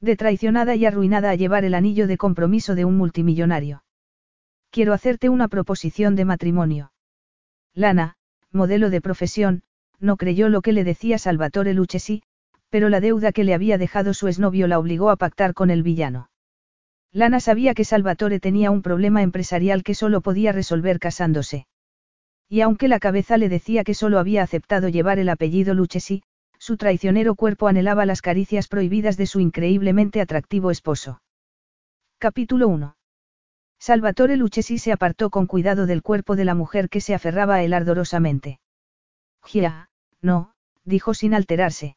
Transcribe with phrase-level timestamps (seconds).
[0.00, 3.82] de traicionada y arruinada a llevar el anillo de compromiso de un multimillonario.
[4.70, 6.92] Quiero hacerte una proposición de matrimonio.
[7.74, 8.16] Lana,
[8.52, 9.62] modelo de profesión,
[9.98, 12.22] no creyó lo que le decía Salvatore Lucchesi,
[12.68, 15.82] pero la deuda que le había dejado su exnovio la obligó a pactar con el
[15.82, 16.30] villano.
[17.12, 21.66] Lana sabía que Salvatore tenía un problema empresarial que solo podía resolver casándose.
[22.48, 26.22] Y aunque la cabeza le decía que solo había aceptado llevar el apellido Lucchesi,
[26.58, 31.20] su traicionero cuerpo anhelaba las caricias prohibidas de su increíblemente atractivo esposo.
[32.18, 32.96] Capítulo 1.
[33.78, 37.62] Salvatore Lucchesi se apartó con cuidado del cuerpo de la mujer que se aferraba a
[37.62, 38.58] él ardorosamente.
[39.44, 39.90] Gia,
[40.20, 40.54] no,
[40.84, 41.96] dijo sin alterarse.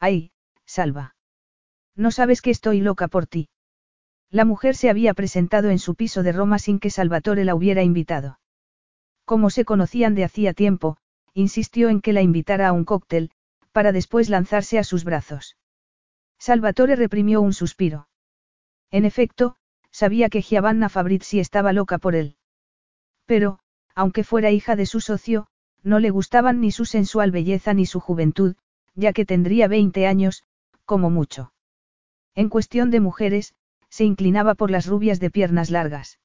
[0.00, 0.32] Ay,
[0.66, 1.14] Salva.
[1.94, 3.48] No sabes que estoy loca por ti.
[4.30, 7.82] La mujer se había presentado en su piso de Roma sin que Salvatore la hubiera
[7.82, 8.38] invitado.
[9.24, 10.98] Como se conocían de hacía tiempo,
[11.32, 13.30] insistió en que la invitara a un cóctel,
[13.78, 15.56] para después lanzarse a sus brazos.
[16.36, 18.08] Salvatore reprimió un suspiro.
[18.90, 19.54] En efecto,
[19.92, 22.34] sabía que Giovanna Fabrizi estaba loca por él.
[23.24, 23.60] Pero,
[23.94, 25.46] aunque fuera hija de su socio,
[25.84, 28.56] no le gustaban ni su sensual belleza ni su juventud,
[28.96, 30.42] ya que tendría 20 años,
[30.84, 31.52] como mucho.
[32.34, 33.54] En cuestión de mujeres,
[33.90, 36.18] se inclinaba por las rubias de piernas largas.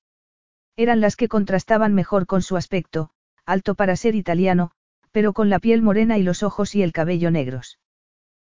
[0.76, 3.12] Eran las que contrastaban mejor con su aspecto,
[3.46, 4.72] alto para ser italiano,
[5.14, 7.80] pero con la piel morena y los ojos y el cabello negros.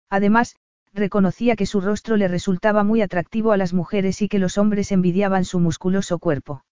[0.09, 0.55] Además,
[0.93, 4.91] reconocía que su rostro le resultaba muy atractivo a las mujeres y que los hombres
[4.91, 6.63] envidiaban su musculoso cuerpo.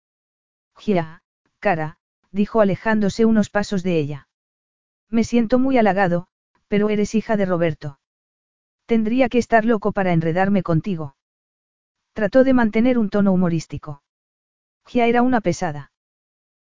[0.77, 1.21] Gia,
[1.59, 1.97] cara,
[2.31, 4.27] dijo alejándose unos pasos de ella.
[5.09, 6.27] Me siento muy halagado,
[6.69, 7.99] pero eres hija de Roberto.
[8.85, 11.15] Tendría que estar loco para enredarme contigo.
[12.13, 14.03] Trató de mantener un tono humorístico.
[14.85, 15.91] Gia era una pesada.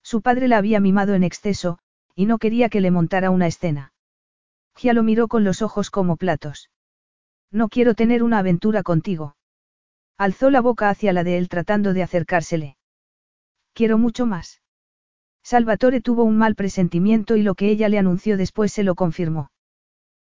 [0.02, 1.78] Su padre la había mimado en exceso,
[2.14, 3.92] y no quería que le montara una escena.
[4.76, 6.70] Gia lo miró con los ojos como platos.
[7.50, 9.36] No quiero tener una aventura contigo.
[10.16, 12.76] Alzó la boca hacia la de él tratando de acercársele.
[13.74, 14.62] Quiero mucho más.
[15.42, 19.50] Salvatore tuvo un mal presentimiento y lo que ella le anunció después se lo confirmó.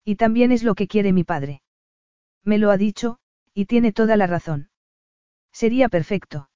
[0.05, 1.63] Y también es lo que quiere mi padre.
[2.43, 3.19] Me lo ha dicho,
[3.55, 4.71] y tiene toda la razón.
[5.53, 6.51] Sería perfecto.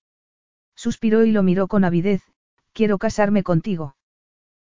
[0.75, 2.23] Suspiró y lo miró con avidez,
[2.73, 3.97] quiero casarme contigo.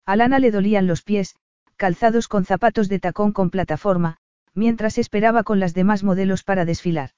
[0.06, 1.34] A Lana le dolían los pies,
[1.76, 4.18] calzados con zapatos de tacón con plataforma,
[4.54, 7.10] mientras esperaba con las demás modelos para desfilar.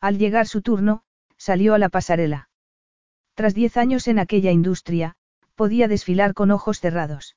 [0.00, 1.02] Al llegar su turno,
[1.38, 2.50] salió a la pasarela.
[3.34, 5.16] Tras diez años en aquella industria,
[5.54, 7.36] podía desfilar con ojos cerrados.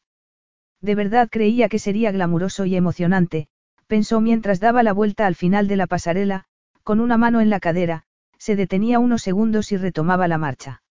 [0.81, 3.47] De verdad creía que sería glamuroso y emocionante,
[3.87, 6.45] pensó mientras daba la vuelta al final de la pasarela,
[6.83, 8.03] con una mano en la cadera,
[8.37, 10.83] se detenía unos segundos y retomaba la marcha.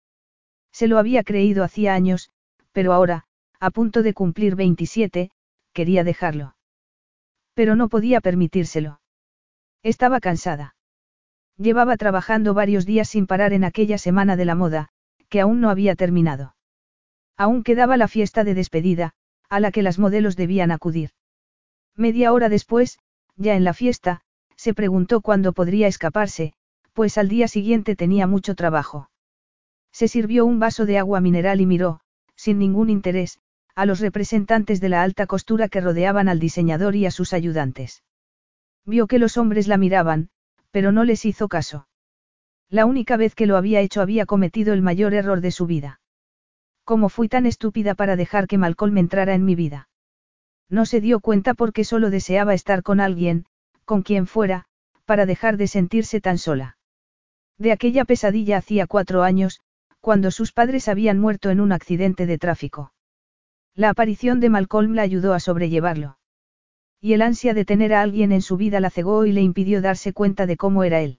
[0.72, 2.30] Se lo había creído hacía años,
[2.72, 3.26] pero ahora,
[3.64, 5.30] a punto de cumplir 27,
[5.72, 6.54] quería dejarlo.
[7.54, 9.00] Pero no podía permitírselo.
[9.82, 10.76] Estaba cansada.
[11.56, 14.90] Llevaba trabajando varios días sin parar en aquella semana de la moda,
[15.30, 16.56] que aún no había terminado.
[17.38, 19.14] Aún quedaba la fiesta de despedida,
[19.48, 21.12] a la que las modelos debían acudir.
[21.96, 22.98] Media hora después,
[23.36, 24.20] ya en la fiesta,
[24.56, 26.52] se preguntó cuándo podría escaparse,
[26.92, 29.08] pues al día siguiente tenía mucho trabajo.
[29.90, 32.00] Se sirvió un vaso de agua mineral y miró,
[32.36, 33.38] sin ningún interés,
[33.74, 38.02] a los representantes de la alta costura que rodeaban al diseñador y a sus ayudantes.
[38.84, 40.28] Vio que los hombres la miraban,
[40.70, 41.88] pero no les hizo caso.
[42.68, 46.00] La única vez que lo había hecho había cometido el mayor error de su vida.
[46.84, 49.88] ¿Cómo fui tan estúpida para dejar que Malcolm entrara en mi vida?
[50.68, 53.46] No se dio cuenta porque solo deseaba estar con alguien,
[53.84, 54.66] con quien fuera,
[55.04, 56.76] para dejar de sentirse tan sola.
[57.58, 59.60] De aquella pesadilla hacía cuatro años,
[60.00, 62.92] cuando sus padres habían muerto en un accidente de tráfico.
[63.76, 66.16] La aparición de Malcolm la ayudó a sobrellevarlo.
[67.00, 69.82] Y el ansia de tener a alguien en su vida la cegó y le impidió
[69.82, 71.18] darse cuenta de cómo era él.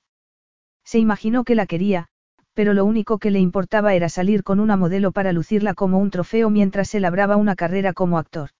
[0.86, 2.08] Se imaginó que la quería,
[2.54, 6.12] pero lo único que le importaba era salir con una modelo para lucirla como un
[6.12, 8.52] trofeo mientras se labraba una carrera como actor.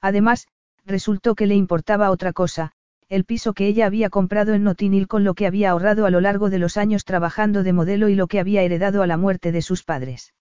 [0.00, 0.48] Además,
[0.84, 2.72] resultó que le importaba otra cosa,
[3.08, 6.20] el piso que ella había comprado en Notinil con lo que había ahorrado a lo
[6.20, 9.52] largo de los años trabajando de modelo y lo que había heredado a la muerte
[9.52, 10.34] de sus padres.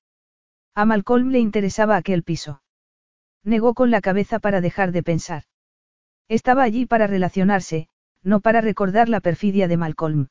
[0.73, 2.63] A Malcolm le interesaba aquel piso.
[3.43, 5.43] Negó con la cabeza para dejar de pensar.
[6.27, 7.87] Estaba allí para relacionarse,
[8.23, 10.27] no para recordar la perfidia de Malcolm.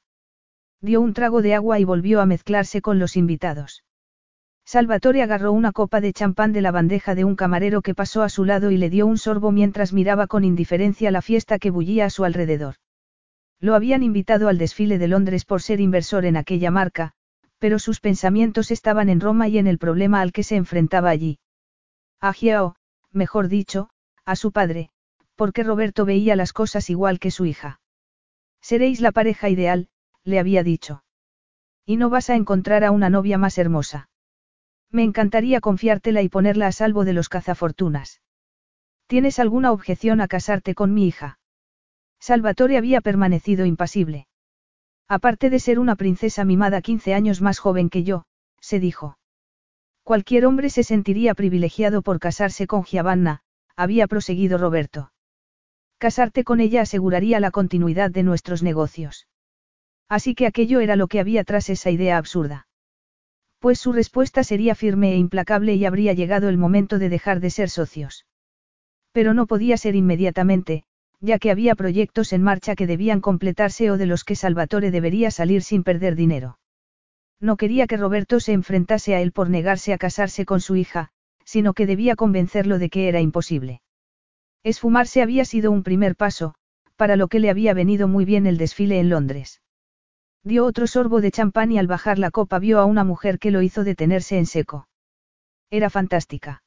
[0.81, 3.85] Dio un trago de agua y volvió a mezclarse con los invitados.
[4.65, 8.29] Salvatore agarró una copa de champán de la bandeja de un camarero que pasó a
[8.29, 12.05] su lado y le dio un sorbo mientras miraba con indiferencia la fiesta que bullía
[12.05, 12.77] a su alrededor.
[13.59, 17.13] Lo habían invitado al desfile de Londres por ser inversor en aquella marca,
[17.59, 21.39] pero sus pensamientos estaban en Roma y en el problema al que se enfrentaba allí.
[22.21, 22.77] A Giao,
[23.13, 23.91] mejor dicho,
[24.25, 24.91] a su padre,
[25.35, 27.81] porque Roberto veía las cosas igual que su hija.
[28.61, 29.89] Seréis la pareja ideal,
[30.25, 31.03] le había dicho.
[31.87, 34.09] Y no vas a encontrar a una novia más hermosa.
[34.91, 38.21] Me encantaría confiártela y ponerla a salvo de los cazafortunas.
[39.07, 41.39] ¿Tienes alguna objeción a casarte con mi hija?
[42.21, 44.27] Salvatore había permanecido impasible.
[45.09, 48.25] Aparte de ser una princesa mimada 15 años más joven que yo,
[48.61, 49.19] se dijo.
[50.03, 53.43] Cualquier hombre se sentiría privilegiado por casarse con Giovanna,
[53.77, 55.13] había proseguido Roberto.
[55.99, 59.29] Casarte con ella aseguraría la continuidad de nuestros negocios.
[60.09, 62.67] Así que aquello era lo que había tras esa idea absurda.
[63.59, 67.51] Pues su respuesta sería firme e implacable y habría llegado el momento de dejar de
[67.51, 68.27] ser socios.
[69.13, 70.85] Pero no podía ser inmediatamente,
[71.21, 75.31] ya que había proyectos en marcha que debían completarse o de los que Salvatore debería
[75.31, 76.59] salir sin perder dinero.
[77.41, 81.09] No quería que Roberto se enfrentase a él por negarse a casarse con su hija,
[81.45, 83.81] sino que debía convencerlo de que era imposible.
[84.63, 86.55] Esfumarse había sido un primer paso,
[86.97, 89.63] para lo que le había venido muy bien el desfile en Londres.
[90.45, 93.51] Dio otro sorbo de champán y al bajar la copa vio a una mujer que
[93.51, 94.87] lo hizo detenerse en seco.
[95.71, 96.63] Era fantástica.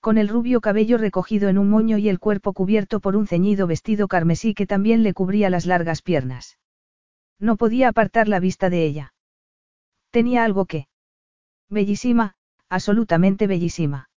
[0.00, 3.66] Con el rubio cabello recogido en un moño y el cuerpo cubierto por un ceñido
[3.66, 6.58] vestido carmesí que también le cubría las largas piernas.
[7.38, 9.12] No podía apartar la vista de ella.
[10.10, 10.88] Tenía algo que.
[11.68, 12.34] Bellísima,
[12.68, 14.08] absolutamente bellísima.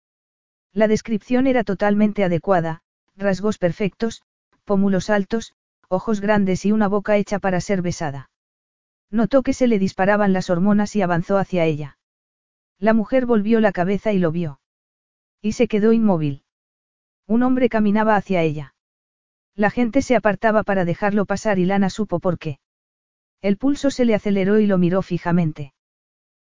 [0.73, 2.81] La descripción era totalmente adecuada,
[3.15, 4.21] rasgos perfectos,
[4.63, 5.53] pómulos altos,
[5.89, 8.29] ojos grandes y una boca hecha para ser besada.
[9.09, 11.97] Notó que se le disparaban las hormonas y avanzó hacia ella.
[12.79, 14.61] La mujer volvió la cabeza y lo vio.
[15.41, 16.43] Y se quedó inmóvil.
[17.27, 18.73] Un hombre caminaba hacia ella.
[19.55, 22.59] La gente se apartaba para dejarlo pasar y Lana supo por qué.
[23.41, 25.73] El pulso se le aceleró y lo miró fijamente.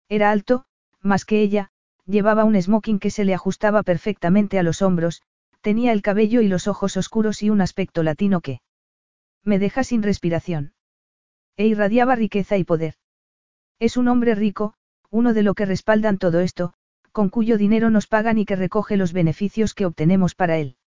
[0.10, 0.66] Era alto,
[1.02, 1.72] más que ella,
[2.06, 5.24] llevaba un smoking que se le ajustaba perfectamente a los hombros,
[5.62, 8.62] tenía el cabello y los ojos oscuros y un aspecto latino que...
[9.44, 10.74] Me deja sin respiración.
[11.57, 12.96] E irradiaba riqueza y poder.
[13.80, 14.75] Es un hombre rico,
[15.10, 16.74] uno de lo que respaldan todo esto,
[17.12, 20.78] con cuyo dinero nos pagan y que recoge los beneficios que obtenemos para él.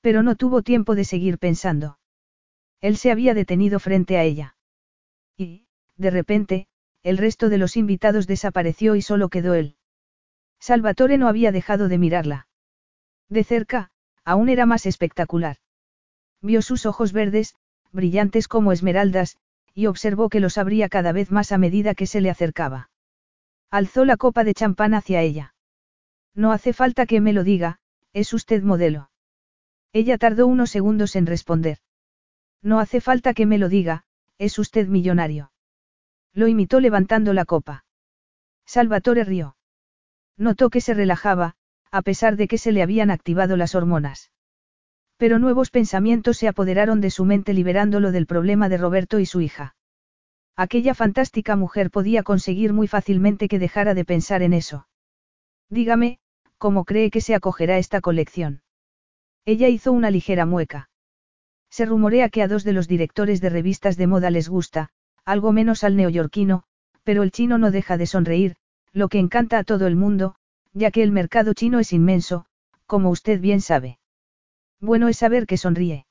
[0.00, 1.98] Pero no tuvo tiempo de seguir pensando.
[2.80, 4.56] Él se había detenido frente a ella.
[5.36, 5.66] Y,
[5.96, 6.68] de repente,
[7.02, 9.76] el resto de los invitados desapareció y solo quedó él.
[10.58, 12.46] Salvatore no había dejado de mirarla.
[13.28, 13.90] De cerca,
[14.24, 15.56] aún era más espectacular.
[16.42, 17.54] Vio sus ojos verdes,
[17.92, 19.38] brillantes como esmeraldas,
[19.74, 22.90] y observó que los abría cada vez más a medida que se le acercaba.
[23.70, 25.54] Alzó la copa de champán hacia ella.
[26.34, 27.78] No hace falta que me lo diga,
[28.12, 29.10] es usted modelo.
[29.92, 31.78] Ella tardó unos segundos en responder.
[32.62, 34.04] No hace falta que me lo diga,
[34.38, 35.52] es usted millonario.
[36.32, 37.84] Lo imitó levantando la copa.
[38.66, 39.56] Salvatore rió.
[40.36, 41.56] Notó que se relajaba,
[41.90, 44.30] a pesar de que se le habían activado las hormonas.
[45.16, 49.40] Pero nuevos pensamientos se apoderaron de su mente liberándolo del problema de Roberto y su
[49.40, 49.74] hija.
[50.56, 54.86] Aquella fantástica mujer podía conseguir muy fácilmente que dejara de pensar en eso.
[55.68, 56.18] Dígame,
[56.58, 58.62] ¿cómo cree que se acogerá esta colección?
[59.44, 60.90] Ella hizo una ligera mueca.
[61.70, 64.90] Se rumorea que a dos de los directores de revistas de moda les gusta,
[65.24, 66.64] algo menos al neoyorquino,
[67.04, 68.56] pero el chino no deja de sonreír,
[68.92, 70.34] lo que encanta a todo el mundo,
[70.72, 72.46] ya que el mercado chino es inmenso,
[72.86, 73.98] como usted bien sabe.
[74.80, 76.06] Bueno es saber que sonríe.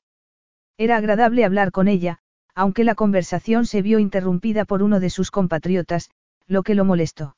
[0.78, 2.18] Era agradable hablar con ella,
[2.54, 6.10] aunque la conversación se vio interrumpida por uno de sus compatriotas,
[6.46, 7.36] lo que lo molestó.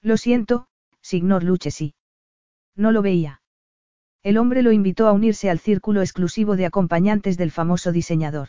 [0.00, 0.66] Lo siento,
[1.00, 1.94] signor Luchesi.
[2.76, 3.42] No lo veía.
[4.22, 8.48] El hombre lo invitó a unirse al círculo exclusivo de acompañantes del famoso diseñador.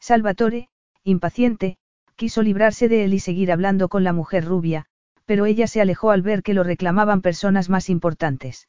[0.00, 0.68] Salvatore,
[1.04, 1.78] impaciente,
[2.16, 4.86] quiso librarse de él y seguir hablando con la mujer rubia,
[5.24, 8.68] pero ella se alejó al ver que lo reclamaban personas más importantes.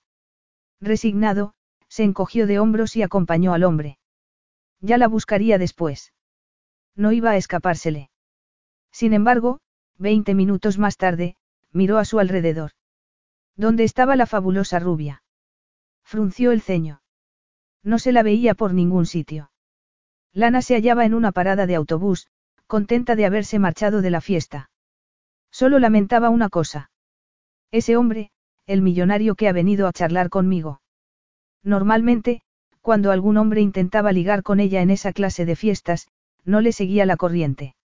[0.79, 1.53] Resignado,
[1.87, 3.97] se encogió de hombros y acompañó al hombre.
[4.79, 6.13] Ya la buscaría después.
[6.95, 8.09] No iba a escapársele.
[8.91, 9.59] Sin embargo,
[9.97, 11.35] veinte minutos más tarde,
[11.71, 12.71] miró a su alrededor.
[13.55, 15.23] ¿Dónde estaba la fabulosa rubia?
[16.03, 17.01] Frunció el ceño.
[17.83, 19.50] No se la veía por ningún sitio.
[20.33, 22.27] Lana se hallaba en una parada de autobús,
[22.67, 24.69] contenta de haberse marchado de la fiesta.
[25.51, 26.89] Solo lamentaba una cosa.
[27.71, 28.31] Ese hombre,
[28.65, 30.81] el millonario que ha venido a charlar conmigo.
[31.63, 32.41] Normalmente,
[32.79, 36.07] cuando algún hombre intentaba ligar con ella en esa clase de fiestas,
[36.45, 37.75] no le seguía la corriente.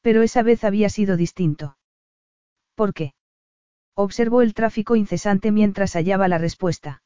[0.00, 1.76] Pero esa vez había sido distinto.
[2.74, 3.12] ¿Por qué?
[3.94, 7.02] Observó el tráfico incesante mientras hallaba la respuesta.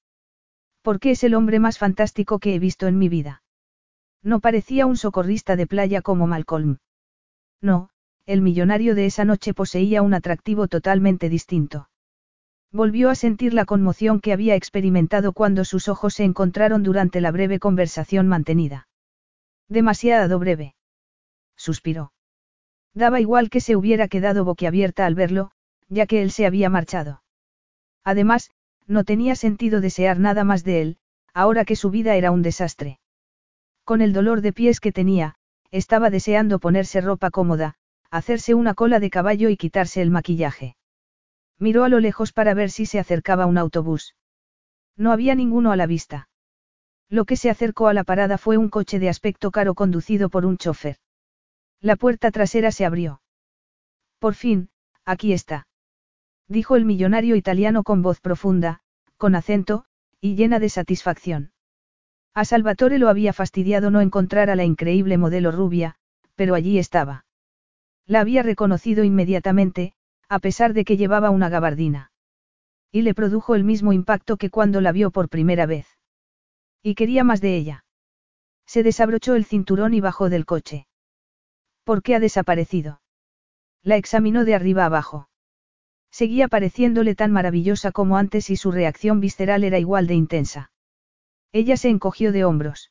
[0.83, 3.43] Porque es el hombre más fantástico que he visto en mi vida.
[4.25, 6.79] No parecía un socorrista de playa como Malcolm.
[7.61, 7.91] No,
[8.25, 11.91] el millonario de esa noche poseía un atractivo totalmente distinto.
[12.73, 17.31] Volvió a sentir la conmoción que había experimentado cuando sus ojos se encontraron durante la
[17.31, 18.89] breve conversación mantenida.
[19.69, 20.75] Demasiado breve.
[21.55, 22.13] Suspiró.
[22.95, 25.51] Daba igual que se hubiera quedado boquiabierta al verlo,
[25.89, 27.23] ya que él se había marchado.
[28.05, 28.51] Además,
[28.87, 30.97] no tenía sentido desear nada más de él,
[31.35, 33.01] ahora que su vida era un desastre.
[33.85, 35.37] Con el dolor de pies que tenía,
[35.71, 37.75] estaba deseando ponerse ropa cómoda,
[38.11, 40.77] hacerse una cola de caballo y quitarse el maquillaje.
[41.59, 44.15] Miró a lo lejos para ver si se acercaba un autobús.
[44.97, 46.29] No había ninguno a la vista.
[47.09, 50.47] Lo que se acercó a la parada fue un coche de aspecto caro conducido por
[50.47, 50.97] un chofer.
[51.81, 53.21] La puerta trasera se abrió.
[54.19, 54.71] Por fin,
[55.05, 55.67] aquí está.
[56.49, 58.81] Dijo el millonario italiano con voz profunda,
[59.17, 59.85] con acento,
[60.21, 61.54] y llena de satisfacción.
[62.35, 65.95] A Salvatore lo había fastidiado no encontrar a la increíble modelo rubia,
[66.35, 67.27] pero allí estaba.
[68.07, 69.93] La había reconocido inmediatamente,
[70.29, 72.11] a pesar de que llevaba una gabardina.
[72.91, 75.87] Y le produjo el mismo impacto que cuando la vio por primera vez.
[76.83, 77.85] Y quería más de ella.
[78.67, 80.89] Se desabrochó el cinturón y bajó del coche.
[81.85, 83.01] ¿Por qué ha desaparecido?
[83.83, 85.29] La examinó de arriba abajo.
[86.11, 90.71] Seguía pareciéndole tan maravillosa como antes y su reacción visceral era igual de intensa.
[91.55, 92.91] Ella se encogió de hombros.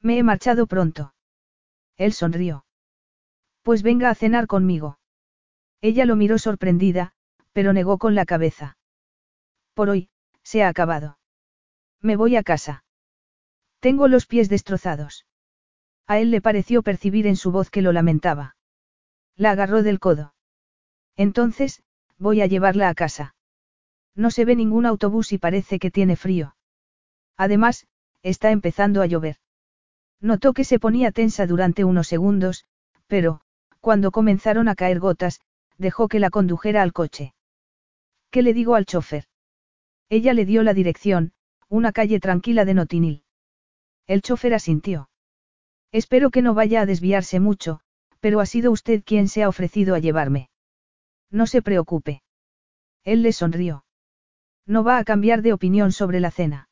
[0.00, 1.14] Me he marchado pronto.
[1.96, 2.64] Él sonrió.
[3.62, 5.00] Pues venga a cenar conmigo.
[5.80, 7.12] Ella lo miró sorprendida,
[7.52, 8.78] pero negó con la cabeza.
[9.74, 10.10] Por hoy,
[10.44, 11.18] se ha acabado.
[12.00, 12.84] Me voy a casa.
[13.80, 15.26] Tengo los pies destrozados.
[16.06, 18.54] A él le pareció percibir en su voz que lo lamentaba.
[19.34, 20.34] La agarró del codo.
[21.16, 21.82] Entonces,
[22.16, 23.34] voy a llevarla a casa.
[24.14, 26.54] No se ve ningún autobús y parece que tiene frío.
[27.42, 27.88] Además,
[28.22, 29.38] está empezando a llover.
[30.20, 32.66] Notó que se ponía tensa durante unos segundos,
[33.08, 33.40] pero,
[33.80, 35.40] cuando comenzaron a caer gotas,
[35.76, 37.34] dejó que la condujera al coche.
[38.30, 39.24] ¿Qué le digo al chofer?
[40.08, 41.32] Ella le dio la dirección,
[41.68, 43.24] una calle tranquila de Notinil.
[44.06, 45.10] El chofer asintió.
[45.90, 47.80] Espero que no vaya a desviarse mucho,
[48.20, 50.48] pero ha sido usted quien se ha ofrecido a llevarme.
[51.28, 52.22] No se preocupe.
[53.02, 53.84] Él le sonrió.
[54.64, 56.68] No va a cambiar de opinión sobre la cena.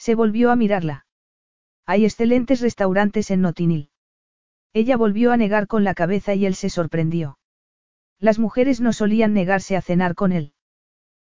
[0.00, 1.04] Se volvió a mirarla.
[1.84, 3.90] Hay excelentes restaurantes en Notinil.
[4.72, 7.38] Ella volvió a negar con la cabeza y él se sorprendió.
[8.18, 10.54] Las mujeres no solían negarse a cenar con él.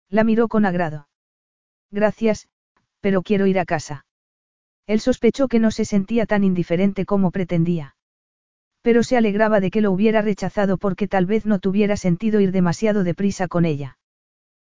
[0.09, 1.07] La miró con agrado.
[1.91, 2.47] Gracias,
[2.99, 4.07] pero quiero ir a casa.
[4.87, 7.95] Él sospechó que no se sentía tan indiferente como pretendía.
[8.81, 12.51] Pero se alegraba de que lo hubiera rechazado porque tal vez no tuviera sentido ir
[12.51, 13.99] demasiado deprisa con ella.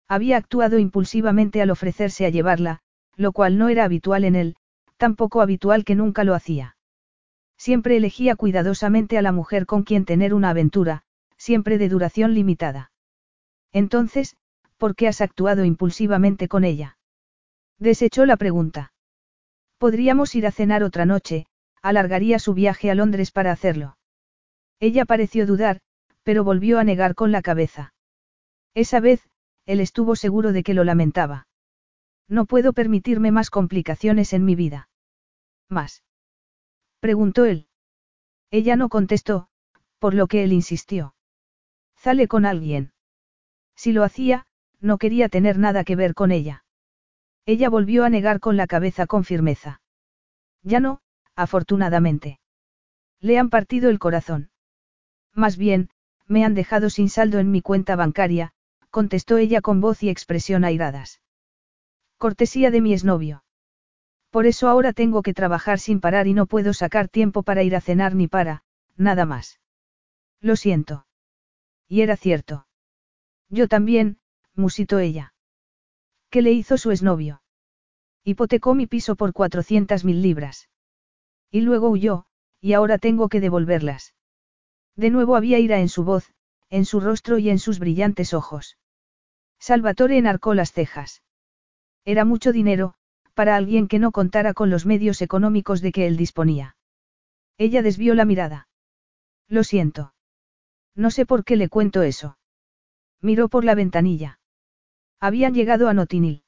[0.09, 2.83] Había actuado impulsivamente al ofrecerse a llevarla,
[3.23, 4.57] lo cual no era habitual en él,
[4.99, 6.77] tampoco habitual que nunca lo hacía.
[7.57, 11.05] Siempre elegía cuidadosamente a la mujer con quien tener una aventura,
[11.37, 12.91] siempre de duración limitada.
[13.73, 14.37] Entonces,
[14.77, 16.99] ¿por qué has actuado impulsivamente con ella?
[17.79, 18.93] Desechó la pregunta.
[19.79, 21.47] Podríamos ir a cenar otra noche,
[21.83, 23.97] alargaría su viaje a Londres para hacerlo.
[24.79, 25.81] Ella pareció dudar,
[26.23, 27.95] pero volvió a negar con la cabeza.
[28.75, 29.29] Esa vez,
[29.67, 31.47] él estuvo seguro de que lo lamentaba.
[32.29, 34.89] No puedo permitirme más complicaciones en mi vida.
[35.69, 36.03] ¿Más?
[37.01, 37.67] Preguntó él.
[38.51, 39.49] Ella no contestó,
[39.99, 41.15] por lo que él insistió.
[41.97, 42.93] Sale con alguien.
[43.77, 44.47] Si lo hacía,
[44.81, 46.65] no quería tener nada que ver con ella.
[47.47, 49.81] Ella volvió a negar con la cabeza con firmeza.
[50.63, 51.01] Ya no,
[51.35, 52.41] afortunadamente.
[53.21, 54.51] Le han partido el corazón.
[55.35, 55.91] Más bien,
[56.27, 58.53] me han dejado sin saldo en mi cuenta bancaria,
[58.91, 61.21] contestó ella con voz y expresión airadas.
[62.23, 63.43] Cortesía de mi exnovio.
[64.31, 67.75] Por eso ahora tengo que trabajar sin parar y no puedo sacar tiempo para ir
[67.75, 68.63] a cenar ni para,
[68.97, 69.59] nada más.
[70.41, 71.05] Lo siento.
[71.89, 72.69] Y era cierto.
[73.49, 74.21] Yo también,
[74.55, 75.35] musitó ella.
[76.31, 77.43] ¿Qué le hizo su exnovio?
[78.23, 80.69] Hipotecó mi piso por cuatrocientas mil libras.
[81.51, 82.27] Y luego huyó,
[82.61, 84.15] y ahora tengo que devolverlas.
[84.95, 86.33] De nuevo había ira en su voz,
[86.71, 88.79] en su rostro y en sus brillantes ojos.
[89.59, 91.21] Salvatore enarcó las cejas.
[92.05, 92.95] Era mucho dinero,
[93.35, 96.77] para alguien que no contara con los medios económicos de que él disponía.
[97.59, 98.69] Ella desvió la mirada.
[99.49, 100.15] Lo siento.
[100.95, 102.39] No sé por qué le cuento eso.
[103.21, 104.41] Miró por la ventanilla.
[105.21, 106.43] Habían llegado a Notinil.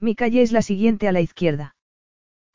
[0.00, 1.76] Mi calle es la siguiente a la izquierda.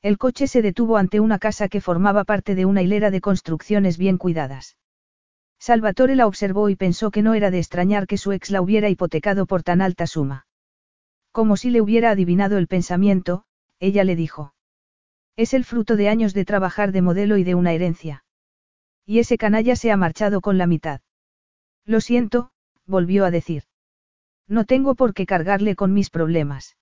[0.02, 3.98] El coche se detuvo ante una casa que formaba parte de una hilera de construcciones
[3.98, 4.78] bien cuidadas.
[5.58, 8.90] Salvatore la observó y pensó que no era de extrañar que su ex la hubiera
[8.90, 10.48] hipotecado por tan alta suma.
[11.32, 13.46] Como si le hubiera adivinado el pensamiento,
[13.80, 14.54] ella le dijo.
[15.36, 18.26] Es el fruto de años de trabajar de modelo y de una herencia.
[19.06, 21.02] Y ese canalla se ha marchado con la mitad.
[21.86, 22.52] Lo siento,
[22.86, 23.64] volvió a decir.
[24.48, 26.76] No tengo por qué cargarle con mis problemas.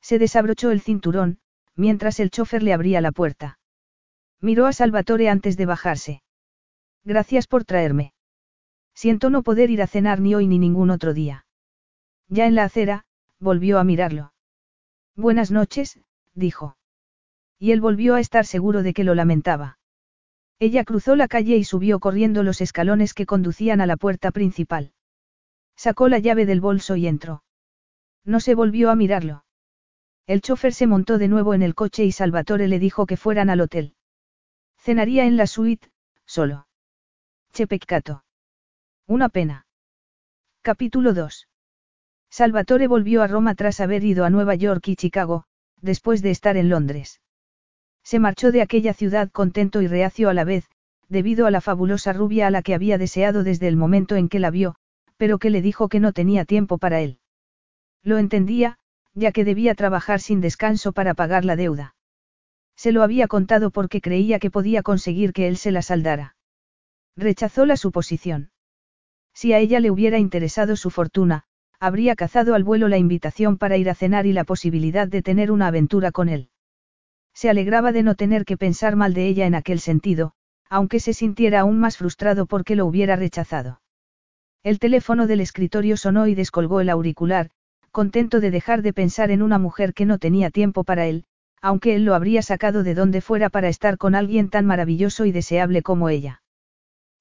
[0.00, 1.38] Se desabrochó el cinturón,
[1.74, 3.58] mientras el chofer le abría la puerta.
[4.40, 6.22] Miró a Salvatore antes de bajarse.
[7.04, 8.12] Gracias por traerme.
[8.94, 11.46] Siento no poder ir a cenar ni hoy ni ningún otro día.
[12.28, 13.04] Ya en la acera,
[13.42, 14.32] volvió a mirarlo.
[15.16, 16.00] Buenas noches,
[16.34, 16.76] dijo.
[17.58, 19.78] Y él volvió a estar seguro de que lo lamentaba.
[20.58, 24.92] Ella cruzó la calle y subió corriendo los escalones que conducían a la puerta principal.
[25.76, 27.42] Sacó la llave del bolso y entró.
[28.24, 29.44] No se volvió a mirarlo.
[30.26, 33.50] El chofer se montó de nuevo en el coche y Salvatore le dijo que fueran
[33.50, 33.94] al hotel.
[34.78, 35.90] Cenaría en la suite,
[36.24, 36.68] solo.
[37.52, 38.24] Che peccato.
[39.06, 39.66] Una pena.
[40.62, 41.48] Capítulo 2.
[42.32, 45.44] Salvatore volvió a Roma tras haber ido a Nueva York y Chicago,
[45.82, 47.20] después de estar en Londres.
[48.04, 50.70] Se marchó de aquella ciudad contento y reacio a la vez,
[51.10, 54.38] debido a la fabulosa rubia a la que había deseado desde el momento en que
[54.38, 54.76] la vio,
[55.18, 57.18] pero que le dijo que no tenía tiempo para él.
[58.02, 58.78] Lo entendía,
[59.12, 61.96] ya que debía trabajar sin descanso para pagar la deuda.
[62.76, 66.34] Se lo había contado porque creía que podía conseguir que él se la saldara.
[67.14, 68.52] Rechazó la suposición.
[69.34, 71.44] Si a ella le hubiera interesado su fortuna,
[71.82, 75.50] habría cazado al vuelo la invitación para ir a cenar y la posibilidad de tener
[75.50, 76.48] una aventura con él.
[77.34, 80.32] Se alegraba de no tener que pensar mal de ella en aquel sentido,
[80.70, 83.80] aunque se sintiera aún más frustrado porque lo hubiera rechazado.
[84.62, 87.50] El teléfono del escritorio sonó y descolgó el auricular,
[87.90, 91.24] contento de dejar de pensar en una mujer que no tenía tiempo para él,
[91.60, 95.32] aunque él lo habría sacado de donde fuera para estar con alguien tan maravilloso y
[95.32, 96.44] deseable como ella.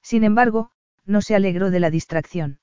[0.03, 0.69] Sin embargo,
[1.03, 2.59] no se alegró de la distracción.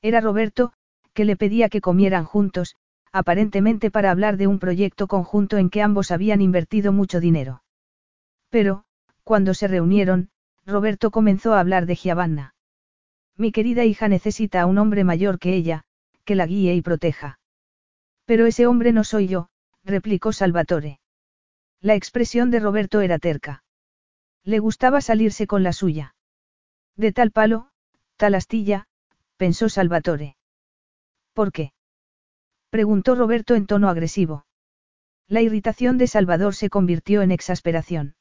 [0.00, 0.72] Era Roberto,
[1.20, 2.76] que le pedía que comieran juntos,
[3.12, 7.62] aparentemente para hablar de un proyecto conjunto en que ambos habían invertido mucho dinero.
[8.48, 8.84] Pero,
[9.22, 10.30] cuando se reunieron,
[10.64, 12.54] Roberto comenzó a hablar de Giovanna.
[13.36, 15.84] Mi querida hija necesita a un hombre mayor que ella,
[16.24, 17.38] que la guíe y proteja.
[18.24, 19.50] Pero ese hombre no soy yo,
[19.84, 21.00] replicó Salvatore.
[21.82, 23.62] La expresión de Roberto era terca.
[24.42, 26.14] Le gustaba salirse con la suya.
[26.96, 27.68] De tal palo,
[28.16, 28.86] tal astilla,
[29.36, 30.38] pensó Salvatore.
[31.40, 31.72] ¿Por qué?
[32.68, 34.44] preguntó Roberto en tono agresivo.
[35.26, 38.14] La irritación de Salvador se convirtió en exasperación.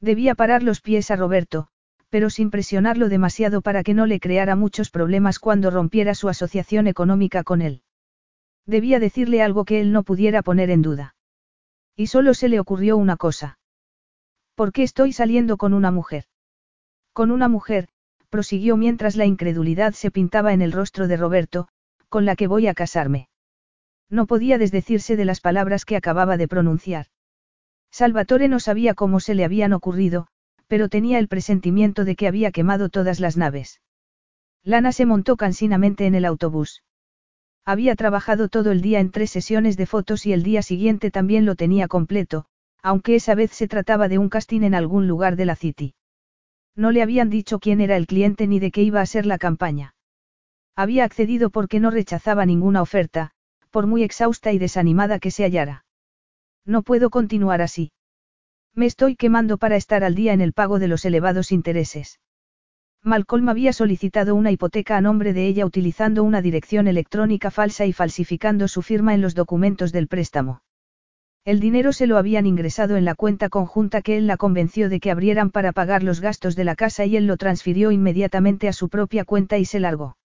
[0.00, 1.68] Debía parar los pies a Roberto,
[2.10, 6.88] pero sin presionarlo demasiado para que no le creara muchos problemas cuando rompiera su asociación
[6.88, 7.84] económica con él.
[8.66, 11.14] Debía decirle algo que él no pudiera poner en duda.
[11.94, 13.60] Y solo se le ocurrió una cosa.
[14.56, 16.24] ¿Por qué estoy saliendo con una mujer?
[17.12, 17.88] Con una mujer,
[18.30, 21.68] prosiguió mientras la incredulidad se pintaba en el rostro de Roberto,
[22.12, 23.30] con la que voy a casarme.
[24.10, 27.06] No podía desdecirse de las palabras que acababa de pronunciar.
[27.90, 30.26] Salvatore no sabía cómo se le habían ocurrido,
[30.66, 33.80] pero tenía el presentimiento de que había quemado todas las naves.
[34.62, 36.82] Lana se montó cansinamente en el autobús.
[37.64, 41.46] Había trabajado todo el día en tres sesiones de fotos y el día siguiente también
[41.46, 42.44] lo tenía completo,
[42.82, 45.94] aunque esa vez se trataba de un casting en algún lugar de la City.
[46.76, 49.38] No le habían dicho quién era el cliente ni de qué iba a ser la
[49.38, 49.94] campaña.
[50.74, 53.30] Había accedido porque no rechazaba ninguna oferta,
[53.70, 55.84] por muy exhausta y desanimada que se hallara.
[56.64, 57.92] No puedo continuar así.
[58.74, 62.20] Me estoy quemando para estar al día en el pago de los elevados intereses.
[63.02, 67.92] Malcolm había solicitado una hipoteca a nombre de ella utilizando una dirección electrónica falsa y
[67.92, 70.62] falsificando su firma en los documentos del préstamo.
[71.44, 75.00] El dinero se lo habían ingresado en la cuenta conjunta que él la convenció de
[75.00, 78.72] que abrieran para pagar los gastos de la casa y él lo transfirió inmediatamente a
[78.72, 80.16] su propia cuenta y se largó.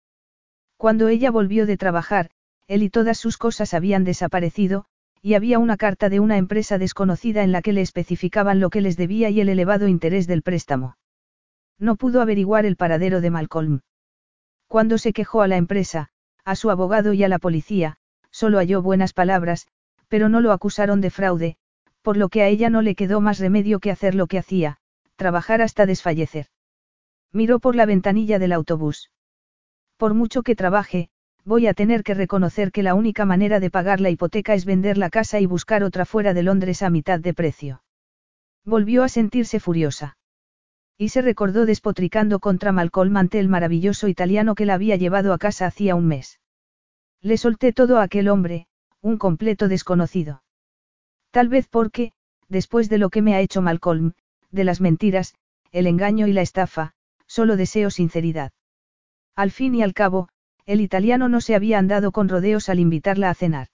[0.78, 2.30] Cuando ella volvió de trabajar,
[2.68, 4.86] él y todas sus cosas habían desaparecido,
[5.22, 8.82] y había una carta de una empresa desconocida en la que le especificaban lo que
[8.82, 10.98] les debía y el elevado interés del préstamo.
[11.80, 13.82] No pudo averiguar el paradero de Malcolm.
[14.68, 16.10] Cuando se quejó a la empresa,
[16.46, 17.98] a su abogado y a la policía,
[18.32, 19.68] solo halló buenas palabras,
[20.08, 21.58] pero no lo acusaron de fraude,
[22.02, 24.78] por lo que a ella no le quedó más remedio que hacer lo que hacía,
[25.16, 26.48] trabajar hasta desfallecer.
[27.34, 29.10] Miró por la ventanilla del autobús.
[29.98, 31.10] Por mucho que trabaje,
[31.44, 34.98] voy a tener que reconocer que la única manera de pagar la hipoteca es vender
[34.98, 37.84] la casa y buscar otra fuera de Londres a mitad de precio.
[38.64, 40.18] Volvió a sentirse furiosa.
[40.98, 45.38] Y se recordó despotricando contra Malcolm ante el maravilloso italiano que la había llevado a
[45.38, 46.40] casa hacía un mes.
[47.22, 48.68] Le solté todo a aquel hombre,
[49.02, 50.44] un completo desconocido.
[51.32, 52.12] Tal vez porque,
[52.50, 54.14] después de lo que me ha hecho Malcolm,
[54.52, 55.34] de las mentiras,
[55.72, 56.94] el engaño y la estafa,
[57.26, 58.52] solo deseo sinceridad.
[59.38, 60.30] Al fin y al cabo,
[60.66, 63.68] el italiano no se había andado con rodeos al invitarla a cenar.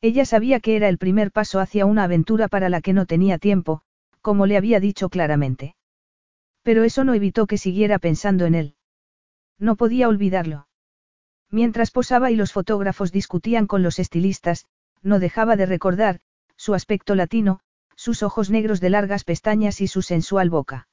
[0.00, 3.38] Ella sabía que era el primer paso hacia una aventura para la que no tenía
[3.38, 3.82] tiempo,
[4.22, 5.74] como le había dicho claramente.
[6.62, 8.76] Pero eso no evitó que siguiera pensando en él.
[9.58, 10.68] No podía olvidarlo.
[11.50, 14.66] Mientras posaba y los fotógrafos discutían con los estilistas,
[15.02, 16.20] no dejaba de recordar,
[16.56, 17.58] su aspecto latino,
[17.96, 20.86] sus ojos negros de largas pestañas y su sensual boca.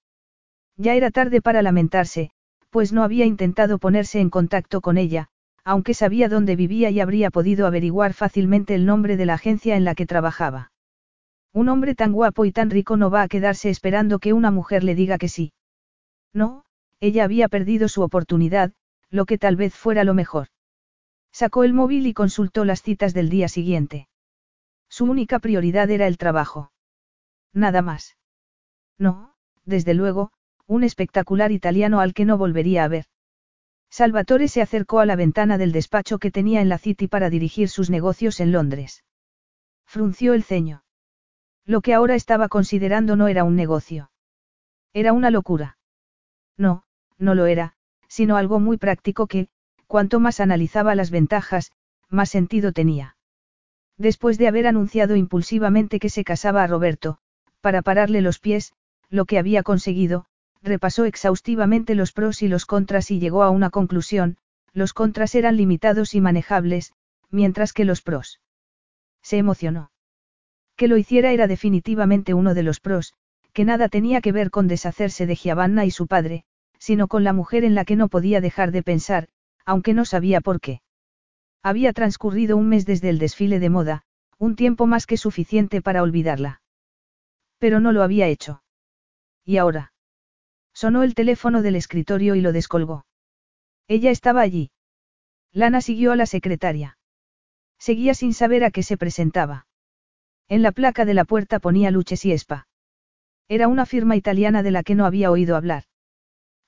[0.77, 2.31] Ya era tarde para lamentarse,
[2.73, 5.27] pues no había intentado ponerse en contacto con ella,
[5.63, 9.85] aunque sabía dónde vivía y habría podido averiguar fácilmente el nombre de la agencia en
[9.85, 10.71] la que trabajaba.
[11.53, 14.83] Un hombre tan guapo y tan rico no va a quedarse esperando que una mujer
[14.83, 15.53] le diga que sí.
[16.33, 16.65] No,
[16.99, 18.73] ella había perdido su oportunidad,
[19.11, 20.47] lo que tal vez fuera lo mejor.
[21.31, 24.07] Sacó el móvil y consultó las citas del día siguiente.
[24.89, 26.71] Su única prioridad era el trabajo.
[27.53, 28.17] Nada más.
[28.97, 30.31] No, desde luego,
[30.67, 33.05] un espectacular italiano al que no volvería a ver.
[33.89, 37.69] Salvatore se acercó a la ventana del despacho que tenía en la City para dirigir
[37.69, 39.03] sus negocios en Londres.
[39.85, 40.83] Frunció el ceño.
[41.65, 44.09] Lo que ahora estaba considerando no era un negocio.
[44.93, 45.77] Era una locura.
[46.57, 46.83] No,
[47.17, 47.75] no lo era,
[48.07, 49.47] sino algo muy práctico que,
[49.87, 51.71] cuanto más analizaba las ventajas,
[52.09, 53.15] más sentido tenía.
[53.97, 57.19] Después de haber anunciado impulsivamente que se casaba a Roberto,
[57.61, 58.73] para pararle los pies,
[59.09, 60.25] lo que había conseguido,
[60.63, 64.37] repasó exhaustivamente los pros y los contras y llegó a una conclusión,
[64.73, 66.93] los contras eran limitados y manejables,
[67.29, 68.39] mientras que los pros.
[69.21, 69.91] Se emocionó.
[70.75, 73.13] Que lo hiciera era definitivamente uno de los pros,
[73.51, 76.45] que nada tenía que ver con deshacerse de Giovanna y su padre,
[76.79, 79.27] sino con la mujer en la que no podía dejar de pensar,
[79.65, 80.81] aunque no sabía por qué.
[81.61, 84.03] Había transcurrido un mes desde el desfile de moda,
[84.37, 86.61] un tiempo más que suficiente para olvidarla.
[87.59, 88.63] Pero no lo había hecho.
[89.45, 89.92] ¿Y ahora?
[90.83, 93.05] Sonó el teléfono del escritorio y lo descolgó.
[93.87, 94.69] Ella estaba allí.
[95.53, 96.97] Lana siguió a la secretaria.
[97.79, 99.65] Seguía sin saber a qué se presentaba.
[100.49, 102.67] En la placa de la puerta ponía Luches y Espa.
[103.47, 105.85] Era una firma italiana de la que no había oído hablar.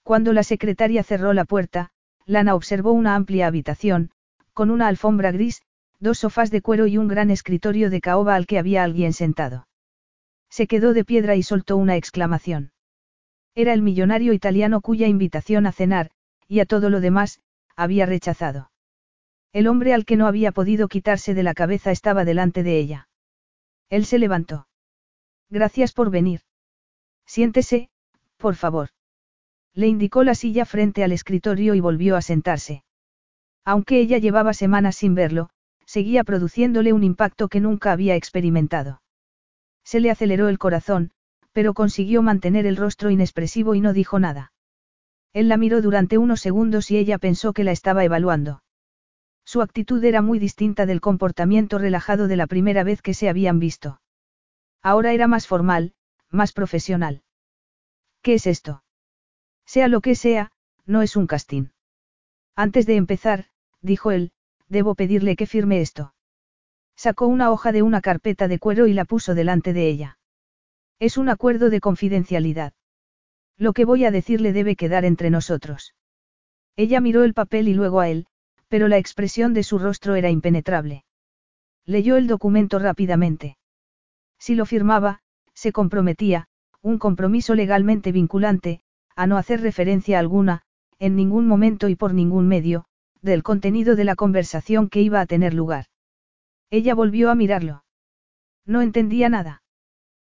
[0.02, 1.92] Cuando la secretaria cerró la puerta,
[2.26, 4.12] Lana observó una amplia habitación,
[4.54, 5.62] con una alfombra gris,
[6.00, 9.68] dos sofás de cuero y un gran escritorio de caoba al que había alguien sentado.
[10.50, 12.72] Se quedó de piedra y soltó una exclamación.
[13.56, 16.12] Era el millonario italiano cuya invitación a cenar,
[16.48, 17.40] y a todo lo demás,
[17.76, 18.70] había rechazado.
[19.54, 23.08] El hombre al que no había podido quitarse de la cabeza estaba delante de ella.
[23.90, 24.68] Él se levantó.
[25.50, 26.42] Gracias por venir.
[27.26, 27.90] Siéntese,
[28.38, 28.90] por favor.
[29.74, 32.84] Le indicó la silla frente al escritorio y volvió a sentarse.
[33.64, 35.50] Aunque ella llevaba semanas sin verlo,
[35.86, 39.02] seguía produciéndole un impacto que nunca había experimentado.
[39.84, 41.12] Se le aceleró el corazón,
[41.56, 44.52] pero consiguió mantener el rostro inexpresivo y no dijo nada.
[45.32, 48.62] Él la miró durante unos segundos y ella pensó que la estaba evaluando.
[49.46, 53.60] Su actitud era muy distinta del comportamiento relajado de la primera vez que se habían
[53.60, 54.02] visto.
[54.82, 55.94] Ahora era más formal,
[56.30, 57.24] más profesional.
[58.22, 58.84] ¿Qué es esto?
[59.66, 60.52] Sea lo que sea,
[60.86, 61.68] no es un casting.
[62.58, 63.46] Antes de empezar,
[63.82, 64.34] dijo él,
[64.68, 66.16] debo pedirle que firme esto.
[66.98, 70.18] Sacó una hoja de una carpeta de cuero y la puso delante de ella.
[71.00, 72.74] Es un acuerdo de confidencialidad.
[73.58, 75.94] Lo que voy a decirle debe quedar entre nosotros.
[76.76, 78.28] Ella miró el papel y luego a él,
[78.68, 81.06] pero la expresión de su rostro era impenetrable.
[81.86, 83.58] Leyó el documento rápidamente.
[84.40, 85.20] Si lo firmaba,
[85.54, 86.48] se comprometía,
[86.82, 88.82] un compromiso legalmente vinculante,
[89.16, 90.62] a no hacer referencia alguna,
[91.00, 92.86] en ningún momento y por ningún medio,
[93.22, 95.86] del contenido de la conversación que iba a tener lugar.
[96.70, 97.84] Ella volvió a mirarlo.
[98.66, 99.64] No entendía nada.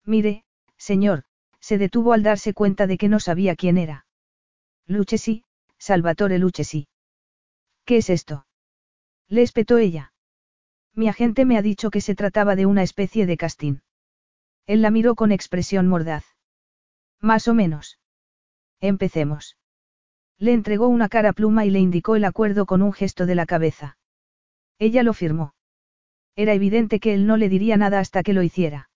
[0.04, 0.44] Mire,
[0.76, 1.24] señor,
[1.60, 4.06] se detuvo al darse cuenta de que no sabía quién era.
[4.86, 5.44] Luchesi,
[5.78, 6.88] Salvatore Luchesi.
[7.84, 8.46] ¿Qué es esto?
[9.28, 10.12] Le espetó ella.
[10.94, 13.82] Mi agente me ha dicho que se trataba de una especie de castín.
[14.66, 16.24] Él la miró con expresión mordaz.
[17.20, 17.98] Más o menos.
[18.80, 19.56] Empecemos.
[20.38, 23.46] Le entregó una cara pluma y le indicó el acuerdo con un gesto de la
[23.46, 23.98] cabeza.
[24.78, 25.54] Ella lo firmó.
[26.34, 28.90] Era evidente que él no le diría nada hasta que lo hiciera.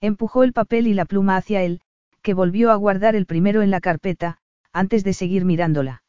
[0.00, 1.80] Empujó el papel y la pluma hacia él,
[2.22, 4.38] que volvió a guardar el primero en la carpeta,
[4.72, 6.02] antes de seguir mirándola.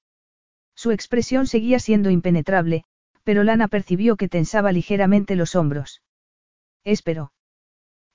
[0.75, 2.83] Su expresión seguía siendo impenetrable,
[3.23, 6.01] pero Lana percibió que tensaba ligeramente los hombros.
[6.83, 7.31] Esperó.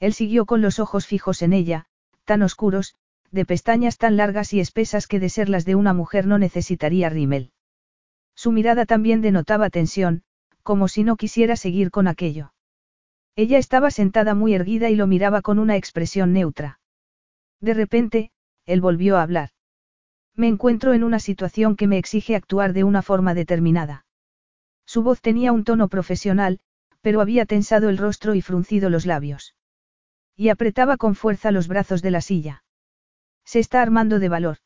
[0.00, 1.86] Él siguió con los ojos fijos en ella,
[2.24, 2.94] tan oscuros,
[3.30, 7.08] de pestañas tan largas y espesas que de ser las de una mujer no necesitaría
[7.08, 7.50] rímel.
[8.34, 10.22] Su mirada también denotaba tensión,
[10.62, 12.51] como si no quisiera seguir con aquello.
[13.34, 16.80] Ella estaba sentada muy erguida y lo miraba con una expresión neutra.
[17.60, 18.30] De repente,
[18.66, 19.50] él volvió a hablar.
[20.34, 24.06] Me encuentro en una situación que me exige actuar de una forma determinada.
[24.84, 26.60] Su voz tenía un tono profesional,
[27.00, 29.54] pero había tensado el rostro y fruncido los labios.
[30.36, 32.64] Y apretaba con fuerza los brazos de la silla.
[33.44, 34.58] Se está armando de valor.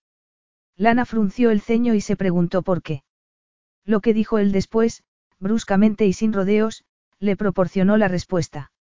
[0.76, 3.02] Lana frunció el ceño y se preguntó por qué.
[3.84, 5.02] Lo que dijo él después,
[5.38, 6.84] bruscamente y sin rodeos,
[7.20, 8.72] le proporcionó la respuesta.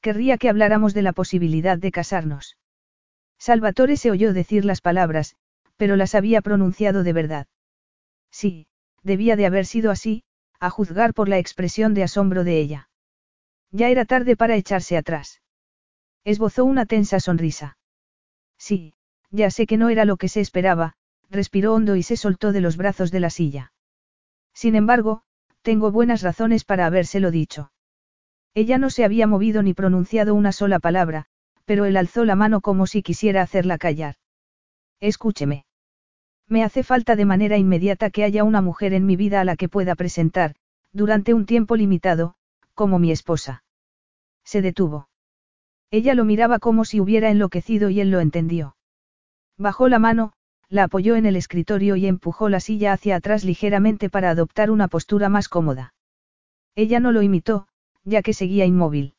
[0.00, 2.56] Querría que habláramos de la posibilidad de casarnos.
[3.38, 5.36] Salvatore se oyó decir las palabras,
[5.76, 7.46] pero las había pronunciado de verdad.
[8.30, 8.66] Sí,
[9.02, 10.24] debía de haber sido así,
[10.58, 12.88] a juzgar por la expresión de asombro de ella.
[13.70, 15.40] Ya era tarde para echarse atrás.
[16.24, 17.78] Esbozó una tensa sonrisa.
[18.58, 18.94] Sí,
[19.30, 20.94] ya sé que no era lo que se esperaba,
[21.30, 23.72] respiró hondo y se soltó de los brazos de la silla.
[24.52, 25.22] Sin embargo,
[25.62, 27.72] tengo buenas razones para habérselo dicho.
[28.54, 31.26] Ella no se había movido ni pronunciado una sola palabra,
[31.64, 34.16] pero él alzó la mano como si quisiera hacerla callar.
[34.98, 35.64] Escúcheme.
[36.48, 39.56] Me hace falta de manera inmediata que haya una mujer en mi vida a la
[39.56, 40.56] que pueda presentar,
[40.92, 42.34] durante un tiempo limitado,
[42.74, 43.62] como mi esposa.
[44.44, 45.08] Se detuvo.
[45.92, 48.76] Ella lo miraba como si hubiera enloquecido y él lo entendió.
[49.56, 50.32] Bajó la mano,
[50.70, 54.86] la apoyó en el escritorio y empujó la silla hacia atrás ligeramente para adoptar una
[54.86, 55.94] postura más cómoda.
[56.76, 57.66] Ella no lo imitó,
[58.04, 59.14] ya que seguía inmóvil.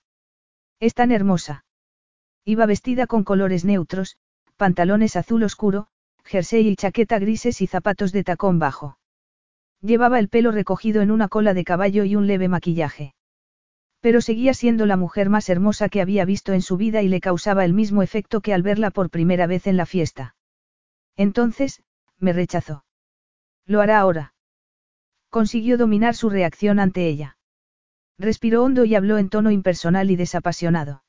[0.80, 1.66] Es tan hermosa.
[2.46, 4.18] Iba vestida con colores neutros,
[4.56, 5.88] pantalones azul oscuro,
[6.24, 8.98] jersey y chaqueta grises y zapatos de tacón bajo.
[9.82, 13.14] Llevaba el pelo recogido en una cola de caballo y un leve maquillaje.
[14.00, 17.20] Pero seguía siendo la mujer más hermosa que había visto en su vida y le
[17.20, 20.36] causaba el mismo efecto que al verla por primera vez en la fiesta.
[21.22, 21.84] Entonces,
[22.18, 22.84] me rechazó.
[23.68, 24.34] Lo hará ahora.
[25.30, 27.38] Consiguió dominar su reacción ante ella.
[28.18, 31.04] Respiró hondo y habló en tono impersonal y desapasionado.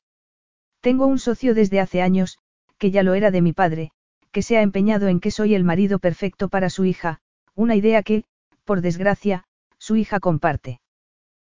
[0.81, 2.37] Tengo un socio desde hace años,
[2.77, 3.89] que ya lo era de mi padre,
[4.31, 7.19] que se ha empeñado en que soy el marido perfecto para su hija,
[7.55, 8.23] una idea que,
[8.65, 9.45] por desgracia,
[9.79, 10.79] su hija comparte.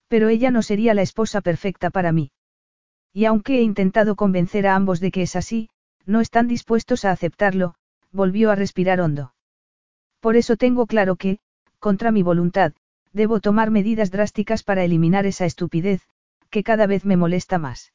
[0.07, 2.31] Pero ella no sería la esposa perfecta para mí.
[3.13, 5.71] Y aunque he intentado convencer a ambos de que es así,
[6.07, 7.75] no están dispuestos a aceptarlo,
[8.15, 9.35] volvió a respirar hondo.
[10.21, 11.41] Por eso tengo claro que,
[11.81, 12.73] contra mi voluntad,
[13.13, 16.01] debo tomar medidas drásticas para eliminar esa estupidez,
[16.49, 17.93] que cada vez me molesta más.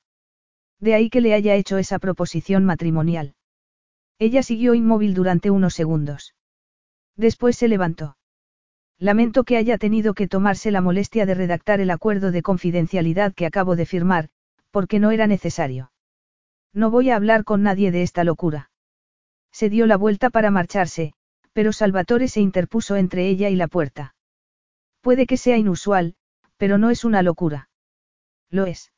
[0.79, 3.33] De ahí que le haya hecho esa proposición matrimonial.
[4.19, 6.35] Ella siguió inmóvil durante unos segundos.
[7.15, 8.17] Después se levantó.
[8.97, 13.45] Lamento que haya tenido que tomarse la molestia de redactar el acuerdo de confidencialidad que
[13.45, 14.29] acabo de firmar,
[14.71, 15.91] porque no era necesario.
[16.73, 18.69] No voy a hablar con nadie de esta locura.
[19.51, 21.13] Se dio la vuelta para marcharse,
[21.53, 24.15] pero Salvatore se interpuso entre ella y la puerta.
[25.01, 26.15] Puede que sea inusual,
[26.57, 27.69] pero no es una locura.
[28.49, 28.91] Lo es.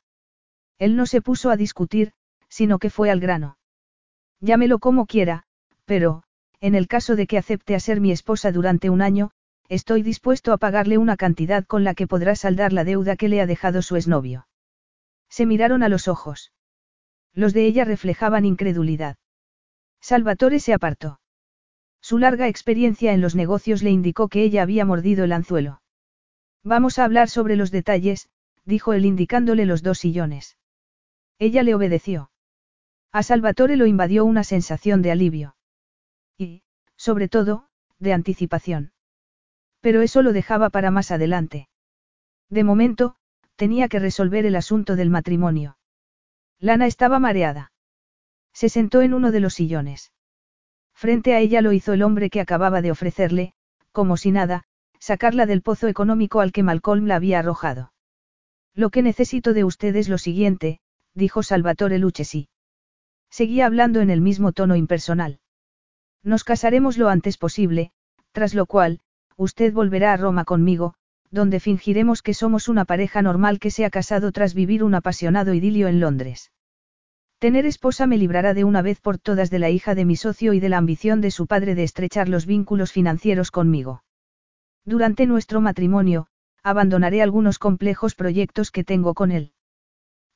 [0.78, 2.12] Él no se puso a discutir,
[2.48, 3.56] sino que fue al grano.
[4.40, 5.44] Llámelo como quiera,
[5.84, 6.24] pero,
[6.60, 9.30] en el caso de que acepte a ser mi esposa durante un año,
[9.68, 13.40] estoy dispuesto a pagarle una cantidad con la que podrá saldar la deuda que le
[13.40, 14.46] ha dejado su exnovio.
[15.28, 16.52] Se miraron a los ojos.
[17.32, 19.16] Los de ella reflejaban incredulidad.
[20.02, 21.20] Salvatore se apartó.
[22.00, 25.80] Su larga experiencia en los negocios le indicó que ella había mordido el anzuelo.
[26.64, 28.28] Vamos a hablar sobre los detalles,
[28.64, 30.58] dijo él indicándole los dos sillones.
[31.38, 32.30] Ella le obedeció.
[33.12, 35.56] A Salvatore lo invadió una sensación de alivio.
[36.36, 36.62] Y,
[36.96, 38.92] sobre todo, de anticipación.
[39.80, 41.68] Pero eso lo dejaba para más adelante.
[42.48, 43.16] De momento,
[43.56, 45.78] tenía que resolver el asunto del matrimonio.
[46.58, 47.71] Lana estaba mareada.
[48.52, 50.12] Se sentó en uno de los sillones.
[50.94, 53.54] Frente a ella lo hizo el hombre que acababa de ofrecerle,
[53.92, 54.64] como si nada,
[54.98, 57.92] sacarla del pozo económico al que Malcolm la había arrojado.
[58.74, 60.80] Lo que necesito de usted es lo siguiente,
[61.14, 62.48] dijo Salvatore Lucchesi.
[63.30, 65.40] Seguía hablando en el mismo tono impersonal.
[66.22, 67.90] Nos casaremos lo antes posible,
[68.30, 69.00] tras lo cual,
[69.36, 70.94] usted volverá a Roma conmigo,
[71.30, 75.52] donde fingiremos que somos una pareja normal que se ha casado tras vivir un apasionado
[75.52, 76.51] idilio en Londres.
[77.42, 80.52] Tener esposa me librará de una vez por todas de la hija de mi socio
[80.52, 84.04] y de la ambición de su padre de estrechar los vínculos financieros conmigo.
[84.84, 86.28] Durante nuestro matrimonio,
[86.62, 89.54] abandonaré algunos complejos proyectos que tengo con él.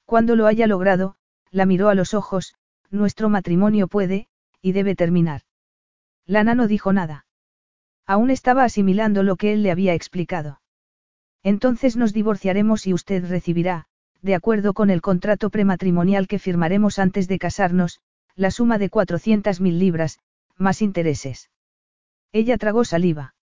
[0.05, 1.15] Cuando lo haya logrado,
[1.53, 2.57] la miró a los ojos,
[2.91, 4.27] nuestro matrimonio puede,
[4.61, 5.43] y debe terminar.
[6.27, 7.25] Lana no dijo nada.
[8.05, 10.61] Aún estaba asimilando lo que él le había explicado.
[11.45, 13.87] Entonces nos divorciaremos y usted recibirá,
[14.23, 18.01] de acuerdo con el contrato prematrimonial que firmaremos antes de casarnos,
[18.35, 20.19] la suma de 400.000 libras,
[20.57, 21.51] más intereses.
[22.33, 23.35] Ella tragó saliva.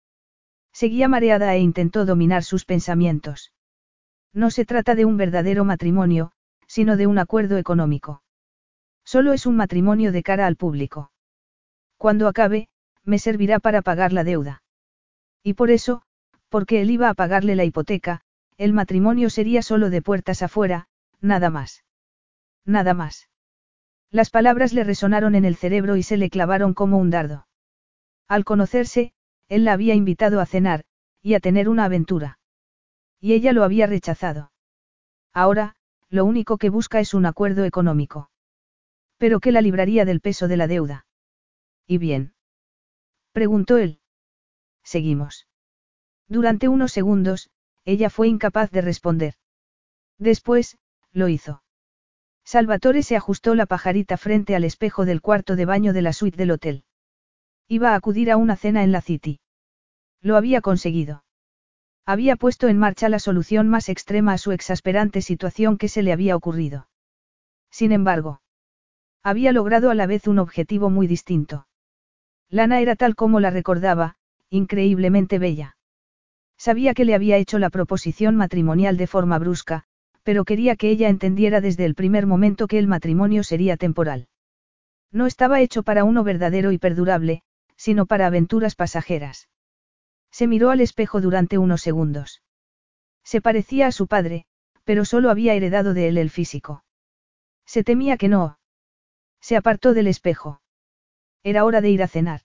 [0.71, 3.53] Seguía mareada e intentó dominar sus pensamientos.
[4.33, 6.31] No se trata de un verdadero matrimonio,
[6.67, 8.23] sino de un acuerdo económico.
[9.03, 11.11] Solo es un matrimonio de cara al público.
[11.97, 12.69] Cuando acabe,
[13.03, 14.63] me servirá para pagar la deuda.
[15.43, 16.01] Y por eso,
[16.49, 18.21] porque él iba a pagarle la hipoteca,
[18.63, 20.87] el matrimonio sería solo de puertas afuera,
[21.19, 21.83] nada más.
[22.63, 23.27] Nada más.
[24.09, 27.45] Las palabras le resonaron en el cerebro y se le clavaron como un dardo.
[28.29, 29.11] Al conocerse,
[29.49, 30.85] él la había invitado a cenar,
[31.21, 32.39] y a tener una aventura.
[33.19, 34.53] Y ella lo había rechazado.
[35.33, 35.75] Ahora,
[36.09, 38.31] lo único que busca es un acuerdo económico.
[39.17, 41.05] Pero que la libraría del peso de la deuda.
[41.85, 42.33] ¿Y bien?
[43.33, 43.99] Preguntó él.
[44.83, 45.47] Seguimos.
[46.29, 47.49] Durante unos segundos,
[47.85, 49.33] ella fue incapaz de responder.
[50.17, 50.77] Después,
[51.11, 51.63] lo hizo.
[52.45, 56.37] Salvatore se ajustó la pajarita frente al espejo del cuarto de baño de la suite
[56.37, 56.83] del hotel.
[57.67, 59.39] Iba a acudir a una cena en la City.
[60.21, 61.23] Lo había conseguido.
[62.05, 66.11] Había puesto en marcha la solución más extrema a su exasperante situación que se le
[66.11, 66.89] había ocurrido.
[67.69, 68.41] Sin embargo,
[69.23, 71.65] había logrado a la vez un objetivo muy distinto.
[72.49, 74.17] Lana era tal como la recordaba,
[74.49, 75.77] increíblemente bella.
[76.63, 79.83] Sabía que le había hecho la proposición matrimonial de forma brusca,
[80.23, 84.29] pero quería que ella entendiera desde el primer momento que el matrimonio sería temporal.
[85.11, 87.43] No estaba hecho para uno verdadero y perdurable,
[87.75, 89.49] sino para aventuras pasajeras.
[90.31, 92.41] Se miró al espejo durante unos segundos.
[93.25, 94.45] Se parecía a su padre,
[94.85, 96.85] pero solo había heredado de él el físico.
[97.65, 98.57] Se temía que no.
[99.41, 100.61] Se apartó del espejo.
[101.43, 102.39] Era hora de ir a cenar.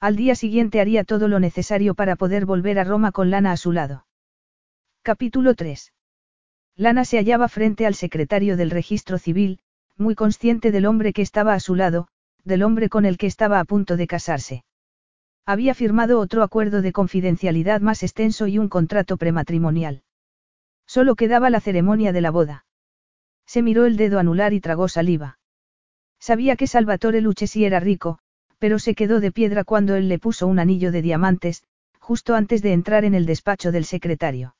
[0.00, 3.56] Al día siguiente haría todo lo necesario para poder volver a Roma con Lana a
[3.56, 4.06] su lado.
[5.02, 5.92] Capítulo 3.
[6.76, 9.58] Lana se hallaba frente al secretario del registro civil,
[9.96, 12.06] muy consciente del hombre que estaba a su lado,
[12.44, 14.64] del hombre con el que estaba a punto de casarse.
[15.44, 20.04] Había firmado otro acuerdo de confidencialidad más extenso y un contrato prematrimonial.
[20.86, 22.66] Solo quedaba la ceremonia de la boda.
[23.46, 25.40] Se miró el dedo anular y tragó saliva.
[26.20, 28.20] Sabía que Salvatore Lucchesi era rico,
[28.58, 31.62] pero se quedó de piedra cuando él le puso un anillo de diamantes,
[31.98, 34.56] justo antes de entrar en el despacho del secretario.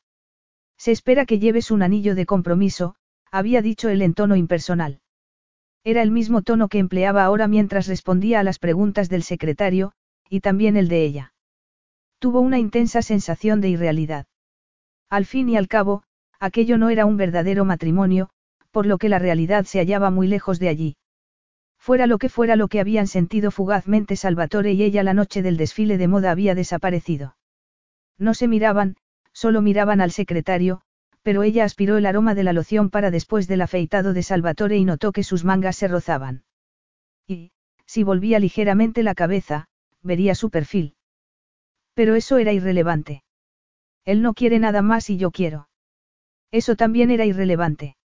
[0.76, 2.94] Se espera que lleves un anillo de compromiso,
[3.30, 5.00] había dicho él en tono impersonal.
[5.82, 9.92] Era el mismo tono que empleaba ahora mientras respondía a las preguntas del secretario,
[10.28, 11.32] y también el de ella.
[12.18, 14.26] Tuvo una intensa sensación de irrealidad.
[15.08, 16.02] Al fin y al cabo,
[16.38, 18.28] aquello no era un verdadero matrimonio,
[18.70, 20.96] por lo que la realidad se hallaba muy lejos de allí.
[21.88, 25.56] Fuera lo que fuera lo que habían sentido fugazmente Salvatore y ella la noche del
[25.56, 27.38] desfile de moda había desaparecido.
[28.18, 28.96] No se miraban,
[29.32, 30.82] solo miraban al secretario,
[31.22, 34.84] pero ella aspiró el aroma de la loción para después del afeitado de Salvatore y
[34.84, 36.44] notó que sus mangas se rozaban.
[37.26, 37.52] Y,
[37.86, 39.68] si volvía ligeramente la cabeza,
[40.02, 40.94] vería su perfil.
[41.94, 43.22] Pero eso era irrelevante.
[44.04, 45.70] Él no quiere nada más y yo quiero.
[46.50, 47.96] Eso también era irrelevante.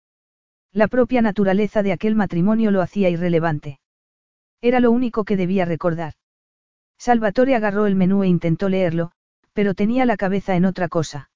[0.74, 3.80] La propia naturaleza de aquel matrimonio lo hacía irrelevante.
[4.60, 6.16] Era lo único que debía recordar.
[6.98, 9.12] Salvatore agarró el menú e intentó leerlo,
[9.54, 11.30] pero tenía la cabeza en otra cosa.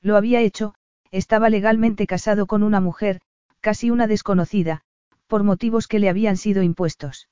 [0.00, 0.74] Lo había hecho,
[1.10, 3.20] estaba legalmente casado con una mujer,
[3.60, 4.80] casi una desconocida,
[5.26, 7.28] por motivos que le habían sido impuestos.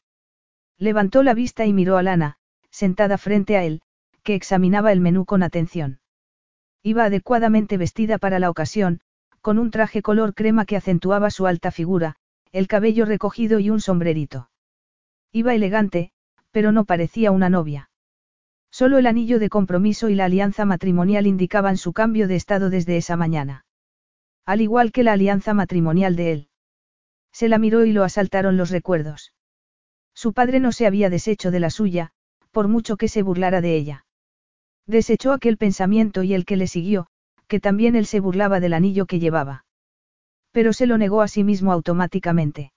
[0.77, 2.37] Levantó la vista y miró a Lana,
[2.71, 3.81] sentada frente a él,
[4.23, 6.01] que examinaba el menú con atención.
[6.83, 9.01] Iba adecuadamente vestida para la ocasión,
[9.43, 12.15] con un traje color crema que acentuaba su alta figura,
[12.53, 14.49] el cabello recogido y un sombrerito.
[15.33, 16.13] Iba elegante,
[16.53, 17.91] pero no parecía una novia.
[18.71, 22.97] Solo el anillo de compromiso y la alianza matrimonial indicaban su cambio de estado desde
[22.97, 23.67] esa mañana.
[24.47, 26.49] Al igual que la alianza matrimonial de él.
[27.33, 29.33] Se la miró y lo asaltaron los recuerdos.
[30.15, 32.13] Su padre no se había deshecho de la suya,
[32.51, 34.07] por mucho que se burlara de ella.
[34.87, 37.09] Desechó aquel pensamiento y el que le siguió,
[37.53, 39.67] que también él se burlaba del anillo que llevaba.
[40.53, 42.73] Pero se lo negó a sí mismo automáticamente.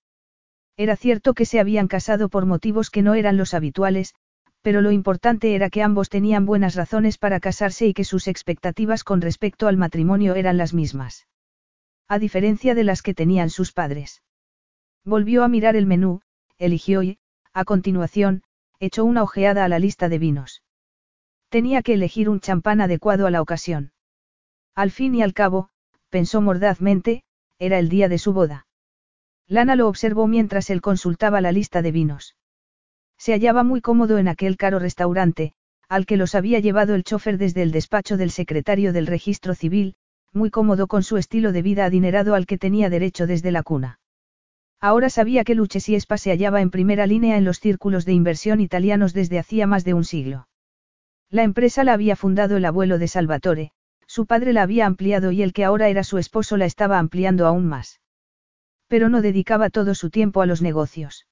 [0.76, 4.16] Era cierto que se habían casado por motivos que no eran los habituales,
[4.62, 9.06] pero lo importante era que ambos tenían buenas razones para casarse y que sus expectativas
[9.06, 11.26] con respecto al matrimonio eran las mismas.
[12.10, 14.24] A diferencia de las que tenían sus padres.
[15.06, 16.20] Volvió a mirar el menú,
[16.58, 17.18] eligió y,
[17.54, 18.44] a continuación,
[18.82, 20.64] echó una ojeada a la lista de vinos.
[21.48, 23.94] Tenía que elegir un champán adecuado a la ocasión.
[24.76, 25.70] Al fin y al cabo,
[26.10, 27.24] pensó mordazmente,
[27.60, 28.68] era el día de su boda.
[29.48, 32.36] Lana lo observó mientras él consultaba la lista de vinos.
[33.18, 35.54] Se hallaba muy cómodo en aquel caro restaurante,
[35.88, 39.96] al que los había llevado el chofer desde el despacho del secretario del registro civil,
[40.34, 44.00] muy cómodo con su estilo de vida adinerado al que tenía derecho desde la cuna.
[44.82, 49.14] Ahora sabía que Luchesiespa se hallaba en primera línea en los círculos de inversión italianos
[49.14, 50.48] desde hacía más de un siglo.
[51.30, 53.72] La empresa la había fundado el abuelo de Salvatore,
[54.16, 57.48] su padre la había ampliado y el que ahora era su esposo la estaba ampliando
[57.48, 58.00] aún más.
[58.88, 61.28] Pero no dedicaba todo su tiempo a los negocios.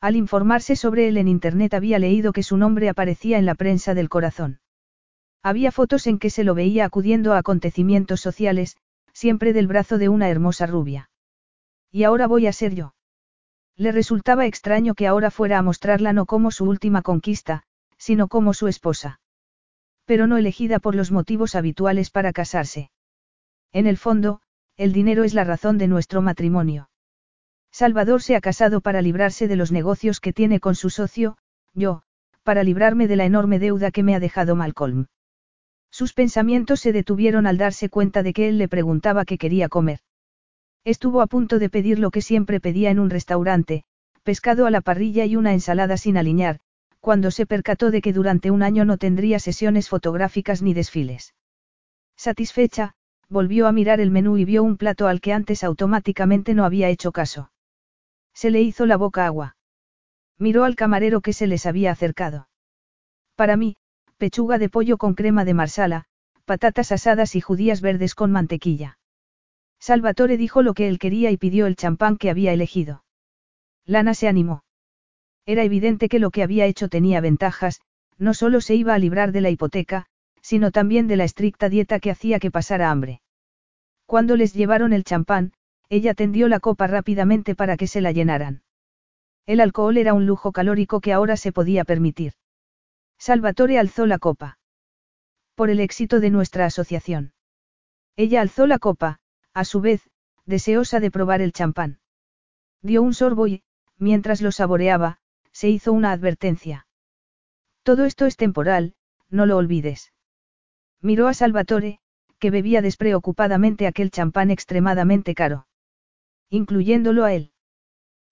[0.00, 3.92] Al informarse sobre él en Internet había leído que su nombre aparecía en la prensa
[3.92, 4.60] del corazón.
[5.42, 8.78] Había fotos en que se lo veía acudiendo a acontecimientos sociales,
[9.12, 11.10] siempre del brazo de una hermosa rubia.
[11.92, 12.94] Y ahora voy a ser yo.
[13.76, 17.64] Le resultaba extraño que ahora fuera a mostrarla no como su última conquista,
[17.98, 19.20] sino como su esposa.
[20.08, 22.90] Pero no elegida por los motivos habituales para casarse.
[23.74, 24.40] En el fondo,
[24.78, 26.88] el dinero es la razón de nuestro matrimonio.
[27.70, 31.36] Salvador se ha casado para librarse de los negocios que tiene con su socio,
[31.74, 32.04] yo,
[32.42, 35.08] para librarme de la enorme deuda que me ha dejado Malcolm.
[35.90, 40.00] Sus pensamientos se detuvieron al darse cuenta de que él le preguntaba qué quería comer.
[40.84, 43.84] Estuvo a punto de pedir lo que siempre pedía en un restaurante,
[44.22, 46.60] pescado a la parrilla y una ensalada sin aliñar,
[47.00, 51.34] cuando se percató de que durante un año no tendría sesiones fotográficas ni desfiles.
[52.16, 52.94] Satisfecha,
[53.28, 56.88] volvió a mirar el menú y vio un plato al que antes automáticamente no había
[56.88, 57.52] hecho caso.
[58.34, 59.56] Se le hizo la boca agua.
[60.38, 62.48] Miró al camarero que se les había acercado.
[63.34, 63.76] Para mí,
[64.16, 66.04] pechuga de pollo con crema de marsala,
[66.44, 68.98] patatas asadas y judías verdes con mantequilla.
[69.80, 73.04] Salvatore dijo lo que él quería y pidió el champán que había elegido.
[73.84, 74.62] Lana se animó.
[75.48, 77.80] Era evidente que lo que había hecho tenía ventajas,
[78.18, 80.04] no solo se iba a librar de la hipoteca,
[80.42, 83.22] sino también de la estricta dieta que hacía que pasara hambre.
[84.04, 85.54] Cuando les llevaron el champán,
[85.88, 88.62] ella tendió la copa rápidamente para que se la llenaran.
[89.46, 92.34] El alcohol era un lujo calórico que ahora se podía permitir.
[93.16, 94.58] Salvatore alzó la copa.
[95.54, 97.32] Por el éxito de nuestra asociación.
[98.16, 99.20] Ella alzó la copa,
[99.54, 100.10] a su vez,
[100.44, 102.00] deseosa de probar el champán.
[102.82, 103.62] Dio un sorbo y,
[103.96, 105.20] mientras lo saboreaba,
[105.52, 106.86] se hizo una advertencia.
[107.82, 108.94] Todo esto es temporal,
[109.30, 110.12] no lo olvides.
[111.00, 112.00] Miró a Salvatore,
[112.38, 115.66] que bebía despreocupadamente aquel champán extremadamente caro.
[116.50, 117.52] Incluyéndolo a él.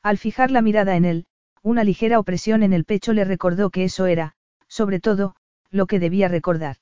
[0.02, 1.26] Al fijar la mirada en él,
[1.62, 4.34] una ligera opresión en el pecho le recordó que eso era,
[4.68, 5.34] sobre todo,
[5.70, 6.76] lo que debía recordar.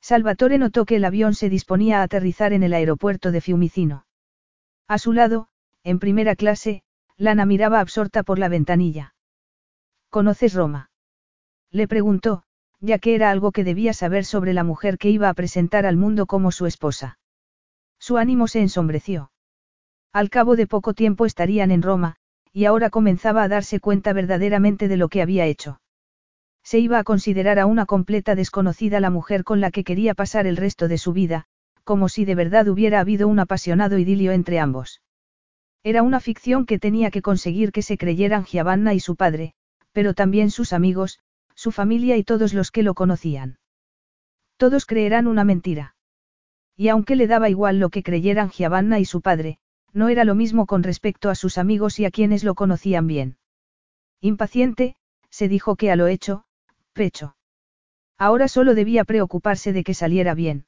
[0.00, 4.06] Salvatore notó que el avión se disponía a aterrizar en el aeropuerto de Fiumicino.
[4.86, 5.48] A su lado,
[5.82, 6.84] en primera clase,
[7.16, 9.15] Lana miraba absorta por la ventanilla.
[10.10, 10.90] ¿Conoces Roma?
[11.70, 12.42] Le preguntó,
[12.80, 15.96] ya que era algo que debía saber sobre la mujer que iba a presentar al
[15.96, 17.18] mundo como su esposa.
[17.98, 19.30] Su ánimo se ensombreció.
[20.12, 22.16] Al cabo de poco tiempo estarían en Roma,
[22.52, 25.80] y ahora comenzaba a darse cuenta verdaderamente de lo que había hecho.
[26.62, 30.46] Se iba a considerar a una completa desconocida la mujer con la que quería pasar
[30.46, 31.44] el resto de su vida,
[31.84, 35.02] como si de verdad hubiera habido un apasionado idilio entre ambos.
[35.84, 39.54] Era una ficción que tenía que conseguir que se creyeran Giovanna y su padre,
[39.96, 41.20] pero también sus amigos,
[41.54, 43.58] su familia y todos los que lo conocían.
[44.58, 45.96] Todos creerán una mentira.
[46.76, 49.56] Y aunque le daba igual lo que creyeran Giovanna y su padre,
[49.94, 53.38] no era lo mismo con respecto a sus amigos y a quienes lo conocían bien.
[54.20, 54.96] Impaciente,
[55.30, 56.44] se dijo que a lo hecho,
[56.92, 57.34] pecho.
[58.18, 60.66] Ahora solo debía preocuparse de que saliera bien.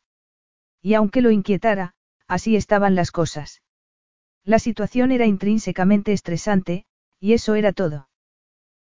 [0.81, 1.93] Y aunque lo inquietara,
[2.29, 3.61] así estaban las cosas.
[4.43, 6.87] La situación era intrínsecamente estresante,
[7.21, 8.09] y eso era todo.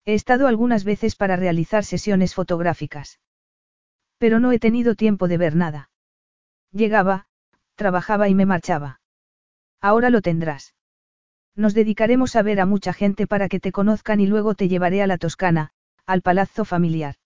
[0.04, 3.20] He estado algunas veces para realizar sesiones fotográficas.
[4.18, 5.90] Pero no he tenido tiempo de ver nada.
[6.72, 7.26] Llegaba,
[7.76, 9.00] trabajaba y me marchaba.
[9.80, 10.74] Ahora lo tendrás.
[11.54, 15.02] Nos dedicaremos a ver a mucha gente para que te conozcan y luego te llevaré
[15.02, 15.72] a la Toscana,
[16.06, 17.16] al palazzo familiar.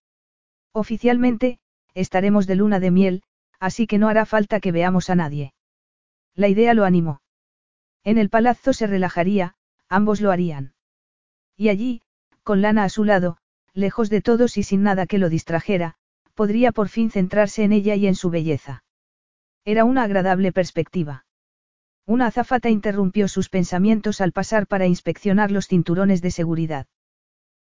[0.72, 1.60] Oficialmente,
[1.94, 3.22] estaremos de luna de miel,
[3.60, 5.54] así que no hará falta que veamos a nadie.
[6.34, 7.22] La idea lo animó.
[8.04, 9.54] En el palazzo se relajaría,
[9.88, 10.74] ambos lo harían.
[11.56, 12.02] Y allí,
[12.46, 13.38] con Lana a su lado,
[13.74, 15.96] lejos de todos y sin nada que lo distrajera,
[16.34, 18.84] podría por fin centrarse en ella y en su belleza.
[19.64, 21.26] Era una agradable perspectiva.
[22.06, 26.86] Una azafata interrumpió sus pensamientos al pasar para inspeccionar los cinturones de seguridad.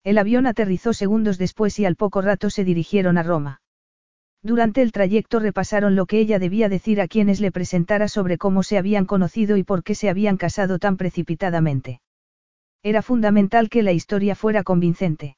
[0.05, 3.61] El avión aterrizó segundos después y al poco rato se dirigieron a Roma.
[4.41, 8.63] Durante el trayecto repasaron lo que ella debía decir a quienes le presentara sobre cómo
[8.63, 11.99] se habían conocido y por qué se habían casado tan precipitadamente.
[12.84, 15.38] Era fundamental que la historia fuera convincente.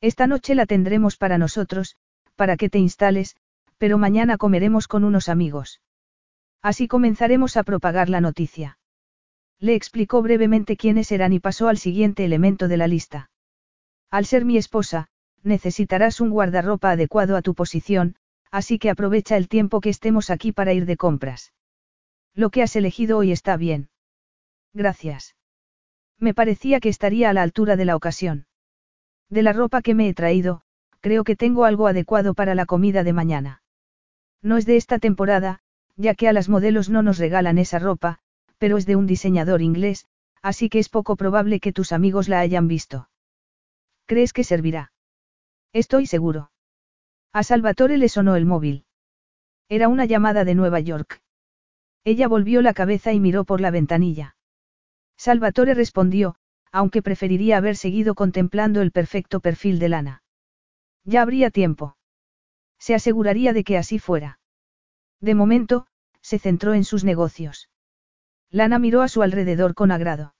[0.00, 1.96] Esta noche la tendremos para nosotros,
[2.36, 3.36] para que te instales,
[3.78, 5.80] pero mañana comeremos con unos amigos.
[6.62, 8.78] Así comenzaremos a propagar la noticia.
[9.58, 13.30] Le explicó brevemente quiénes eran y pasó al siguiente elemento de la lista.
[14.10, 15.08] Al ser mi esposa,
[15.42, 18.16] necesitarás un guardarropa adecuado a tu posición,
[18.50, 21.52] así que aprovecha el tiempo que estemos aquí para ir de compras.
[22.34, 23.88] Lo que has elegido hoy está bien.
[24.72, 25.34] Gracias.
[26.22, 28.46] Me parecía que estaría a la altura de la ocasión.
[29.28, 30.62] De la ropa que me he traído,
[31.00, 33.62] creo que tengo algo adecuado para la comida de mañana.
[34.40, 35.58] No es de esta temporada,
[35.96, 38.20] ya que a las modelos no nos regalan esa ropa,
[38.58, 40.06] pero es de un diseñador inglés,
[40.42, 43.08] así que es poco probable que tus amigos la hayan visto.
[44.06, 44.92] ¿Crees que servirá?
[45.72, 46.52] Estoy seguro.
[47.32, 48.84] A Salvatore le sonó el móvil.
[49.68, 51.20] Era una llamada de Nueva York.
[52.04, 54.36] Ella volvió la cabeza y miró por la ventanilla.
[55.24, 56.34] Salvatore respondió,
[56.72, 60.22] aunque preferiría haber seguido contemplando el perfecto perfil de Lana.
[61.04, 61.96] Ya habría tiempo.
[62.80, 64.40] Se aseguraría de que así fuera.
[65.20, 65.86] De momento,
[66.22, 67.70] se centró en sus negocios.
[68.50, 70.34] Lana miró a su alrededor con agrado.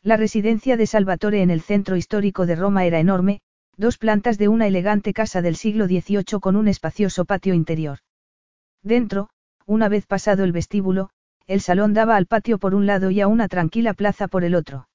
[0.00, 3.42] La residencia de Salvatore en el centro histórico de Roma era enorme,
[3.76, 7.98] dos plantas de una elegante casa del siglo XVIII con un espacioso patio interior.
[8.82, 9.28] Dentro,
[9.66, 11.10] una vez pasado el vestíbulo,
[11.48, 14.54] el salón daba al patio por un lado y a una tranquila plaza por el
[14.54, 14.88] otro.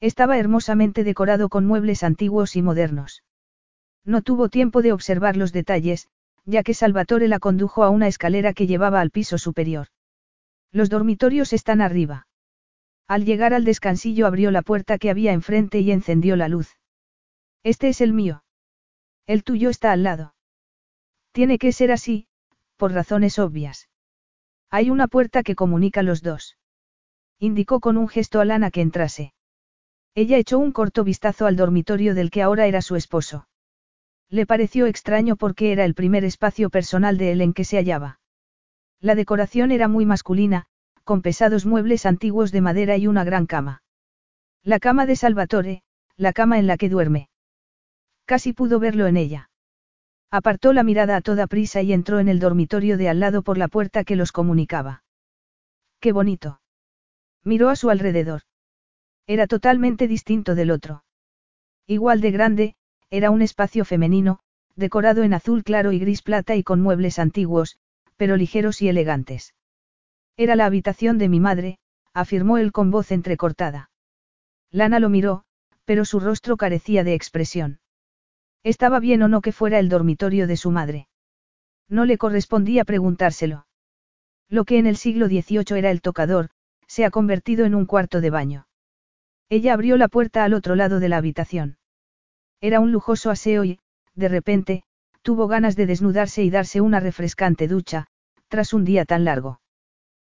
[0.00, 3.22] Estaba hermosamente decorado con muebles antiguos y modernos.
[4.04, 6.08] No tuvo tiempo de observar los detalles,
[6.44, 9.86] ya que Salvatore la condujo a una escalera que llevaba al piso superior.
[10.72, 12.26] Los dormitorios están arriba.
[13.06, 16.76] Al llegar al descansillo abrió la puerta que había enfrente y encendió la luz.
[17.62, 18.42] Este es el mío.
[19.26, 20.34] El tuyo está al lado.
[21.32, 22.26] Tiene que ser así,
[22.76, 23.88] por razones obvias.
[24.70, 26.58] Hay una puerta que comunica los dos.
[27.38, 29.32] Indicó con un gesto a Lana que entrase.
[30.14, 33.48] Ella echó un corto vistazo al dormitorio del que ahora era su esposo.
[34.28, 38.20] Le pareció extraño porque era el primer espacio personal de él en que se hallaba.
[39.00, 40.66] La decoración era muy masculina,
[41.04, 43.82] con pesados muebles antiguos de madera y una gran cama.
[44.62, 45.82] La cama de Salvatore,
[46.16, 47.30] la cama en la que duerme.
[48.26, 49.47] Casi pudo verlo en ella.
[50.30, 53.56] Apartó la mirada a toda prisa y entró en el dormitorio de al lado por
[53.56, 55.02] la puerta que los comunicaba.
[56.00, 56.60] ¡Qué bonito!
[57.44, 58.42] Miró a su alrededor.
[59.26, 61.04] Era totalmente distinto del otro.
[61.86, 62.76] Igual de grande,
[63.10, 64.40] era un espacio femenino,
[64.76, 67.78] decorado en azul claro y gris plata y con muebles antiguos,
[68.16, 69.54] pero ligeros y elegantes.
[70.36, 71.78] Era la habitación de mi madre,
[72.12, 73.90] afirmó él con voz entrecortada.
[74.70, 75.44] Lana lo miró,
[75.84, 77.80] pero su rostro carecía de expresión.
[78.68, 81.08] Estaba bien o no que fuera el dormitorio de su madre.
[81.88, 83.66] No le correspondía preguntárselo.
[84.50, 86.50] Lo que en el siglo XVIII era el tocador,
[86.86, 88.66] se ha convertido en un cuarto de baño.
[89.48, 91.78] Ella abrió la puerta al otro lado de la habitación.
[92.60, 93.80] Era un lujoso aseo y,
[94.14, 94.82] de repente,
[95.22, 98.08] tuvo ganas de desnudarse y darse una refrescante ducha,
[98.48, 99.62] tras un día tan largo.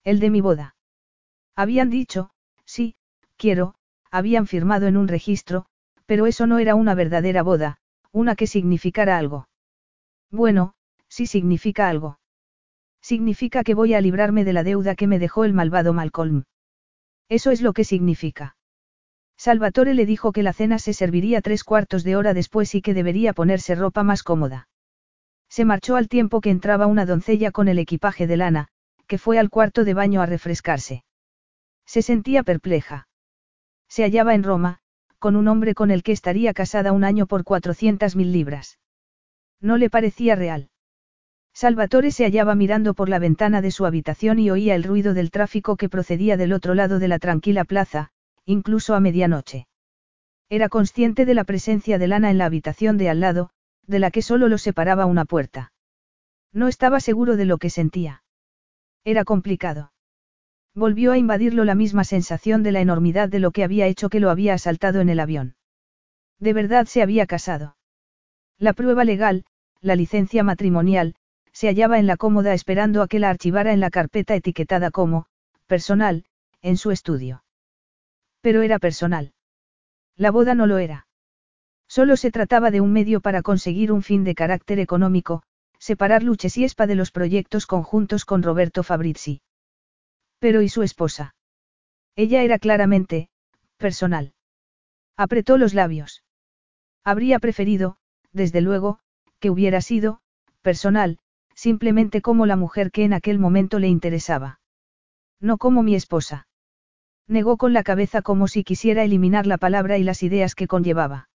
[0.04, 0.76] El de mi boda.
[1.56, 2.30] Habían dicho,
[2.64, 2.96] sí,
[3.38, 3.74] quiero,
[4.12, 5.66] habían firmado en un registro,
[6.06, 7.80] pero eso no era una verdadera boda,
[8.12, 9.48] una que significara algo.
[10.32, 10.74] Bueno,
[11.08, 12.20] sí significa algo.
[13.02, 16.44] Significa que voy a librarme de la deuda que me dejó el malvado Malcolm.
[17.30, 18.56] Eso es lo que significa.
[19.38, 22.94] Salvatore le dijo que la cena se serviría tres cuartos de hora después y que
[22.94, 24.68] debería ponerse ropa más cómoda.
[25.48, 28.68] Se marchó al tiempo que entraba una doncella con el equipaje de lana,
[29.08, 31.04] que fue al cuarto de baño a refrescarse.
[31.86, 33.08] Se sentía perpleja.
[33.88, 34.80] Se hallaba en Roma,
[35.20, 38.80] con un hombre con el que estaría casada un año por 400.000 libras.
[39.62, 40.70] No le parecía real.
[41.54, 45.30] Salvatore se hallaba mirando por la ventana de su habitación y oía el ruido del
[45.30, 48.12] tráfico que procedía del otro lado de la tranquila plaza,
[48.46, 49.68] incluso a medianoche.
[50.50, 53.50] Era consciente de la presencia de Lana en la habitación de al lado,
[53.86, 55.74] de la que solo lo separaba una puerta.
[56.54, 58.24] No estaba seguro de lo que sentía.
[59.04, 59.92] Era complicado.
[60.76, 64.20] Volvió a invadirlo la misma sensación de la enormidad de lo que había hecho que
[64.20, 65.56] lo había asaltado en el avión.
[66.40, 67.76] De verdad se había casado.
[68.58, 69.46] La prueba legal,
[69.82, 71.16] la licencia matrimonial,
[71.52, 75.26] se hallaba en la cómoda esperando a que la archivara en la carpeta etiquetada como,
[75.68, 76.26] personal,
[76.62, 77.44] en su estudio.
[78.42, 79.34] Pero era personal.
[80.16, 81.08] La boda no lo era.
[81.88, 85.44] Solo se trataba de un medio para conseguir un fin de carácter económico,
[85.80, 89.42] separar Luches y Espa de los proyectos conjuntos con Roberto Fabrizi.
[90.40, 91.36] Pero ¿y su esposa?
[92.16, 93.30] Ella era claramente,
[93.78, 94.34] personal.
[95.16, 96.24] Apretó los labios.
[97.04, 97.98] Habría preferido,
[98.32, 99.00] desde luego,
[99.40, 100.22] que hubiera sido,
[100.62, 101.20] personal,
[101.56, 104.60] simplemente como la mujer que en aquel momento le interesaba.
[105.42, 106.48] No como mi esposa.
[107.28, 111.30] Negó con la cabeza como si quisiera eliminar la palabra y las ideas que conllevaba.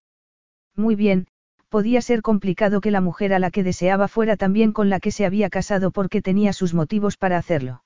[0.75, 1.29] Muy bien,
[1.69, 5.13] podía ser complicado que la mujer a la que deseaba fuera también con la que
[5.13, 7.84] se había casado porque tenía sus motivos para hacerlo.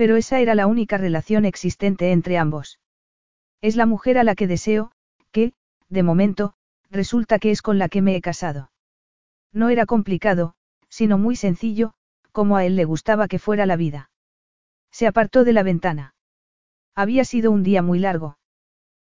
[0.00, 2.80] Pero esa era la única relación existente entre ambos.
[3.60, 4.92] Es la mujer a la que deseo,
[5.30, 5.52] que,
[5.90, 6.54] de momento,
[6.90, 8.72] resulta que es con la que me he casado.
[9.52, 10.54] No era complicado,
[10.88, 11.92] sino muy sencillo,
[12.32, 14.10] como a él le gustaba que fuera la vida.
[14.90, 16.14] Se apartó de la ventana.
[16.94, 18.38] Había sido un día muy largo.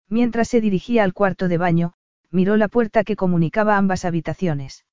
[0.08, 1.96] Mientras se dirigía al cuarto de baño,
[2.32, 4.86] miró la puerta que comunicaba ambas habitaciones.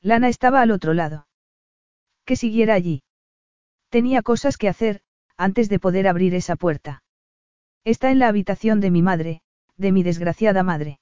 [0.00, 1.28] Lana estaba al otro lado.
[2.24, 3.04] Que siguiera allí.
[3.88, 5.02] Tenía cosas que hacer,
[5.42, 7.02] antes de poder abrir esa puerta.
[7.84, 9.42] Está en la habitación de mi madre,
[9.76, 11.00] de mi desgraciada madre.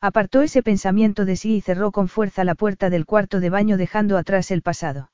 [0.00, 3.76] Apartó ese pensamiento de sí y cerró con fuerza la puerta del cuarto de baño
[3.76, 5.12] dejando atrás el pasado.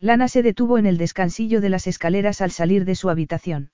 [0.00, 3.70] Lana se detuvo en el descansillo de las escaleras al salir de su habitación.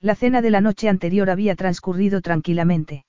[0.00, 3.06] La cena de la noche anterior había transcurrido tranquilamente.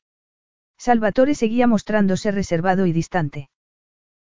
[0.77, 3.49] Salvatore seguía mostrándose reservado y distante.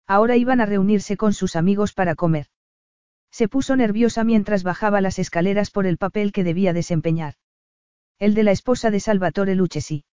[0.05, 2.50] Ahora iban a reunirse con sus amigos para comer.
[3.31, 7.35] Se puso nerviosa mientras bajaba las escaleras por el papel que debía desempeñar.
[8.19, 10.05] El de la esposa de Salvatore Lucchesi.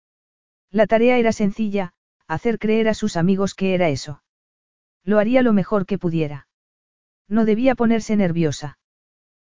[0.71, 1.93] La tarea era sencilla,
[2.29, 4.23] hacer creer a sus amigos que era eso.
[5.03, 6.49] Lo haría lo mejor que pudiera.
[7.29, 8.79] No debía ponerse nerviosa.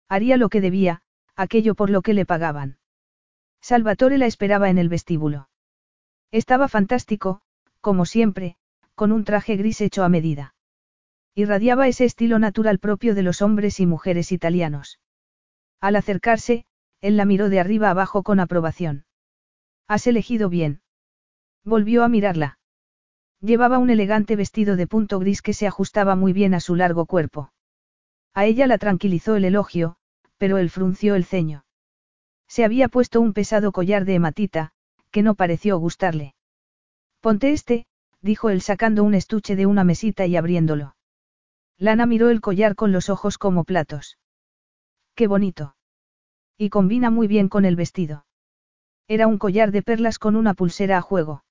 [0.09, 1.03] Haría lo que debía,
[1.35, 2.79] aquello por lo que le pagaban.
[3.61, 5.49] Salvatore la esperaba en el vestíbulo.
[6.31, 7.41] Estaba fantástico,
[7.81, 8.57] como siempre,
[8.95, 10.56] con un traje gris hecho a medida.
[11.39, 15.01] Irradiaba ese estilo natural propio de los hombres y mujeres italianos.
[15.82, 16.64] Al acercarse,
[17.03, 19.05] él la miró de arriba abajo con aprobación.
[19.87, 20.80] Has elegido bien.
[21.62, 22.59] Volvió a mirarla.
[23.43, 27.05] Llevaba un elegante vestido de punto gris que se ajustaba muy bien a su largo
[27.05, 27.53] cuerpo.
[28.32, 29.97] A ella la tranquilizó el elogio,
[30.39, 31.66] pero él frunció el ceño.
[32.49, 34.72] Se había puesto un pesado collar de hematita,
[35.11, 36.34] que no pareció gustarle.
[37.20, 37.84] Ponte este,
[38.22, 40.96] dijo él sacando un estuche de una mesita y abriéndolo.
[41.79, 44.18] Lana miró el collar con los ojos como platos.
[45.14, 45.77] Qué bonito.
[46.57, 48.27] Y combina muy bien con el vestido.
[49.09, 51.45] Era un collar de perlas con una pulsera a juego.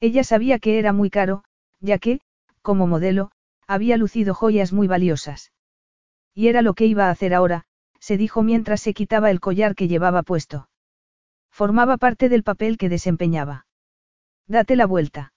[0.00, 1.44] Ella sabía que era muy caro,
[1.80, 2.20] ya que,
[2.62, 3.32] como modelo,
[3.66, 5.52] había lucido joyas muy valiosas.
[6.34, 7.64] Y era lo que iba a hacer ahora,
[7.98, 10.68] se dijo mientras se quitaba el collar que llevaba puesto.
[11.50, 13.66] Formaba parte del papel que desempeñaba.
[14.46, 15.32] Date la vuelta.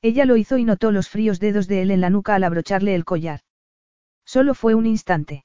[0.00, 2.94] Ella lo hizo y notó los fríos dedos de él en la nuca al abrocharle
[2.94, 3.40] el collar.
[4.24, 5.44] Solo fue un instante.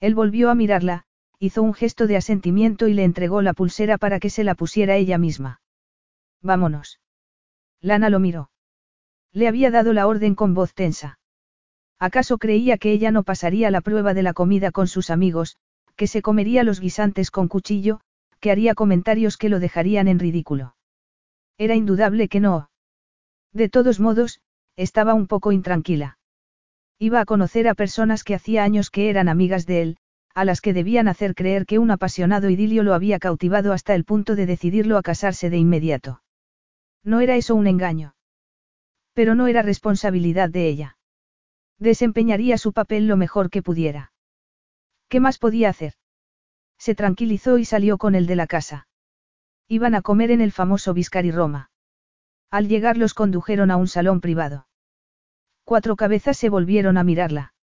[0.00, 1.04] Él volvió a mirarla,
[1.38, 4.96] hizo un gesto de asentimiento y le entregó la pulsera para que se la pusiera
[4.96, 5.60] ella misma.
[6.42, 7.00] Vámonos.
[7.80, 8.50] Lana lo miró.
[9.32, 11.18] Le había dado la orden con voz tensa.
[11.98, 15.56] ¿Acaso creía que ella no pasaría la prueba de la comida con sus amigos,
[15.96, 18.00] que se comería los guisantes con cuchillo,
[18.40, 20.74] que haría comentarios que lo dejarían en ridículo?
[21.58, 22.71] Era indudable que no.
[23.52, 24.40] De todos modos,
[24.76, 26.18] estaba un poco intranquila.
[26.98, 29.96] Iba a conocer a personas que hacía años que eran amigas de él,
[30.34, 34.04] a las que debían hacer creer que un apasionado idilio lo había cautivado hasta el
[34.04, 36.22] punto de decidirlo a casarse de inmediato.
[37.04, 38.14] No era eso un engaño.
[39.12, 40.96] Pero no era responsabilidad de ella.
[41.78, 44.12] Desempeñaría su papel lo mejor que pudiera.
[45.08, 45.94] ¿Qué más podía hacer?
[46.78, 48.86] Se tranquilizó y salió con el de la casa.
[49.68, 51.71] Iban a comer en el famoso Viscari Roma.
[52.52, 54.66] Al llegar los condujeron a un salón privado.
[55.64, 57.54] Cuatro cabezas se volvieron a mirarla.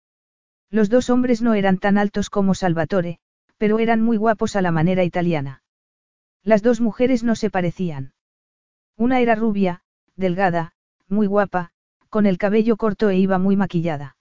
[0.70, 3.18] Los dos hombres no eran tan altos como Salvatore,
[3.58, 5.62] pero eran muy guapos a la manera italiana.
[6.42, 8.14] Las dos mujeres no se parecían.
[8.96, 9.82] Una era rubia,
[10.16, 10.72] delgada,
[11.06, 11.70] muy guapa,
[12.08, 14.16] con el cabello corto e iba muy maquillada.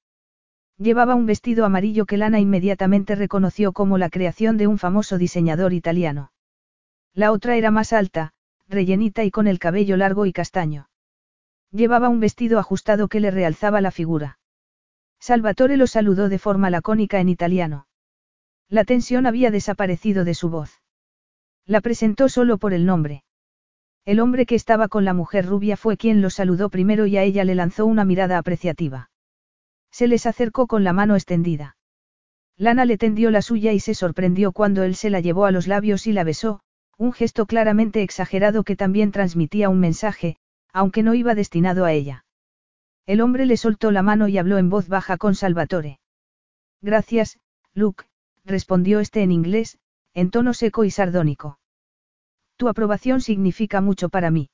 [0.78, 5.72] Llevaba un vestido amarillo que Lana inmediatamente reconoció como la creación de un famoso diseñador
[5.72, 6.34] italiano.
[7.14, 8.34] La otra era más alta,
[8.68, 10.90] rellenita y con el cabello largo y castaño.
[11.72, 14.40] Llevaba un vestido ajustado que le realzaba la figura.
[15.20, 17.88] Salvatore lo saludó de forma lacónica en italiano.
[18.70, 20.82] La tensión había desaparecido de su voz.
[21.66, 23.24] La presentó solo por el nombre.
[24.06, 27.24] El hombre que estaba con la mujer rubia fue quien lo saludó primero y a
[27.24, 29.10] ella le lanzó una mirada apreciativa.
[29.92, 31.76] Se les acercó con la mano extendida.
[32.58, 35.68] Lana le tendió la suya y se sorprendió cuando él se la llevó a los
[35.68, 36.62] labios y la besó,
[36.98, 40.38] un gesto claramente exagerado que también transmitía un mensaje,
[40.74, 42.26] aunque no iba destinado a ella.
[43.06, 46.00] El hombre le soltó la mano y habló en voz baja con Salvatore.
[46.82, 47.40] Gracias,
[47.74, 48.06] Luke,
[48.44, 49.78] respondió este en inglés,
[50.14, 51.60] en tono seco y sardónico.
[52.58, 54.50] Tu aprobación significa mucho para mí.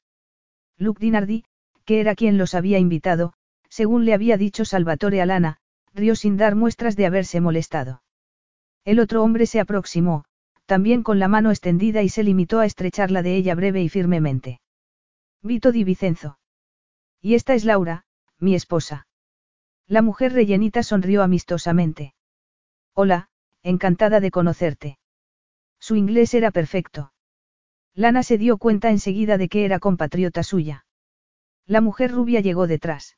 [0.77, 1.45] Luke Dinardi,
[1.85, 3.33] que era quien los había invitado,
[3.69, 5.57] según le había dicho Salvatore a Lana,
[5.93, 8.03] rió sin dar muestras de haberse molestado.
[8.83, 10.25] El otro hombre se aproximó,
[10.65, 14.61] también con la mano extendida y se limitó a estrecharla de ella breve y firmemente.
[15.41, 16.39] Vito Di Vicenzo.
[17.21, 18.05] Y esta es Laura,
[18.39, 19.07] mi esposa.
[19.87, 22.13] La mujer rellenita sonrió amistosamente.
[22.93, 23.29] Hola,
[23.61, 24.99] encantada de conocerte.
[25.79, 27.13] Su inglés era perfecto.
[27.93, 30.85] Lana se dio cuenta enseguida de que era compatriota suya.
[31.65, 33.17] La mujer rubia llegó detrás.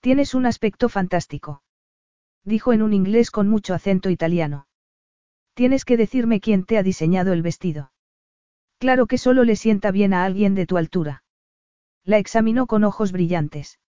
[0.00, 1.62] Tienes un aspecto fantástico.
[2.44, 4.67] Dijo en un inglés con mucho acento italiano.
[5.58, 7.90] Tienes que decirme quién te ha diseñado el vestido.
[8.78, 11.24] Claro que solo le sienta bien a alguien de tu altura.
[12.04, 13.80] La examinó con ojos brillantes.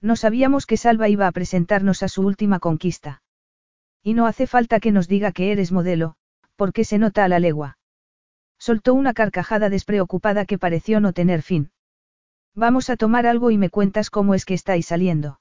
[0.00, 3.22] No sabíamos que Salva iba a presentarnos a su última conquista.
[4.02, 6.16] Y no hace falta que nos diga que eres modelo,
[6.56, 7.78] porque se nota a la legua.
[8.58, 11.70] Soltó una carcajada despreocupada que pareció no tener fin.
[12.56, 15.38] Vamos a tomar algo y me cuentas cómo es que estáis saliendo.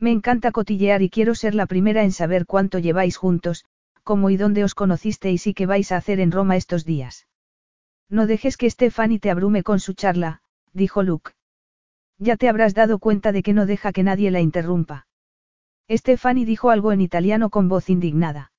[0.00, 3.64] Me encanta cotillear y quiero ser la primera en saber cuánto lleváis juntos,
[4.04, 7.26] cómo y dónde os conocisteis y qué vais a hacer en Roma estos días.
[8.08, 10.42] No dejes que Stephanie te abrume con su charla,
[10.72, 11.32] dijo Luke.
[12.18, 15.06] Ya te habrás dado cuenta de que no deja que nadie la interrumpa.
[15.90, 18.52] Stephanie dijo algo en italiano con voz indignada.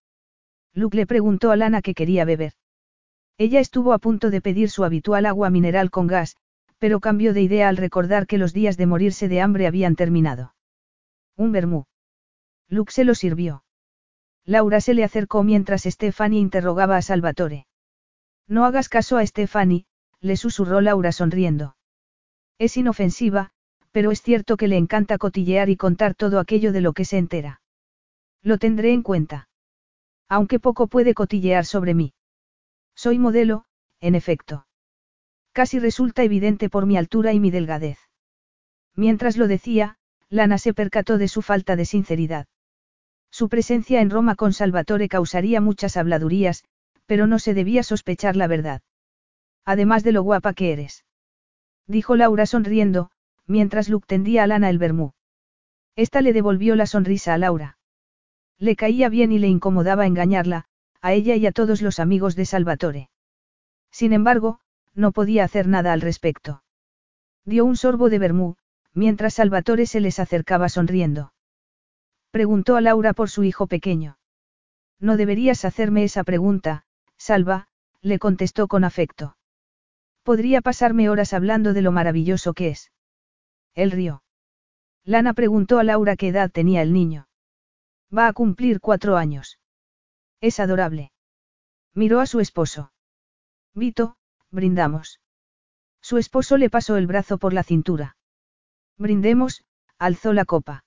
[0.73, 2.53] Luke le preguntó a Lana qué quería beber.
[3.37, 6.37] Ella estuvo a punto de pedir su habitual agua mineral con gas,
[6.79, 10.53] pero cambió de idea al recordar que los días de morirse de hambre habían terminado.
[11.35, 11.85] Un vermú.
[12.69, 13.64] Luke se lo sirvió.
[14.45, 17.65] Laura se le acercó mientras Stephanie interrogaba a Salvatore.
[18.47, 19.85] No hagas caso a Stephanie,
[20.21, 21.75] le susurró Laura sonriendo.
[22.59, 23.51] Es inofensiva,
[23.91, 27.17] pero es cierto que le encanta cotillear y contar todo aquello de lo que se
[27.17, 27.61] entera.
[28.43, 29.49] Lo tendré en cuenta.
[30.29, 32.13] Aunque poco puede cotillear sobre mí.
[32.95, 33.65] Soy modelo,
[33.99, 34.67] en efecto.
[35.53, 37.97] Casi resulta evidente por mi altura y mi delgadez.
[38.95, 39.97] Mientras lo decía,
[40.29, 42.47] Lana se percató de su falta de sinceridad.
[43.37, 46.63] Su presencia en Roma con Salvatore causaría muchas habladurías,
[47.05, 48.81] pero no se debía sospechar la verdad.
[49.65, 51.03] Además de lo guapa que eres.
[51.85, 53.11] Dijo Laura sonriendo,
[53.45, 55.11] mientras Luke tendía a Lana el vermú.
[55.97, 57.77] Esta le devolvió la sonrisa a Laura.
[58.57, 60.67] Le caía bien y le incomodaba engañarla,
[61.01, 63.09] a ella y a todos los amigos de Salvatore.
[63.91, 64.61] Sin embargo,
[64.93, 66.63] no podía hacer nada al respecto.
[67.43, 68.55] Dio un sorbo de vermú,
[68.93, 71.33] mientras Salvatore se les acercaba sonriendo.
[72.35, 74.17] Preguntó a Laura por su hijo pequeño.
[74.99, 76.83] No deberías hacerme esa pregunta,
[77.17, 77.69] Salva,
[78.01, 79.37] le contestó con afecto.
[80.21, 82.91] Podría pasarme horas hablando de lo maravilloso que es.
[83.73, 84.21] Él rió.
[85.05, 87.29] Lana preguntó a Laura qué edad tenía el niño.
[88.13, 89.57] Va a cumplir cuatro años.
[90.41, 91.13] Es adorable.
[91.93, 92.91] Miró a su esposo.
[93.73, 94.17] Vito,
[94.51, 95.21] brindamos.
[96.01, 98.17] Su esposo le pasó el brazo por la cintura.
[98.97, 99.63] Brindemos,
[99.97, 100.83] alzó la copa.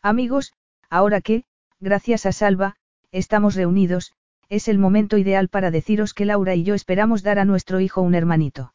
[0.00, 0.54] Amigos,
[0.92, 1.44] ahora que,
[1.80, 2.76] gracias a Salva,
[3.12, 4.12] estamos reunidos,
[4.50, 8.02] es el momento ideal para deciros que Laura y yo esperamos dar a nuestro hijo
[8.02, 8.74] un hermanito.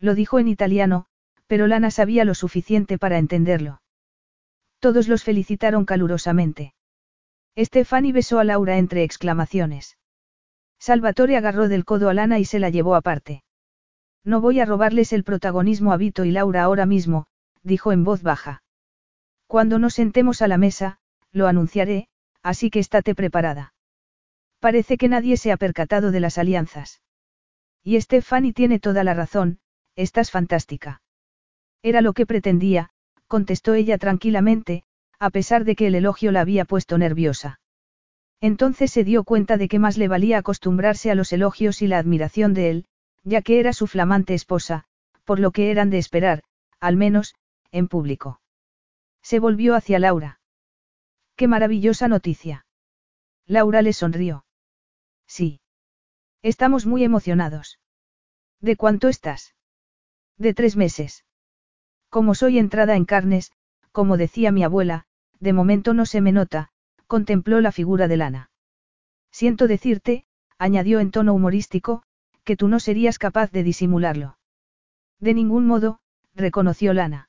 [0.00, 1.04] Lo dijo en italiano,
[1.46, 3.82] pero Lana sabía lo suficiente para entenderlo.
[4.78, 6.72] Todos los felicitaron calurosamente.
[7.58, 9.98] Stefani besó a Laura entre exclamaciones.
[10.78, 13.44] Salvatore agarró del codo a Lana y se la llevó aparte.
[14.24, 17.26] No voy a robarles el protagonismo a Vito y Laura ahora mismo,
[17.62, 18.62] dijo en voz baja.
[19.46, 20.98] Cuando nos sentemos a la mesa,
[21.32, 22.08] lo anunciaré,
[22.42, 23.74] así que estate preparada.
[24.60, 27.02] Parece que nadie se ha percatado de las alianzas.
[27.82, 29.58] Y Stefani tiene toda la razón,
[29.94, 31.02] estás fantástica.
[31.82, 32.90] Era lo que pretendía,
[33.26, 34.84] contestó ella tranquilamente,
[35.18, 37.60] a pesar de que el elogio la había puesto nerviosa.
[38.40, 41.98] Entonces se dio cuenta de que más le valía acostumbrarse a los elogios y la
[41.98, 42.86] admiración de él,
[43.24, 44.84] ya que era su flamante esposa,
[45.24, 46.42] por lo que eran de esperar,
[46.80, 47.34] al menos,
[47.72, 48.40] en público.
[49.22, 50.40] Se volvió hacia Laura.
[51.36, 52.66] ¡Qué maravillosa noticia!
[53.46, 54.46] Laura le sonrió.
[55.26, 55.60] Sí.
[56.42, 57.78] Estamos muy emocionados.
[58.60, 59.54] ¿De cuánto estás?
[60.38, 61.24] De tres meses.
[62.08, 63.52] Como soy entrada en carnes,
[63.92, 65.04] como decía mi abuela,
[65.38, 66.70] de momento no se me nota,
[67.06, 68.50] contempló la figura de Lana.
[69.30, 70.24] Siento decirte,
[70.58, 72.02] añadió en tono humorístico,
[72.44, 74.38] que tú no serías capaz de disimularlo.
[75.20, 76.00] De ningún modo,
[76.34, 77.28] reconoció Lana.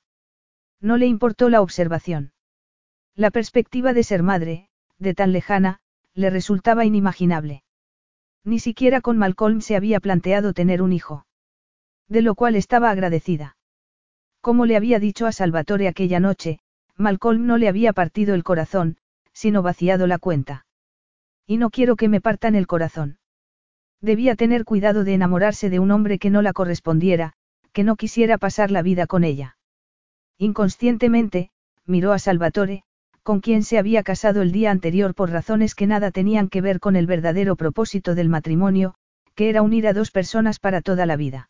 [0.80, 2.32] No le importó la observación.
[3.18, 5.80] La perspectiva de ser madre, de tan lejana,
[6.14, 7.64] le resultaba inimaginable.
[8.44, 11.26] Ni siquiera con Malcolm se había planteado tener un hijo.
[12.08, 13.58] De lo cual estaba agradecida.
[14.40, 16.60] Como le había dicho a Salvatore aquella noche,
[16.96, 18.98] Malcolm no le había partido el corazón,
[19.34, 20.68] sino vaciado la cuenta.
[21.48, 23.18] Y no quiero que me partan el corazón.
[24.00, 27.34] Debía tener cuidado de enamorarse de un hombre que no la correspondiera,
[27.74, 29.58] que no quisiera pasar la vida con ella.
[30.38, 31.50] Inconscientemente,
[31.88, 32.84] miró a Salvatore,
[33.28, 36.80] con quien se había casado el día anterior por razones que nada tenían que ver
[36.80, 38.96] con el verdadero propósito del matrimonio,
[39.36, 41.50] que era unir a dos personas para toda la vida.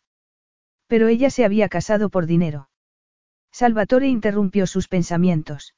[0.88, 2.68] Pero ella se había casado por dinero.
[3.52, 5.76] Salvatore interrumpió sus pensamientos.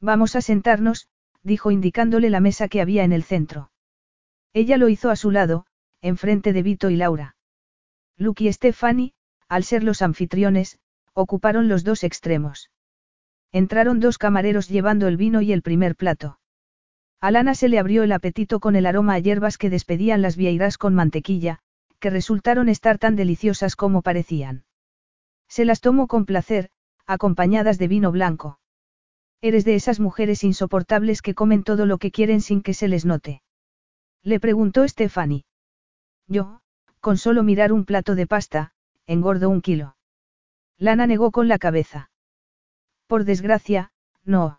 [0.00, 1.06] Vamos a sentarnos,
[1.44, 3.70] dijo indicándole la mesa que había en el centro.
[4.52, 5.66] Ella lo hizo a su lado,
[6.00, 7.36] enfrente de Vito y Laura.
[8.16, 9.12] Luke y Stephanie,
[9.48, 10.80] al ser los anfitriones,
[11.14, 12.71] ocuparon los dos extremos.
[13.52, 16.38] Entraron dos camareros llevando el vino y el primer plato.
[17.20, 20.36] A Lana se le abrió el apetito con el aroma a hierbas que despedían las
[20.36, 21.60] vieiras con mantequilla,
[22.00, 24.64] que resultaron estar tan deliciosas como parecían.
[25.48, 26.70] Se las tomó con placer,
[27.06, 28.58] acompañadas de vino blanco.
[29.42, 33.04] Eres de esas mujeres insoportables que comen todo lo que quieren sin que se les
[33.04, 33.42] note.
[34.22, 35.44] Le preguntó Stephanie.
[36.26, 36.60] Yo,
[37.00, 38.72] Con solo mirar un plato de pasta,
[39.06, 39.96] engordo un kilo.
[40.78, 42.11] Lana negó con la cabeza.
[43.12, 43.92] Por desgracia,
[44.24, 44.58] no.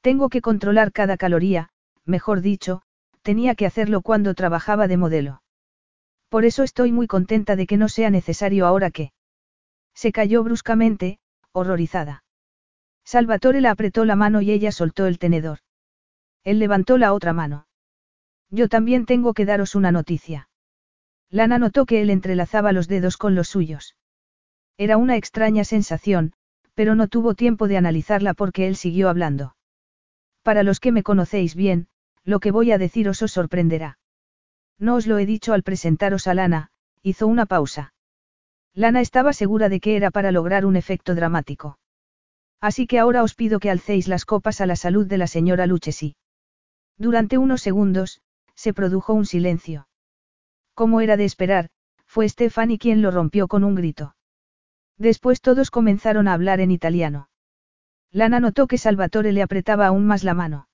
[0.00, 1.70] Tengo que controlar cada caloría,
[2.04, 2.82] mejor dicho,
[3.22, 5.42] tenía que hacerlo cuando trabajaba de modelo.
[6.28, 9.10] Por eso estoy muy contenta de que no sea necesario ahora que.
[9.94, 11.18] Se cayó bruscamente,
[11.50, 12.22] horrorizada.
[13.04, 15.58] Salvatore la apretó la mano y ella soltó el tenedor.
[16.44, 17.66] Él levantó la otra mano.
[18.48, 20.48] Yo también tengo que daros una noticia.
[21.30, 23.96] Lana notó que él entrelazaba los dedos con los suyos.
[24.76, 26.35] Era una extraña sensación,
[26.76, 29.56] pero no tuvo tiempo de analizarla porque él siguió hablando.
[30.42, 31.88] Para los que me conocéis bien,
[32.22, 33.98] lo que voy a deciros os sorprenderá.
[34.78, 36.70] No os lo he dicho al presentaros a Lana,
[37.02, 37.94] hizo una pausa.
[38.74, 41.78] Lana estaba segura de que era para lograr un efecto dramático.
[42.60, 45.66] Así que ahora os pido que alcéis las copas a la salud de la señora
[45.66, 46.14] Luchesi.
[46.98, 48.20] Durante unos segundos,
[48.54, 49.88] se produjo un silencio.
[50.74, 51.70] Como era de esperar,
[52.04, 54.14] fue Stefani quien lo rompió con un grito.
[54.98, 57.28] Después todos comenzaron a hablar en italiano.
[58.12, 60.68] Lana notó que Salvatore le apretaba aún más la mano.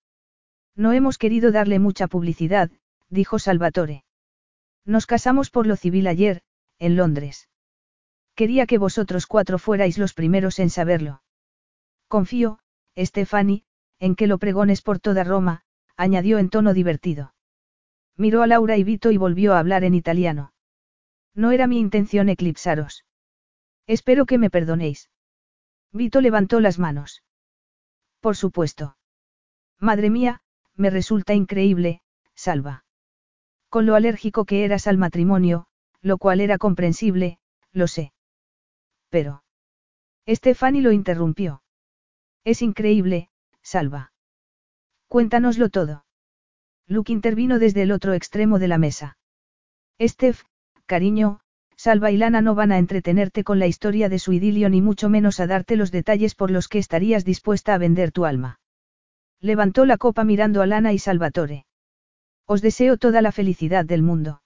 [0.77, 2.71] No hemos querido darle mucha publicidad,
[3.09, 4.05] dijo Salvatore.
[4.85, 6.43] Nos casamos por lo civil ayer,
[6.79, 7.49] en Londres.
[8.35, 11.23] Quería que vosotros cuatro fuerais los primeros en saberlo.
[12.09, 12.59] Confío,
[12.97, 13.65] Stefani,
[13.99, 15.63] en que lo pregones por toda Roma,
[15.97, 17.35] añadió en tono divertido.
[18.17, 20.53] Miró a Laura y Vito y volvió a hablar en italiano.
[21.35, 23.05] No era mi intención eclipsaros.
[23.87, 25.11] Espero que me perdonéis.
[25.93, 27.23] Vito levantó las manos.
[28.21, 28.97] Por supuesto.
[29.79, 30.41] Madre mía,
[30.75, 32.01] me resulta increíble,
[32.35, 32.85] Salva.
[33.69, 35.67] Con lo alérgico que eras al matrimonio,
[36.01, 37.39] lo cual era comprensible,
[37.73, 38.13] lo sé.
[39.09, 39.45] Pero.
[40.27, 41.63] Stefani lo interrumpió.
[42.45, 43.29] Es increíble,
[43.63, 44.13] Salva.
[45.09, 46.05] Cuéntanoslo todo.
[46.87, 49.19] Luke intervino desde el otro extremo de la mesa.
[50.01, 50.43] Steph,
[50.87, 51.42] cariño,
[51.85, 55.09] Salva y Lana no van a entretenerte con la historia de su idilio ni mucho
[55.09, 58.61] menos a darte los detalles por los que estarías dispuesta a vender tu alma.
[59.41, 61.67] Levantó la copa mirando a Lana y Salvatore.
[62.47, 64.43] Os deseo toda la felicidad del mundo.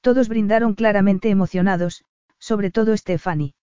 [0.00, 2.04] Todos brindaron claramente emocionados,
[2.38, 3.56] sobre todo Stefani.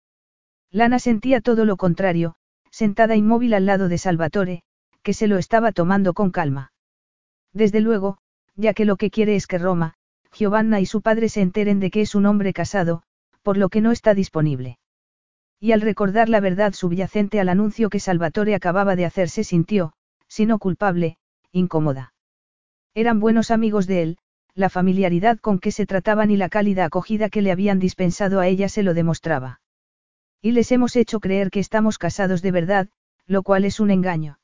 [0.71, 2.37] Lana sentía todo lo contrario,
[2.71, 4.63] sentada inmóvil al lado de Salvatore,
[5.03, 6.71] que se lo estaba tomando con calma.
[7.53, 8.17] Desde luego,
[8.55, 9.93] ya que lo que quiere es que Roma,
[10.33, 13.03] Giovanna y su padre se enteren de que es un hombre casado,
[13.41, 14.77] por lo que no está disponible.
[15.59, 19.93] Y al recordar la verdad subyacente al anuncio que Salvatore acababa de hacer se sintió,
[20.27, 21.17] si no culpable,
[21.51, 22.13] incómoda.
[22.93, 24.17] Eran buenos amigos de él,
[24.55, 28.47] la familiaridad con que se trataban y la cálida acogida que le habían dispensado a
[28.47, 29.61] ella se lo demostraba.
[30.41, 32.87] Y les hemos hecho creer que estamos casados de verdad,
[33.25, 34.39] lo cual es un engaño.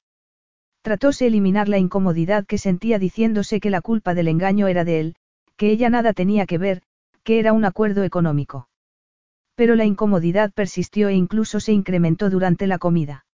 [0.81, 5.15] Tratóse eliminar la incomodidad que sentía diciéndose que la culpa del engaño era de él,
[5.57, 6.81] que ella nada tenía que ver,
[7.23, 8.69] que era un acuerdo económico.
[9.55, 13.25] Pero la incomodidad persistió e incluso se incrementó durante la comida.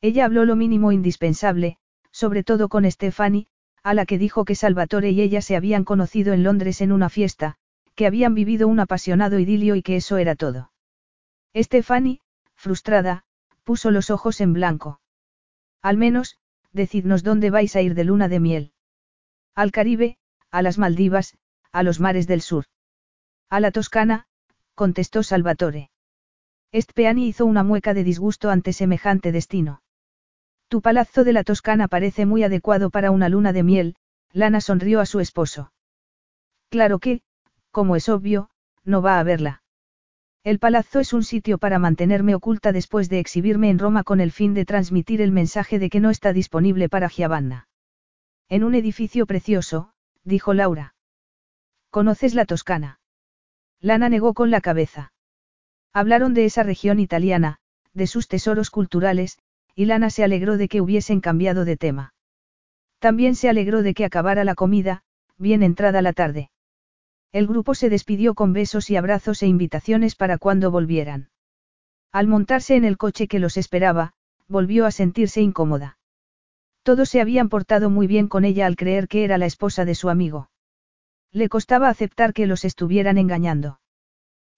[0.00, 1.76] Ella habló lo mínimo indispensable,
[2.12, 3.48] sobre todo con Stefani,
[3.82, 7.08] a la que dijo que Salvatore y ella se habían conocido en Londres en una
[7.08, 7.56] fiesta,
[7.94, 10.72] que habían vivido un apasionado idilio y que eso era todo.
[11.54, 12.20] Stefani,
[12.54, 13.24] frustrada,
[13.64, 15.00] puso los ojos en blanco.
[15.82, 16.38] Al menos,
[16.72, 18.72] decidnos dónde vais a ir de luna de miel.
[19.54, 20.18] Al Caribe,
[20.50, 21.36] a las Maldivas,
[21.72, 22.64] a los mares del sur.
[23.48, 24.26] A la Toscana,
[24.74, 25.90] contestó Salvatore.
[26.72, 29.82] Estpeani hizo una mueca de disgusto ante semejante destino.
[30.68, 33.96] Tu palazzo de la Toscana parece muy adecuado para una luna de miel,
[34.32, 35.72] Lana sonrió a su esposo.
[36.68, 37.22] Claro que,
[37.72, 38.50] como es obvio,
[38.84, 39.62] no va a verla.
[40.44, 44.32] El palazzo es un sitio para mantenerme oculta después de exhibirme en Roma con el
[44.32, 47.68] fin de transmitir el mensaje de que no está disponible para Giovanna.
[48.48, 49.92] En un edificio precioso,
[50.24, 50.94] dijo Laura.
[51.90, 53.00] ¿Conoces la Toscana?
[53.80, 55.12] Lana negó con la cabeza.
[55.92, 57.58] Hablaron de esa región italiana,
[57.94, 59.38] de sus tesoros culturales,
[59.74, 62.14] y Lana se alegró de que hubiesen cambiado de tema.
[62.98, 65.02] También se alegró de que acabara la comida,
[65.38, 66.50] bien entrada la tarde.
[67.32, 71.30] El grupo se despidió con besos y abrazos e invitaciones para cuando volvieran.
[72.12, 74.12] Al montarse en el coche que los esperaba,
[74.48, 75.96] volvió a sentirse incómoda.
[76.82, 79.94] Todos se habían portado muy bien con ella al creer que era la esposa de
[79.94, 80.50] su amigo.
[81.32, 83.80] Le costaba aceptar que los estuvieran engañando.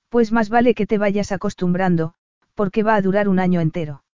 [0.09, 2.15] Pues más vale que te vayas acostumbrando,
[2.55, 4.05] porque va a durar un año entero.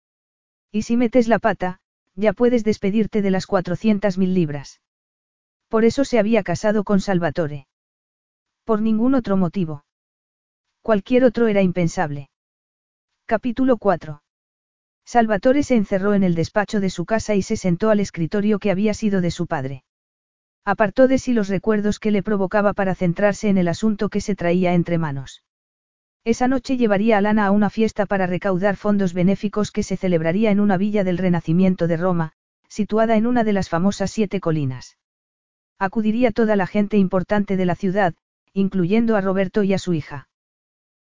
[0.71, 1.81] Y si metes la pata,
[2.15, 4.81] ya puedes despedirte de las 400.000 libras.
[5.69, 7.67] Por eso se había casado con Salvatore.
[8.65, 9.85] Por ningún otro motivo.
[10.83, 12.31] Cualquier otro era impensable.
[13.27, 14.23] Capítulo 4.
[15.09, 18.71] Salvatore se encerró en el despacho de su casa y se sentó al escritorio que
[18.71, 19.83] había sido de su padre.
[20.67, 24.35] Apartó de sí los recuerdos que le provocaba para centrarse en el asunto que se
[24.35, 25.43] traía entre manos.
[26.25, 30.51] Esa noche llevaría a Lana a una fiesta para recaudar fondos benéficos que se celebraría
[30.51, 32.33] en una villa del Renacimiento de Roma,
[32.69, 34.99] situada en una de las famosas siete colinas.
[35.79, 38.13] Acudiría toda la gente importante de la ciudad,
[38.53, 40.28] incluyendo a Roberto y a su hija.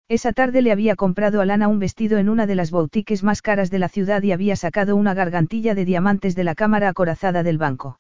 [0.09, 3.41] Esa tarde le había comprado a Lana un vestido en una de las boutiques más
[3.41, 7.43] caras de la ciudad y había sacado una gargantilla de diamantes de la cámara acorazada
[7.43, 7.99] del banco.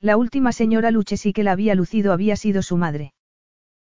[0.00, 3.12] La última señora Luchesi que la había lucido había sido su madre.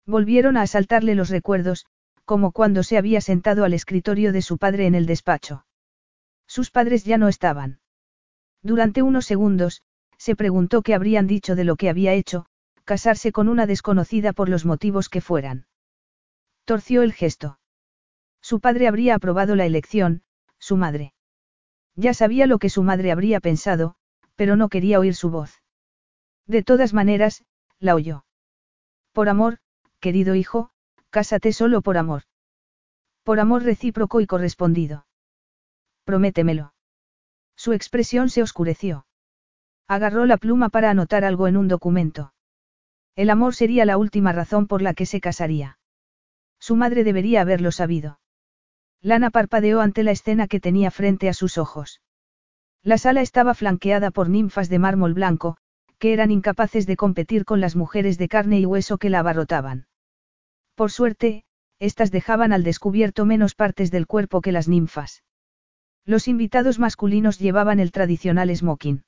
[0.07, 1.85] Volvieron a asaltarle los recuerdos,
[2.25, 5.65] como cuando se había sentado al escritorio de su padre en el despacho.
[6.47, 7.81] Sus padres ya no estaban.
[8.63, 9.83] Durante unos segundos,
[10.17, 12.47] se preguntó qué habrían dicho de lo que había hecho,
[12.83, 15.66] casarse con una desconocida por los motivos que fueran.
[16.67, 17.59] Torció el gesto.
[18.41, 20.23] Su padre habría aprobado la elección,
[20.59, 21.13] su madre.
[21.95, 23.95] Ya sabía lo que su madre habría pensado,
[24.35, 25.63] pero no quería oír su voz.
[26.45, 27.45] De todas maneras,
[27.79, 28.25] la oyó.
[29.13, 29.59] Por amor,
[30.01, 30.69] querido hijo,
[31.09, 32.23] cásate solo por amor.
[33.23, 35.07] Por amor recíproco y correspondido.
[36.03, 36.73] Prométemelo.
[37.55, 39.07] Su expresión se oscureció.
[39.87, 42.33] Agarró la pluma para anotar algo en un documento.
[43.15, 45.76] El amor sería la última razón por la que se casaría.
[46.67, 48.19] Su madre debería haberlo sabido.
[49.01, 52.01] Lana parpadeó ante la escena que tenía frente a sus ojos.
[52.83, 55.55] La sala estaba flanqueada por ninfas de mármol blanco,
[55.97, 59.87] que eran incapaces de competir con las mujeres de carne y hueso que la abarrotaban.
[60.75, 61.45] Por suerte,
[61.79, 65.23] éstas dejaban al descubierto menos partes del cuerpo que las ninfas.
[66.03, 69.05] Los invitados masculinos llevaban el tradicional smoking.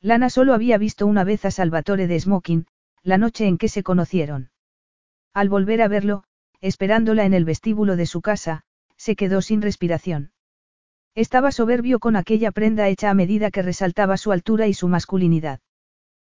[0.00, 2.66] Lana solo había visto una vez a Salvatore de smoking,
[3.02, 4.50] la noche en que se conocieron.
[5.34, 6.24] Al volver a verlo,
[6.60, 8.62] esperándola en el vestíbulo de su casa,
[8.96, 10.32] se quedó sin respiración.
[11.14, 15.60] Estaba soberbio con aquella prenda hecha a medida que resaltaba su altura y su masculinidad.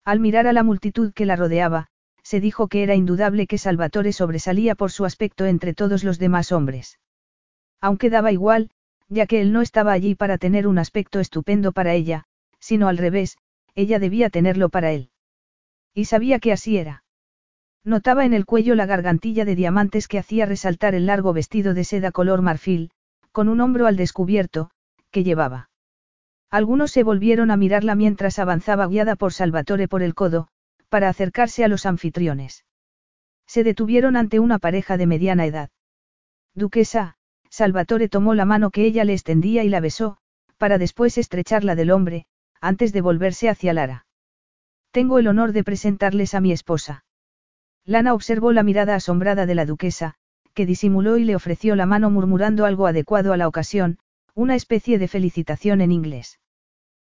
[0.06, 1.88] Al mirar a la multitud que la rodeaba,
[2.24, 6.52] se dijo que era indudable que Salvatore sobresalía por su aspecto entre todos los demás
[6.52, 7.00] hombres.
[7.82, 8.70] Aunque daba igual,
[9.10, 12.26] ya que él no estaba allí para tener un aspecto estupendo para ella,
[12.60, 13.38] sino al revés,
[13.76, 15.10] ella debía tenerlo para él.
[15.94, 17.01] Y sabía que así era.
[17.84, 21.84] Notaba en el cuello la gargantilla de diamantes que hacía resaltar el largo vestido de
[21.84, 22.92] seda color marfil,
[23.32, 24.70] con un hombro al descubierto,
[25.10, 25.70] que llevaba.
[26.52, 30.48] Algunos se volvieron a mirarla mientras avanzaba guiada por Salvatore por el codo,
[30.90, 32.66] para acercarse a los anfitriones.
[33.48, 35.70] Se detuvieron ante una pareja de mediana edad.
[36.54, 37.16] Duquesa,
[37.50, 40.18] Salvatore tomó la mano que ella le extendía y la besó,
[40.58, 42.26] para después estrecharla del hombre,
[42.60, 44.06] antes de volverse hacia Lara.
[44.92, 47.06] Tengo el honor de presentarles a mi esposa.
[47.86, 50.16] Lana observó la mirada asombrada de la duquesa,
[50.54, 53.98] que disimuló y le ofreció la mano murmurando algo adecuado a la ocasión,
[54.34, 56.40] una especie de felicitación en inglés.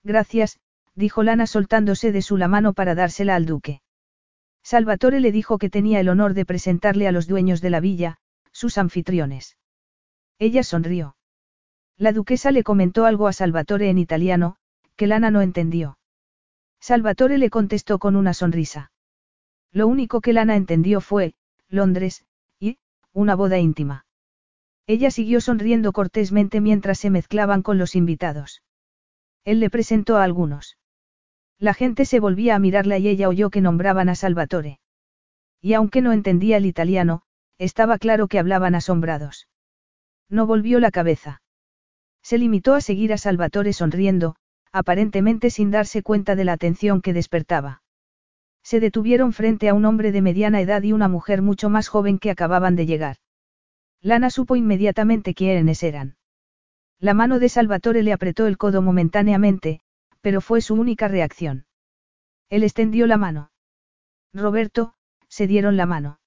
[0.04, 0.60] Gracias,
[0.94, 3.82] dijo Lana soltándose de su la mano para dársela al duque.
[4.62, 8.18] Salvatore le dijo que tenía el honor de presentarle a los dueños de la villa,
[8.52, 9.56] sus anfitriones.
[10.38, 11.16] Ella sonrió.
[11.96, 14.56] La duquesa le comentó algo a Salvatore en italiano,
[14.96, 15.98] que Lana no entendió.
[16.80, 18.90] Salvatore le contestó con una sonrisa.
[19.72, 21.34] Lo único que Lana entendió fue,
[21.68, 22.24] Londres,
[22.60, 22.78] y,
[23.12, 24.04] una boda íntima.
[24.86, 28.62] Ella siguió sonriendo cortésmente mientras se mezclaban con los invitados.
[29.44, 30.76] Él le presentó a algunos.
[31.58, 34.80] La gente se volvía a mirarla y ella oyó que nombraban a Salvatore.
[35.60, 37.22] Y aunque no entendía el italiano,
[37.58, 39.48] estaba claro que hablaban asombrados.
[40.28, 41.40] No volvió la cabeza.
[42.22, 44.36] Se limitó a seguir a Salvatore sonriendo,
[44.72, 47.81] aparentemente sin darse cuenta de la atención que despertaba.
[48.62, 52.18] Se detuvieron frente a un hombre de mediana edad y una mujer mucho más joven
[52.18, 53.16] que acababan de llegar.
[54.00, 56.16] Lana supo inmediatamente quiénes eran.
[56.98, 59.80] La mano de Salvatore le apretó el codo momentáneamente,
[60.20, 61.66] pero fue su única reacción.
[62.48, 63.50] Él extendió la mano.
[64.32, 64.94] Roberto,
[65.28, 66.20] se dieron la mano.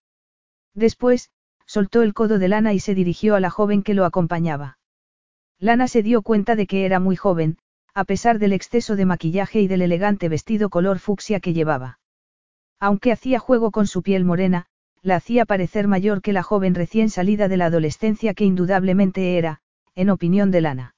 [0.74, 1.32] Después,
[1.66, 4.78] soltó el codo de Lana y se dirigió a la joven que lo acompañaba.
[5.60, 7.58] Lana se dio cuenta de que era muy joven,
[7.94, 12.00] a pesar del exceso de maquillaje y del elegante vestido color fucsia que llevaba.
[12.86, 14.68] Aunque hacía juego con su piel morena,
[15.02, 19.60] la hacía parecer mayor que la joven recién salida de la adolescencia que indudablemente era,
[19.96, 20.96] en opinión de Lana.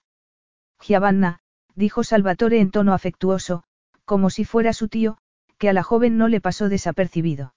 [0.81, 1.39] Giovanna,
[1.75, 3.63] dijo Salvatore en tono afectuoso,
[4.03, 5.17] como si fuera su tío,
[5.57, 7.55] que a la joven no le pasó desapercibido.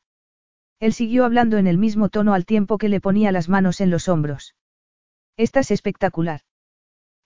[0.78, 3.90] Él siguió hablando en el mismo tono al tiempo que le ponía las manos en
[3.90, 4.54] los hombros.
[5.36, 6.42] Estás espectacular.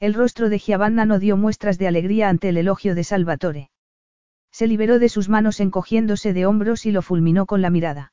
[0.00, 3.70] El rostro de Giovanna no dio muestras de alegría ante el elogio de Salvatore.
[4.54, 8.12] Se liberó de sus manos encogiéndose de hombros y lo fulminó con la mirada.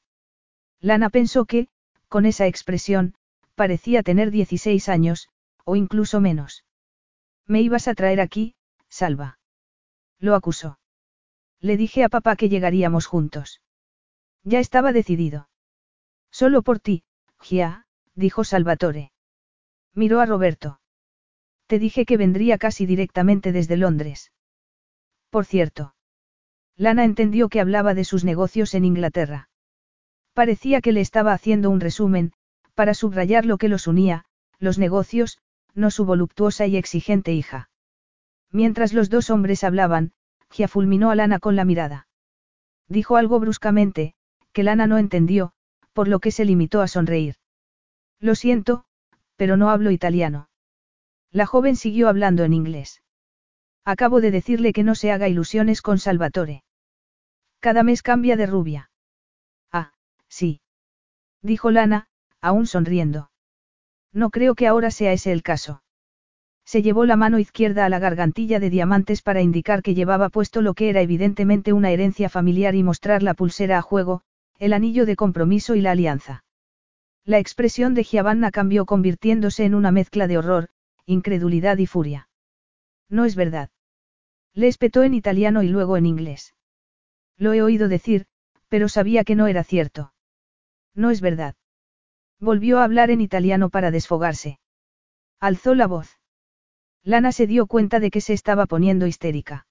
[0.80, 1.68] Lana pensó que,
[2.08, 3.14] con esa expresión,
[3.54, 5.30] parecía tener 16 años,
[5.66, 6.66] o incluso menos.
[7.46, 8.56] Me ibas a traer aquí,
[8.90, 9.38] Salva.
[10.18, 10.80] Lo acusó.
[11.60, 13.62] Le dije a papá que llegaríamos juntos.
[14.44, 15.48] Ya estaba decidido.
[16.32, 17.04] Solo por ti,
[17.40, 17.86] Gia,
[18.16, 19.12] dijo Salvatore.
[19.94, 20.82] Miró a Roberto.
[21.68, 24.32] Te dije que vendría casi directamente desde Londres.
[25.30, 25.94] Por cierto.
[26.78, 29.50] Lana entendió que hablaba de sus negocios en Inglaterra.
[30.34, 32.34] Parecía que le estaba haciendo un resumen,
[32.74, 34.26] para subrayar lo que los unía,
[34.60, 35.40] los negocios,
[35.74, 37.70] no su voluptuosa y exigente hija.
[38.52, 40.14] Mientras los dos hombres hablaban,
[40.50, 42.08] Gia fulminó a Lana con la mirada.
[42.88, 44.14] Dijo algo bruscamente,
[44.52, 45.54] que Lana no entendió,
[45.94, 47.36] por lo que se limitó a sonreír.
[48.20, 48.86] Lo siento,
[49.36, 50.50] pero no hablo italiano.
[51.32, 53.01] La joven siguió hablando en inglés.
[53.86, 56.64] Acabo de decirle que no se haga ilusiones con Salvatore.
[57.60, 58.92] Cada mes cambia de rubia.
[59.72, 59.94] Ah,
[60.28, 60.62] sí.
[61.42, 62.08] Dijo Lana,
[62.42, 63.32] aún sonriendo.
[64.14, 65.84] No creo que ahora sea ese el caso.
[66.66, 70.62] Se llevó la mano izquierda a la gargantilla de diamantes para indicar que llevaba puesto
[70.62, 74.22] lo que era evidentemente una herencia familiar y mostrar la pulsera a juego,
[74.60, 76.44] el anillo de compromiso y la alianza.
[77.26, 80.70] La expresión de Giovanna cambió convirtiéndose en una mezcla de horror,
[81.06, 82.30] incredulidad y furia.
[83.12, 83.70] No es verdad.
[84.54, 86.56] Le espetó en italiano y luego en inglés.
[87.38, 88.26] Lo he oído decir,
[88.70, 90.14] pero sabía que no era cierto.
[90.96, 91.56] No es verdad.
[92.40, 94.60] Volvió a hablar en italiano para desfogarse.
[95.40, 96.20] Alzó la voz.
[97.04, 99.68] Lana se dio cuenta de que se estaba poniendo histérica.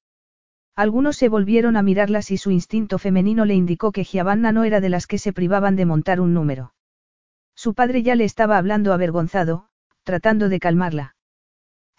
[0.77, 4.81] Algunos se volvieron a mirarlas y su instinto femenino le indicó que Giovanna no era
[4.81, 6.75] de las que se privaban de montar un número.
[7.55, 9.69] Su padre ya le estaba hablando avergonzado,
[10.05, 11.17] tratando de calmarla.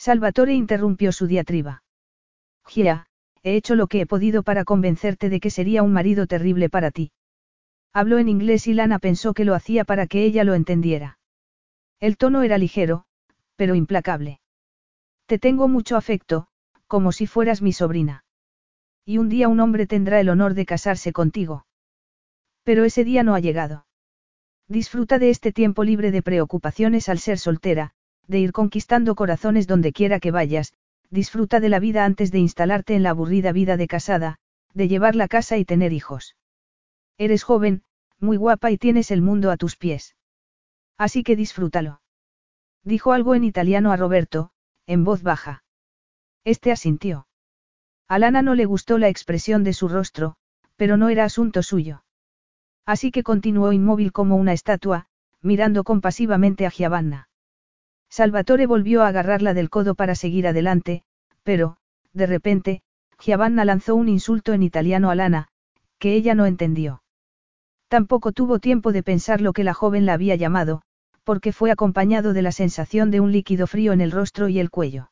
[0.03, 1.83] Salvatore interrumpió su diatriba.
[2.65, 3.05] Gia,
[3.43, 6.89] he hecho lo que he podido para convencerte de que sería un marido terrible para
[6.89, 7.11] ti.
[7.93, 11.19] Habló en inglés y Lana pensó que lo hacía para que ella lo entendiera.
[11.99, 13.05] El tono era ligero,
[13.55, 14.41] pero implacable.
[15.27, 16.47] Te tengo mucho afecto,
[16.87, 18.25] como si fueras mi sobrina.
[19.05, 21.67] Y un día un hombre tendrá el honor de casarse contigo.
[22.63, 23.85] Pero ese día no ha llegado.
[24.67, 27.93] Disfruta de este tiempo libre de preocupaciones al ser soltera,
[28.31, 30.73] de ir conquistando corazones donde quiera que vayas,
[31.11, 34.37] disfruta de la vida antes de instalarte en la aburrida vida de casada,
[34.73, 36.37] de llevar la casa y tener hijos.
[37.17, 37.83] Eres joven,
[38.19, 40.15] muy guapa y tienes el mundo a tus pies.
[40.97, 42.01] Así que disfrútalo.
[42.83, 44.51] Dijo algo en italiano a Roberto,
[44.87, 45.63] en voz baja.
[46.45, 47.27] Este asintió.
[48.07, 50.35] A Lana no le gustó la expresión de su rostro,
[50.77, 52.03] pero no era asunto suyo.
[52.85, 55.07] Así que continuó inmóvil como una estatua,
[55.41, 57.27] mirando compasivamente a Giovanna.
[58.11, 61.03] Salvatore volvió a agarrarla del codo para seguir adelante,
[61.43, 61.77] pero,
[62.11, 62.81] de repente,
[63.17, 65.47] Giovanna lanzó un insulto en italiano a Lana,
[65.97, 67.03] que ella no entendió.
[67.87, 70.81] Tampoco tuvo tiempo de pensar lo que la joven la había llamado,
[71.23, 74.69] porque fue acompañado de la sensación de un líquido frío en el rostro y el
[74.69, 75.09] cuello.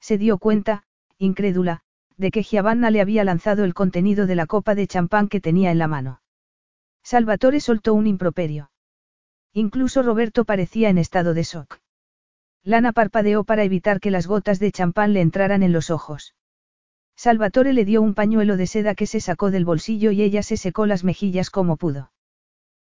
[0.00, 0.82] Se dio cuenta,
[1.18, 1.82] incrédula,
[2.16, 5.70] de que Giovanna le había lanzado el contenido de la copa de champán que tenía
[5.70, 6.20] en la mano.
[7.04, 8.72] Salvatore soltó un improperio.
[9.52, 11.78] Incluso Roberto parecía en estado de shock.
[12.64, 16.34] Lana parpadeó para evitar que las gotas de champán le entraran en los ojos.
[17.16, 20.56] Salvatore le dio un pañuelo de seda que se sacó del bolsillo y ella se
[20.56, 22.12] secó las mejillas como pudo.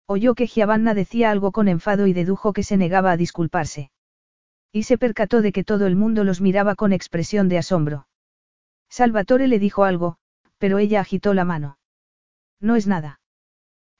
[0.06, 3.90] Oyó que Giovanna decía algo con enfado y dedujo que se negaba a disculparse.
[4.72, 8.06] Y se percató de que todo el mundo los miraba con expresión de asombro.
[8.88, 10.16] Salvatore le dijo algo,
[10.58, 11.78] pero ella agitó la mano.
[12.60, 13.20] No es nada.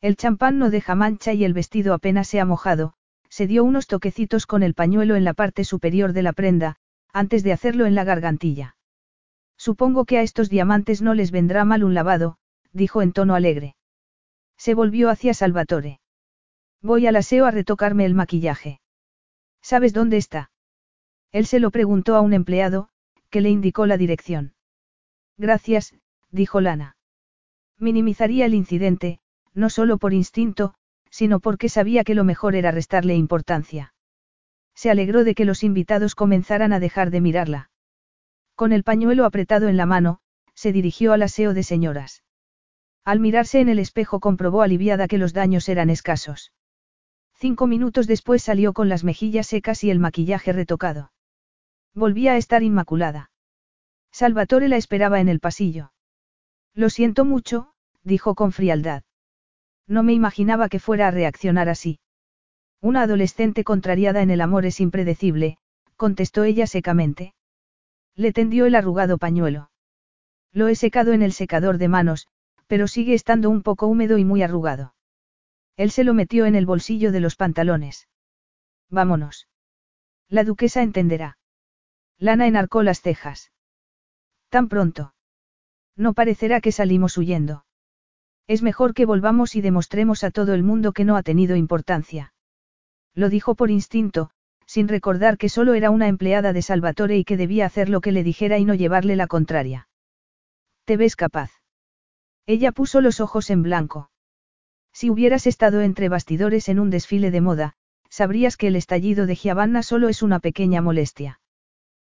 [0.01, 2.94] El champán no deja mancha y el vestido apenas se ha mojado,
[3.32, 6.76] se dio unos toquecitos con el pañuelo en la parte superior de la prenda,
[7.14, 8.76] antes de hacerlo en la gargantilla.
[9.56, 12.36] Supongo que a estos diamantes no les vendrá mal un lavado,
[12.74, 13.74] dijo en tono alegre.
[14.59, 15.98] Se volvió hacia Salvatore.
[16.82, 18.82] Voy al aseo a retocarme el maquillaje.
[19.62, 20.50] ¿Sabes dónde está?
[21.30, 22.90] Él se lo preguntó a un empleado,
[23.30, 24.52] que le indicó la dirección.
[25.38, 25.94] Gracias,
[26.30, 26.98] dijo Lana.
[27.78, 29.20] Minimizaría el incidente,
[29.54, 30.74] no solo por instinto,
[31.12, 33.94] sino porque sabía que lo mejor era restarle importancia.
[34.74, 37.70] Se alegró de que los invitados comenzaran a dejar de mirarla.
[38.55, 40.20] Con el pañuelo apretado en la mano,
[40.55, 42.24] se dirigió al aseo de señoras.
[43.05, 46.52] Al mirarse en el espejo comprobó aliviada que los daños eran escasos.
[47.34, 51.12] Cinco minutos después salió con las mejillas secas y el maquillaje retocado.
[51.94, 53.30] Volvía a estar inmaculada.
[54.12, 55.93] Salvatore la esperaba en el pasillo.
[56.74, 59.02] Lo siento mucho, dijo con frialdad.
[59.86, 61.98] No me imaginaba que fuera a reaccionar así.
[62.80, 65.59] Una adolescente contrariada en el amor es impredecible,
[65.96, 67.34] contestó ella secamente.
[68.14, 69.70] Le tendió el arrugado pañuelo.
[70.52, 72.28] Lo he secado en el secador de manos,
[72.66, 74.94] pero sigue estando un poco húmedo y muy arrugado.
[75.76, 78.09] Él se lo metió en el bolsillo de los pantalones.
[78.90, 79.48] Vámonos.
[80.28, 81.38] La duquesa entenderá.
[82.18, 83.52] Lana enarcó las cejas.
[84.48, 85.14] Tan pronto.
[85.96, 87.64] No parecerá que salimos huyendo.
[88.47, 92.32] Es mejor que volvamos y demostremos a todo el mundo que no ha tenido importancia.
[93.14, 94.31] Lo dijo por instinto,
[94.66, 98.12] sin recordar que solo era una empleada de Salvatore y que debía hacer lo que
[98.12, 99.89] le dijera y no llevarle la contraria.
[100.85, 101.51] ¿Te ves capaz?
[102.47, 104.10] Ella puso los ojos en blanco.
[104.93, 107.74] Si hubieras estado entre bastidores en un desfile de moda,
[108.09, 111.40] sabrías que el estallido de Giavanna solo es una pequeña molestia.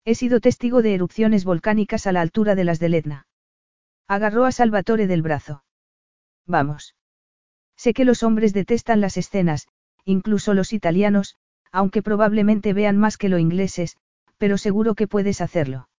[0.05, 3.27] He sido testigo de erupciones volcánicas a la altura de las del Etna.
[4.07, 5.64] Agarró a Salvatore del brazo.
[6.45, 6.95] Vamos.
[7.75, 9.67] Sé que los hombres detestan las escenas,
[10.05, 11.35] incluso los italianos,
[11.71, 13.97] aunque probablemente vean más que los ingleses,
[14.37, 15.89] pero seguro que puedes hacerlo.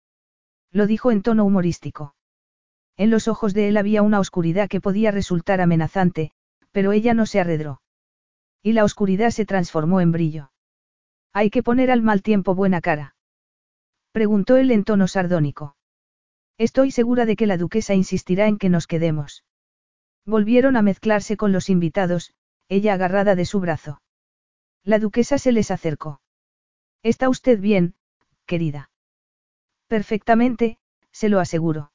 [0.73, 2.15] Lo dijo en tono humorístico.
[2.97, 6.33] En los ojos de él había una oscuridad que podía resultar amenazante,
[6.73, 7.83] pero ella no se arredró.
[8.63, 10.51] Y la oscuridad se transformó en brillo.
[11.33, 13.15] Hay que poner al mal tiempo buena cara.
[14.13, 15.77] Preguntó él en tono sardónico.
[16.57, 19.45] Estoy segura de que la duquesa insistirá en que nos quedemos.
[20.27, 22.35] Volvieron a mezclarse con los invitados,
[22.69, 24.03] ella agarrada de su brazo.
[24.83, 26.21] La duquesa se les acercó.
[27.03, 27.95] ¿Está usted bien,
[28.45, 28.91] querida?
[29.87, 30.79] Perfectamente,
[31.13, 31.93] se lo aseguro.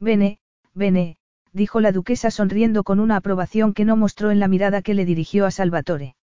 [0.00, 0.40] Vene,
[0.72, 1.18] vene,
[1.52, 5.04] dijo la duquesa sonriendo con una aprobación que no mostró en la mirada que le
[5.04, 6.16] dirigió a Salvatore.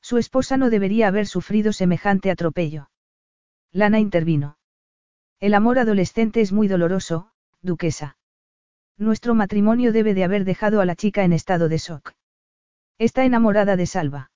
[0.00, 2.90] Su esposa no debería haber sufrido semejante atropello.
[3.72, 4.56] Lana intervino.
[5.38, 7.30] El amor adolescente es muy doloroso,
[7.60, 8.16] duquesa.
[8.98, 12.12] Nuestro matrimonio debe de haber dejado a la chica en estado de shock.
[12.98, 14.30] Está enamorada de Salva.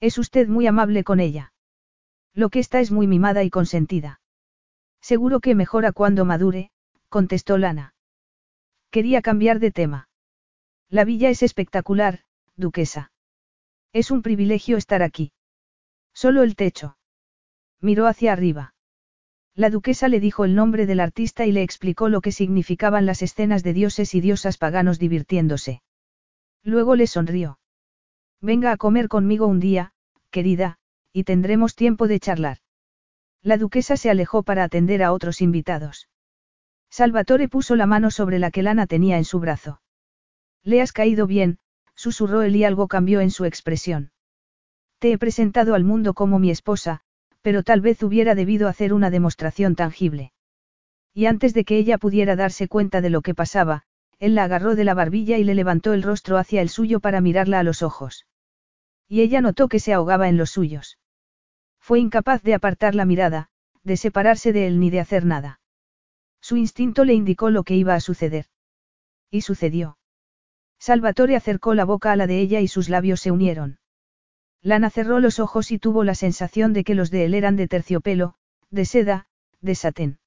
[0.00, 1.52] Es usted muy amable con ella.
[2.32, 4.20] Lo que está es muy mimada y consentida.
[5.00, 6.70] Seguro que mejora cuando madure,
[7.10, 7.94] contestó Lana.
[8.90, 10.08] Quería cambiar de tema.
[10.88, 12.24] La villa es espectacular,
[12.56, 13.12] duquesa.
[13.92, 15.32] Es un privilegio estar aquí.
[16.14, 16.96] Solo el techo.
[17.80, 18.73] Miró hacia arriba.
[19.56, 23.22] La duquesa le dijo el nombre del artista y le explicó lo que significaban las
[23.22, 25.80] escenas de dioses y diosas paganos divirtiéndose.
[26.64, 27.60] Luego le sonrió.
[28.40, 29.92] Venga a comer conmigo un día,
[30.30, 30.78] querida,
[31.12, 32.58] y tendremos tiempo de charlar.
[33.42, 36.08] La duquesa se alejó para atender a otros invitados.
[36.90, 39.80] Salvatore puso la mano sobre la que Lana tenía en su brazo.
[40.64, 41.58] Le has caído bien,
[41.94, 44.10] susurró él y algo cambió en su expresión.
[44.98, 47.03] Te he presentado al mundo como mi esposa,
[47.44, 50.32] pero tal vez hubiera debido hacer una demostración tangible.
[51.12, 53.82] Y antes de que ella pudiera darse cuenta de lo que pasaba,
[54.18, 57.20] él la agarró de la barbilla y le levantó el rostro hacia el suyo para
[57.20, 58.26] mirarla a los ojos.
[59.08, 60.98] Y ella notó que se ahogaba en los suyos.
[61.80, 63.50] Fue incapaz de apartar la mirada,
[63.82, 65.60] de separarse de él ni de hacer nada.
[66.40, 68.46] Su instinto le indicó lo que iba a suceder.
[69.30, 69.98] Y sucedió.
[70.78, 73.76] Salvatore acercó la boca a la de ella y sus labios se unieron.
[74.64, 77.68] Lana cerró los ojos y tuvo la sensación de que los de él eran de
[77.68, 78.34] terciopelo,
[78.70, 79.26] de seda,
[79.60, 80.18] de satén.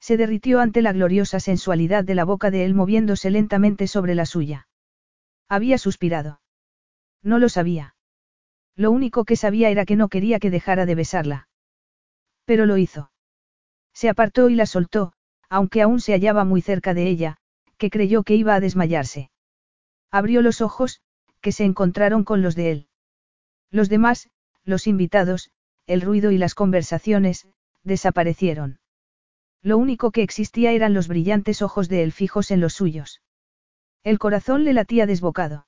[0.00, 4.26] Se derritió ante la gloriosa sensualidad de la boca de él moviéndose lentamente sobre la
[4.26, 4.66] suya.
[5.48, 6.40] Había suspirado.
[7.22, 7.94] No lo sabía.
[8.74, 11.48] Lo único que sabía era que no quería que dejara de besarla.
[12.44, 13.12] Pero lo hizo.
[13.94, 15.12] Se apartó y la soltó,
[15.48, 17.36] aunque aún se hallaba muy cerca de ella,
[17.78, 19.30] que creyó que iba a desmayarse.
[20.10, 21.00] Abrió los ojos,
[21.40, 22.88] que se encontraron con los de él.
[23.72, 24.28] Los demás,
[24.64, 25.50] los invitados,
[25.86, 27.48] el ruido y las conversaciones,
[27.82, 28.78] desaparecieron.
[29.62, 33.22] Lo único que existía eran los brillantes ojos de él fijos en los suyos.
[34.04, 35.66] El corazón le latía desbocado.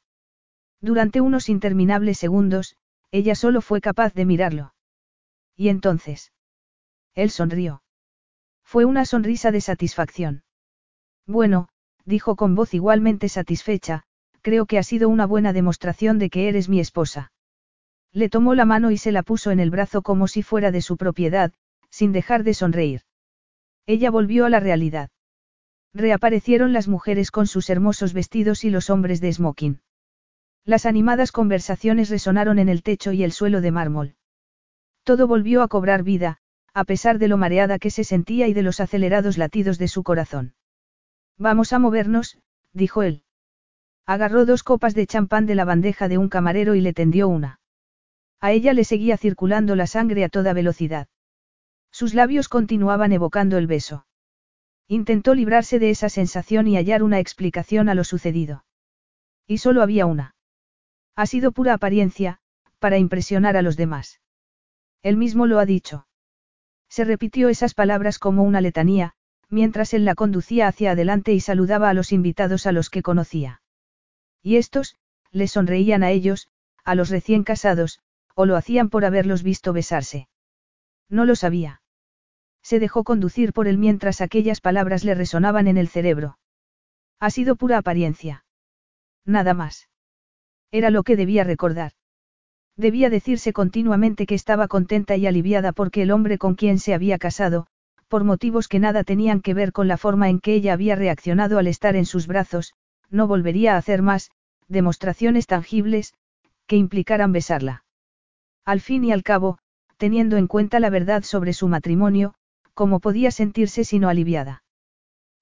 [0.80, 2.76] Durante unos interminables segundos,
[3.10, 4.74] ella solo fue capaz de mirarlo.
[5.56, 6.32] Y entonces.
[7.14, 7.82] Él sonrió.
[8.64, 10.42] Fue una sonrisa de satisfacción.
[11.26, 11.68] Bueno,
[12.04, 14.02] dijo con voz igualmente satisfecha,
[14.42, 17.32] creo que ha sido una buena demostración de que eres mi esposa.
[18.14, 20.82] Le tomó la mano y se la puso en el brazo como si fuera de
[20.82, 21.52] su propiedad,
[21.90, 23.02] sin dejar de sonreír.
[23.86, 25.10] Ella volvió a la realidad.
[25.92, 29.80] Reaparecieron las mujeres con sus hermosos vestidos y los hombres de smoking.
[30.64, 34.14] Las animadas conversaciones resonaron en el techo y el suelo de mármol.
[35.02, 36.38] Todo volvió a cobrar vida,
[36.72, 40.04] a pesar de lo mareada que se sentía y de los acelerados latidos de su
[40.04, 40.54] corazón.
[41.36, 42.38] Vamos a movernos,
[42.72, 43.24] dijo él.
[44.06, 47.58] Agarró dos copas de champán de la bandeja de un camarero y le tendió una.
[48.44, 51.08] A ella le seguía circulando la sangre a toda velocidad.
[51.90, 54.06] Sus labios continuaban evocando el beso.
[54.86, 58.66] Intentó librarse de esa sensación y hallar una explicación a lo sucedido.
[59.46, 60.34] Y solo había una.
[61.16, 62.38] Ha sido pura apariencia,
[62.80, 64.20] para impresionar a los demás.
[65.02, 66.06] Él mismo lo ha dicho.
[66.90, 69.14] Se repitió esas palabras como una letanía,
[69.48, 73.62] mientras él la conducía hacia adelante y saludaba a los invitados a los que conocía.
[74.42, 74.96] Y estos,
[75.30, 76.48] le sonreían a ellos,
[76.84, 78.00] a los recién casados,
[78.34, 80.28] o lo hacían por haberlos visto besarse.
[81.08, 81.82] No lo sabía.
[82.62, 86.38] Se dejó conducir por él mientras aquellas palabras le resonaban en el cerebro.
[87.20, 88.44] Ha sido pura apariencia.
[89.24, 89.88] Nada más.
[90.70, 91.92] Era lo que debía recordar.
[92.76, 97.18] Debía decirse continuamente que estaba contenta y aliviada porque el hombre con quien se había
[97.18, 97.66] casado,
[98.08, 101.58] por motivos que nada tenían que ver con la forma en que ella había reaccionado
[101.58, 102.74] al estar en sus brazos,
[103.10, 104.30] no volvería a hacer más,
[104.66, 106.14] demostraciones tangibles,
[106.66, 107.84] que implicaran besarla.
[108.64, 109.58] Al fin y al cabo,
[109.96, 112.34] teniendo en cuenta la verdad sobre su matrimonio,
[112.72, 114.62] ¿cómo podía sentirse sino aliviada?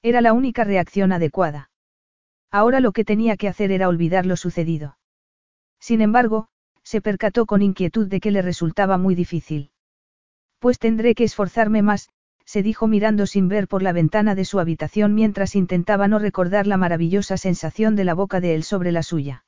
[0.03, 1.71] Era la única reacción adecuada.
[2.51, 4.99] Ahora lo que tenía que hacer era olvidar lo sucedido.
[5.81, 6.49] Sin embargo,
[6.83, 9.71] se percató con inquietud de que le resultaba muy difícil.
[10.59, 12.09] Pues tendré que esforzarme más,
[12.45, 16.67] se dijo mirando sin ver por la ventana de su habitación mientras intentaba no recordar
[16.67, 19.45] la maravillosa sensación de la boca de él sobre la suya.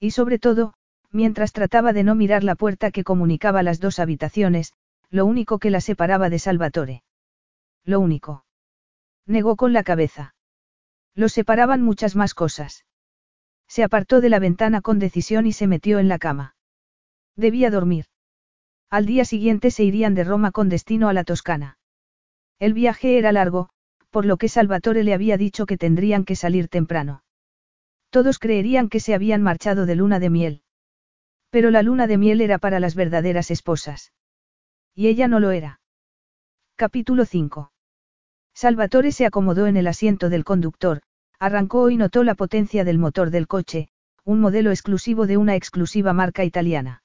[0.00, 0.74] Y sobre todo,
[1.10, 4.72] mientras trataba de no mirar la puerta que comunicaba las dos habitaciones,
[5.10, 7.02] lo único que la separaba de Salvatore.
[7.84, 8.44] Lo único.
[9.26, 10.34] Negó con la cabeza.
[11.14, 12.84] Lo separaban muchas más cosas.
[13.68, 16.56] Se apartó de la ventana con decisión y se metió en la cama.
[17.36, 18.06] Debía dormir.
[18.90, 21.78] Al día siguiente se irían de Roma con destino a la Toscana.
[22.58, 23.68] El viaje era largo,
[24.10, 27.22] por lo que Salvatore le había dicho que tendrían que salir temprano.
[28.10, 30.62] Todos creerían que se habían marchado de luna de miel.
[31.56, 34.12] Pero la luna de miel era para las verdaderas esposas.
[34.94, 35.80] Y ella no lo era.
[36.76, 37.72] Capítulo 5.
[38.52, 41.00] Salvatore se acomodó en el asiento del conductor,
[41.38, 43.88] Arrancó y notó la potencia del motor del coche,
[44.22, 47.02] un modelo exclusivo de una exclusiva marca italiana.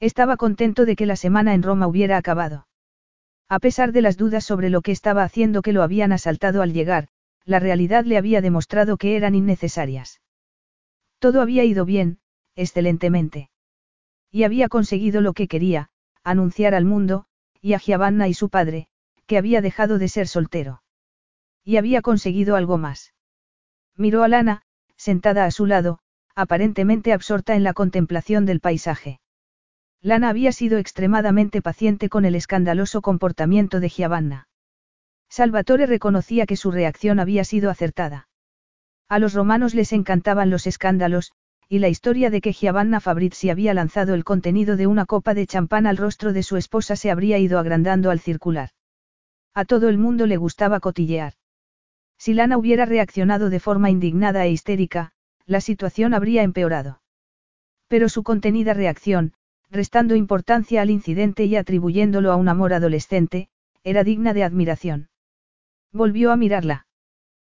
[0.00, 2.66] Estaba contento de que la semana en Roma hubiera acabado.
[3.48, 6.74] A pesar de las dudas sobre lo que estaba haciendo que lo habían asaltado al
[6.74, 7.08] llegar,
[7.46, 10.20] la realidad le había demostrado que eran innecesarias.
[11.18, 12.18] Todo había ido bien,
[12.54, 13.48] excelentemente.
[14.32, 15.90] Y había conseguido lo que quería,
[16.24, 17.26] anunciar al mundo,
[17.60, 18.88] y a Giovanna y su padre,
[19.26, 20.82] que había dejado de ser soltero.
[21.62, 23.14] Y había conseguido algo más.
[23.96, 24.62] Miró a Lana,
[24.96, 25.98] sentada a su lado,
[26.34, 29.20] aparentemente absorta en la contemplación del paisaje.
[30.00, 34.48] Lana había sido extremadamente paciente con el escandaloso comportamiento de Giovanna.
[35.28, 38.28] Salvatore reconocía que su reacción había sido acertada.
[39.08, 41.32] A los romanos les encantaban los escándalos,
[41.72, 45.46] y la historia de que Giovanna Fabrizi había lanzado el contenido de una copa de
[45.46, 48.68] champán al rostro de su esposa se habría ido agrandando al circular.
[49.54, 51.32] A todo el mundo le gustaba cotillear.
[52.18, 55.12] Si Lana hubiera reaccionado de forma indignada e histérica,
[55.46, 57.00] la situación habría empeorado.
[57.88, 59.32] Pero su contenida reacción,
[59.70, 63.48] restando importancia al incidente y atribuyéndolo a un amor adolescente,
[63.82, 65.08] era digna de admiración.
[65.90, 66.86] Volvió a mirarla.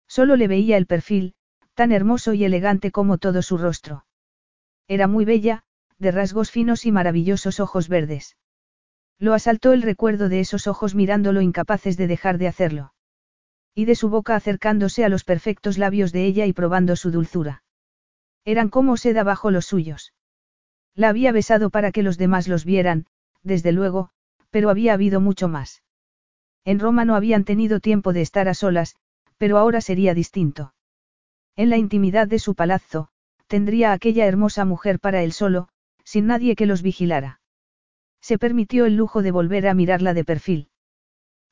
[0.06, 1.32] Solo le veía el perfil,
[1.74, 4.06] tan hermoso y elegante como todo su rostro.
[4.88, 5.64] Era muy bella,
[5.98, 8.36] de rasgos finos y maravillosos ojos verdes.
[9.18, 12.92] Lo asaltó el recuerdo de esos ojos mirándolo incapaces de dejar de hacerlo.
[13.74, 17.62] Y de su boca acercándose a los perfectos labios de ella y probando su dulzura.
[18.44, 20.12] Eran como seda bajo los suyos.
[20.94, 23.06] La había besado para que los demás los vieran,
[23.42, 24.10] desde luego,
[24.50, 25.82] pero había habido mucho más.
[26.64, 28.96] En Roma no habían tenido tiempo de estar a solas,
[29.38, 30.74] pero ahora sería distinto.
[31.56, 33.08] En la intimidad de su palazzo,
[33.46, 35.68] tendría aquella hermosa mujer para él solo,
[36.04, 37.40] sin nadie que los vigilara.
[38.20, 40.68] Se permitió el lujo de volver a mirarla de perfil.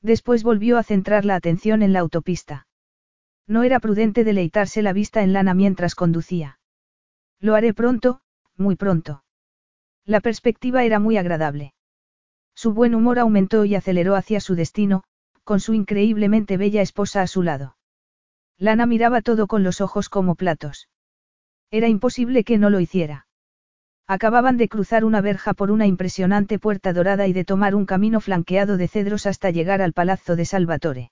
[0.01, 2.67] Después volvió a centrar la atención en la autopista.
[3.47, 6.59] No era prudente deleitarse la vista en lana mientras conducía.
[7.39, 8.21] Lo haré pronto,
[8.55, 9.23] muy pronto.
[10.05, 11.73] La perspectiva era muy agradable.
[12.55, 15.03] Su buen humor aumentó y aceleró hacia su destino,
[15.43, 17.75] con su increíblemente bella esposa a su lado.
[18.61, 20.87] Lana miraba todo con los ojos como platos.
[21.71, 23.25] Era imposible que no lo hiciera.
[24.05, 28.21] Acababan de cruzar una verja por una impresionante puerta dorada y de tomar un camino
[28.21, 31.11] flanqueado de cedros hasta llegar al palazzo de Salvatore.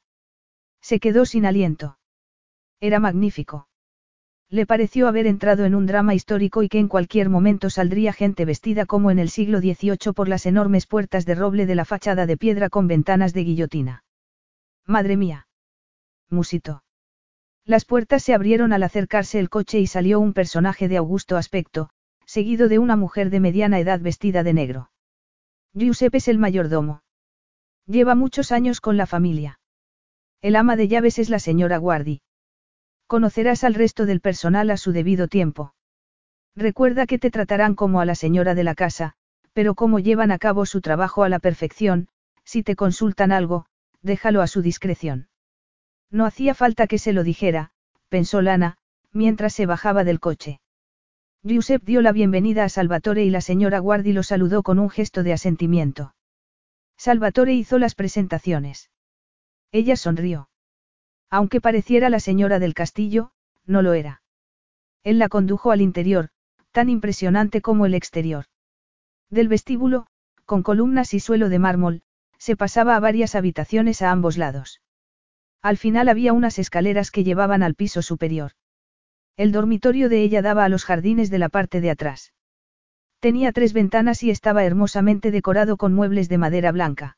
[0.80, 1.98] Se quedó sin aliento.
[2.80, 3.68] Era magnífico.
[4.52, 8.46] Le pareció haber entrado en un drama histórico y que en cualquier momento saldría gente
[8.46, 12.28] vestida como en el siglo XVIII por las enormes puertas de roble de la fachada
[12.28, 14.04] de piedra con ventanas de guillotina.
[14.86, 15.48] Madre mía.
[16.30, 16.84] Musito.
[17.70, 21.92] Las puertas se abrieron al acercarse el coche y salió un personaje de augusto aspecto,
[22.26, 24.90] seguido de una mujer de mediana edad vestida de negro.
[25.76, 27.04] Giuseppe es el mayordomo.
[27.86, 29.60] Lleva muchos años con la familia.
[30.42, 32.24] El ama de llaves es la señora Guardi.
[33.06, 35.76] Conocerás al resto del personal a su debido tiempo.
[36.56, 39.14] Recuerda que te tratarán como a la señora de la casa,
[39.54, 42.08] pero como llevan a cabo su trabajo a la perfección,
[42.44, 43.68] si te consultan algo,
[44.02, 45.29] déjalo a su discreción.
[46.12, 47.72] No hacía falta que se lo dijera,
[48.10, 48.78] pensó Lana,
[49.12, 50.60] mientras se bajaba del coche.
[51.44, 55.24] Giuseppe dio la bienvenida a Salvatore y la señora Guardi lo saludó con un gesto
[55.24, 56.16] de asentimiento.
[56.98, 58.90] Salvatore hizo las presentaciones.
[59.72, 60.50] Ella sonrió.
[61.30, 63.32] Aunque pareciera la señora del castillo,
[63.66, 64.22] no lo era.
[65.04, 66.30] Él la condujo al interior,
[66.72, 68.46] tan impresionante como el exterior.
[69.30, 70.08] Del vestíbulo,
[70.46, 72.02] con columnas y suelo de mármol,
[72.38, 74.82] se pasaba a varias habitaciones a ambos lados.
[75.62, 78.52] Al final había unas escaleras que llevaban al piso superior.
[79.36, 82.34] El dormitorio de ella daba a los jardines de la parte de atrás.
[83.20, 87.18] Tenía tres ventanas y estaba hermosamente decorado con muebles de madera blanca.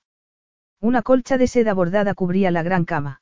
[0.79, 3.21] Una colcha de seda bordada cubría la gran cama.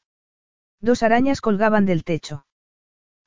[0.79, 2.45] Dos arañas colgaban del techo.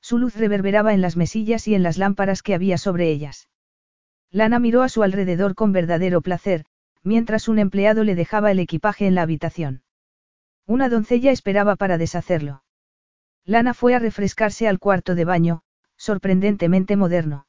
[0.01, 3.47] Su luz reverberaba en las mesillas y en las lámparas que había sobre ellas.
[4.31, 6.65] Lana miró a su alrededor con verdadero placer,
[7.03, 9.82] mientras un empleado le dejaba el equipaje en la habitación.
[10.65, 12.63] Una doncella esperaba para deshacerlo.
[13.45, 15.63] Lana fue a refrescarse al cuarto de baño,
[15.97, 17.47] sorprendentemente moderno.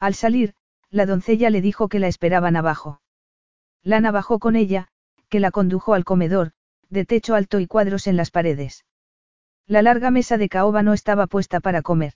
[0.00, 0.54] Al salir,
[0.90, 3.00] la doncella le dijo que la esperaban abajo.
[3.82, 4.88] Lana bajó con ella,
[5.28, 6.52] que la condujo al comedor,
[6.88, 8.84] de techo alto y cuadros en las paredes.
[9.66, 12.14] La larga mesa de caoba no estaba puesta para comer.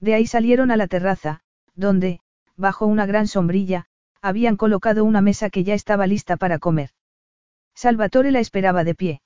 [0.00, 1.40] De ahí salieron a la terraza,
[1.74, 2.20] donde,
[2.56, 3.86] bajo una gran sombrilla,
[4.22, 6.90] habían colocado una mesa que ya estaba lista para comer.
[7.74, 9.20] Salvatore la esperaba de pie.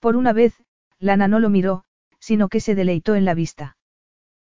[0.00, 0.54] Por una vez,
[0.98, 1.84] Lana no lo miró,
[2.20, 3.76] sino que se deleitó en la vista.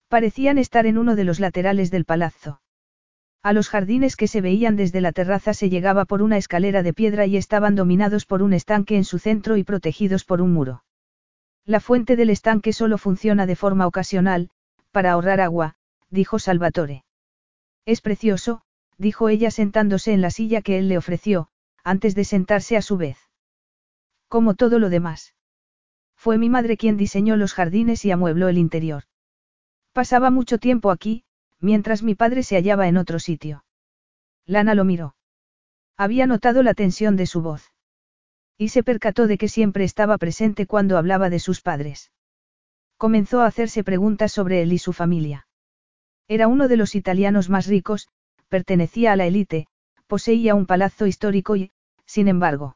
[0.09, 2.61] Parecían estar en uno de los laterales del palazzo.
[3.43, 6.95] A los jardines que se veían desde la terraza se llegaba por una escalera de
[6.95, 10.85] piedra y estaban dominados por un estanque en su centro y protegidos por un muro.
[11.67, 14.51] La fuente del estanque solo funciona de forma ocasional,
[14.93, 15.75] para ahorrar agua,
[16.11, 17.05] dijo Salvatore.
[17.85, 18.63] Es precioso,
[18.97, 21.49] dijo ella sentándose en la silla que él le ofreció,
[21.83, 23.19] antes de sentarse a su vez.
[24.35, 25.33] Como todo lo demás.
[26.17, 29.05] Fue mi madre quien diseñó los jardines y amuebló el interior.
[29.93, 31.23] Pasaba mucho tiempo aquí,
[31.61, 33.65] mientras mi padre se hallaba en otro sitio.
[34.45, 35.15] Lana lo miró.
[35.97, 37.71] Había notado la tensión de su voz.
[38.59, 42.11] Y se percató de que siempre estaba presente cuando hablaba de sus padres.
[42.97, 45.47] Comenzó a hacerse preguntas sobre él y su familia.
[46.27, 48.09] Era uno de los italianos más ricos,
[48.49, 49.69] pertenecía a la élite,
[50.09, 51.71] poseía un palazzo histórico y,
[52.05, 52.75] sin embargo,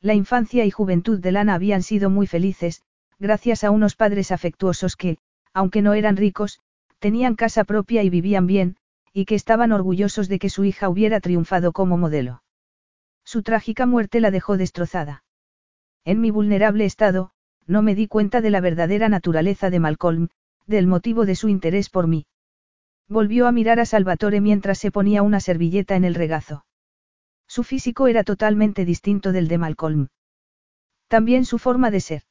[0.00, 2.82] la infancia y juventud de Lana habían sido muy felices,
[3.18, 5.18] gracias a unos padres afectuosos que,
[5.52, 6.60] aunque no eran ricos,
[6.98, 8.76] tenían casa propia y vivían bien,
[9.12, 12.42] y que estaban orgullosos de que su hija hubiera triunfado como modelo.
[13.24, 15.24] Su trágica muerte la dejó destrozada.
[16.04, 17.30] En mi vulnerable estado,
[17.66, 20.28] no me di cuenta de la verdadera naturaleza de Malcolm,
[20.66, 22.26] del motivo de su interés por mí.
[23.08, 26.64] Volvió a mirar a Salvatore mientras se ponía una servilleta en el regazo.
[27.46, 30.08] Su físico era totalmente distinto del de Malcolm.
[31.08, 32.22] También su forma de ser.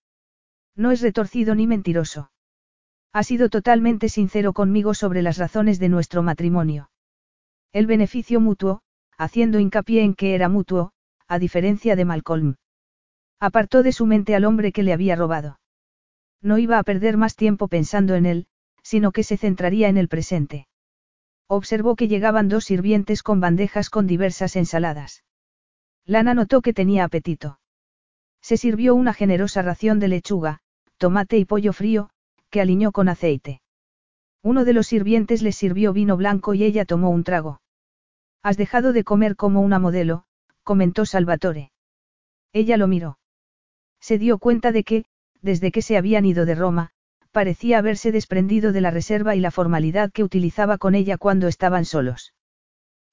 [0.76, 2.32] No es retorcido ni mentiroso.
[3.14, 6.90] Ha sido totalmente sincero conmigo sobre las razones de nuestro matrimonio.
[7.72, 8.82] El beneficio mutuo,
[9.18, 10.92] haciendo hincapié en que era mutuo,
[11.28, 12.56] a diferencia de Malcolm.
[13.40, 15.60] Apartó de su mente al hombre que le había robado.
[16.42, 18.48] No iba a perder más tiempo pensando en él,
[18.84, 20.68] sino que se centraría en el presente.
[21.48, 25.24] Observó que llegaban dos sirvientes con bandejas con diversas ensaladas.
[26.06, 27.60] Lana notó que tenía apetito.
[28.42, 30.60] Se sirvió una generosa ración de lechuga,
[30.98, 32.10] tomate y pollo frío,
[32.50, 33.62] que aliñó con aceite.
[34.42, 37.62] Uno de los sirvientes le sirvió vino blanco y ella tomó un trago.
[38.44, 40.26] Has dejado de comer como una modelo,
[40.64, 41.72] comentó Salvatore.
[42.54, 43.18] Ella lo miró.
[44.00, 45.06] Se dio cuenta de que,
[45.42, 46.92] desde que se habían ido de Roma,
[47.36, 51.84] parecía haberse desprendido de la reserva y la formalidad que utilizaba con ella cuando estaban
[51.84, 52.34] solos.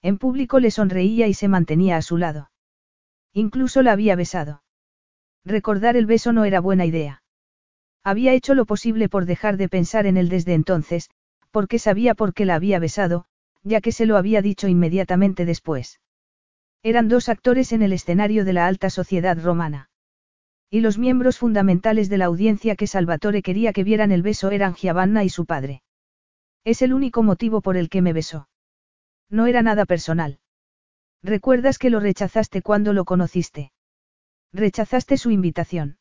[0.00, 2.52] En público le sonreía y se mantenía a su lado.
[3.32, 4.62] Incluso la había besado.
[5.44, 7.24] Recordar el beso no era buena idea.
[8.04, 11.10] Había hecho lo posible por dejar de pensar en él desde entonces,
[11.50, 13.24] porque sabía por qué la había besado,
[13.64, 16.00] ya que se lo había dicho inmediatamente después.
[16.84, 19.90] Eran dos actores en el escenario de la alta sociedad romana.
[20.74, 24.74] Y los miembros fundamentales de la audiencia que Salvatore quería que vieran el beso eran
[24.74, 25.82] Giovanna y su padre.
[26.64, 28.48] Es el único motivo por el que me besó.
[29.28, 30.38] No era nada personal.
[31.22, 33.70] ¿Recuerdas que lo rechazaste cuando lo conociste?
[34.54, 35.98] Rechazaste su invitación.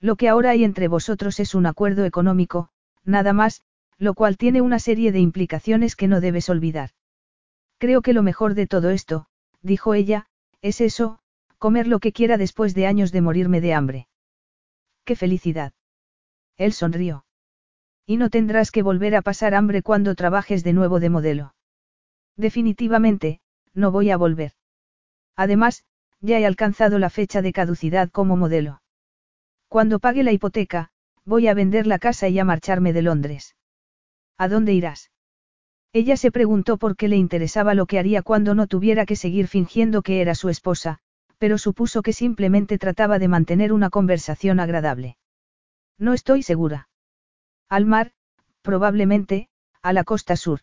[0.00, 2.70] Lo que ahora hay entre vosotros es un acuerdo económico,
[3.04, 3.60] nada más,
[3.98, 6.92] lo cual tiene una serie de implicaciones que no debes olvidar.
[7.76, 9.26] Creo que lo mejor de todo esto,
[9.60, 10.28] dijo ella,
[10.62, 11.18] es eso,
[11.62, 14.08] comer lo que quiera después de años de morirme de hambre.
[15.04, 15.72] ¡Qué felicidad!
[16.56, 17.24] Él sonrió.
[18.04, 21.54] Y no tendrás que volver a pasar hambre cuando trabajes de nuevo de modelo.
[22.36, 23.40] Definitivamente,
[23.74, 24.54] no voy a volver.
[25.36, 25.84] Además,
[26.20, 28.82] ya he alcanzado la fecha de caducidad como modelo.
[29.68, 30.90] Cuando pague la hipoteca,
[31.24, 33.54] voy a vender la casa y a marcharme de Londres.
[34.36, 35.12] ¿A dónde irás?
[35.92, 39.46] Ella se preguntó por qué le interesaba lo que haría cuando no tuviera que seguir
[39.46, 41.01] fingiendo que era su esposa,
[41.42, 45.16] pero supuso que simplemente trataba de mantener una conversación agradable.
[45.98, 46.88] No estoy segura.
[47.68, 48.12] Al mar,
[48.62, 49.48] probablemente,
[49.82, 50.60] a la costa sur.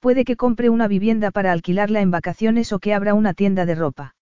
[0.00, 3.74] Puede que compre una vivienda para alquilarla en vacaciones o que abra una tienda de
[3.74, 4.14] ropa.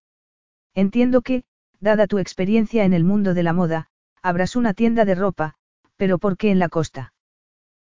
[0.74, 1.44] Entiendo que,
[1.78, 3.90] dada tu experiencia en el mundo de la moda,
[4.22, 5.54] abras una tienda de ropa,
[5.96, 7.14] pero ¿por qué en la costa?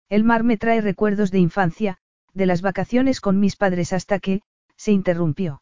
[0.09, 1.99] El mar me trae recuerdos de infancia,
[2.33, 4.41] de las vacaciones con mis padres hasta que,
[4.75, 5.61] se interrumpió.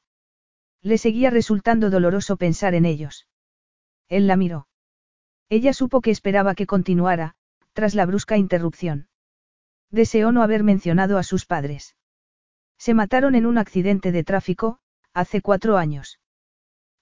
[0.84, 3.28] Le seguía resultando doloroso pensar en ellos.
[4.10, 4.68] Él la miró.
[5.50, 7.36] Ella supo que esperaba que continuara,
[7.72, 9.08] tras la brusca interrupción.
[9.90, 11.96] Deseó no haber mencionado a sus padres.
[12.78, 14.80] Se mataron en un accidente de tráfico,
[15.14, 16.20] hace cuatro años.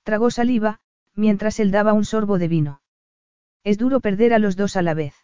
[0.04, 0.80] Tragó saliva,
[1.16, 2.82] mientras él daba un sorbo de vino.
[3.64, 5.16] Es duro perder a los dos a la vez.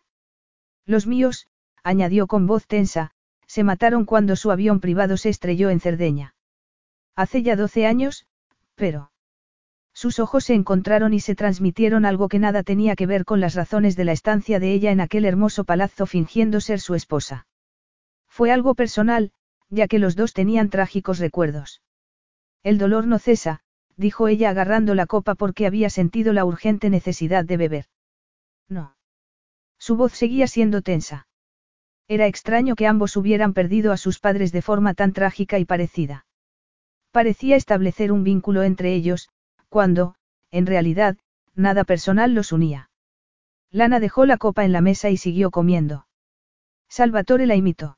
[0.85, 1.47] Los míos,
[1.84, 3.11] añadió con voz tensa,
[3.45, 6.35] se mataron cuando su avión privado se estrelló en Cerdeña.
[7.15, 8.25] Hace ya doce años,
[8.77, 9.11] pero...
[9.93, 13.55] Sus ojos se encontraron y se transmitieron algo que nada tenía que ver con las
[13.55, 17.47] razones de la estancia de ella en aquel hermoso palazzo fingiendo ser su esposa.
[18.29, 19.31] Fue algo personal,
[19.69, 21.81] ya que los dos tenían trágicos recuerdos.
[22.61, 23.61] El dolor no cesa,
[23.95, 27.85] dijo ella agarrando la copa porque había sentido la urgente necesidad de beber.
[28.69, 28.95] No.
[29.79, 31.27] Su voz seguía siendo tensa.
[32.07, 36.26] Era extraño que ambos hubieran perdido a sus padres de forma tan trágica y parecida.
[37.18, 39.30] Parecía establecer un vínculo entre ellos,
[39.69, 40.14] cuando,
[40.52, 41.18] en realidad,
[41.56, 42.91] nada personal los unía.
[43.72, 46.06] Lana dejó la copa en la mesa y siguió comiendo.
[46.89, 47.98] Salvatore la imitó.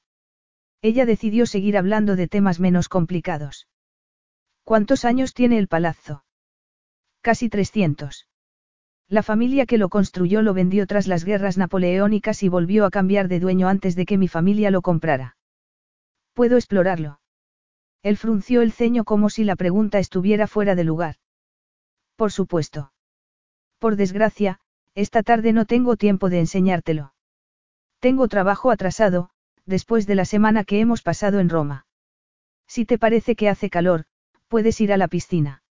[0.81, 3.67] Ella decidió seguir hablando de temas menos complicados.
[4.63, 6.23] ¿Cuántos años tiene el palazzo?
[7.19, 8.29] Casi 300.
[9.09, 13.27] La familia que lo construyó lo vendió tras las guerras napoleónicas y volvió a cambiar
[13.27, 15.35] de dueño antes de que mi familia lo comprara.
[16.33, 17.19] ¿Puedo explorarlo?
[18.01, 21.15] Él frunció el ceño como si la pregunta estuviera fuera de lugar.
[22.15, 22.93] Por supuesto.
[23.77, 24.59] Por desgracia,
[24.95, 27.13] esta tarde no tengo tiempo de enseñártelo.
[27.99, 29.29] Tengo trabajo atrasado,
[29.65, 31.85] después de la semana que hemos pasado en Roma.
[32.67, 34.05] Si te parece que hace calor,
[34.47, 35.63] puedes ir a la piscina.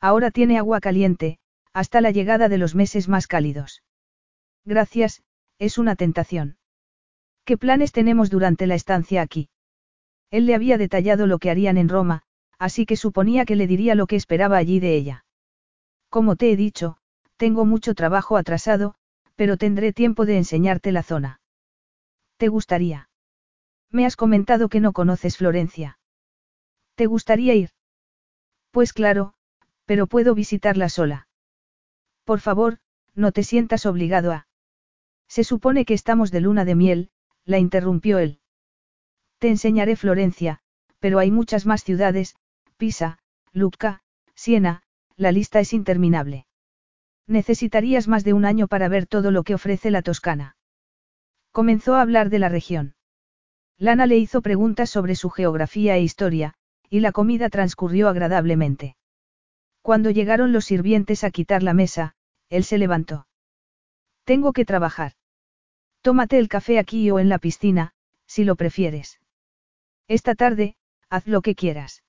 [0.00, 1.38] Ahora tiene agua caliente,
[1.72, 3.82] hasta la llegada de los meses más cálidos.
[4.64, 5.22] Gracias,
[5.58, 6.58] es una tentación.
[7.44, 9.48] ¿Qué planes tenemos durante la estancia aquí?
[10.30, 12.22] Él le había detallado lo que harían en Roma,
[12.58, 15.24] así que suponía que le diría lo que esperaba allí de ella.
[16.08, 16.96] Como te he dicho,
[17.36, 18.94] tengo mucho trabajo atrasado,
[19.34, 21.40] pero tendré tiempo de enseñarte la zona.
[22.38, 23.08] ¿Te gustaría?
[23.90, 25.98] Me has comentado que no conoces Florencia.
[26.94, 27.70] ¿Te gustaría ir?
[28.70, 29.34] Pues claro,
[29.84, 31.28] pero puedo visitarla sola.
[32.24, 32.78] Por favor,
[33.14, 34.48] no te sientas obligado a.
[35.28, 37.10] Se supone que estamos de luna de miel,
[37.44, 38.40] la interrumpió él.
[39.38, 40.60] Te enseñaré Florencia,
[40.98, 42.36] pero hay muchas más ciudades,
[42.76, 43.18] Pisa,
[43.52, 44.00] Lucca,
[44.34, 44.82] Siena,
[45.16, 46.46] la lista es interminable.
[47.26, 50.56] Necesitarías más de un año para ver todo lo que ofrece la Toscana.
[51.52, 52.94] Comenzó a hablar de la región.
[53.78, 56.54] Lana le hizo preguntas sobre su geografía e historia,
[56.88, 58.96] y la comida transcurrió agradablemente.
[59.82, 62.14] Cuando llegaron los sirvientes a quitar la mesa,
[62.48, 63.26] él se levantó.
[64.24, 65.12] Tengo que trabajar.
[66.00, 67.92] Tómate el café aquí o en la piscina,
[68.26, 69.20] si lo prefieres.
[70.08, 70.76] Esta tarde,
[71.10, 72.04] haz lo que quieras.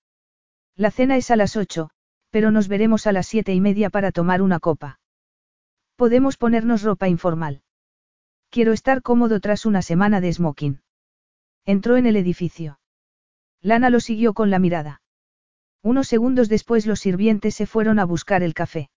[0.75, 1.89] La cena es a las ocho,
[2.29, 4.99] pero nos veremos a las siete y media para tomar una copa.
[5.95, 7.63] Podemos ponernos ropa informal.
[8.49, 10.81] Quiero estar cómodo tras una semana de smoking.
[11.65, 12.79] Entró en el edificio.
[13.61, 15.01] Lana lo siguió con la mirada.
[15.81, 18.89] Unos segundos después los sirvientes se fueron a buscar el café.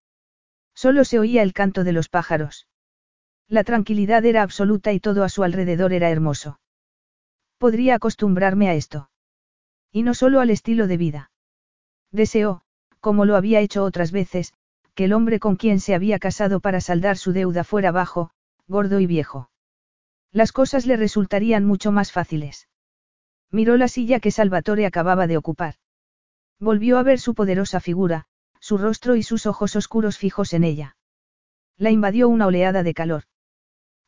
[0.74, 2.68] Solo se oía el canto de los pájaros.
[3.48, 6.60] La tranquilidad era absoluta y todo a su alrededor era hermoso.
[7.60, 9.10] Podría acostumbrarme a esto.
[9.92, 11.30] Y no solo al estilo de vida.
[12.10, 12.62] Deseó,
[13.00, 14.54] como lo había hecho otras veces,
[14.94, 18.30] que el hombre con quien se había casado para saldar su deuda fuera bajo,
[18.66, 19.50] gordo y viejo.
[20.32, 22.66] Las cosas le resultarían mucho más fáciles.
[23.50, 25.74] Miró la silla que Salvatore acababa de ocupar.
[26.60, 28.24] Volvió a ver su poderosa figura,
[28.58, 30.96] su rostro y sus ojos oscuros fijos en ella.
[31.76, 33.24] La invadió una oleada de calor.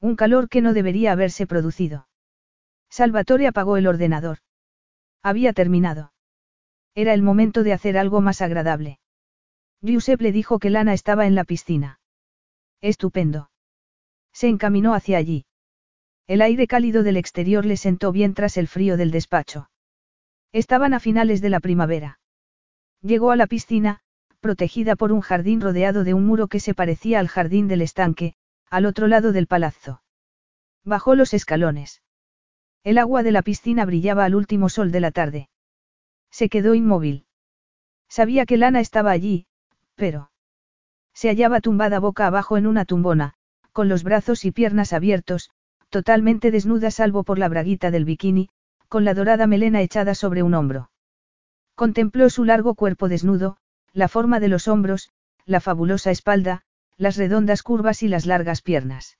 [0.00, 2.06] Un calor que no debería haberse producido.
[2.92, 4.40] Salvatore apagó el ordenador.
[5.22, 6.12] Había terminado.
[6.94, 8.98] Era el momento de hacer algo más agradable.
[9.80, 12.00] Giuseppe le dijo que Lana estaba en la piscina.
[12.82, 13.50] Estupendo.
[14.34, 15.46] Se encaminó hacia allí.
[16.26, 19.70] El aire cálido del exterior le sentó bien tras el frío del despacho.
[20.52, 22.20] Estaban a finales de la primavera.
[23.00, 24.00] Llegó a la piscina,
[24.40, 28.34] protegida por un jardín rodeado de un muro que se parecía al jardín del estanque,
[28.68, 30.02] al otro lado del palazzo.
[30.84, 32.01] Bajó los escalones.
[32.84, 35.48] El agua de la piscina brillaba al último sol de la tarde.
[36.30, 37.26] Se quedó inmóvil.
[38.08, 39.46] Sabía que Lana estaba allí,
[39.94, 40.30] pero...
[41.14, 43.34] Se hallaba tumbada boca abajo en una tumbona,
[43.72, 45.50] con los brazos y piernas abiertos,
[45.90, 48.48] totalmente desnuda salvo por la braguita del bikini,
[48.88, 50.90] con la dorada melena echada sobre un hombro.
[51.74, 53.58] Contempló su largo cuerpo desnudo,
[53.92, 55.10] la forma de los hombros,
[55.44, 56.62] la fabulosa espalda,
[56.96, 59.18] las redondas curvas y las largas piernas.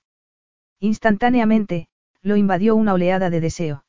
[0.80, 1.89] Instantáneamente,
[2.22, 3.84] lo invadió una oleada de deseo.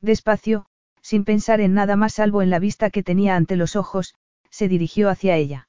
[0.00, 0.66] Despacio,
[1.00, 4.14] sin pensar en nada más salvo en la vista que tenía ante los ojos,
[4.50, 5.68] se dirigió hacia ella.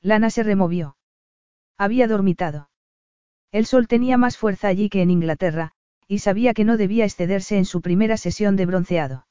[0.00, 0.96] Lana se removió.
[1.76, 2.70] Había dormitado.
[3.50, 5.72] El sol tenía más fuerza allí que en Inglaterra,
[6.06, 9.26] y sabía que no debía excederse en su primera sesión de bronceado.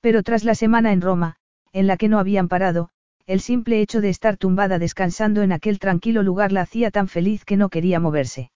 [0.00, 1.36] Pero tras la semana en Roma,
[1.72, 2.90] en la que no habían parado,
[3.26, 7.44] el simple hecho de estar tumbada descansando en aquel tranquilo lugar la hacía tan feliz
[7.44, 8.52] que no quería moverse.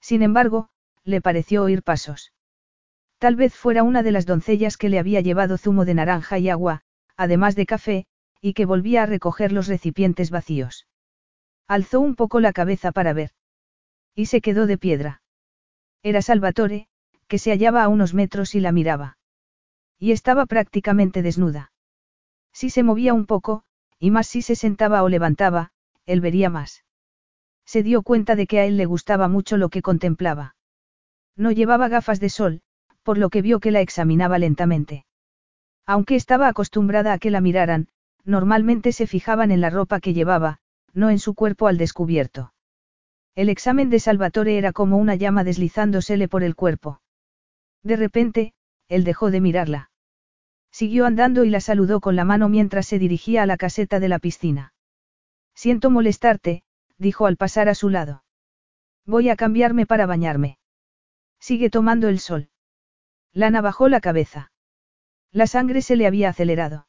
[0.00, 0.68] Sin embargo,
[1.04, 2.32] le pareció oír pasos.
[3.18, 6.48] Tal vez fuera una de las doncellas que le había llevado zumo de naranja y
[6.48, 6.82] agua,
[7.16, 8.06] además de café,
[8.40, 10.86] y que volvía a recoger los recipientes vacíos.
[11.66, 13.30] Alzó un poco la cabeza para ver.
[14.14, 15.22] Y se quedó de piedra.
[16.02, 16.88] Era Salvatore,
[17.26, 19.16] que se hallaba a unos metros y la miraba.
[19.98, 21.72] Y estaba prácticamente desnuda.
[22.52, 23.64] Si se movía un poco,
[23.98, 25.72] y más si se sentaba o levantaba,
[26.04, 26.84] él vería más.
[27.64, 30.54] Se dio cuenta de que a él le gustaba mucho lo que contemplaba.
[31.36, 32.62] No llevaba gafas de sol,
[33.02, 35.04] por lo que vio que la examinaba lentamente.
[35.86, 37.88] Aunque estaba acostumbrada a que la miraran,
[38.24, 40.58] normalmente se fijaban en la ropa que llevaba,
[40.92, 42.54] no en su cuerpo al descubierto.
[43.34, 47.00] El examen de Salvatore era como una llama deslizándosele por el cuerpo.
[47.82, 48.54] De repente,
[48.88, 49.90] él dejó de mirarla.
[50.70, 54.08] Siguió andando y la saludó con la mano mientras se dirigía a la caseta de
[54.08, 54.72] la piscina.
[55.54, 56.62] Siento molestarte,
[56.98, 58.24] dijo al pasar a su lado.
[59.04, 60.58] Voy a cambiarme para bañarme.
[61.46, 62.48] Sigue tomando el sol.
[63.34, 64.50] Lana bajó la cabeza.
[65.30, 66.86] La sangre se le había acelerado.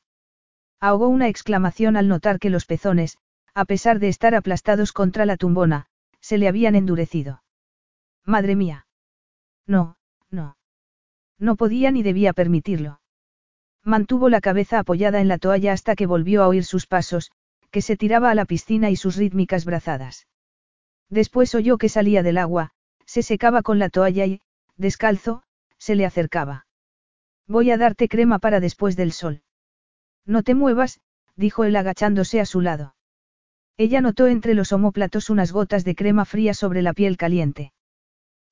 [0.80, 3.18] Ahogó una exclamación al notar que los pezones,
[3.54, 5.88] a pesar de estar aplastados contra la tumbona,
[6.22, 7.44] se le habían endurecido.
[8.24, 8.88] Madre mía.
[9.68, 9.98] No,
[10.30, 10.56] no.
[11.38, 13.02] No podía ni debía permitirlo.
[13.84, 17.30] Mantuvo la cabeza apoyada en la toalla hasta que volvió a oír sus pasos,
[17.72, 20.28] que se tiraba a la piscina y sus rítmicas brazadas.
[21.10, 22.72] Después oyó que salía del agua,
[23.06, 24.42] se secaba con la toalla y,
[24.78, 25.44] descalzo,
[25.78, 26.66] se le acercaba.
[27.48, 29.44] Voy a darte crema para después del sol.
[30.26, 31.00] No te muevas,
[31.36, 32.96] dijo él agachándose a su lado.
[33.78, 37.74] Ella notó entre los omóplatos unas gotas de crema fría sobre la piel caliente.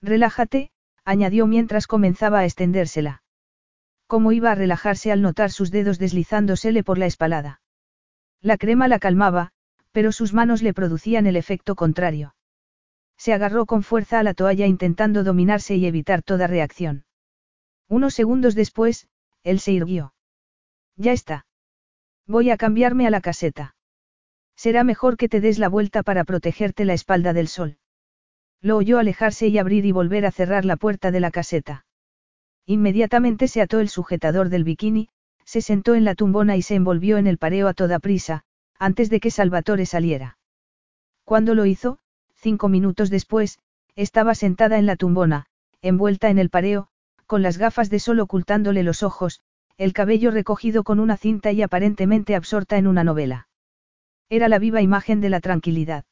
[0.01, 0.71] Relájate,
[1.05, 3.23] añadió mientras comenzaba a extendérsela.
[4.05, 7.61] ¿Cómo iba a relajarse al notar sus dedos deslizándosele por la espalda?
[8.41, 9.53] La crema la calmaba,
[9.91, 12.35] pero sus manos le producían el efecto contrario.
[13.23, 17.05] Se agarró con fuerza a la toalla intentando dominarse y evitar toda reacción.
[17.87, 19.07] Unos segundos después,
[19.43, 20.13] él se irguió.
[20.97, 21.45] Ya está.
[22.27, 23.77] Voy a cambiarme a la caseta.
[24.57, 27.77] Será mejor que te des la vuelta para protegerte la espalda del sol.
[28.59, 31.85] Lo oyó alejarse y abrir y volver a cerrar la puerta de la caseta.
[32.65, 35.07] Inmediatamente se ató el sujetador del bikini,
[35.45, 38.43] se sentó en la tumbona y se envolvió en el pareo a toda prisa,
[38.77, 40.37] antes de que Salvatore saliera.
[41.23, 41.99] Cuando lo hizo,
[42.44, 43.57] cinco minutos después,
[43.95, 45.45] estaba sentada en la tumbona,
[45.82, 46.90] envuelta en el pareo,
[47.26, 49.40] con las gafas de sol ocultándole los ojos,
[49.78, 53.48] el cabello recogido con una cinta y aparentemente absorta en una novela.
[54.30, 56.03] Era la viva imagen de la tranquilidad.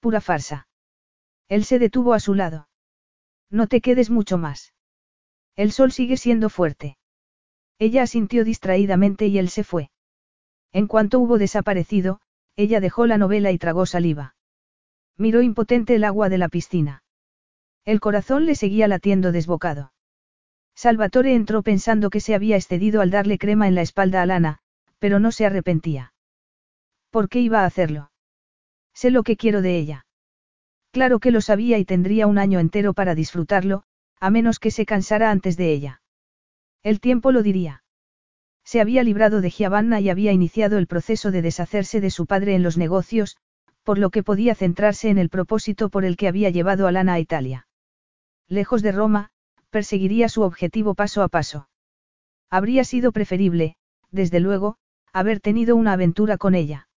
[0.00, 0.66] Pura farsa.
[1.48, 2.68] Él se detuvo a su lado.
[3.48, 4.74] No te quedes mucho más.
[5.56, 6.98] El sol sigue siendo fuerte.
[7.78, 9.90] Ella asintió distraídamente y él se fue.
[10.72, 12.20] En cuanto hubo desaparecido,
[12.56, 14.34] ella dejó la novela y tragó saliva.
[15.18, 17.02] Miró impotente el agua de la piscina.
[17.84, 19.92] El corazón le seguía latiendo desbocado.
[20.76, 24.58] Salvatore entró pensando que se había excedido al darle crema en la espalda a Lana,
[25.00, 26.12] pero no se arrepentía.
[27.10, 28.12] ¿Por qué iba a hacerlo?
[28.94, 30.06] Sé lo que quiero de ella.
[30.92, 33.82] Claro que lo sabía y tendría un año entero para disfrutarlo,
[34.20, 36.00] a menos que se cansara antes de ella.
[36.82, 37.82] El tiempo lo diría.
[38.64, 42.54] Se había librado de Giovanna y había iniciado el proceso de deshacerse de su padre
[42.54, 43.36] en los negocios,
[43.88, 47.14] por lo que podía centrarse en el propósito por el que había llevado a Lana
[47.14, 47.66] a Italia.
[48.46, 49.30] Lejos de Roma,
[49.70, 51.70] perseguiría su objetivo paso a paso.
[52.50, 53.76] Habría sido preferible,
[54.10, 54.76] desde luego,
[55.14, 56.90] haber tenido una aventura con ella.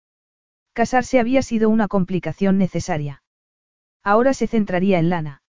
[0.73, 3.23] Casarse había sido una complicación necesaria.
[4.03, 5.43] Ahora se centraría en Lana.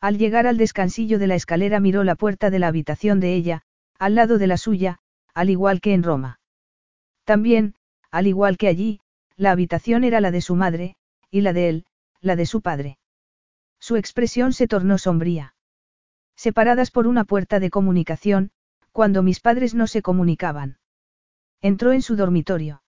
[0.00, 3.62] Al llegar al descansillo de la escalera miró la puerta de la habitación de ella,
[4.00, 4.98] al lado de la suya,
[5.32, 6.40] al igual que en Roma.
[7.22, 7.76] También,
[8.10, 8.98] al igual que allí,
[9.36, 10.96] la habitación era la de su madre,
[11.30, 11.86] y la de él,
[12.20, 12.98] la de su padre.
[13.78, 15.54] Su expresión se tornó sombría.
[16.36, 18.50] Separadas por una puerta de comunicación,
[18.92, 20.78] cuando mis padres no se comunicaban.
[21.60, 22.82] Entró en su dormitorio.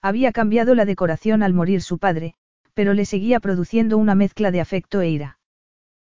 [0.00, 2.34] Había cambiado la decoración al morir su padre,
[2.74, 5.38] pero le seguía produciendo una mezcla de afecto e ira.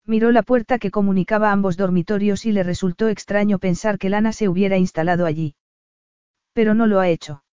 [0.06, 4.48] Miró la puerta que comunicaba ambos dormitorios y le resultó extraño pensar que Lana se
[4.48, 5.56] hubiera instalado allí.
[6.54, 7.44] Pero no lo ha hecho.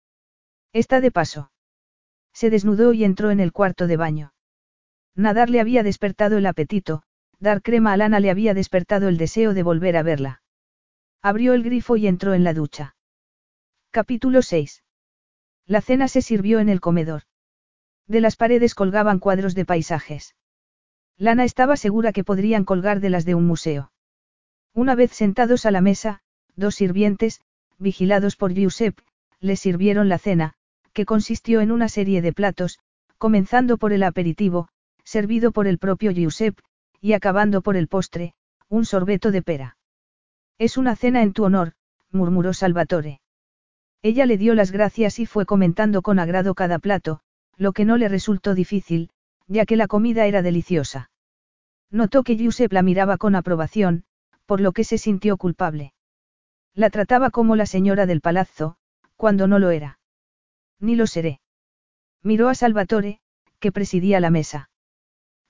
[0.72, 1.50] Está de paso.
[2.36, 4.34] Se desnudó y entró en el cuarto de baño.
[5.14, 7.02] Nadar le había despertado el apetito,
[7.38, 10.42] dar crema a Lana le había despertado el deseo de volver a verla.
[11.22, 12.94] Abrió el grifo y entró en la ducha.
[13.90, 14.84] Capítulo 6.
[15.64, 17.22] La cena se sirvió en el comedor.
[18.06, 20.36] De las paredes colgaban cuadros de paisajes.
[21.16, 23.92] Lana estaba segura que podrían colgar de las de un museo.
[24.74, 26.20] Una vez sentados a la mesa,
[26.54, 27.40] dos sirvientes,
[27.78, 29.02] vigilados por Giuseppe,
[29.40, 30.52] le sirvieron la cena,
[30.96, 32.78] que consistió en una serie de platos,
[33.18, 34.68] comenzando por el aperitivo,
[35.04, 36.62] servido por el propio Giuseppe,
[37.02, 38.32] y acabando por el postre,
[38.70, 39.76] un sorbeto de pera.
[40.56, 41.74] Es una cena en tu honor,
[42.10, 43.20] murmuró Salvatore.
[44.00, 47.20] Ella le dio las gracias y fue comentando con agrado cada plato,
[47.58, 49.10] lo que no le resultó difícil,
[49.46, 51.10] ya que la comida era deliciosa.
[51.90, 54.04] Notó que Giuseppe la miraba con aprobación,
[54.46, 55.92] por lo que se sintió culpable.
[56.74, 58.78] La trataba como la señora del palazzo,
[59.16, 59.95] cuando no lo era.
[60.80, 61.40] Ni lo seré.
[62.22, 63.20] Miró a Salvatore,
[63.60, 64.70] que presidía la mesa.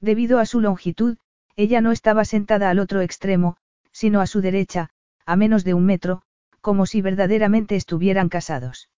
[0.00, 1.18] Debido a su longitud,
[1.56, 3.56] ella no estaba sentada al otro extremo,
[3.92, 4.90] sino a su derecha,
[5.24, 6.22] a menos de un metro,
[6.60, 8.90] como si verdaderamente estuvieran casados.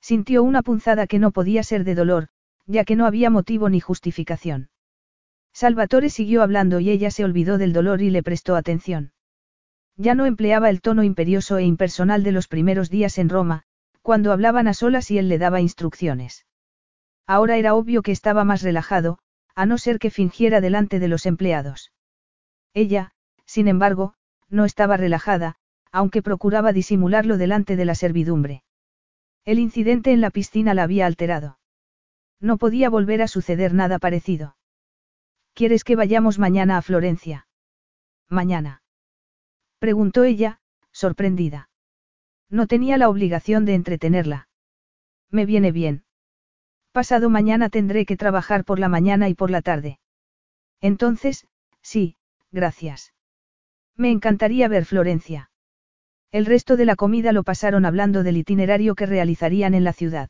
[0.00, 2.28] Sintió una punzada que no podía ser de dolor,
[2.66, 4.70] ya que no había motivo ni justificación.
[5.52, 9.12] Salvatore siguió hablando y ella se olvidó del dolor y le prestó atención.
[9.96, 13.64] Ya no empleaba el tono imperioso e impersonal de los primeros días en Roma,
[14.06, 16.46] cuando hablaban a solas y él le daba instrucciones.
[17.26, 19.18] Ahora era obvio que estaba más relajado,
[19.56, 21.90] a no ser que fingiera delante de los empleados.
[22.72, 23.10] Ella,
[23.46, 24.14] sin embargo,
[24.48, 25.56] no estaba relajada,
[25.90, 28.62] aunque procuraba disimularlo delante de la servidumbre.
[29.44, 31.58] El incidente en la piscina la había alterado.
[32.38, 34.56] No podía volver a suceder nada parecido.
[35.52, 37.48] ¿Quieres que vayamos mañana a Florencia?
[38.28, 38.82] Mañana.
[39.80, 40.60] Preguntó ella,
[40.92, 41.70] sorprendida.
[42.50, 44.48] No tenía la obligación de entretenerla.
[45.30, 46.04] Me viene bien.
[46.92, 49.98] Pasado mañana tendré que trabajar por la mañana y por la tarde.
[50.80, 51.46] Entonces,
[51.82, 52.16] sí,
[52.52, 53.12] gracias.
[53.96, 55.50] Me encantaría ver Florencia.
[56.32, 60.28] El resto de la comida lo pasaron hablando del itinerario que realizarían en la ciudad.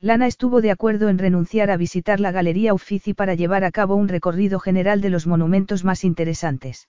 [0.00, 3.94] Lana estuvo de acuerdo en renunciar a visitar la Galería Uffizi para llevar a cabo
[3.94, 6.88] un recorrido general de los monumentos más interesantes.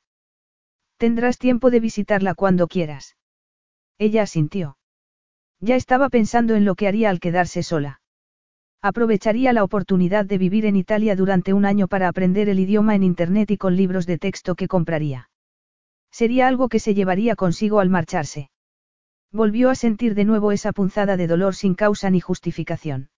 [0.97, 3.15] Tendrás tiempo de visitarla cuando quieras.
[3.97, 4.77] Ella asintió.
[5.59, 8.01] Ya estaba pensando en lo que haría al quedarse sola.
[8.81, 13.03] Aprovecharía la oportunidad de vivir en Italia durante un año para aprender el idioma en
[13.03, 15.29] Internet y con libros de texto que compraría.
[16.11, 18.49] Sería algo que se llevaría consigo al marcharse.
[19.31, 23.09] Volvió a sentir de nuevo esa punzada de dolor sin causa ni justificación.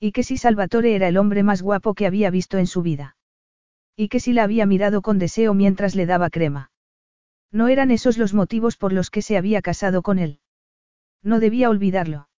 [0.00, 3.16] Y que si Salvatore era el hombre más guapo que había visto en su vida.
[3.96, 6.70] Y que si la había mirado con deseo mientras le daba crema.
[7.52, 10.40] No eran esos los motivos por los que se había casado con él.
[11.22, 12.28] No debía olvidarlo.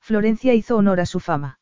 [0.00, 1.60] Florencia hizo honor a su fama.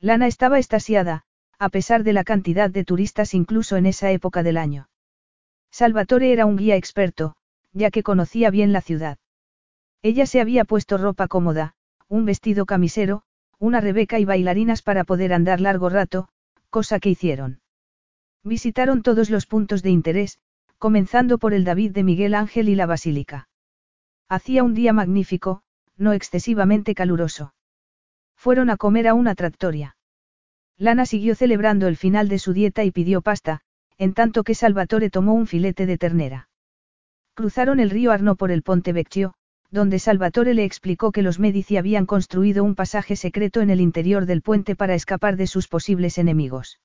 [0.00, 1.24] Lana estaba estasiada,
[1.58, 4.88] a pesar de la cantidad de turistas incluso en esa época del año.
[5.70, 7.36] Salvatore era un guía experto,
[7.72, 9.18] ya que conocía bien la ciudad.
[10.02, 11.74] Ella se había puesto ropa cómoda,
[12.08, 13.22] un vestido camisero,
[13.58, 16.28] una rebeca y bailarinas para poder andar largo rato,
[16.70, 17.60] cosa que hicieron.
[18.42, 20.40] Visitaron todos los puntos de interés,
[20.80, 23.50] comenzando por el David de Miguel Ángel y la Basílica.
[24.30, 25.60] Hacía un día magnífico,
[25.98, 27.52] no excesivamente caluroso.
[28.34, 29.98] Fueron a comer a una tractoria.
[30.78, 33.60] Lana siguió celebrando el final de su dieta y pidió pasta,
[33.98, 36.48] en tanto que Salvatore tomó un filete de ternera.
[37.34, 39.34] Cruzaron el río Arno por el Ponte Vecchio,
[39.70, 44.24] donde Salvatore le explicó que los Medici habían construido un pasaje secreto en el interior
[44.24, 46.80] del puente para escapar de sus posibles enemigos.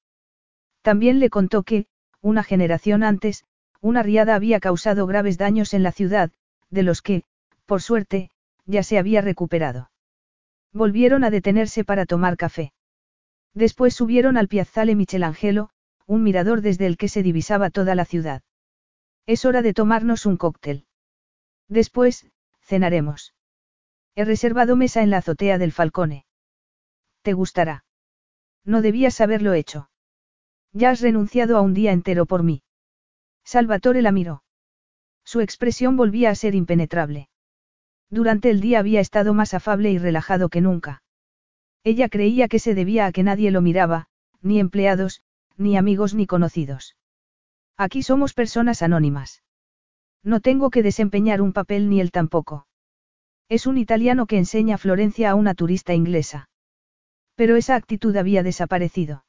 [0.82, 1.86] También le contó que,
[2.20, 3.46] una generación antes,
[3.86, 6.32] una riada había causado graves daños en la ciudad,
[6.72, 7.22] de los que,
[7.68, 8.32] por suerte,
[8.66, 9.92] ya se había recuperado.
[10.74, 12.74] Volvieron a detenerse para tomar café.
[13.54, 15.70] Después subieron al Piazzale Michelangelo,
[16.08, 18.42] un mirador desde el que se divisaba toda la ciudad.
[19.28, 20.88] Es hora de tomarnos un cóctel.
[21.68, 22.26] Después,
[22.62, 23.36] cenaremos.
[24.16, 26.26] He reservado mesa en la azotea del Falcone.
[27.22, 27.86] ¿Te gustará?
[28.64, 29.92] No debías haberlo hecho.
[30.74, 32.64] Ya has renunciado a un día entero por mí.
[33.46, 34.44] Salvatore la miró.
[35.24, 37.30] Su expresión volvía a ser impenetrable.
[38.10, 41.04] Durante el día había estado más afable y relajado que nunca.
[41.84, 44.08] Ella creía que se debía a que nadie lo miraba,
[44.42, 45.22] ni empleados,
[45.58, 46.98] ni amigos ni conocidos.
[47.78, 49.44] Aquí somos personas anónimas.
[50.24, 52.68] No tengo que desempeñar un papel ni él tampoco.
[53.48, 56.50] Es un italiano que enseña Florencia a una turista inglesa.
[57.36, 59.26] Pero esa actitud había desaparecido.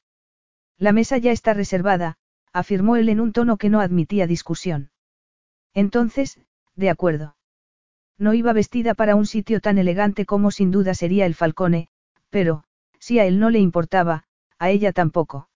[0.78, 2.16] La mesa ya está reservada,
[2.57, 4.91] afirmó él en un tono que no admitía discusión.
[5.74, 6.41] Entonces,
[6.74, 7.37] de acuerdo.
[8.19, 11.89] No iba vestida para un sitio tan elegante como sin duda sería el Falcone,
[12.31, 12.65] pero,
[12.99, 14.24] si a él no le importaba,
[14.59, 15.51] a ella tampoco.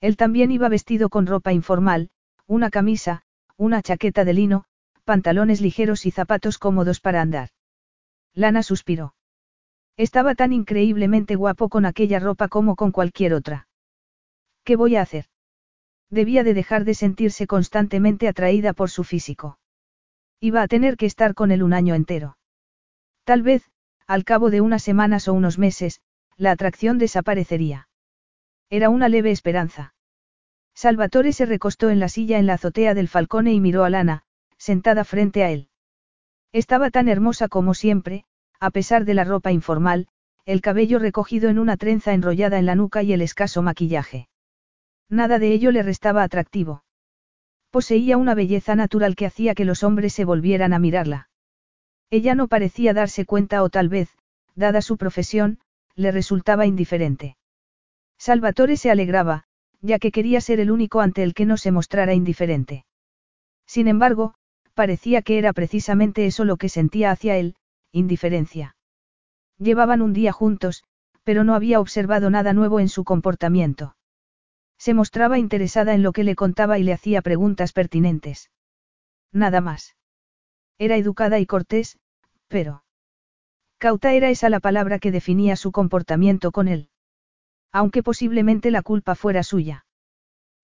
[0.00, 2.10] Él también iba vestido con ropa informal,
[2.48, 3.22] una camisa,
[3.56, 4.64] una chaqueta de lino,
[5.04, 7.50] pantalones ligeros y zapatos cómodos para andar.
[8.34, 9.14] Lana suspiró.
[9.96, 13.68] Estaba tan increíblemente guapo con aquella ropa como con cualquier otra.
[14.64, 15.26] ¿Qué voy a hacer?
[16.10, 19.58] Debía de dejar de sentirse constantemente atraída por su físico.
[20.40, 22.36] Iba a tener que estar con él un año entero.
[23.24, 23.70] Tal vez,
[24.06, 26.00] al cabo de unas semanas o unos meses,
[26.36, 27.88] la atracción desaparecería.
[28.70, 29.94] Era una leve esperanza.
[30.74, 34.22] Salvatore se recostó en la silla en la azotea del Falcone y miró a Lana,
[34.58, 35.70] sentada frente a él.
[36.52, 38.24] Estaba tan hermosa como siempre,
[38.60, 40.08] a pesar de la ropa informal,
[40.44, 44.28] el cabello recogido en una trenza enrollada en la nuca y el escaso maquillaje.
[45.08, 46.82] Nada de ello le restaba atractivo.
[47.70, 51.28] Poseía una belleza natural que hacía que los hombres se volvieran a mirarla.
[52.10, 54.08] Ella no parecía darse cuenta o tal vez,
[54.54, 55.58] dada su profesión,
[55.94, 57.36] le resultaba indiferente.
[58.18, 59.44] Salvatore se alegraba,
[59.80, 62.86] ya que quería ser el único ante el que no se mostrara indiferente.
[63.66, 64.34] Sin embargo,
[64.74, 67.56] parecía que era precisamente eso lo que sentía hacia él,
[67.92, 68.76] indiferencia.
[69.58, 70.84] Llevaban un día juntos,
[71.24, 73.95] pero no había observado nada nuevo en su comportamiento.
[74.78, 78.50] Se mostraba interesada en lo que le contaba y le hacía preguntas pertinentes.
[79.32, 79.96] Nada más.
[80.78, 81.98] Era educada y cortés,
[82.48, 82.84] pero...
[83.78, 86.88] Cauta era esa la palabra que definía su comportamiento con él.
[87.72, 89.86] Aunque posiblemente la culpa fuera suya.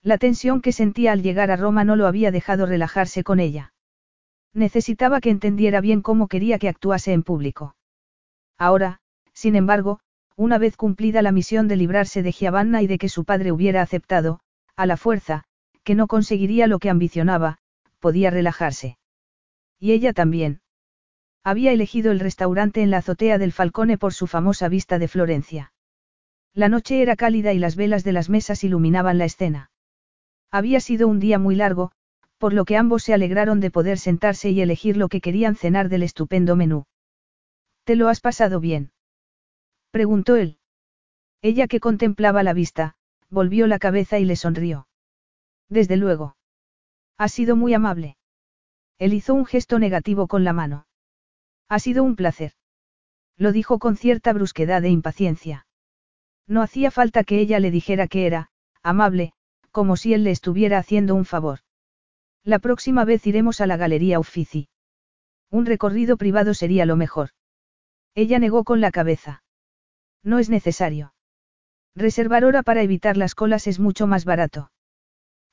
[0.02, 3.74] La tensión que sentía al llegar a Roma no lo había dejado relajarse con ella.
[4.54, 7.76] Necesitaba que entendiera bien cómo quería que actuase en público.
[8.58, 9.00] Ahora,
[9.32, 10.00] sin embargo,
[10.36, 13.82] una vez cumplida la misión de librarse de Giovanna y de que su padre hubiera
[13.82, 14.40] aceptado,
[14.76, 15.44] a la fuerza,
[15.84, 17.58] que no conseguiría lo que ambicionaba,
[17.98, 18.98] podía relajarse.
[19.78, 20.60] Y ella también.
[21.44, 25.72] Había elegido el restaurante en la azotea del Falcone por su famosa vista de Florencia.
[26.54, 29.70] La noche era cálida y las velas de las mesas iluminaban la escena.
[30.50, 31.92] Había sido un día muy largo,
[32.38, 35.88] por lo que ambos se alegraron de poder sentarse y elegir lo que querían cenar
[35.88, 36.84] del estupendo menú.
[37.84, 38.92] ¿Te lo has pasado bien?
[39.92, 40.58] Preguntó él.
[41.42, 42.96] Ella que contemplaba la vista,
[43.30, 44.88] volvió la cabeza y le sonrió.
[45.68, 46.36] Desde luego.
[47.18, 48.16] Ha sido muy amable.
[48.98, 50.86] Él hizo un gesto negativo con la mano.
[51.68, 52.52] Ha sido un placer.
[53.36, 55.66] Lo dijo con cierta brusquedad e impaciencia.
[56.46, 58.50] No hacía falta que ella le dijera que era,
[58.82, 59.32] amable,
[59.70, 61.60] como si él le estuviera haciendo un favor.
[62.44, 64.68] La próxima vez iremos a la Galería Uffizi.
[65.50, 67.30] Un recorrido privado sería lo mejor.
[68.14, 69.42] Ella negó con la cabeza.
[70.22, 71.14] No es necesario.
[71.94, 74.70] Reservar hora para evitar las colas es mucho más barato.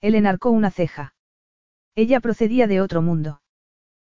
[0.01, 1.13] Él enarcó una ceja.
[1.95, 3.41] Ella procedía de otro mundo.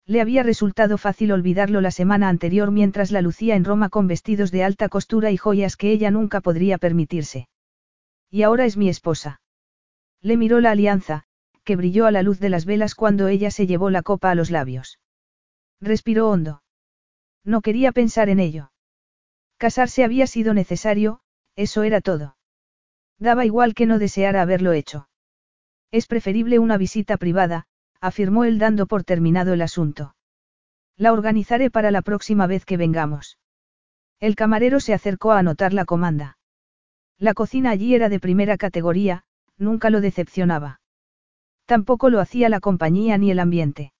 [0.06, 4.52] Le había resultado fácil olvidarlo la semana anterior mientras la lucía en Roma con vestidos
[4.52, 7.48] de alta costura y joyas que ella nunca podría permitirse.
[8.30, 9.41] Y ahora es mi esposa.
[10.22, 11.23] Le miró la alianza,
[11.64, 14.36] que brilló a la luz de las velas cuando ella se llevó la copa a
[14.36, 14.99] los labios.
[15.80, 16.61] Respiró hondo.
[17.44, 18.70] No quería pensar en ello.
[19.62, 21.20] Casarse había sido necesario,
[21.56, 22.36] eso era todo.
[23.20, 25.08] Daba igual que no deseara haberlo hecho.
[25.92, 27.68] Es preferible una visita privada,
[28.00, 30.16] afirmó él dando por terminado el asunto.
[30.98, 33.38] La organizaré para la próxima vez que vengamos.
[34.20, 36.40] El camarero se acercó a anotar la comanda.
[37.20, 39.26] La cocina allí era de primera categoría,
[39.60, 40.82] nunca lo decepcionaba.
[41.66, 43.94] Tampoco lo hacía la compañía ni el ambiente.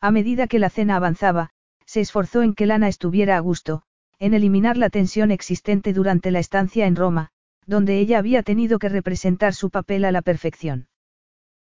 [0.00, 1.50] A medida que la cena avanzaba,
[1.84, 3.82] se esforzó en que Lana estuviera a gusto,
[4.18, 7.30] en eliminar la tensión existente durante la estancia en Roma,
[7.66, 10.88] donde ella había tenido que representar su papel a la perfección.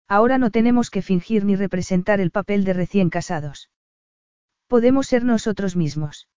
[0.07, 3.72] Ahora no tenemos que fingir ni representar el papel de recién casados.
[4.68, 6.27] Podemos ser nosotros mismos.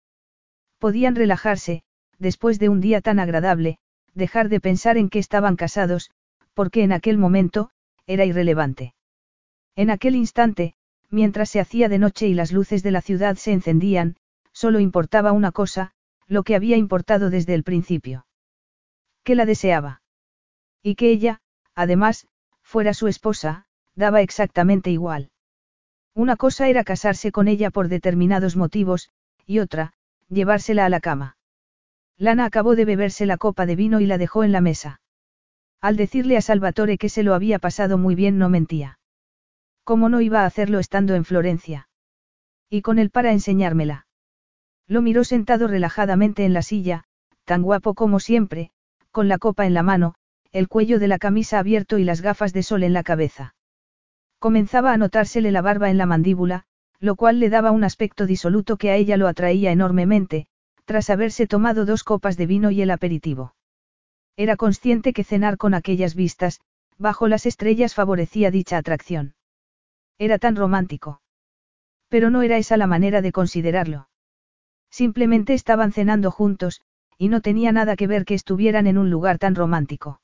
[0.79, 1.83] Podían relajarse,
[2.19, 3.79] después de un día tan agradable,
[4.15, 6.11] dejar de pensar en que estaban casados,
[6.55, 7.71] porque en aquel momento,
[8.07, 8.95] era irrelevante.
[9.77, 10.75] En aquel instante,
[11.11, 14.17] mientras se hacía de noche y las luces de la ciudad se encendían,
[14.53, 15.93] solo importaba una cosa,
[16.29, 18.27] lo que había importado desde el principio.
[19.25, 20.03] Que la deseaba.
[20.83, 21.41] Y que ella,
[21.75, 22.29] además,
[22.63, 25.31] fuera su esposa, daba exactamente igual.
[26.15, 29.11] Una cosa era casarse con ella por determinados motivos,
[29.47, 29.93] y otra,
[30.29, 31.37] llevársela a la cama.
[32.19, 35.01] Lana acabó de beberse la copa de vino y la dejó en la mesa.
[35.81, 38.99] Al decirle a Salvatore que se lo había pasado muy bien no mentía.
[39.85, 41.89] ¿Cómo no iba a hacerlo estando en Florencia?
[42.69, 44.08] Y con él para enseñármela.
[44.89, 47.05] Lo miró sentado relajadamente en la silla,
[47.45, 48.71] tan guapo como siempre,
[49.13, 50.15] con la copa en la mano,
[50.51, 53.55] el cuello de la camisa abierto y las gafas de sol en la cabeza.
[54.39, 56.65] Comenzaba a notársele la barba en la mandíbula,
[57.01, 60.47] lo cual le daba un aspecto disoluto que a ella lo atraía enormemente,
[60.85, 63.55] tras haberse tomado dos copas de vino y el aperitivo.
[64.37, 66.61] Era consciente que cenar con aquellas vistas,
[66.97, 69.35] bajo las estrellas favorecía dicha atracción.
[70.19, 71.21] Era tan romántico.
[72.09, 74.09] Pero no era esa la manera de considerarlo.
[74.91, 76.81] Simplemente estaban cenando juntos,
[77.19, 80.21] y no tenía nada que ver que estuvieran en un lugar tan romántico.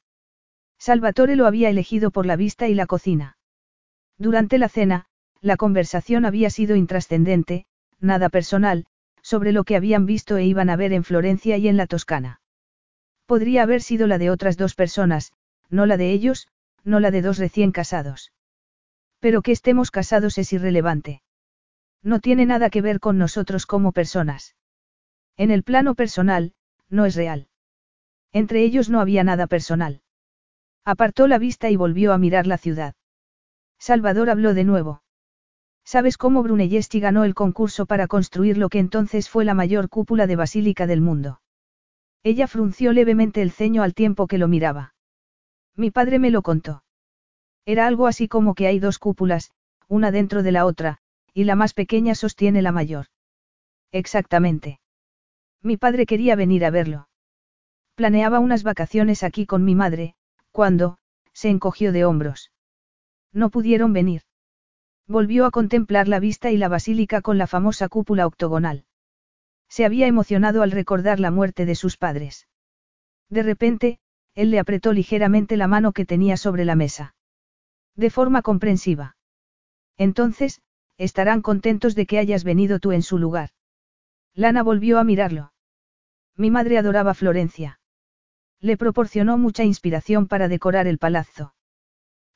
[0.78, 3.36] Salvatore lo había elegido por la vista y la cocina.
[4.18, 5.06] Durante la cena,
[5.40, 7.66] la conversación había sido intrascendente,
[8.00, 8.86] nada personal,
[9.22, 12.40] sobre lo que habían visto e iban a ver en Florencia y en la Toscana.
[13.26, 15.32] Podría haber sido la de otras dos personas,
[15.70, 16.48] no la de ellos,
[16.84, 18.32] no la de dos recién casados.
[19.18, 21.22] Pero que estemos casados es irrelevante.
[22.04, 24.54] No tiene nada que ver con nosotros como personas.
[25.38, 26.52] En el plano personal,
[26.90, 27.48] no es real.
[28.30, 30.02] Entre ellos no había nada personal.
[30.84, 32.94] Apartó la vista y volvió a mirar la ciudad.
[33.78, 35.02] Salvador habló de nuevo.
[35.82, 40.26] ¿Sabes cómo Brunellesti ganó el concurso para construir lo que entonces fue la mayor cúpula
[40.26, 41.40] de basílica del mundo?
[42.22, 44.94] Ella frunció levemente el ceño al tiempo que lo miraba.
[45.74, 46.84] Mi padre me lo contó.
[47.64, 49.52] Era algo así como que hay dos cúpulas,
[49.88, 51.00] una dentro de la otra,
[51.34, 53.06] y la más pequeña sostiene la mayor.
[53.92, 54.80] Exactamente.
[55.60, 57.08] Mi padre quería venir a verlo.
[57.96, 60.14] Planeaba unas vacaciones aquí con mi madre,
[60.52, 60.98] cuando,
[61.32, 62.52] se encogió de hombros.
[63.32, 64.22] No pudieron venir.
[65.06, 68.84] Volvió a contemplar la vista y la basílica con la famosa cúpula octogonal.
[69.68, 72.46] Se había emocionado al recordar la muerte de sus padres.
[73.28, 73.98] De repente,
[74.34, 77.14] él le apretó ligeramente la mano que tenía sobre la mesa.
[77.96, 79.16] De forma comprensiva.
[79.96, 80.60] Entonces,
[80.98, 83.50] estarán contentos de que hayas venido tú en su lugar.
[84.34, 85.52] Lana volvió a mirarlo.
[86.36, 87.80] Mi madre adoraba Florencia.
[88.60, 91.54] Le proporcionó mucha inspiración para decorar el palazzo.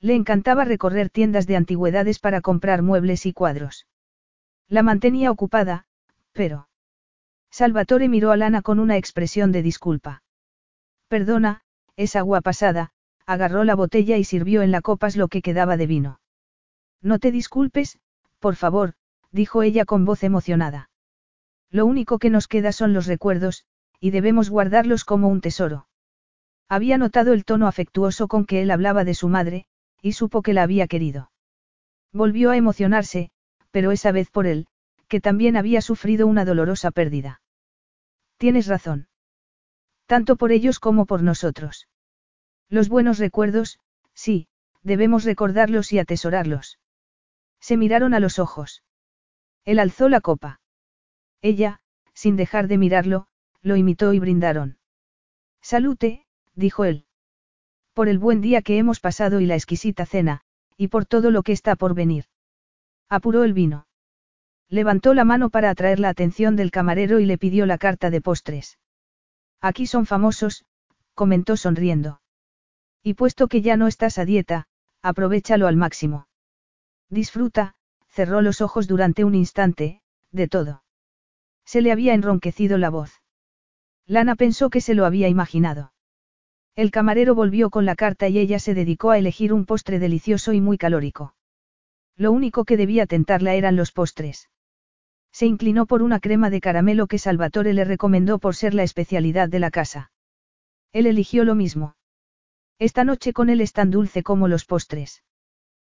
[0.00, 3.86] Le encantaba recorrer tiendas de antigüedades para comprar muebles y cuadros.
[4.68, 5.86] La mantenía ocupada,
[6.32, 6.68] pero...
[7.50, 10.22] Salvatore miró a Lana con una expresión de disculpa.
[11.08, 11.62] Perdona,
[11.96, 12.92] es agua pasada,
[13.26, 16.20] agarró la botella y sirvió en la copas lo que quedaba de vino.
[17.00, 17.98] No te disculpes,
[18.38, 18.94] por favor,
[19.30, 20.90] dijo ella con voz emocionada.
[21.70, 23.64] Lo único que nos queda son los recuerdos,
[24.00, 25.88] y debemos guardarlos como un tesoro.
[26.68, 29.66] Había notado el tono afectuoso con que él hablaba de su madre,
[30.02, 31.30] y supo que la había querido.
[32.12, 33.30] Volvió a emocionarse,
[33.70, 34.66] pero esa vez por él,
[35.08, 37.40] que también había sufrido una dolorosa pérdida.
[38.36, 39.08] Tienes razón.
[40.06, 41.88] Tanto por ellos como por nosotros.
[42.68, 43.78] Los buenos recuerdos,
[44.14, 44.48] sí,
[44.82, 46.78] debemos recordarlos y atesorarlos.
[47.60, 48.82] Se miraron a los ojos.
[49.64, 50.60] Él alzó la copa.
[51.42, 51.80] Ella,
[52.14, 53.26] sin dejar de mirarlo,
[53.62, 54.78] lo imitó y brindaron.
[55.60, 57.06] Salute, dijo él.
[57.94, 60.42] Por el buen día que hemos pasado y la exquisita cena,
[60.76, 62.26] y por todo lo que está por venir.
[63.08, 63.86] Apuró el vino.
[64.68, 68.20] Levantó la mano para atraer la atención del camarero y le pidió la carta de
[68.20, 68.78] postres.
[69.60, 70.64] Aquí son famosos,
[71.14, 72.20] comentó sonriendo.
[73.02, 74.68] Y puesto que ya no estás a dieta,
[75.02, 76.27] aprovechalo al máximo.
[77.10, 77.74] Disfruta,
[78.08, 80.82] cerró los ojos durante un instante, de todo.
[81.64, 83.22] Se le había enronquecido la voz.
[84.06, 85.92] Lana pensó que se lo había imaginado.
[86.74, 90.52] El camarero volvió con la carta y ella se dedicó a elegir un postre delicioso
[90.52, 91.34] y muy calórico.
[92.16, 94.48] Lo único que debía tentarla eran los postres.
[95.32, 99.48] Se inclinó por una crema de caramelo que Salvatore le recomendó por ser la especialidad
[99.48, 100.10] de la casa.
[100.92, 101.96] Él eligió lo mismo.
[102.78, 105.22] Esta noche con él es tan dulce como los postres.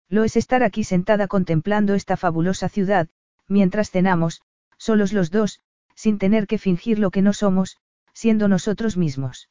[0.09, 3.09] Lo es estar aquí sentada contemplando esta fabulosa ciudad,
[3.49, 4.43] mientras cenamos,
[4.77, 5.61] solos los dos,
[5.95, 7.79] sin tener que fingir lo que no somos,
[8.13, 9.49] siendo nosotros mismos.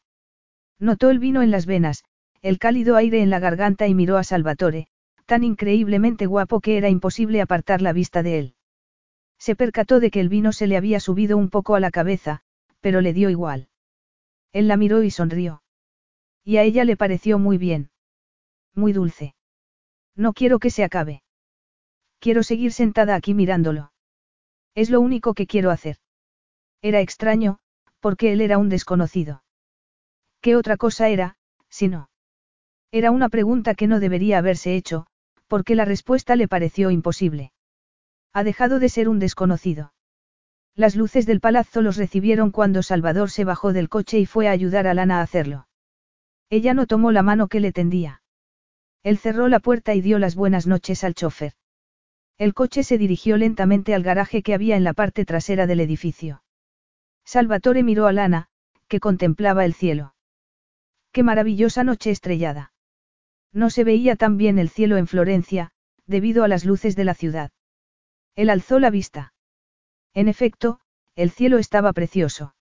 [0.79, 2.03] Notó el vino en las venas,
[2.41, 4.87] el cálido aire en la garganta y miró a Salvatore,
[5.25, 8.55] tan increíblemente guapo que era imposible apartar la vista de él.
[9.37, 12.41] Se percató de que el vino se le había subido un poco a la cabeza,
[12.79, 13.69] pero le dio igual.
[14.53, 15.63] Él la miró y sonrió.
[16.43, 17.91] Y a ella le pareció muy bien.
[18.75, 19.35] Muy dulce.
[20.15, 21.23] No quiero que se acabe.
[22.19, 23.91] Quiero seguir sentada aquí mirándolo.
[24.75, 25.97] Es lo único que quiero hacer.
[26.81, 27.59] Era extraño,
[27.99, 29.43] porque él era un desconocido.
[30.41, 31.35] ¿Qué otra cosa era,
[31.69, 32.09] si no?
[32.91, 35.07] Era una pregunta que no debería haberse hecho,
[35.47, 37.53] porque la respuesta le pareció imposible.
[38.33, 39.93] Ha dejado de ser un desconocido.
[40.75, 44.51] Las luces del palazzo los recibieron cuando Salvador se bajó del coche y fue a
[44.51, 45.67] ayudar a Lana a hacerlo.
[46.49, 48.20] Ella no tomó la mano que le tendía.
[49.03, 51.53] Él cerró la puerta y dio las buenas noches al chofer.
[52.37, 56.43] El coche se dirigió lentamente al garaje que había en la parte trasera del edificio.
[57.23, 58.47] Salvatore miró a Lana,
[58.87, 60.15] que contemplaba el cielo.
[61.11, 62.73] Qué maravillosa noche estrellada.
[63.53, 65.71] No se veía tan bien el cielo en Florencia,
[66.07, 67.51] debido a las luces de la ciudad.
[68.35, 69.33] Él alzó la vista.
[70.13, 70.79] En efecto,
[71.15, 72.55] el cielo estaba precioso.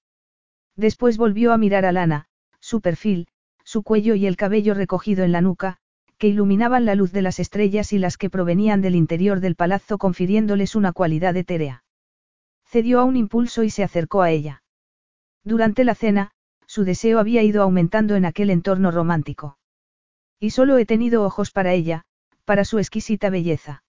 [0.77, 2.27] Después volvió a mirar a Lana,
[2.61, 3.29] su perfil,
[3.65, 5.80] su cuello y el cabello recogido en la nuca,
[6.21, 9.97] que iluminaban la luz de las estrellas y las que provenían del interior del palazzo
[9.97, 11.83] confiriéndoles una cualidad etérea.
[12.67, 14.63] Cedió a un impulso y se acercó a ella.
[15.45, 16.33] Durante la cena,
[16.67, 19.57] su deseo había ido aumentando en aquel entorno romántico.
[20.39, 22.03] Y solo he tenido ojos para ella,
[22.45, 23.83] para su exquisita belleza.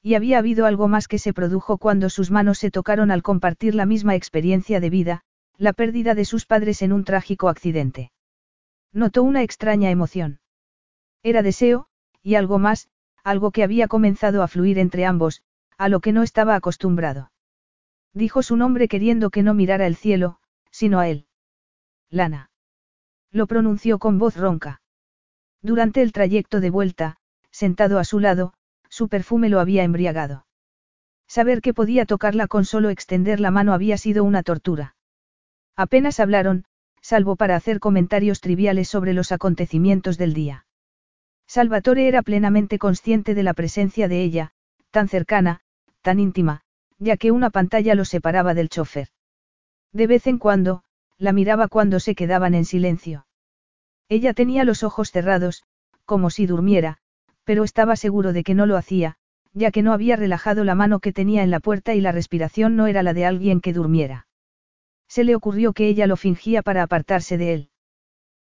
[0.00, 3.74] Y había habido algo más que se produjo cuando sus manos se tocaron al compartir
[3.74, 5.22] la misma experiencia de vida,
[5.56, 8.12] la pérdida de sus padres en un trágico accidente.
[8.92, 10.38] Notó una extraña emoción.
[11.22, 11.86] Era deseo,
[12.22, 12.88] y algo más,
[13.24, 15.42] algo que había comenzado a fluir entre ambos,
[15.76, 17.30] a lo que no estaba acostumbrado.
[18.12, 20.38] Dijo su nombre queriendo que no mirara el cielo,
[20.70, 21.26] sino a él.
[22.10, 22.50] Lana.
[23.30, 24.80] Lo pronunció con voz ronca.
[25.62, 27.16] Durante el trayecto de vuelta,
[27.50, 28.54] sentado a su lado,
[28.88, 30.46] su perfume lo había embriagado.
[31.26, 34.96] Saber que podía tocarla con solo extender la mano había sido una tortura.
[35.76, 36.64] Apenas hablaron,
[37.02, 40.64] salvo para hacer comentarios triviales sobre los acontecimientos del día.
[41.48, 44.52] Salvatore era plenamente consciente de la presencia de ella,
[44.90, 45.60] tan cercana,
[46.02, 46.60] tan íntima,
[46.98, 49.08] ya que una pantalla lo separaba del chofer.
[49.90, 50.82] De vez en cuando,
[51.16, 53.26] la miraba cuando se quedaban en silencio.
[54.10, 55.64] Ella tenía los ojos cerrados,
[56.04, 56.98] como si durmiera,
[57.44, 59.16] pero estaba seguro de que no lo hacía,
[59.54, 62.76] ya que no había relajado la mano que tenía en la puerta y la respiración
[62.76, 64.26] no era la de alguien que durmiera.
[65.08, 67.70] Se le ocurrió que ella lo fingía para apartarse de él.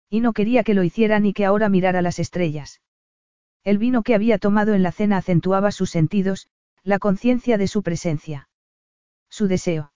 [0.10, 2.82] Y no quería que lo hiciera ni que ahora mirara las estrellas.
[3.66, 6.48] El vino que había tomado en la cena acentuaba sus sentidos,
[6.84, 8.48] la conciencia de su presencia.
[9.28, 9.92] Su deseo.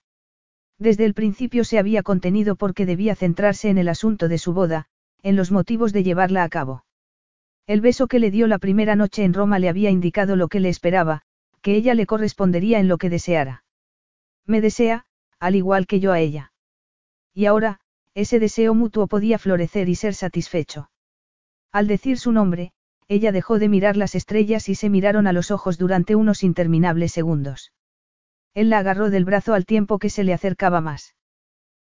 [0.80, 4.88] Desde el principio se había contenido porque debía centrarse en el asunto de su boda,
[5.22, 6.84] en los motivos de llevarla a cabo.
[7.68, 10.60] El beso que le dio la primera noche en Roma le había indicado lo que
[10.60, 11.22] le esperaba,
[11.62, 13.64] que ella le correspondería en lo que deseara.
[14.48, 15.06] Me desea,
[15.40, 16.54] al igual que yo a ella.
[17.36, 17.82] Y ahora,
[18.16, 20.90] ese deseo mutuo podía florecer y ser satisfecho.
[21.72, 22.74] Al decir su nombre,
[23.10, 27.12] ella dejó de mirar las estrellas y se miraron a los ojos durante unos interminables
[27.12, 27.74] segundos.
[28.54, 31.16] Él la agarró del brazo al tiempo que se le acercaba más.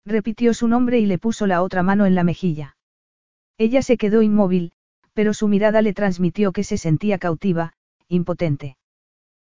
[0.07, 2.77] Repitió su nombre y le puso la otra mano en la mejilla.
[3.59, 4.71] Ella se quedó inmóvil,
[5.13, 7.73] pero su mirada le transmitió que se sentía cautiva,
[8.07, 8.77] impotente.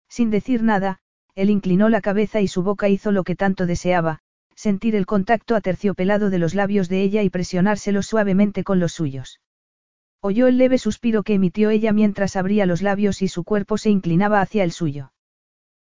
[0.09, 1.01] Sin decir nada,
[1.35, 4.21] él inclinó la cabeza y su boca hizo lo que tanto deseaba,
[4.55, 9.41] sentir el contacto aterciopelado de los labios de ella y presionárselos suavemente con los suyos.
[10.21, 13.91] Oyó el leve suspiro que emitió ella mientras abría los labios y su cuerpo se
[13.91, 15.13] inclinaba hacia el suyo.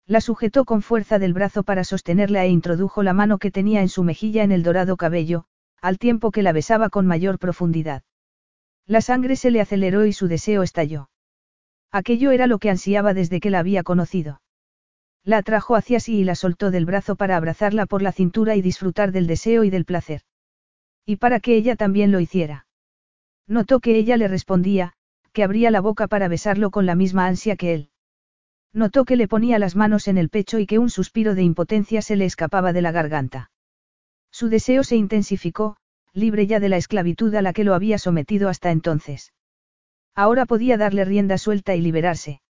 [0.06, 3.88] La sujetó con fuerza del brazo para sostenerla e introdujo la mano que tenía en
[3.88, 5.46] su mejilla en el dorado cabello,
[5.80, 8.02] al tiempo que la besaba con mayor profundidad.
[8.86, 11.10] La sangre se le aceleró y su deseo estalló.
[11.90, 14.42] Aquello era lo que ansiaba desde que la había conocido.
[15.24, 18.62] La atrajo hacia sí y la soltó del brazo para abrazarla por la cintura y
[18.62, 20.22] disfrutar del deseo y del placer.
[21.04, 22.66] Y para que ella también lo hiciera.
[23.50, 24.92] Notó que ella le respondía,
[25.32, 27.90] que abría la boca para besarlo con la misma ansia que él.
[28.72, 32.00] Notó que le ponía las manos en el pecho y que un suspiro de impotencia
[32.00, 33.50] se le escapaba de la garganta.
[34.30, 35.76] Su deseo se intensificó,
[36.12, 39.32] libre ya de la esclavitud a la que lo había sometido hasta entonces.
[40.14, 42.42] Ahora podía darle rienda suelta y liberarse.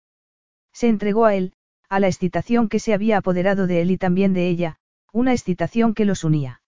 [0.74, 1.54] Se entregó a él,
[1.88, 4.76] a la excitación que se había apoderado de él y también de ella,
[5.14, 6.60] una excitación que los unía.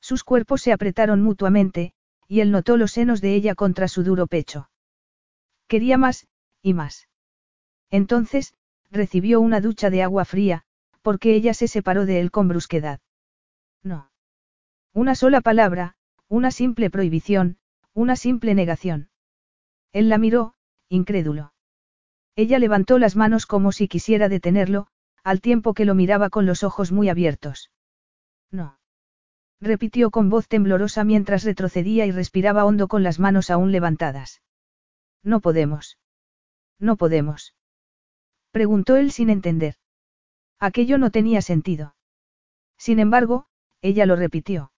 [0.00, 1.92] Sus cuerpos se apretaron mutuamente,
[2.28, 4.70] y él notó los senos de ella contra su duro pecho.
[5.66, 6.28] Quería más,
[6.62, 7.08] y más.
[7.90, 8.54] Entonces,
[8.90, 10.64] recibió una ducha de agua fría,
[11.00, 13.00] porque ella se separó de él con brusquedad.
[13.82, 14.10] No.
[14.92, 15.96] Una sola palabra,
[16.28, 17.56] una simple prohibición,
[17.94, 19.08] una simple negación.
[19.92, 20.54] Él la miró,
[20.90, 21.54] incrédulo.
[22.36, 24.88] Ella levantó las manos como si quisiera detenerlo,
[25.24, 27.70] al tiempo que lo miraba con los ojos muy abiertos.
[28.50, 28.77] No
[29.60, 34.42] repitió con voz temblorosa mientras retrocedía y respiraba hondo con las manos aún levantadas.
[35.22, 35.98] No podemos.
[36.78, 37.54] No podemos.
[38.52, 39.74] Preguntó él sin entender.
[40.58, 41.94] Aquello no tenía sentido.
[42.76, 43.46] Sin embargo,
[43.82, 44.72] ella lo repitió.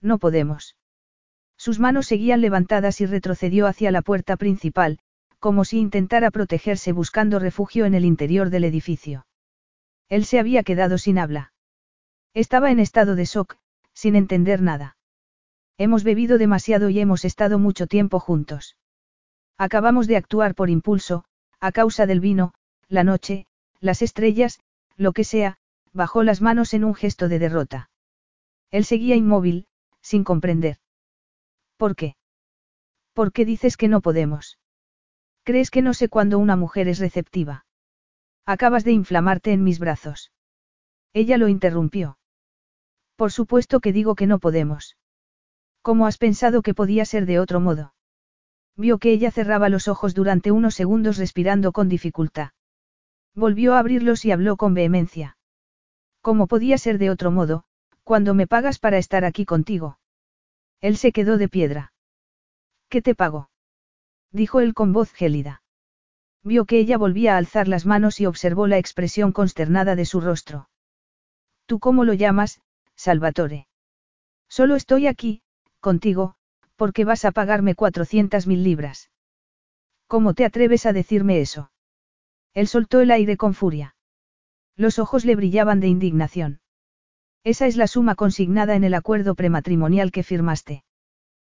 [0.00, 0.76] No podemos.
[1.56, 4.98] Sus manos seguían levantadas y retrocedió hacia la puerta principal,
[5.38, 9.26] como si intentara protegerse buscando refugio en el interior del edificio.
[10.08, 11.52] Él se había quedado sin habla.
[12.34, 13.56] Estaba en estado de shock,
[13.96, 14.98] sin entender nada.
[15.78, 18.76] Hemos bebido demasiado y hemos estado mucho tiempo juntos.
[19.56, 21.24] Acabamos de actuar por impulso,
[21.60, 22.52] a causa del vino,
[22.88, 23.46] la noche,
[23.80, 24.60] las estrellas,
[24.96, 25.56] lo que sea,
[25.94, 27.90] bajó las manos en un gesto de derrota.
[28.70, 29.66] Él seguía inmóvil,
[30.02, 30.76] sin comprender.
[31.78, 32.16] ¿Por qué?
[33.14, 34.58] ¿Por qué dices que no podemos?
[35.42, 37.64] ¿Crees que no sé cuándo una mujer es receptiva?
[38.44, 40.32] Acabas de inflamarte en mis brazos.
[41.14, 42.18] Ella lo interrumpió.
[43.16, 44.96] Por supuesto que digo que no podemos.
[45.82, 47.94] ¿Cómo has pensado que podía ser de otro modo?
[48.76, 52.50] Vio que ella cerraba los ojos durante unos segundos respirando con dificultad.
[53.34, 55.38] Volvió a abrirlos y habló con vehemencia.
[56.20, 57.64] ¿Cómo podía ser de otro modo,
[58.04, 59.98] cuando me pagas para estar aquí contigo?
[60.80, 61.92] Él se quedó de piedra.
[62.88, 63.50] ¿Qué te pago?
[64.30, 65.62] dijo él con voz gélida.
[66.42, 70.20] Vio que ella volvía a alzar las manos y observó la expresión consternada de su
[70.20, 70.68] rostro.
[71.64, 72.60] ¿Tú cómo lo llamas,
[72.96, 73.68] Salvatore?
[74.48, 75.42] Solo estoy aquí,
[75.80, 76.34] contigo,
[76.76, 79.10] porque vas a pagarme cuatrocientas mil libras.
[80.06, 81.70] ¿Cómo te atreves a decirme eso?
[82.54, 83.96] Él soltó el aire con furia.
[84.76, 86.60] Los ojos le brillaban de indignación.
[87.44, 90.84] Esa es la suma consignada en el acuerdo prematrimonial que firmaste.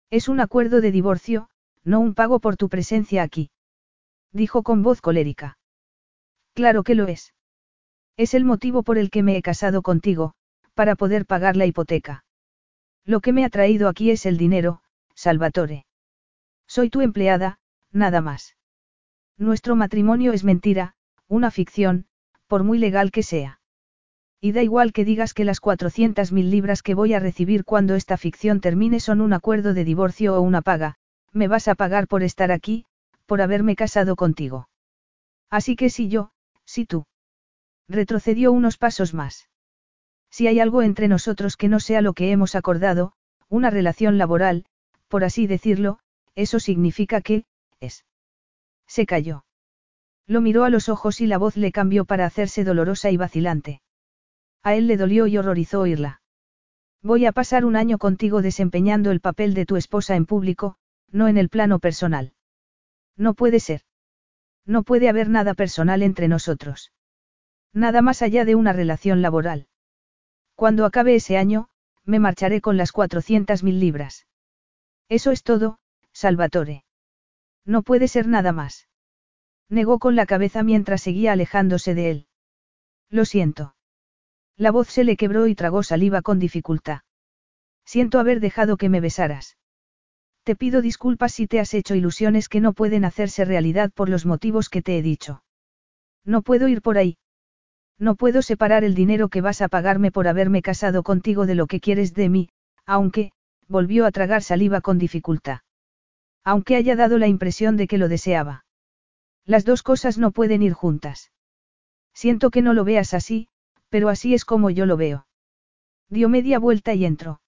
[0.10, 1.50] Es un acuerdo de divorcio,
[1.84, 3.52] no un pago por tu presencia aquí.
[4.32, 5.58] Dijo con voz colérica.
[6.54, 7.34] Claro que lo es.
[8.18, 10.34] Es el motivo por el que me he casado contigo,
[10.74, 12.24] para poder pagar la hipoteca.
[13.06, 14.82] Lo que me ha traído aquí es el dinero,
[15.16, 15.86] Salvatore.
[16.68, 17.60] Soy tu empleada,
[17.92, 18.56] nada más.
[19.38, 20.96] Nuestro matrimonio es mentira,
[21.28, 22.06] una ficción,
[22.48, 23.60] por muy legal que sea.
[24.40, 27.96] Y da igual que digas que las 400 mil libras que voy a recibir cuando
[27.96, 30.96] esta ficción termine son un acuerdo de divorcio o una paga,
[31.32, 32.86] me vas a pagar por estar aquí,
[33.26, 34.68] por haberme casado contigo.
[35.50, 36.32] Así que si yo,
[36.66, 37.06] si tú.
[37.88, 39.48] Retrocedió unos pasos más.
[40.32, 43.14] Si hay algo entre nosotros que no sea lo que hemos acordado,
[43.50, 44.66] una relación laboral,
[45.10, 46.00] por así decirlo,
[46.36, 47.46] eso significa que,
[47.82, 48.06] es.
[48.88, 49.44] Se calló.
[50.26, 53.82] Lo miró a los ojos y la voz le cambió para hacerse dolorosa y vacilante.
[54.64, 56.22] A él le dolió y horrorizó oírla.
[57.02, 60.78] Voy a pasar un año contigo desempeñando el papel de tu esposa en público,
[61.10, 62.34] no en el plano personal.
[63.18, 63.82] No puede ser.
[64.66, 66.94] No puede haber nada personal entre nosotros.
[67.74, 69.68] Nada más allá de una relación laboral.
[70.56, 71.70] Cuando acabe ese año,
[72.06, 74.28] me marcharé con las 400 mil libras.
[75.10, 75.80] Eso es todo,
[76.14, 76.86] Salvatore.
[77.66, 78.88] No puede ser nada más.
[79.70, 82.28] Negó con la cabeza mientras seguía alejándose de él.
[83.10, 83.76] Lo siento.
[84.58, 87.02] La voz se le quebró y tragó saliva con dificultad.
[87.86, 89.58] Siento haber dejado que me besaras.
[90.44, 94.26] Te pido disculpas si te has hecho ilusiones que no pueden hacerse realidad por los
[94.26, 95.44] motivos que te he dicho.
[96.26, 97.18] No puedo ir por ahí.
[98.02, 101.68] No puedo separar el dinero que vas a pagarme por haberme casado contigo de lo
[101.68, 102.50] que quieres de mí,
[102.88, 103.32] aunque,
[103.68, 105.60] volvió a tragar saliva con dificultad.
[106.44, 108.66] Aunque haya dado la impresión de que lo deseaba.
[109.46, 111.32] Las dos cosas no pueden ir juntas.
[112.12, 113.48] Siento que no lo veas así,
[113.90, 115.28] pero así es como yo lo veo.
[116.10, 117.40] Dio media vuelta y entró.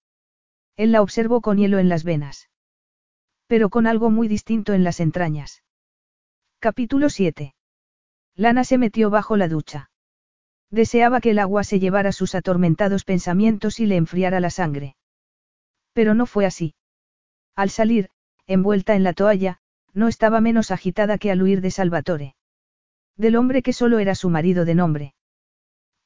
[0.76, 2.48] Él la observó con hielo en las venas.
[3.48, 5.64] Pero con algo muy distinto en las entrañas.
[6.60, 7.56] Capítulo 7.
[8.36, 9.90] Lana se metió bajo la ducha.
[10.74, 14.96] Deseaba que el agua se llevara sus atormentados pensamientos y le enfriara la sangre.
[15.92, 16.74] Pero no fue así.
[17.54, 18.10] Al salir,
[18.48, 19.60] envuelta en la toalla,
[19.92, 22.34] no estaba menos agitada que al huir de Salvatore.
[23.16, 25.14] Del hombre que solo era su marido de nombre.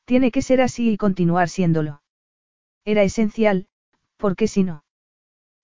[0.04, 2.02] Tiene que ser así y continuar siéndolo.
[2.84, 3.68] Era esencial,
[4.18, 4.84] porque si no.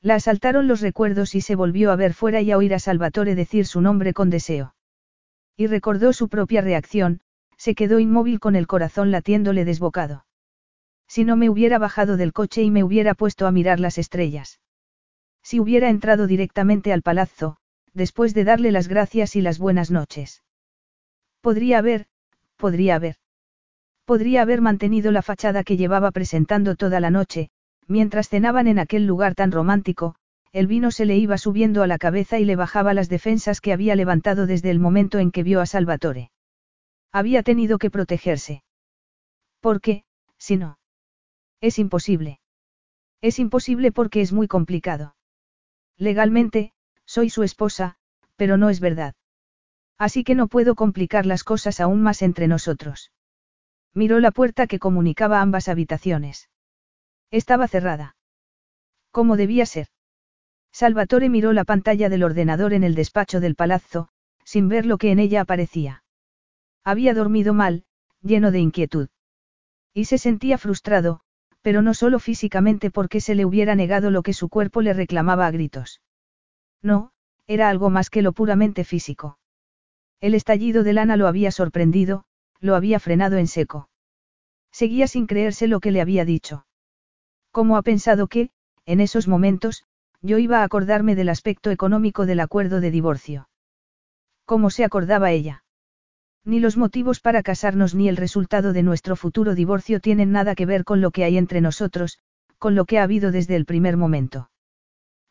[0.01, 3.35] La asaltaron los recuerdos y se volvió a ver fuera y a oír a Salvatore
[3.35, 4.75] decir su nombre con deseo.
[5.59, 7.21] Y recordó su propia reacción,
[7.65, 10.27] se quedó inmóvil con el corazón latiéndole desbocado.
[11.09, 14.61] Si no me hubiera bajado del coche y me hubiera puesto a mirar las estrellas.
[15.43, 17.57] Si hubiera entrado directamente al palazzo,
[17.95, 20.43] después de darle las gracias y las buenas noches.
[21.41, 22.05] Podría haber,
[22.59, 23.17] podría haber.
[24.05, 27.49] Podría haber mantenido la fachada que llevaba presentando toda la noche,
[27.89, 30.17] mientras cenaban en aquel lugar tan romántico,
[30.53, 33.73] el vino se le iba subiendo a la cabeza y le bajaba las defensas que
[33.73, 36.31] había levantado desde el momento en que vio a Salvatore.
[37.15, 38.65] Había tenido que protegerse.
[39.61, 40.05] ¿Por qué,
[40.37, 40.81] si no?
[41.61, 42.41] Es imposible.
[43.21, 45.15] Es imposible porque es muy complicado.
[45.97, 46.73] Legalmente,
[47.07, 47.95] soy su esposa,
[48.35, 49.15] pero no es verdad.
[49.97, 53.13] Así que no puedo complicar las cosas aún más entre nosotros.
[53.95, 56.51] Miró la puerta que comunicaba ambas habitaciones.
[57.31, 58.17] Estaba cerrada.
[59.13, 59.87] ¿Cómo debía ser?
[60.73, 64.09] Salvatore miró la pantalla del ordenador en el despacho del palazzo,
[64.45, 66.04] sin ver lo que en ella aparecía.
[66.85, 67.85] Había dormido mal,
[68.21, 69.09] lleno de inquietud.
[69.93, 71.21] Y se sentía frustrado,
[71.63, 75.47] pero no solo físicamente porque se le hubiera negado lo que su cuerpo le reclamaba
[75.47, 76.03] a gritos.
[76.83, 77.13] No,
[77.47, 79.39] era algo más que lo puramente físico.
[80.21, 82.25] El estallido de lana lo había sorprendido,
[82.61, 83.89] lo había frenado en seco.
[84.71, 86.67] Seguía sin creerse lo que le había dicho.
[87.51, 88.51] ¿Cómo ha pensado que,
[88.85, 89.85] en esos momentos,
[90.21, 93.49] yo iba a acordarme del aspecto económico del acuerdo de divorcio.
[94.47, 95.64] ¿Cómo se acordaba ella?
[96.45, 100.67] Ni los motivos para casarnos ni el resultado de nuestro futuro divorcio tienen nada que
[100.67, 102.19] ver con lo que hay entre nosotros,
[102.59, 104.51] con lo que ha habido desde el primer momento.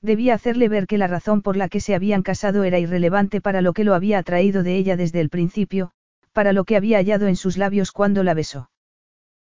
[0.02, 3.62] Debía hacerle ver que la razón por la que se habían casado era irrelevante para
[3.62, 5.92] lo que lo había atraído de ella desde el principio,
[6.34, 8.70] para lo que había hallado en sus labios cuando la besó.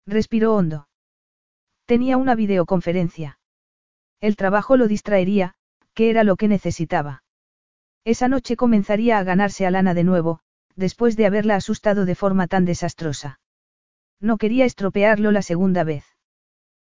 [0.06, 0.88] Respiró hondo.
[1.84, 3.38] Tenía una videoconferencia.
[4.20, 5.54] El trabajo lo distraería,
[5.94, 7.22] que era lo que necesitaba.
[8.04, 10.40] Esa noche comenzaría a ganarse a Lana de nuevo,
[10.78, 13.40] después de haberla asustado de forma tan desastrosa.
[14.20, 16.04] No quería estropearlo la segunda vez.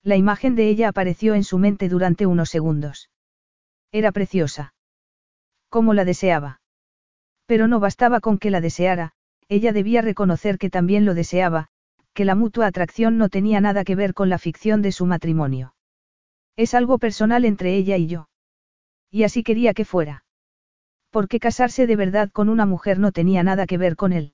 [0.04, 3.10] La imagen de ella apareció en su mente durante unos segundos.
[3.92, 4.74] Era preciosa.
[5.70, 6.62] Como la deseaba.
[7.48, 9.14] Pero no bastaba con que la deseara,
[9.50, 11.68] ella debía reconocer que también lo deseaba,
[12.14, 15.76] que la mutua atracción no tenía nada que ver con la ficción de su matrimonio.
[16.56, 18.30] Es algo personal entre ella y yo.
[19.10, 20.24] Y así quería que fuera.
[21.12, 24.34] Porque casarse de verdad con una mujer no tenía nada que ver con él.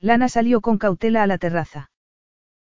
[0.00, 1.90] Lana salió con cautela a la terraza.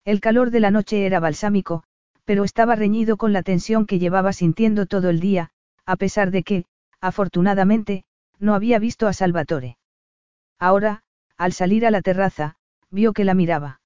[0.05, 1.83] El calor de la noche era balsámico,
[2.23, 5.51] pero estaba reñido con la tensión que llevaba sintiendo todo el día,
[5.85, 6.65] a pesar de que,
[7.01, 8.05] afortunadamente,
[8.39, 9.77] no había visto a Salvatore.
[10.57, 11.03] Ahora,
[11.37, 12.55] al salir a la terraza,
[12.89, 13.81] vio que la miraba.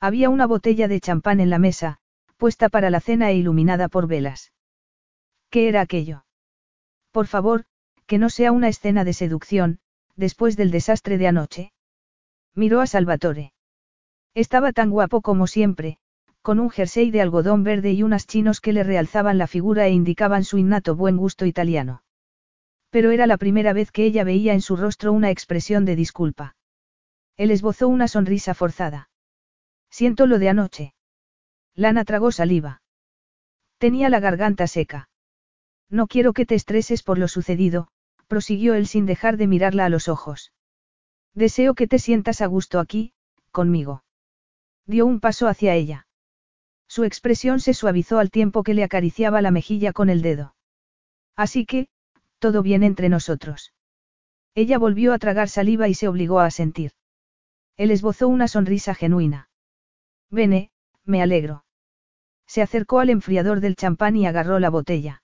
[0.00, 1.98] Había una botella de champán en la mesa,
[2.36, 4.52] puesta para la cena e iluminada por velas.
[5.50, 6.24] ¿Qué era aquello?
[7.12, 7.64] Por favor,
[8.06, 9.80] que no sea una escena de seducción,
[10.14, 11.72] después del desastre de anoche.
[12.54, 13.52] Miró a Salvatore.
[14.34, 15.98] Estaba tan guapo como siempre,
[16.42, 19.90] con un jersey de algodón verde y unas chinos que le realzaban la figura e
[19.90, 22.02] indicaban su innato buen gusto italiano.
[22.90, 26.56] Pero era la primera vez que ella veía en su rostro una expresión de disculpa.
[27.36, 29.10] Él esbozó una sonrisa forzada.
[29.90, 30.94] Siento lo de anoche.
[31.74, 32.80] Lana tragó saliva.
[33.78, 35.08] Tenía la garganta seca.
[35.90, 37.88] No quiero que te estreses por lo sucedido,
[38.26, 40.52] prosiguió él sin dejar de mirarla a los ojos.
[41.34, 43.12] Deseo que te sientas a gusto aquí,
[43.50, 44.04] conmigo.
[44.86, 46.06] Dio un paso hacia ella.
[46.88, 50.54] Su expresión se suavizó al tiempo que le acariciaba la mejilla con el dedo.
[51.34, 51.88] Así que,
[52.38, 53.74] todo bien entre nosotros.
[54.54, 56.92] Ella volvió a tragar saliva y se obligó a sentir.
[57.76, 59.50] Él esbozó una sonrisa genuina.
[60.30, 60.70] Vene,
[61.04, 61.64] me alegro.
[62.46, 65.22] Se acercó al enfriador del champán y agarró la botella.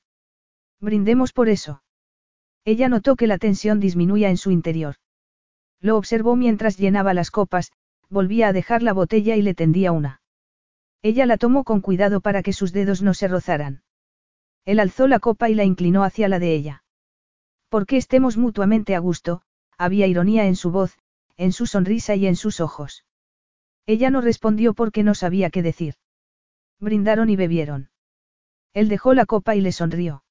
[0.81, 1.83] Brindemos por eso.
[2.65, 4.97] Ella notó que la tensión disminuía en su interior.
[5.81, 7.73] Lo observó mientras llenaba las copas,
[8.09, 10.21] volvía a dejar la botella y le tendía una.
[11.03, 13.83] Ella la tomó con cuidado para que sus dedos no se rozaran.
[14.65, 16.85] Él alzó la copa y la inclinó hacia la de ella.
[17.69, 19.43] Porque estemos mutuamente a gusto,
[19.77, 20.99] había ironía en su voz,
[21.37, 23.05] en su sonrisa y en sus ojos.
[23.87, 25.95] Ella no respondió porque no sabía qué decir.
[26.79, 27.91] Brindaron y bebieron.
[28.75, 30.23] Él dejó la copa y le sonrió.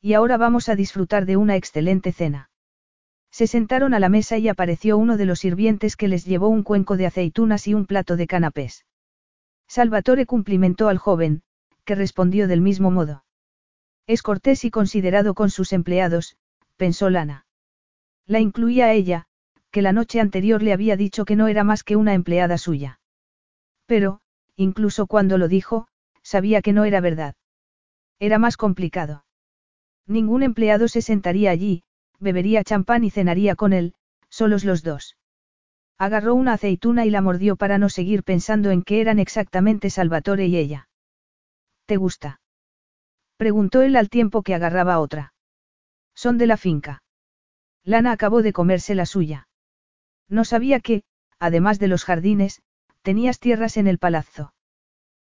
[0.00, 2.50] Y ahora vamos a disfrutar de una excelente cena.
[3.30, 6.62] Se sentaron a la mesa y apareció uno de los sirvientes que les llevó un
[6.62, 8.86] cuenco de aceitunas y un plato de canapés.
[9.66, 11.42] Salvatore cumplimentó al joven,
[11.84, 13.24] que respondió del mismo modo.
[14.06, 16.36] Es cortés y considerado con sus empleados,
[16.76, 17.46] pensó Lana.
[18.26, 19.26] La incluía a ella,
[19.70, 23.00] que la noche anterior le había dicho que no era más que una empleada suya.
[23.84, 24.20] Pero,
[24.56, 25.88] incluso cuando lo dijo,
[26.22, 27.34] sabía que no era verdad.
[28.18, 29.24] Era más complicado.
[30.08, 31.84] Ningún empleado se sentaría allí,
[32.18, 33.94] bebería champán y cenaría con él,
[34.30, 35.16] solos los dos.
[35.98, 40.46] Agarró una aceituna y la mordió para no seguir pensando en qué eran exactamente Salvatore
[40.46, 40.88] y ella.
[41.86, 42.40] ¿Te gusta?
[43.36, 45.34] Preguntó él al tiempo que agarraba otra.
[46.14, 47.02] Son de la finca.
[47.84, 49.48] Lana acabó de comerse la suya.
[50.28, 51.02] No sabía que,
[51.38, 52.62] además de los jardines,
[53.02, 54.54] tenías tierras en el palazzo.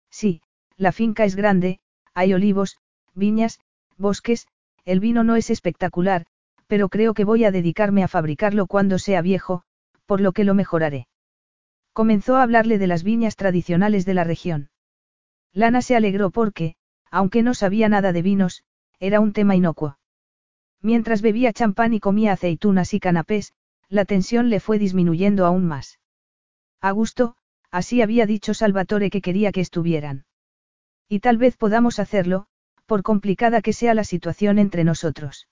[0.09, 0.41] Sí,
[0.75, 1.79] la finca es grande,
[2.13, 2.77] hay olivos,
[3.13, 3.59] viñas,
[3.97, 4.47] bosques,
[4.85, 6.25] el vino no es espectacular,
[6.67, 9.63] pero creo que voy a dedicarme a fabricarlo cuando sea viejo,
[10.05, 11.07] por lo que lo mejoraré.
[11.93, 14.69] Comenzó a hablarle de las viñas tradicionales de la región.
[15.53, 16.75] Lana se alegró porque,
[17.11, 18.63] aunque no sabía nada de vinos,
[18.99, 19.99] era un tema inocuo.
[20.81, 23.53] Mientras bebía champán y comía aceitunas y canapés,
[23.89, 25.99] la tensión le fue disminuyendo aún más.
[26.81, 27.35] A gusto,
[27.69, 30.25] así había dicho Salvatore que quería que estuvieran.
[31.07, 32.47] Y tal vez podamos hacerlo,
[32.85, 35.47] por complicada que sea la situación entre nosotros.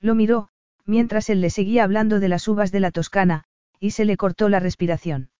[0.00, 0.48] Lo miró,
[0.84, 3.44] mientras él le seguía hablando de las uvas de la Toscana,
[3.80, 5.30] y se le cortó la respiración.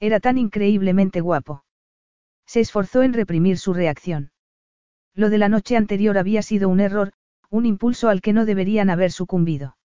[0.00, 1.64] Era tan increíblemente guapo.
[2.46, 4.32] Se esforzó en reprimir su reacción.
[5.14, 7.12] Lo de la noche anterior había sido un error,
[7.50, 9.76] un impulso al que no deberían haber sucumbido.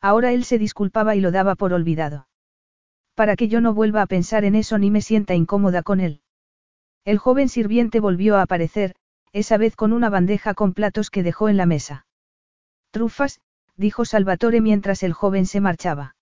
[0.00, 2.28] Ahora él se disculpaba y lo daba por olvidado.
[3.14, 6.20] Para que yo no vuelva a pensar en eso ni me sienta incómoda con él.
[7.04, 8.94] El joven sirviente volvió a aparecer,
[9.32, 12.06] esa vez con una bandeja con platos que dejó en la mesa.
[12.90, 13.40] Trufas,
[13.76, 16.16] dijo Salvatore mientras el joven se marchaba.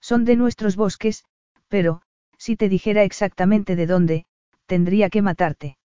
[0.00, 1.24] Son de nuestros bosques,
[1.68, 2.02] pero,
[2.38, 4.26] si te dijera exactamente de dónde,
[4.66, 5.78] tendría que matarte.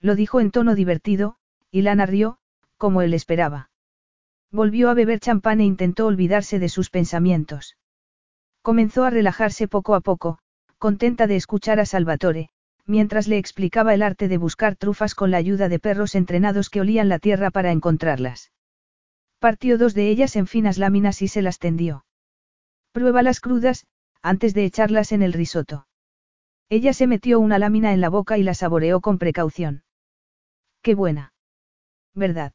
[0.00, 1.36] Lo dijo en tono divertido,
[1.70, 2.38] y Lana rió,
[2.76, 3.70] como él esperaba.
[4.50, 7.76] Volvió a beber champán e intentó olvidarse de sus pensamientos.
[8.62, 10.38] Comenzó a relajarse poco a poco,
[10.78, 12.50] contenta de escuchar a Salvatore,
[12.88, 16.80] mientras le explicaba el arte de buscar trufas con la ayuda de perros entrenados que
[16.80, 18.50] olían la tierra para encontrarlas.
[19.38, 22.06] Partió dos de ellas en finas láminas y se las tendió.
[22.92, 23.86] Pruébalas crudas,
[24.22, 25.86] antes de echarlas en el risoto.
[26.70, 29.84] Ella se metió una lámina en la boca y la saboreó con precaución.
[30.82, 31.34] Qué buena.
[32.14, 32.52] ¿Verdad?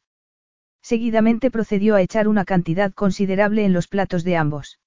[0.81, 4.79] Seguidamente procedió a echar una cantidad considerable en los platos de ambos.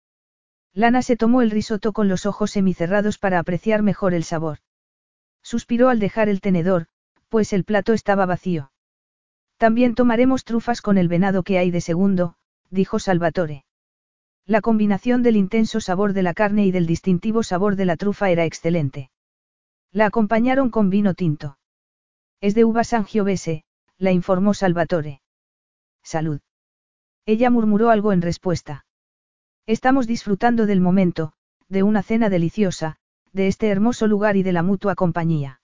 [0.74, 4.58] Lana se tomó el risoto con los ojos semicerrados para apreciar mejor el sabor.
[5.46, 6.86] Suspiró al dejar el tenedor,
[7.28, 8.72] pues el plato estaba vacío.
[9.58, 12.34] También tomaremos trufas con el venado que hay de segundo,
[12.68, 13.64] dijo Salvatore.
[14.44, 18.28] La combinación del intenso sabor de la carne y del distintivo sabor de la trufa
[18.30, 19.12] era excelente.
[19.92, 21.58] La acompañaron con vino tinto.
[22.40, 23.62] Es de uva Sangiovese,
[23.98, 25.20] la informó Salvatore.
[26.02, 26.40] Salud.
[27.24, 28.84] Ella murmuró algo en respuesta.
[29.64, 31.34] Estamos disfrutando del momento,
[31.68, 32.98] de una cena deliciosa,
[33.36, 35.60] de este hermoso lugar y de la mutua compañía.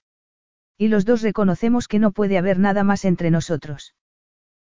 [0.77, 3.95] Y los dos reconocemos que no puede haber nada más entre nosotros.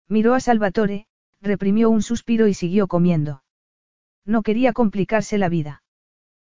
[0.08, 1.08] Miró a Salvatore,
[1.42, 3.44] reprimió un suspiro y siguió comiendo.
[4.26, 5.84] No quería complicarse la vida.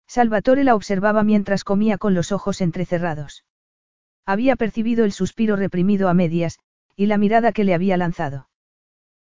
[0.08, 3.44] Salvatore la observaba mientras comía con los ojos entrecerrados.
[4.26, 6.60] Había percibido el suspiro reprimido a medias,
[6.96, 8.48] y la mirada que le había lanzado.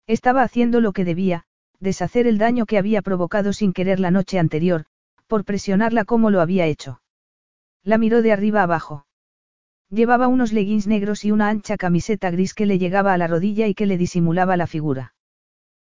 [0.08, 1.46] Estaba haciendo lo que debía,
[1.80, 4.84] deshacer el daño que había provocado sin querer la noche anterior,
[5.28, 7.00] por presionarla como lo había hecho.
[7.84, 9.06] La miró de arriba abajo.
[9.90, 13.68] Llevaba unos leggings negros y una ancha camiseta gris que le llegaba a la rodilla
[13.68, 15.14] y que le disimulaba la figura.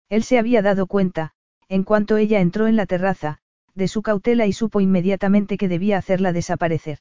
[0.07, 1.33] Él se había dado cuenta,
[1.67, 3.39] en cuanto ella entró en la terraza,
[3.73, 6.99] de su cautela y supo inmediatamente que debía hacerla desaparecer.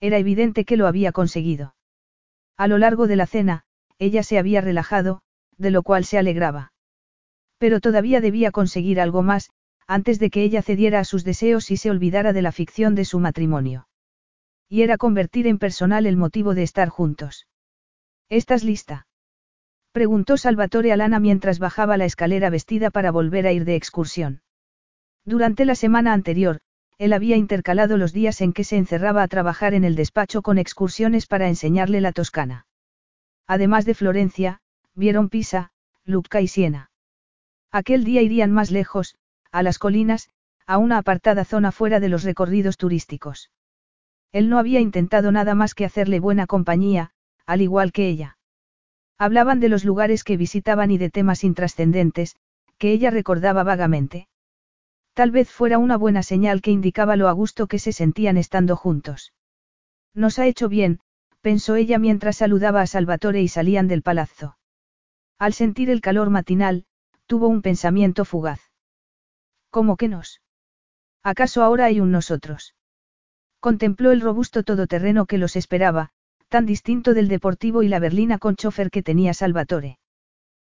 [0.00, 1.74] Era evidente que lo había conseguido.
[2.56, 3.64] A lo largo de la cena,
[3.98, 5.22] ella se había relajado,
[5.58, 6.72] de lo cual se alegraba.
[7.58, 9.50] Pero todavía debía conseguir algo más,
[9.86, 13.04] antes de que ella cediera a sus deseos y se olvidara de la ficción de
[13.04, 13.88] su matrimonio.
[14.68, 17.46] Y era convertir en personal el motivo de estar juntos.
[18.28, 19.06] ¿Estás lista?
[19.92, 24.42] Preguntó Salvatore a Lana mientras bajaba la escalera vestida para volver a ir de excursión.
[25.24, 26.60] Durante la semana anterior,
[26.98, 30.58] él había intercalado los días en que se encerraba a trabajar en el despacho con
[30.58, 32.66] excursiones para enseñarle la Toscana.
[33.46, 34.60] Además de Florencia,
[34.94, 35.70] vieron Pisa,
[36.04, 36.90] Lucca y Siena.
[37.70, 39.16] Aquel día irían más lejos,
[39.50, 40.28] a las colinas,
[40.66, 43.50] a una apartada zona fuera de los recorridos turísticos.
[44.34, 47.12] Él no había intentado nada más que hacerle buena compañía,
[47.46, 48.36] al igual que ella.
[49.16, 52.34] Hablaban de los lugares que visitaban y de temas intrascendentes,
[52.76, 54.26] que ella recordaba vagamente.
[55.12, 58.74] Tal vez fuera una buena señal que indicaba lo a gusto que se sentían estando
[58.74, 59.32] juntos.
[60.14, 60.98] Nos ha hecho bien,
[61.40, 64.58] pensó ella mientras saludaba a Salvatore y salían del palazzo.
[65.38, 66.86] Al sentir el calor matinal,
[67.26, 68.72] tuvo un pensamiento fugaz.
[69.70, 70.42] ¿Cómo que nos?
[71.22, 72.74] ¿Acaso ahora hay un nosotros?
[73.64, 76.10] Contempló el robusto todoterreno que los esperaba,
[76.50, 79.96] tan distinto del deportivo y la berlina con chofer que tenía Salvatore.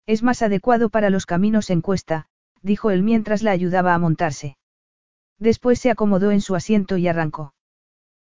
[0.07, 2.27] Es más adecuado para los caminos en cuesta,
[2.63, 4.57] dijo él mientras la ayudaba a montarse.
[5.39, 7.55] Después se acomodó en su asiento y arrancó.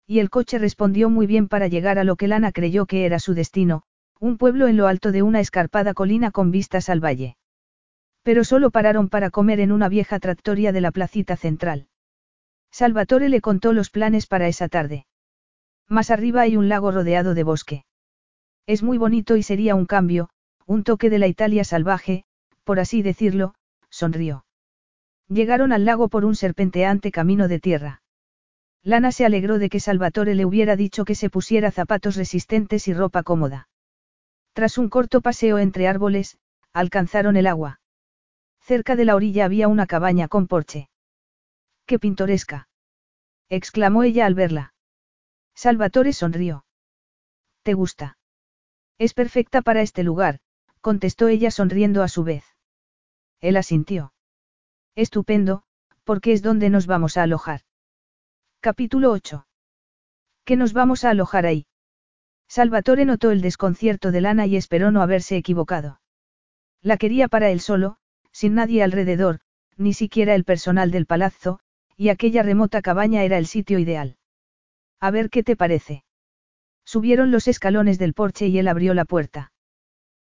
[0.05, 3.17] Y el coche respondió muy bien para llegar a lo que Lana creyó que era
[3.17, 3.81] su destino,
[4.19, 7.35] un pueblo en lo alto de una escarpada colina con vistas al valle.
[8.21, 11.87] Pero solo pararon para comer en una vieja tractoria de la placita central.
[12.71, 15.05] Salvatore le contó los planes para esa tarde.
[15.87, 17.85] Más arriba hay un lago rodeado de bosque.
[18.65, 20.29] Es muy bonito y sería un cambio,
[20.65, 22.23] un toque de la Italia salvaje,
[22.63, 23.55] por así decirlo,
[23.89, 24.45] sonrió.
[25.27, 28.01] Llegaron al lago por un serpenteante camino de tierra.
[28.83, 32.93] Lana se alegró de que Salvatore le hubiera dicho que se pusiera zapatos resistentes y
[32.93, 33.67] ropa cómoda.
[34.53, 36.37] Tras un corto paseo entre árboles,
[36.73, 37.79] alcanzaron el agua.
[38.61, 40.89] Cerca de la orilla había una cabaña con porche.
[41.91, 42.69] ¡Qué pintoresca!
[43.49, 44.73] exclamó ella al verla.
[45.53, 46.63] Salvatore sonrió.
[47.63, 48.17] ¿Te gusta?
[48.97, 50.39] Es perfecta para este lugar,
[50.79, 52.45] contestó ella sonriendo a su vez.
[53.41, 54.13] Él asintió.
[54.95, 55.63] Estupendo,
[56.05, 57.59] porque es donde nos vamos a alojar.
[58.61, 59.45] Capítulo 8.
[60.45, 61.67] ¿Qué nos vamos a alojar ahí?
[62.47, 65.99] Salvatore notó el desconcierto de Lana y esperó no haberse equivocado.
[66.81, 67.97] La quería para él solo,
[68.31, 69.41] sin nadie alrededor,
[69.75, 71.59] ni siquiera el personal del palazzo,
[72.01, 74.17] y aquella remota cabaña era el sitio ideal.
[74.99, 76.03] A ver qué te parece.
[76.83, 79.51] Subieron los escalones del porche y él abrió la puerta.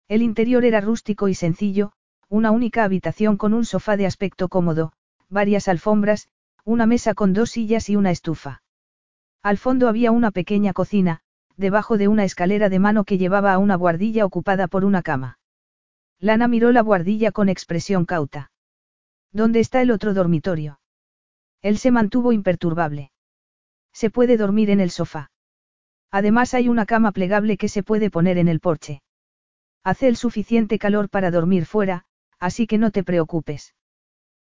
[0.08, 1.92] El interior era rústico y sencillo,
[2.30, 4.94] una única habitación con un sofá de aspecto cómodo,
[5.28, 6.30] varias alfombras,
[6.64, 8.62] una mesa con dos sillas y una estufa.
[9.42, 11.20] Al fondo había una pequeña cocina,
[11.58, 15.38] debajo de una escalera de mano que llevaba a una guardilla ocupada por una cama.
[16.20, 18.50] Lana miró la guardilla con expresión cauta.
[19.30, 20.78] ¿Dónde está el otro dormitorio?
[21.62, 23.10] Él se mantuvo imperturbable.
[23.92, 25.30] Se puede dormir en el sofá.
[26.10, 29.02] Además hay una cama plegable que se puede poner en el porche.
[29.82, 32.04] Hace el suficiente calor para dormir fuera,
[32.38, 33.74] así que no te preocupes.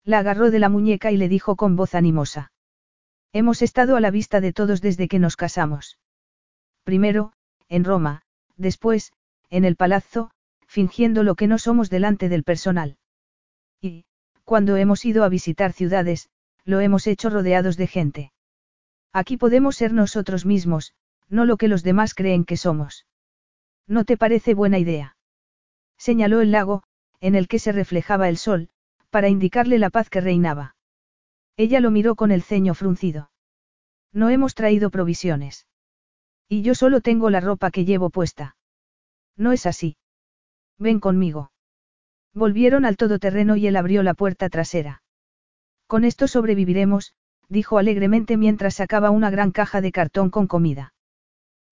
[0.04, 2.52] La agarró de la muñeca y le dijo con voz animosa.
[3.32, 5.98] Hemos estado a la vista de todos desde que nos casamos.
[6.84, 7.32] Primero,
[7.68, 8.22] en Roma,
[8.56, 9.12] después,
[9.50, 10.30] en el palazzo,
[10.66, 12.96] fingiendo lo que no somos delante del personal.
[13.80, 14.04] Y,
[14.44, 16.28] cuando hemos ido a visitar ciudades,
[16.64, 18.32] lo hemos hecho rodeados de gente.
[19.12, 20.94] Aquí podemos ser nosotros mismos,
[21.28, 23.06] no lo que los demás creen que somos.
[23.86, 25.16] ¿No te parece buena idea?
[25.96, 26.82] Señaló el lago,
[27.20, 28.70] en el que se reflejaba el sol,
[29.10, 30.74] para indicarle la paz que reinaba.
[31.56, 33.30] Ella lo miró con el ceño fruncido.
[34.12, 35.66] No hemos traído provisiones.
[36.48, 38.56] Y yo solo tengo la ropa que llevo puesta.
[39.36, 39.96] No es así.
[40.78, 41.52] Ven conmigo.
[42.32, 45.03] Volvieron al todoterreno y él abrió la puerta trasera.
[45.94, 47.14] Con esto sobreviviremos,
[47.48, 50.92] dijo alegremente mientras sacaba una gran caja de cartón con comida.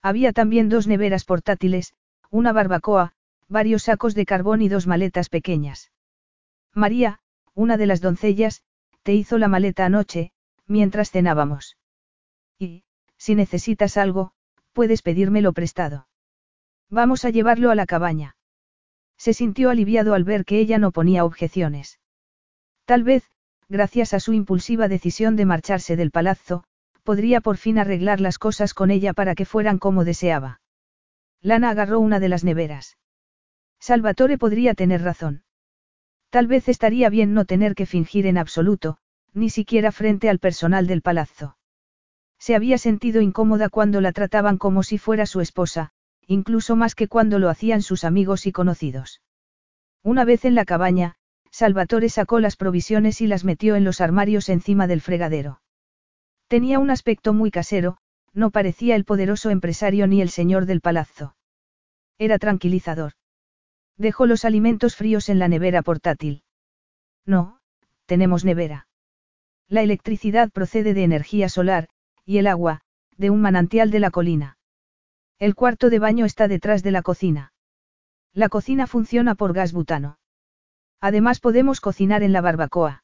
[0.01, 1.95] Había también dos neveras portátiles,
[2.31, 3.15] una barbacoa,
[3.49, 5.91] varios sacos de carbón y dos maletas pequeñas.
[6.73, 7.19] María,
[7.55, 8.63] una de las doncellas,
[9.03, 10.31] te hizo la maleta anoche,
[10.69, 11.77] mientras cenábamos.
[12.61, 12.85] Y,
[13.17, 14.35] si necesitas algo,
[14.73, 16.07] puedes pedírmelo prestado.
[16.89, 18.37] Vamos a llevarlo a la cabaña.
[19.17, 21.99] Se sintió aliviado al ver que ella no ponía objeciones.
[22.85, 23.29] Tal vez,
[23.73, 26.63] gracias a su impulsiva decisión de marcharse del palazzo,
[27.03, 30.61] podría por fin arreglar las cosas con ella para que fueran como deseaba.
[31.41, 32.99] Lana agarró una de las neveras.
[33.81, 35.45] Salvatore podría tener razón.
[36.29, 38.99] Tal vez estaría bien no tener que fingir en absoluto,
[39.33, 41.57] ni siquiera frente al personal del palazzo.
[42.39, 45.93] Se había sentido incómoda cuando la trataban como si fuera su esposa,
[46.27, 49.23] incluso más que cuando lo hacían sus amigos y conocidos.
[50.03, 51.17] Una vez en la cabaña,
[51.53, 55.61] Salvatore sacó las provisiones y las metió en los armarios encima del fregadero.
[56.49, 57.99] Tenía un aspecto muy casero,
[58.33, 61.37] no parecía el poderoso empresario ni el señor del palazzo.
[62.19, 63.13] Era tranquilizador.
[63.99, 66.43] Dejó los alimentos fríos en la nevera portátil.
[67.27, 67.59] No,
[68.07, 68.89] tenemos nevera.
[69.69, 71.89] La electricidad procede de energía solar,
[72.25, 72.81] y el agua,
[73.19, 74.57] de un manantial de la colina.
[75.39, 77.53] El cuarto de baño está detrás de la cocina.
[78.33, 80.19] La cocina funciona por gas butano.
[81.03, 83.03] Además podemos cocinar en la barbacoa.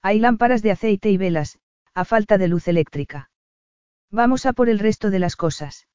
[0.00, 1.58] Hay lámparas de aceite y velas,
[1.92, 3.30] a falta de luz eléctrica.
[4.10, 5.86] Vamos a por el resto de las cosas.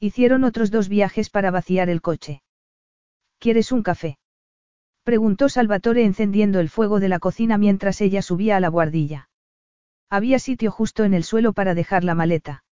[0.00, 2.42] Hicieron otros dos viajes para vaciar el coche.
[3.38, 4.18] ¿Quieres un café?
[5.04, 9.28] Preguntó Salvatore encendiendo el fuego de la cocina mientras ella subía a la guardilla.
[10.10, 12.64] Había sitio justo en el suelo para dejar la maleta.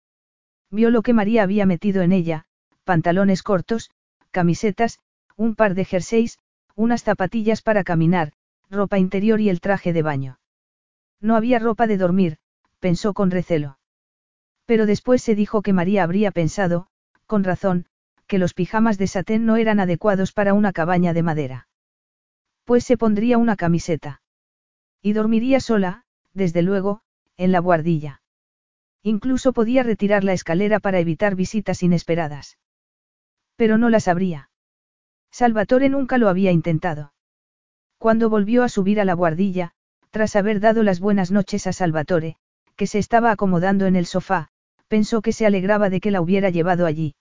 [0.70, 2.46] Vio lo que María había metido en ella,
[2.84, 3.90] pantalones cortos,
[4.30, 4.98] camisetas,
[5.36, 6.38] un par de jerseys,
[6.76, 8.32] unas zapatillas para caminar,
[8.70, 10.38] ropa interior y el traje de baño.
[11.20, 12.38] No había ropa de dormir,
[12.78, 13.78] pensó con recelo.
[14.66, 16.86] Pero después se dijo que María habría pensado,
[17.26, 17.86] con razón,
[18.26, 21.68] que los pijamas de satén no eran adecuados para una cabaña de madera.
[22.64, 24.20] Pues se pondría una camiseta.
[25.00, 26.04] Y dormiría sola,
[26.34, 27.00] desde luego,
[27.36, 28.22] en la guardilla.
[29.02, 32.58] Incluso podía retirar la escalera para evitar visitas inesperadas.
[33.54, 34.50] Pero no las habría.
[35.38, 37.12] Salvatore nunca lo había intentado.
[37.98, 39.72] Cuando volvió a subir a la guardilla,
[40.10, 42.36] tras haber dado las buenas noches a Salvatore,
[42.74, 44.48] que se estaba acomodando en el sofá,
[44.88, 47.16] pensó que se alegraba de que la hubiera llevado allí.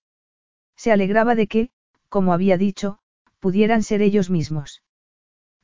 [0.78, 1.72] Se alegraba de que,
[2.08, 3.00] como había dicho,
[3.42, 4.82] pudieran ser ellos mismos.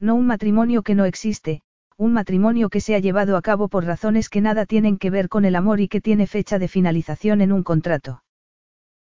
[0.02, 1.62] No un matrimonio que no existe,
[1.96, 5.30] un matrimonio que se ha llevado a cabo por razones que nada tienen que ver
[5.30, 8.24] con el amor y que tiene fecha de finalización en un contrato.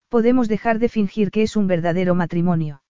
[0.08, 2.82] Podemos dejar de fingir que es un verdadero matrimonio.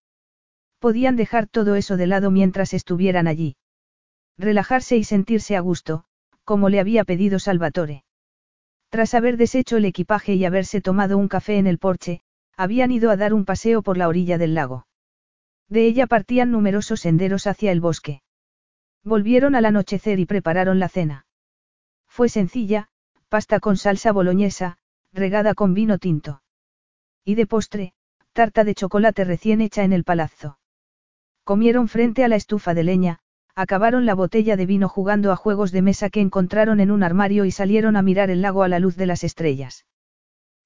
[0.81, 3.57] Podían dejar todo eso de lado mientras estuvieran allí.
[4.39, 6.05] Relajarse y sentirse a gusto,
[6.45, 8.03] como le había pedido Salvatore.
[8.89, 12.23] Tras haber deshecho el equipaje y haberse tomado un café en el porche,
[12.57, 14.87] habían ido a dar un paseo por la orilla del lago.
[15.69, 18.23] De ella partían numerosos senderos hacia el bosque.
[19.05, 21.27] Volvieron al anochecer y prepararon la cena.
[22.09, 22.89] Fue sencilla,
[23.29, 24.79] pasta con salsa boloñesa,
[25.13, 26.43] regada con vino tinto.
[27.25, 27.93] Y de postre,
[28.33, 30.60] tarta de chocolate recién hecha en el palazzo.
[31.51, 33.19] Comieron frente a la estufa de leña,
[33.57, 37.45] acabaron la botella de vino jugando a juegos de mesa que encontraron en un armario
[37.45, 39.85] y salieron a mirar el lago a la luz de las estrellas.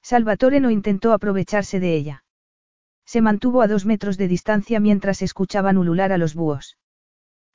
[0.03, 2.25] Salvatore no intentó aprovecharse de ella.
[3.07, 6.77] Se mantuvo a dos metros de distancia mientras escuchaban ulular a los búhos.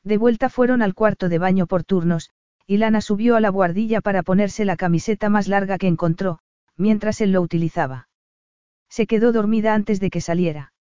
[0.04, 2.32] De vuelta fueron al cuarto de baño por turnos,
[2.66, 6.40] y Lana subió a la guardilla para ponerse la camiseta más larga que encontró,
[6.78, 8.10] mientras él lo utilizaba.
[8.90, 10.74] Se quedó dormida antes de que saliera.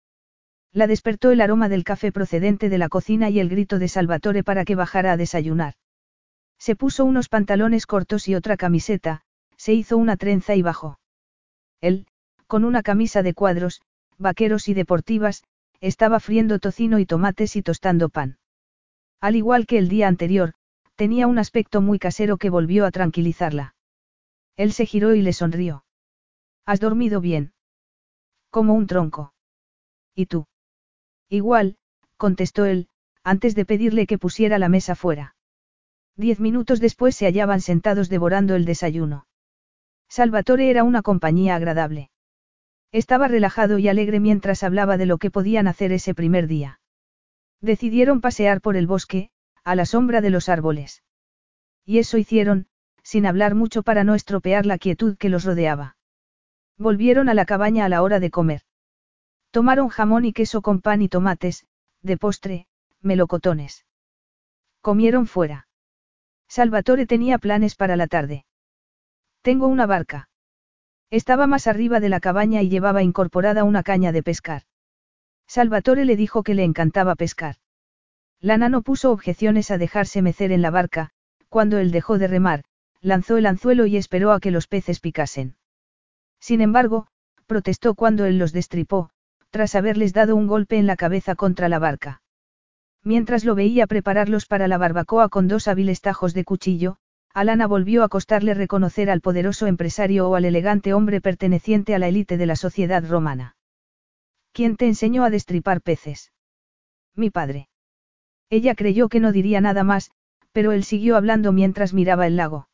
[0.73, 4.45] La despertó el aroma del café procedente de la cocina y el grito de Salvatore
[4.45, 5.75] para que bajara a desayunar.
[6.59, 9.23] Se puso unos pantalones cortos y otra camiseta,
[9.57, 10.99] se hizo una trenza y bajó.
[11.81, 12.07] Él,
[12.47, 13.81] con una camisa de cuadros,
[14.19, 15.45] vaqueros y deportivas,
[15.81, 18.39] estaba friendo tocino y tomates y tostando pan.
[19.21, 20.55] Al igual que el día anterior,
[20.97, 23.77] tenía un aspecto muy casero que volvió a tranquilizarla.
[24.57, 25.85] Él se giró y le sonrió.
[26.67, 27.53] ¿Has dormido bien?
[28.51, 29.33] Como un tronco.
[30.17, 30.48] ¿Y tú?
[31.29, 31.77] Igual,
[32.17, 32.89] contestó él,
[33.23, 35.35] antes de pedirle que pusiera la mesa fuera.
[36.17, 39.27] Diez minutos después se hallaban sentados devorando el desayuno.
[40.09, 42.11] Salvatore era una compañía agradable.
[42.91, 46.81] Estaba relajado y alegre mientras hablaba de lo que podían hacer ese primer día.
[47.61, 49.31] Decidieron pasear por el bosque,
[49.65, 51.03] a la sombra de los árboles.
[51.85, 52.67] Y eso hicieron,
[53.03, 55.97] sin hablar mucho para no estropear la quietud que los rodeaba.
[56.79, 58.63] Volvieron a la cabaña a la hora de comer.
[59.51, 61.67] Tomaron jamón y queso con pan y tomates,
[62.03, 62.67] de postre,
[63.01, 63.87] melocotones.
[64.81, 65.69] Comieron fuera.
[66.49, 68.45] Salvatore tenía planes para la tarde.
[69.43, 70.29] Tengo una barca.
[71.11, 74.63] Estaba más arriba de la cabaña y llevaba incorporada una caña de pescar.
[75.47, 77.57] Salvatore le dijo que le encantaba pescar.
[78.41, 81.11] Lana no puso objeciones a dejarse mecer en la barca,
[81.49, 82.65] cuando él dejó de remar,
[83.01, 85.57] lanzó el anzuelo y esperó a que los peces picasen.
[86.39, 87.09] Sin embargo,
[87.47, 89.11] protestó cuando él los destripó,
[89.51, 92.23] tras haberles dado un golpe en la cabeza contra la barca.
[93.03, 96.99] Mientras lo veía prepararlos para la barbacoa con dos hábiles tajos de cuchillo,
[97.33, 102.09] Alana volvió a costarle reconocer al poderoso empresario o al elegante hombre perteneciente a la
[102.09, 103.57] élite de la sociedad romana.
[104.53, 106.33] ¿Quién te enseñó a destripar peces?
[107.15, 107.69] Mi padre.
[108.51, 110.11] Ella creyó que no diría nada más,
[110.53, 112.69] pero él siguió hablando mientras miraba el lago.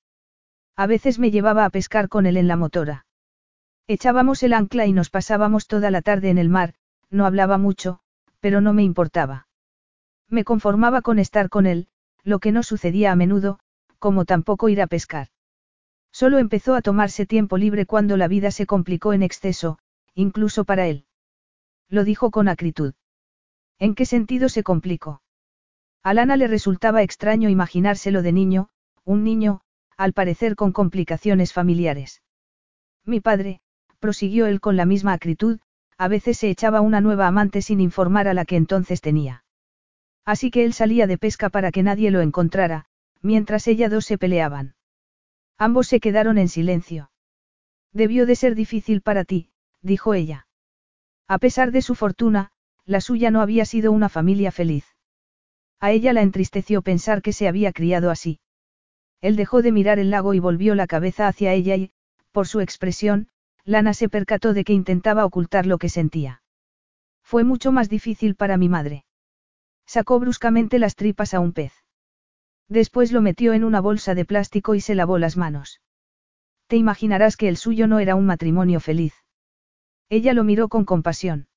[0.76, 3.06] A veces me llevaba a pescar con él en la motora.
[3.86, 6.74] Echábamos el ancla y nos pasábamos toda la tarde en el mar,
[7.10, 8.00] no hablaba mucho,
[8.40, 9.46] pero no me importaba.
[10.28, 11.88] Me conformaba con estar con él,
[12.22, 13.58] lo que no sucedía a menudo,
[13.98, 15.28] como tampoco ir a pescar.
[16.12, 19.78] Solo empezó a tomarse tiempo libre cuando la vida se complicó en exceso,
[20.14, 21.04] incluso para él.
[21.90, 22.94] Lo dijo con acritud.
[23.78, 25.20] ¿En qué sentido se complicó?
[26.02, 28.70] A Lana le resultaba extraño imaginárselo de niño,
[29.04, 29.60] un niño,
[29.98, 32.22] al parecer con complicaciones familiares.
[33.04, 33.60] Mi padre,
[34.04, 35.60] prosiguió él con la misma acritud,
[35.96, 39.46] a veces se echaba una nueva amante sin informar a la que entonces tenía.
[40.26, 42.84] Así que él salía de pesca para que nadie lo encontrara,
[43.22, 44.74] mientras ella dos se peleaban.
[45.56, 47.10] Ambos se quedaron en silencio.
[47.94, 49.48] Debió de ser difícil para ti,
[49.80, 50.48] dijo ella.
[51.26, 52.52] A pesar de su fortuna,
[52.84, 54.84] la suya no había sido una familia feliz.
[55.80, 58.38] A ella la entristeció pensar que se había criado así.
[59.22, 61.92] Él dejó de mirar el lago y volvió la cabeza hacia ella y,
[62.32, 63.30] por su expresión,
[63.64, 66.42] Lana se percató de que intentaba ocultar lo que sentía.
[67.22, 69.04] Fue mucho más difícil para mi madre.
[69.86, 71.72] Sacó bruscamente las tripas a un pez.
[72.68, 75.80] Después lo metió en una bolsa de plástico y se lavó las manos.
[76.66, 79.14] Te imaginarás que el suyo no era un matrimonio feliz.
[80.08, 81.48] Ella lo miró con compasión.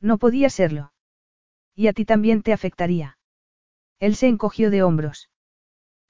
[0.00, 0.92] No podía serlo.
[1.74, 3.18] Y a ti también te afectaría.
[3.98, 5.30] Él se encogió de hombros.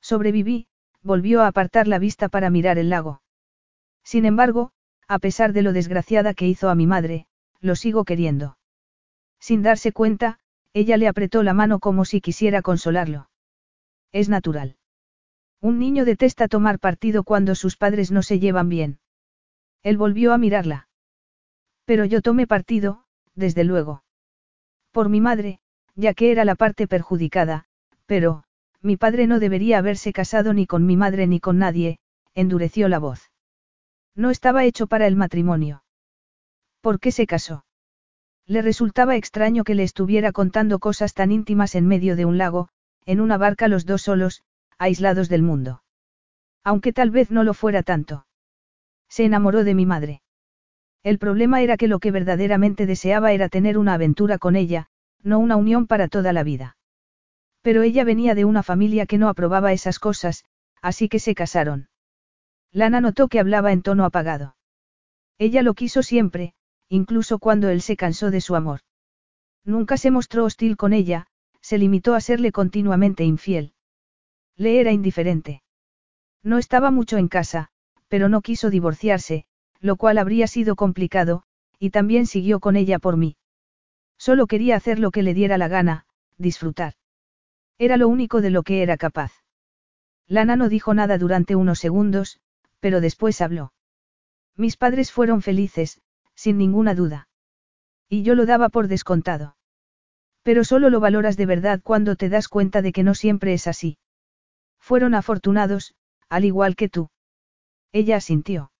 [0.01, 0.69] Sobreviví,
[1.03, 3.23] volvió a apartar la vista para mirar el lago.
[4.03, 4.73] Sin embargo,
[5.09, 7.27] a pesar de lo desgraciada que hizo a mi madre,
[7.61, 8.59] lo sigo queriendo.
[9.41, 10.39] Sin darse cuenta,
[10.73, 13.29] ella le apretó la mano como si quisiera consolarlo.
[14.13, 14.77] Es natural.
[15.61, 18.99] Un niño detesta tomar partido cuando sus padres no se llevan bien.
[19.83, 20.89] Él volvió a mirarla.
[21.85, 24.05] Pero yo tomé partido, desde luego.
[24.93, 25.61] Por mi madre,
[25.95, 27.67] ya que era la parte perjudicada,
[28.07, 28.45] pero,
[28.81, 31.99] mi padre no debería haberse casado ni con mi madre ni con nadie,
[32.35, 33.31] endureció la voz.
[34.17, 35.83] No estaba hecho para el matrimonio.
[36.81, 37.65] ¿Por qué se casó?
[38.47, 42.69] Le resultaba extraño que le estuviera contando cosas tan íntimas en medio de un lago,
[43.07, 44.43] en una barca los dos solos,
[44.79, 45.83] aislados del mundo.
[46.63, 48.27] Aunque tal vez no lo fuera tanto.
[49.09, 50.23] Se enamoró de mi madre.
[51.03, 54.89] El problema era que lo que verdaderamente deseaba era tener una aventura con ella,
[55.23, 56.77] no una unión para toda la vida.
[57.63, 60.45] Pero ella venía de una familia que no aprobaba esas cosas,
[60.81, 61.89] así que se casaron.
[62.75, 64.57] Lana notó que hablaba en tono apagado.
[65.39, 66.55] Ella lo quiso siempre,
[66.89, 68.81] incluso cuando él se cansó de su amor.
[69.65, 71.29] Nunca se mostró hostil con ella,
[71.61, 73.75] se limitó a serle continuamente infiel.
[74.57, 75.63] Le era indiferente.
[76.43, 77.71] No estaba mucho en casa,
[78.09, 79.47] pero no quiso divorciarse,
[79.79, 81.45] lo cual habría sido complicado,
[81.79, 83.37] y también siguió con ella por mí.
[84.19, 86.07] Solo quería hacer lo que le diera la gana,
[86.39, 86.95] disfrutar.
[87.79, 89.33] Era lo único de lo que era capaz.
[90.27, 92.41] Lana no dijo nada durante unos segundos,
[92.85, 93.73] pero después habló.
[94.59, 96.03] Mis padres fueron felices,
[96.35, 97.29] sin ninguna duda.
[98.11, 99.57] Y yo lo daba por descontado.
[100.43, 103.69] Pero solo lo valoras de verdad cuando te das cuenta de que no siempre es
[103.69, 103.97] así.
[104.79, 105.95] Fueron afortunados,
[106.29, 107.09] al igual que tú.
[107.91, 108.71] Ella asintió.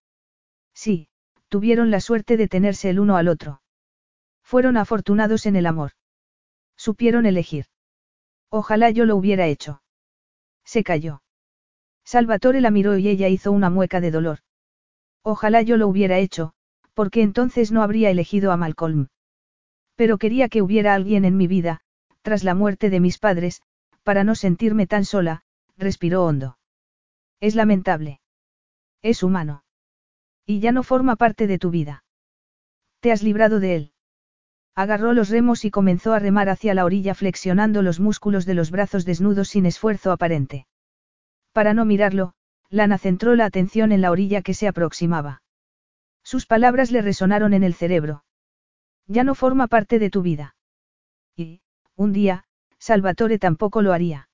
[0.75, 1.07] Sí,
[1.49, 3.63] tuvieron la suerte de tenerse el uno al otro.
[4.43, 5.93] Fueron afortunados en el amor.
[6.77, 7.65] Supieron elegir.
[8.51, 9.81] Ojalá yo lo hubiera hecho.
[10.63, 11.23] Se calló.
[12.05, 14.39] Salvatore la miró y ella hizo una mueca de dolor.
[15.23, 16.53] Ojalá yo lo hubiera hecho,
[16.93, 19.07] porque entonces no habría elegido a Malcolm.
[19.95, 21.81] Pero quería que hubiera alguien en mi vida,
[22.21, 23.61] tras la muerte de mis padres,
[24.03, 25.41] para no sentirme tan sola,
[25.77, 26.57] respiró hondo.
[27.39, 28.21] Es lamentable.
[29.01, 29.63] Es humano.
[30.45, 32.03] Y ya no forma parte de tu vida.
[32.99, 33.91] Te has librado de él.
[34.75, 38.71] Agarró los remos y comenzó a remar hacia la orilla flexionando los músculos de los
[38.71, 40.67] brazos desnudos sin esfuerzo aparente.
[41.55, 42.33] Para no mirarlo,
[42.69, 45.41] Lana centró la atención en la orilla que se aproximaba.
[46.21, 48.25] Sus palabras le resonaron en el cerebro.
[49.07, 50.57] Ya no forma parte de tu vida.
[51.33, 51.61] Y,
[51.95, 52.43] un día,
[52.77, 54.27] Salvatore tampoco lo haría.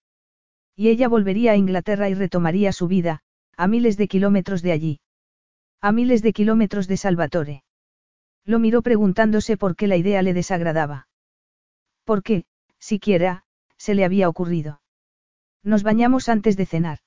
[0.76, 3.22] Y ella volvería a Inglaterra y retomaría su vida,
[3.56, 5.00] a miles de kilómetros de allí.
[5.80, 7.64] A miles de kilómetros de Salvatore.
[8.46, 11.08] Lo miró preguntándose por qué la idea le desagradaba.
[12.04, 12.46] ¿Por qué,
[12.80, 13.44] siquiera,
[13.78, 14.82] se le había ocurrido?
[15.62, 16.98] Nos bañamos antes de cenar.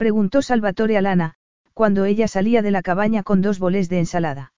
[0.00, 1.34] Preguntó Salvatore a Lana,
[1.74, 4.54] cuando ella salía de la cabaña con dos bolés de ensalada.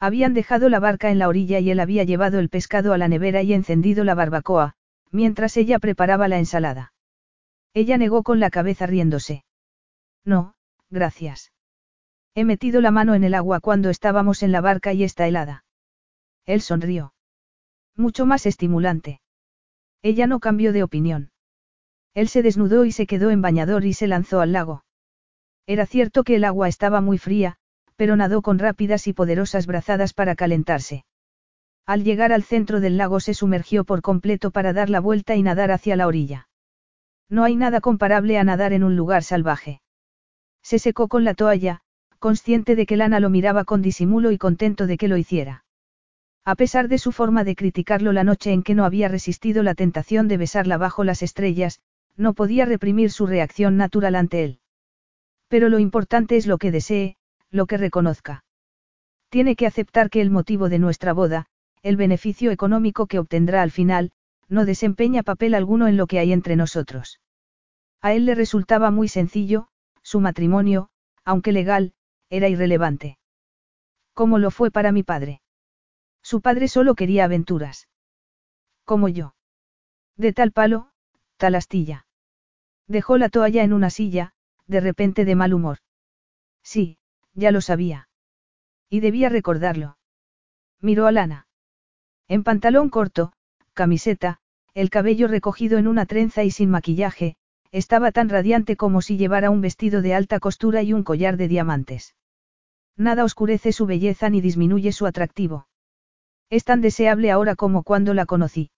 [0.00, 3.06] Habían dejado la barca en la orilla y él había llevado el pescado a la
[3.06, 4.74] nevera y encendido la barbacoa,
[5.12, 6.92] mientras ella preparaba la ensalada.
[7.74, 9.44] Ella negó con la cabeza riéndose.
[10.24, 10.56] No,
[10.90, 11.52] gracias.
[12.34, 15.64] He metido la mano en el agua cuando estábamos en la barca y está helada.
[16.44, 17.14] Él sonrió.
[17.94, 19.20] Mucho más estimulante.
[20.02, 21.30] Ella no cambió de opinión.
[22.16, 24.84] Él se desnudó y se quedó en bañador y se lanzó al lago.
[25.66, 27.58] Era cierto que el agua estaba muy fría,
[27.94, 31.04] pero nadó con rápidas y poderosas brazadas para calentarse.
[31.84, 35.42] Al llegar al centro del lago se sumergió por completo para dar la vuelta y
[35.42, 36.48] nadar hacia la orilla.
[37.28, 39.82] No hay nada comparable a nadar en un lugar salvaje.
[40.62, 41.82] Se secó con la toalla,
[42.18, 45.66] consciente de que Lana lo miraba con disimulo y contento de que lo hiciera.
[46.46, 49.74] A pesar de su forma de criticarlo la noche en que no había resistido la
[49.74, 51.82] tentación de besarla bajo las estrellas,
[52.16, 54.60] no podía reprimir su reacción natural ante él.
[55.48, 57.16] Pero lo importante es lo que desee,
[57.50, 58.44] lo que reconozca.
[59.28, 61.46] Tiene que aceptar que el motivo de nuestra boda,
[61.82, 64.12] el beneficio económico que obtendrá al final,
[64.48, 67.20] no desempeña papel alguno en lo que hay entre nosotros.
[68.00, 69.68] A él le resultaba muy sencillo,
[70.02, 70.88] su matrimonio,
[71.24, 71.92] aunque legal,
[72.30, 73.18] era irrelevante.
[74.14, 75.42] Como lo fue para mi padre.
[76.22, 77.88] Su padre solo quería aventuras.
[78.84, 79.34] Como yo.
[80.16, 80.90] De tal palo,
[81.36, 82.06] tal astilla.
[82.86, 84.32] Dejó la toalla en una silla,
[84.66, 85.78] de repente de mal humor.
[86.62, 86.98] Sí,
[87.34, 88.08] ya lo sabía.
[88.88, 89.98] Y debía recordarlo.
[90.80, 91.46] Miró a Lana.
[92.28, 93.32] En pantalón corto,
[93.72, 94.38] camiseta,
[94.74, 97.36] el cabello recogido en una trenza y sin maquillaje,
[97.72, 101.48] estaba tan radiante como si llevara un vestido de alta costura y un collar de
[101.48, 102.14] diamantes.
[102.96, 105.68] Nada oscurece su belleza ni disminuye su atractivo.
[106.48, 108.70] Es tan deseable ahora como cuando la conocí.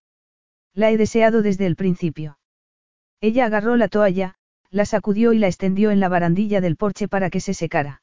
[0.75, 2.38] La he deseado desde el principio.
[3.21, 4.35] Ella agarró la toalla,
[4.71, 8.03] la sacudió y la extendió en la barandilla del porche para que se secara.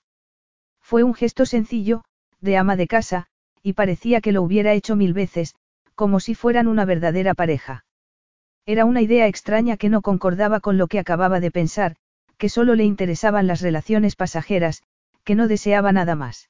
[0.82, 2.04] Fue un gesto sencillo,
[2.42, 3.28] de ama de casa,
[3.62, 5.56] y parecía que lo hubiera hecho mil veces,
[5.96, 7.86] como si fueran una verdadera pareja.
[8.66, 11.96] Era una idea extraña que no concordaba con lo que acababa de pensar,
[12.38, 14.84] que solo le interesaban las relaciones pasajeras,
[15.24, 16.50] que no deseaba nada más.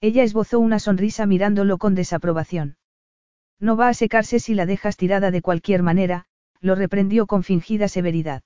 [0.00, 2.76] Ella esbozó una sonrisa mirándolo con desaprobación.
[3.60, 6.26] No va a secarse si la dejas tirada de cualquier manera,
[6.60, 8.42] lo reprendió con fingida severidad.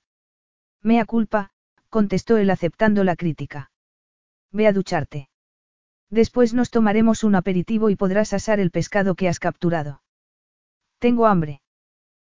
[0.81, 1.51] Mea culpa,
[1.89, 3.71] contestó él aceptando la crítica.
[4.51, 5.29] Ve a ducharte.
[6.09, 10.01] Después nos tomaremos un aperitivo y podrás asar el pescado que has capturado.
[10.97, 11.61] Tengo hambre.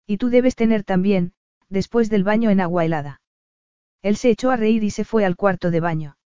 [0.05, 1.33] Y tú debes tener también,
[1.69, 3.21] después del baño en agua helada.
[4.01, 6.17] Él se echó a reír y se fue al cuarto de baño.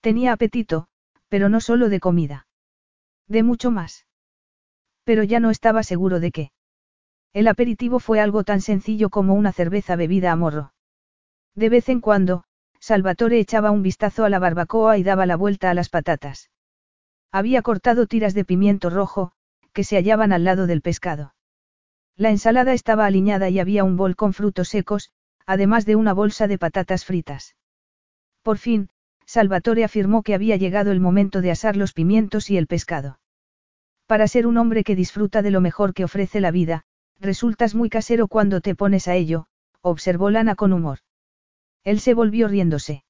[0.00, 0.86] Tenía apetito,
[1.28, 2.46] pero no solo de comida.
[3.26, 4.06] De mucho más.
[5.04, 6.52] Pero ya no estaba seguro de qué.
[7.32, 10.72] El aperitivo fue algo tan sencillo como una cerveza bebida a morro.
[11.54, 12.44] De vez en cuando,
[12.80, 16.50] Salvatore echaba un vistazo a la barbacoa y daba la vuelta a las patatas.
[17.30, 19.32] Había cortado tiras de pimiento rojo,
[19.72, 21.34] que se hallaban al lado del pescado.
[22.16, 25.12] La ensalada estaba aliñada y había un bol con frutos secos,
[25.46, 27.54] además de una bolsa de patatas fritas.
[28.42, 28.90] Por fin,
[29.24, 33.20] Salvatore afirmó que había llegado el momento de asar los pimientos y el pescado.
[34.06, 36.84] Para ser un hombre que disfruta de lo mejor que ofrece la vida,
[37.20, 39.46] resultas muy casero cuando te pones a ello,
[39.82, 41.00] observó Lana con humor.
[41.84, 43.04] Él se volvió riéndose.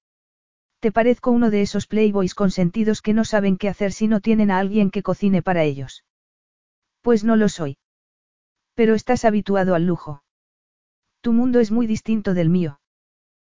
[0.81, 4.51] Te parezco uno de esos playboys consentidos que no saben qué hacer si no tienen
[4.51, 6.05] a alguien que cocine para ellos.
[7.03, 7.79] Pues no lo soy.
[8.75, 10.23] Pero estás habituado al lujo.
[11.21, 12.81] Tu mundo es muy distinto del mío.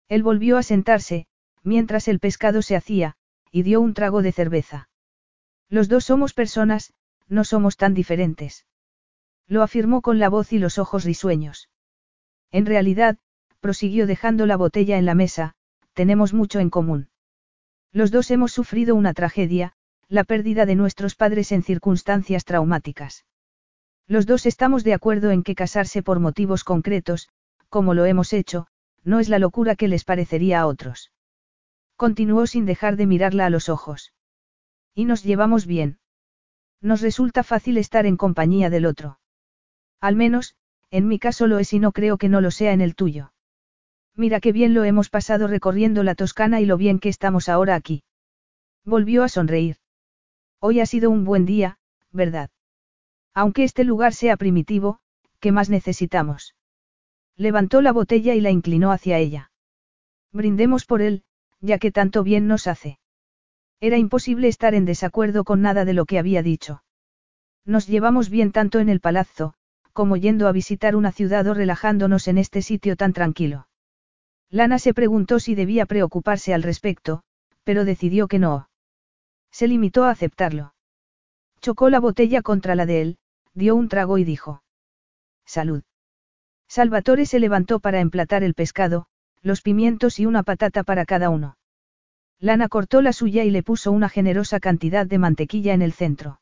[0.09, 1.27] Él volvió a sentarse,
[1.65, 3.17] mientras el pescado se hacía,
[3.51, 4.89] y dio un trago de cerveza.
[5.69, 6.93] Los dos somos personas,
[7.29, 8.67] no somos tan diferentes.
[9.49, 11.69] Lo afirmó con la voz y los ojos risueños.
[12.51, 13.19] En realidad,
[13.61, 15.55] prosiguió dejando la botella en la mesa,
[15.93, 17.09] tenemos mucho en común.
[17.93, 19.73] Los dos hemos sufrido una tragedia,
[20.09, 23.25] la pérdida de nuestros padres en circunstancias traumáticas.
[24.07, 27.29] Los dos estamos de acuerdo en que casarse por motivos concretos,
[27.69, 28.69] como lo hemos hecho,
[29.03, 31.13] no es la locura que les parecería a otros.
[31.97, 34.13] Continuó sin dejar de mirarla a los ojos.
[34.95, 35.99] Y nos llevamos bien.
[36.81, 39.19] Nos resulta fácil estar en compañía del otro.
[40.01, 40.55] Al menos,
[40.91, 43.33] en mi caso lo es y no creo que no lo sea en el tuyo.
[44.15, 47.75] Mira qué bien lo hemos pasado recorriendo la Toscana y lo bien que estamos ahora
[47.75, 48.03] aquí.
[48.85, 49.77] Volvió a sonreír.
[50.61, 51.79] Hoy ha sido un buen día,
[52.13, 52.51] ¿verdad?
[53.35, 55.01] Aunque este lugar sea primitivo,
[55.41, 56.55] ¿qué más necesitamos?
[57.37, 59.51] Levantó la botella y la inclinó hacia ella.
[60.33, 61.25] Brindemos por él,
[61.61, 62.99] ya que tanto bien nos hace.
[63.81, 66.83] Era imposible estar en desacuerdo con nada de lo que había dicho.
[67.67, 69.55] Nos llevamos bien tanto en el palazzo,
[69.97, 73.67] como yendo a visitar una ciudad o relajándonos en este sitio tan tranquilo.
[74.51, 77.23] Lana se preguntó si debía preocuparse al respecto,
[77.65, 78.69] pero decidió que no.
[79.51, 80.75] Se limitó a aceptarlo.
[81.63, 83.19] Chocó la botella contra la de él,
[83.55, 84.63] dio un trago y dijo.
[85.47, 85.83] Salud.
[86.69, 89.07] Salvatore se levantó para emplatar el pescado,
[89.41, 91.57] los pimientos y una patata para cada uno.
[92.39, 96.39] Lana cortó la suya y le puso una generosa cantidad de mantequilla en el centro.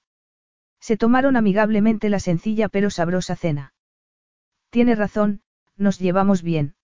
[0.84, 3.72] Se tomaron amigablemente la sencilla pero sabrosa cena.
[4.68, 5.40] Tiene razón,
[5.78, 6.74] nos llevamos bien.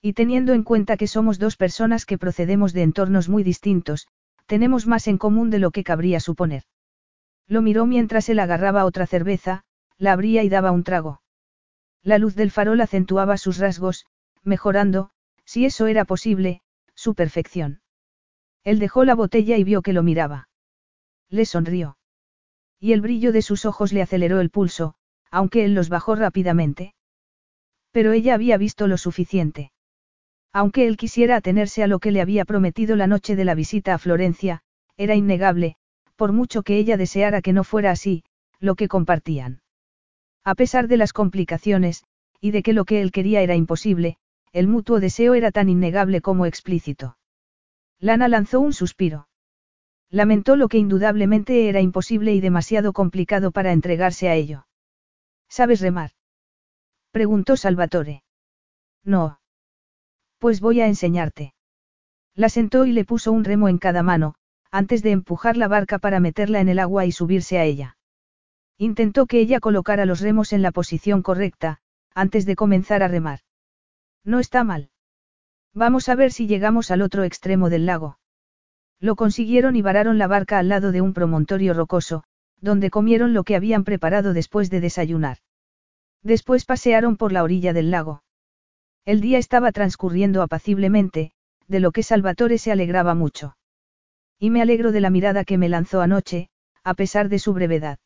[0.00, 4.08] Y teniendo en cuenta que somos dos personas que procedemos de entornos muy distintos,
[4.46, 6.62] tenemos más en común de lo que cabría suponer.
[7.46, 9.62] Lo miró mientras él agarraba otra cerveza,
[9.98, 11.20] la abría y daba un trago.
[12.02, 14.06] La luz del farol acentuaba sus rasgos,
[14.42, 15.10] mejorando,
[15.44, 16.62] si eso era posible,
[16.94, 17.82] su perfección.
[18.64, 20.48] Él dejó la botella y vio que lo miraba.
[21.28, 21.97] Le sonrió.
[22.80, 24.94] Y el brillo de sus ojos le aceleró el pulso,
[25.30, 26.94] aunque él los bajó rápidamente.
[27.90, 29.72] Pero ella había visto lo suficiente.
[30.52, 33.94] Aunque él quisiera atenerse a lo que le había prometido la noche de la visita
[33.94, 34.62] a Florencia,
[34.96, 35.76] era innegable,
[36.16, 38.24] por mucho que ella deseara que no fuera así,
[38.58, 39.60] lo que compartían.
[40.44, 42.04] A pesar de las complicaciones,
[42.40, 44.16] y de que lo que él quería era imposible,
[44.52, 47.16] el mutuo deseo era tan innegable como explícito.
[48.00, 49.27] Lana lanzó un suspiro.
[50.10, 54.66] Lamentó lo que indudablemente era imposible y demasiado complicado para entregarse a ello.
[55.48, 56.12] ¿Sabes remar?
[57.10, 58.22] preguntó Salvatore.
[59.04, 59.40] No.
[60.38, 61.54] Pues voy a enseñarte.
[62.34, 64.34] La sentó y le puso un remo en cada mano,
[64.70, 67.96] antes de empujar la barca para meterla en el agua y subirse a ella.
[68.76, 71.80] Intentó que ella colocara los remos en la posición correcta,
[72.14, 73.40] antes de comenzar a remar.
[74.24, 74.90] No está mal.
[75.74, 78.18] Vamos a ver si llegamos al otro extremo del lago.
[79.00, 82.24] Lo consiguieron y vararon la barca al lado de un promontorio rocoso,
[82.60, 85.38] donde comieron lo que habían preparado después de desayunar.
[86.22, 88.22] Después pasearon por la orilla del lago.
[89.04, 91.32] El día estaba transcurriendo apaciblemente,
[91.68, 93.56] de lo que Salvatore se alegraba mucho.
[94.38, 96.48] Y me alegro de la mirada que me lanzó anoche,
[96.82, 97.98] a pesar de su brevedad.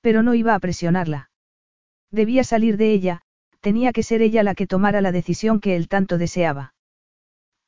[0.00, 1.30] Pero no iba a presionarla.
[2.10, 3.22] Debía salir de ella,
[3.60, 6.74] tenía que ser ella la que tomara la decisión que él tanto deseaba.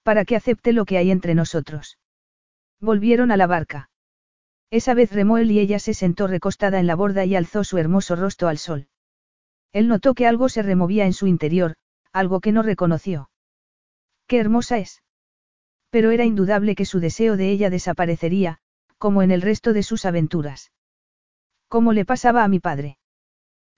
[0.02, 1.98] Para que acepte lo que hay entre nosotros.
[2.82, 3.88] Volvieron a la barca.
[4.70, 7.78] Esa vez remó él y ella se sentó recostada en la borda y alzó su
[7.78, 8.88] hermoso rostro al sol.
[9.72, 11.76] Él notó que algo se removía en su interior,
[12.12, 13.30] algo que no reconoció.
[14.26, 15.02] ¡Qué hermosa es!
[15.92, 18.58] pero era indudable que su deseo de ella desaparecería,
[18.96, 20.72] como en el resto de sus aventuras.
[21.68, 22.96] ¿Cómo le pasaba a mi padre?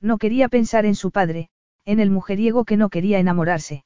[0.00, 1.48] No quería pensar en su padre,
[1.84, 3.84] en el mujeriego que no quería enamorarse.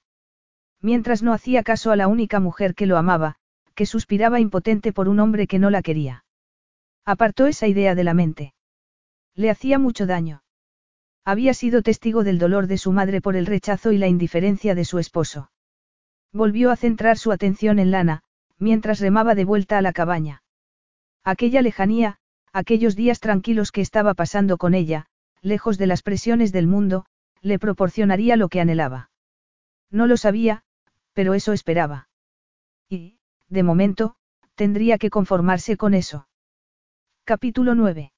[0.83, 3.37] Mientras no hacía caso a la única mujer que lo amaba,
[3.79, 6.25] que suspiraba impotente por un hombre que no la quería.
[7.05, 8.53] Apartó esa idea de la mente.
[9.37, 10.43] Le hacía mucho daño.
[11.25, 14.85] Había sido testigo del dolor de su madre por el rechazo y la indiferencia de
[14.85, 15.53] su esposo.
[16.33, 18.25] Volvió a centrar su atención en Lana,
[18.59, 20.43] mientras remaba de vuelta a la cabaña.
[21.23, 22.19] Aquella lejanía,
[22.53, 25.07] aquellos días tranquilos que estaba pasando con ella,
[25.41, 27.07] lejos de las presiones del mundo,
[27.43, 29.13] le proporcionaría lo que anhelaba.
[29.89, 30.65] No lo sabía,
[31.13, 32.09] pero eso esperaba.
[32.89, 33.18] Y,
[33.49, 34.15] de momento,
[34.55, 36.29] tendría que conformarse con eso.
[37.25, 38.13] Capítulo 9.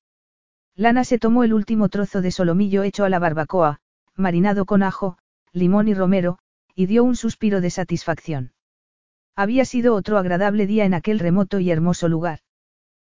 [0.76, 3.80] Lana se tomó el último trozo de solomillo hecho a la barbacoa,
[4.14, 5.18] marinado con ajo,
[5.52, 6.38] limón y romero,
[6.74, 8.52] y dio un suspiro de satisfacción.
[9.36, 12.40] Había sido otro agradable día en aquel remoto y hermoso lugar.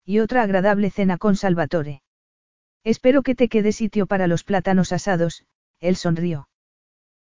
[0.05, 2.01] Y otra agradable cena con Salvatore.
[2.83, 5.45] Espero que te quede sitio para los plátanos asados,
[5.79, 6.47] él sonrió.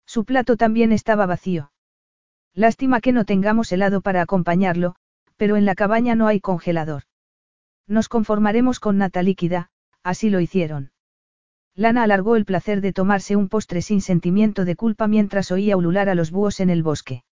[0.06, 1.72] Su plato también estaba vacío.
[2.58, 4.96] Lástima que no tengamos helado para acompañarlo,
[5.36, 7.04] pero en la cabaña no hay congelador.
[7.86, 9.70] Nos conformaremos con nata líquida,
[10.02, 10.92] así lo hicieron.
[11.76, 16.10] Lana alargó el placer de tomarse un postre sin sentimiento de culpa mientras oía ulular
[16.10, 17.24] a los búhos en el bosque.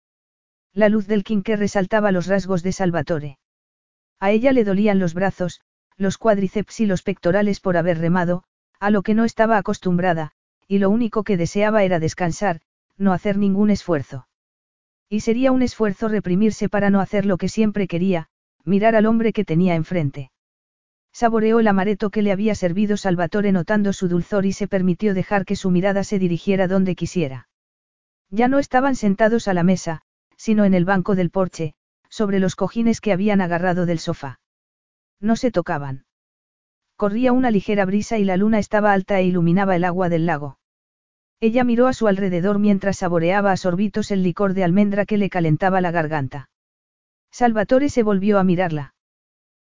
[0.74, 3.40] La luz del quinqué resaltaba los rasgos de Salvatore.
[4.20, 5.60] A ella le dolían los brazos,
[5.98, 8.44] los cuádriceps y los pectorales por haber remado,
[8.80, 10.34] a lo que no estaba acostumbrada,
[10.68, 12.62] y lo único que deseaba era descansar,
[12.96, 14.28] no hacer ningún esfuerzo.
[15.10, 18.28] Y sería un esfuerzo reprimirse para no hacer lo que siempre quería,
[18.64, 20.32] mirar al hombre que tenía enfrente.
[21.14, 25.46] Saboreó el amareto que le había servido Salvatore notando su dulzor y se permitió dejar
[25.46, 27.48] que su mirada se dirigiera donde quisiera.
[28.30, 30.02] Ya no estaban sentados a la mesa,
[30.36, 31.74] sino en el banco del porche,
[32.10, 34.40] sobre los cojines que habían agarrado del sofá.
[35.22, 36.06] No se tocaban.
[36.98, 40.58] Corría una ligera brisa y la luna estaba alta e iluminaba el agua del lago.
[41.48, 45.30] Ella miró a su alrededor mientras saboreaba a sorbitos el licor de almendra que le
[45.30, 46.50] calentaba la garganta.
[47.32, 48.96] Salvatore se volvió a mirarla.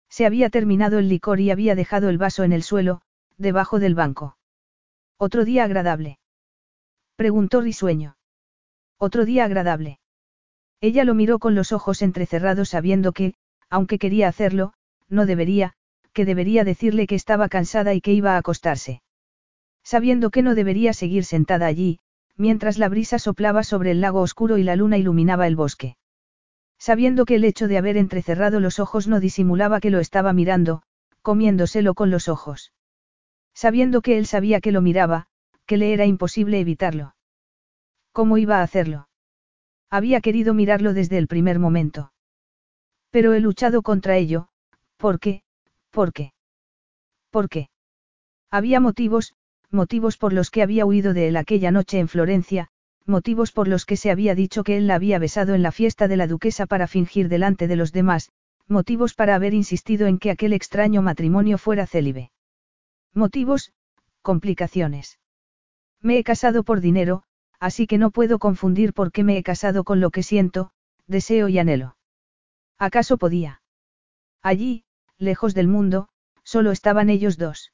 [0.10, 3.00] Se había terminado el licor y había dejado el vaso en el suelo,
[3.38, 4.36] debajo del banco.
[5.16, 6.20] ¿Otro día agradable?
[7.16, 8.18] Preguntó risueño.
[8.98, 10.02] Otro día agradable.
[10.82, 13.36] Ella lo miró con los ojos entrecerrados sabiendo que,
[13.70, 14.74] aunque quería hacerlo,
[15.08, 15.76] no debería,
[16.12, 19.02] que debería decirle que estaba cansada y que iba a acostarse.
[19.84, 22.00] Sabiendo que no debería seguir sentada allí,
[22.36, 25.98] mientras la brisa soplaba sobre el lago oscuro y la luna iluminaba el bosque.
[26.78, 30.82] Sabiendo que el hecho de haber entrecerrado los ojos no disimulaba que lo estaba mirando,
[31.22, 32.72] comiéndoselo con los ojos.
[33.54, 35.28] Sabiendo que él sabía que lo miraba,
[35.66, 37.16] que le era imposible evitarlo.
[38.14, 39.10] ¿Cómo iba a hacerlo?
[39.90, 42.14] Había querido mirarlo desde el primer momento.
[43.12, 44.48] Pero he luchado contra ello,
[44.98, 45.44] ¿por qué?
[45.92, 46.32] ¿Por qué?
[47.32, 47.70] ¿Por qué?
[48.52, 49.36] Había motivos,
[49.72, 52.70] motivos por los que había huido de él aquella noche en Florencia,
[53.06, 56.08] motivos por los que se había dicho que él la había besado en la fiesta
[56.08, 58.32] de la duquesa para fingir delante de los demás,
[58.68, 62.32] motivos para haber insistido en que aquel extraño matrimonio fuera célibe.
[63.14, 63.74] Motivos,
[64.22, 65.20] complicaciones.
[66.02, 67.24] Me he casado por dinero,
[67.60, 70.72] así que no puedo confundir por qué me he casado con lo que siento,
[71.08, 71.98] deseo y anhelo.
[72.78, 73.62] ¿Acaso podía?
[74.42, 74.86] Allí,
[75.18, 76.08] lejos del mundo,
[76.44, 77.74] solo estaban ellos dos.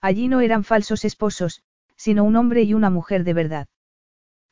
[0.00, 1.62] Allí no eran falsos esposos,
[1.96, 3.68] sino un hombre y una mujer de verdad.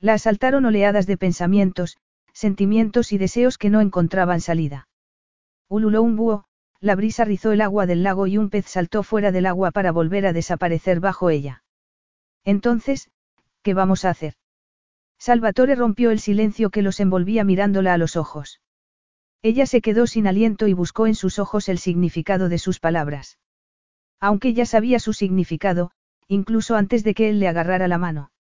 [0.01, 1.99] La asaltaron oleadas de pensamientos,
[2.33, 4.89] sentimientos y deseos que no encontraban salida.
[5.69, 6.45] Ululó un búho,
[6.81, 9.93] la brisa rizó el agua del lago y un pez saltó fuera del agua para
[9.93, 11.63] volver a desaparecer bajo ella.
[12.45, 13.11] Entonces,
[13.63, 14.35] ¿qué vamos a hacer?
[15.19, 18.61] Salvatore rompió el silencio que los envolvía mirándola a los ojos.
[19.41, 23.39] Ella se quedó sin aliento y buscó en sus ojos el significado de sus palabras.
[24.21, 25.91] Aunque ya sabía su significado,
[26.29, 28.31] incluso antes de que él le agarrara la mano.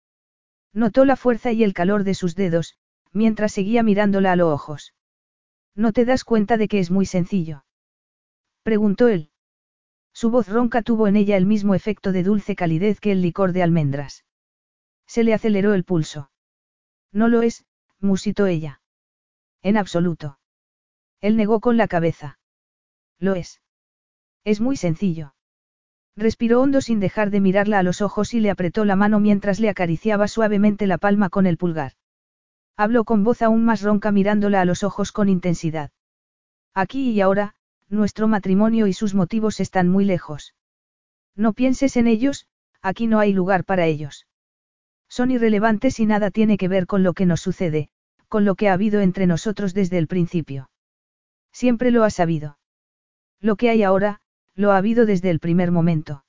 [0.72, 2.76] Notó la fuerza y el calor de sus dedos,
[3.12, 4.94] mientras seguía mirándola a los ojos.
[5.74, 7.64] ¿No te das cuenta de que es muy sencillo?
[8.62, 9.30] Preguntó él.
[10.12, 13.52] Su voz ronca tuvo en ella el mismo efecto de dulce calidez que el licor
[13.52, 14.24] de almendras.
[15.06, 16.30] Se le aceleró el pulso.
[17.12, 17.66] No lo es,
[18.00, 18.80] musitó ella.
[19.62, 20.38] En absoluto.
[21.20, 22.38] Él negó con la cabeza.
[23.18, 23.60] Lo es.
[24.44, 25.33] Es muy sencillo.
[26.16, 29.58] Respiró hondo sin dejar de mirarla a los ojos y le apretó la mano mientras
[29.58, 31.92] le acariciaba suavemente la palma con el pulgar.
[32.76, 35.90] Habló con voz aún más ronca mirándola a los ojos con intensidad.
[36.72, 37.54] Aquí y ahora,
[37.88, 40.54] nuestro matrimonio y sus motivos están muy lejos.
[41.36, 42.46] No pienses en ellos,
[42.80, 44.26] aquí no hay lugar para ellos.
[45.08, 47.88] Son irrelevantes y nada tiene que ver con lo que nos sucede,
[48.28, 50.70] con lo que ha habido entre nosotros desde el principio.
[51.52, 52.58] Siempre lo has sabido.
[53.40, 54.20] Lo que hay ahora,
[54.54, 56.24] lo ha habido desde el primer momento.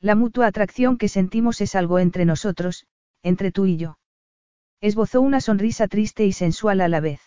[0.00, 2.86] La mutua atracción que sentimos es algo entre nosotros,
[3.22, 3.98] entre tú y yo.
[4.80, 7.20] Esbozó una sonrisa triste y sensual a la vez.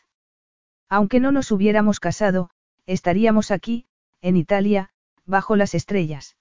[0.87, 2.49] Aunque no nos hubiéramos casado,
[2.85, 3.85] estaríamos aquí,
[4.21, 4.89] en Italia,
[5.25, 6.37] bajo las estrellas.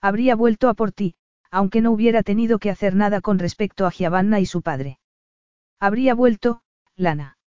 [0.00, 1.14] Habría vuelto a por ti,
[1.50, 4.98] aunque no hubiera tenido que hacer nada con respecto a Giovanna y su padre.
[5.78, 6.62] Habría vuelto,
[6.96, 7.38] Lana.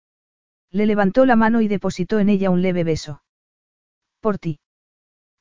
[0.72, 3.22] Le levantó la mano y depositó en ella un leve beso.
[4.22, 4.60] Por ti.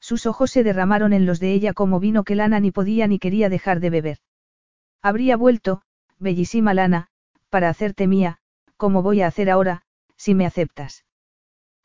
[0.09, 3.19] Sus ojos se derramaron en los de ella como vino que Lana ni podía ni
[3.19, 4.19] quería dejar de beber.
[5.03, 5.83] Habría vuelto,
[6.21, 7.09] bellísima Lana,
[7.51, 8.39] para hacerte mía,
[8.77, 9.83] como voy a hacer ahora,
[10.17, 11.05] si me aceptas.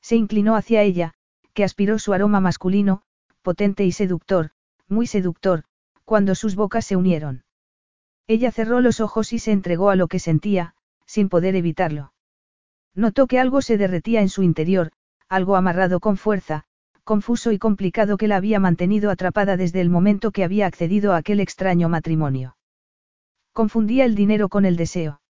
[0.02, 1.16] Se inclinó hacia ella,
[1.56, 3.02] que aspiró su aroma masculino,
[3.42, 4.52] potente y seductor,
[4.88, 5.64] muy seductor,
[6.06, 7.44] cuando sus bocas se unieron.
[8.28, 10.76] Ella cerró los ojos y se entregó a lo que sentía,
[11.08, 12.14] sin poder evitarlo.
[12.94, 14.92] Notó que algo se derretía en su interior,
[15.28, 16.66] algo amarrado con fuerza,
[17.04, 21.18] confuso y complicado que la había mantenido atrapada desde el momento que había accedido a
[21.18, 22.58] aquel extraño matrimonio.
[23.54, 25.22] Confundía el dinero con el deseo.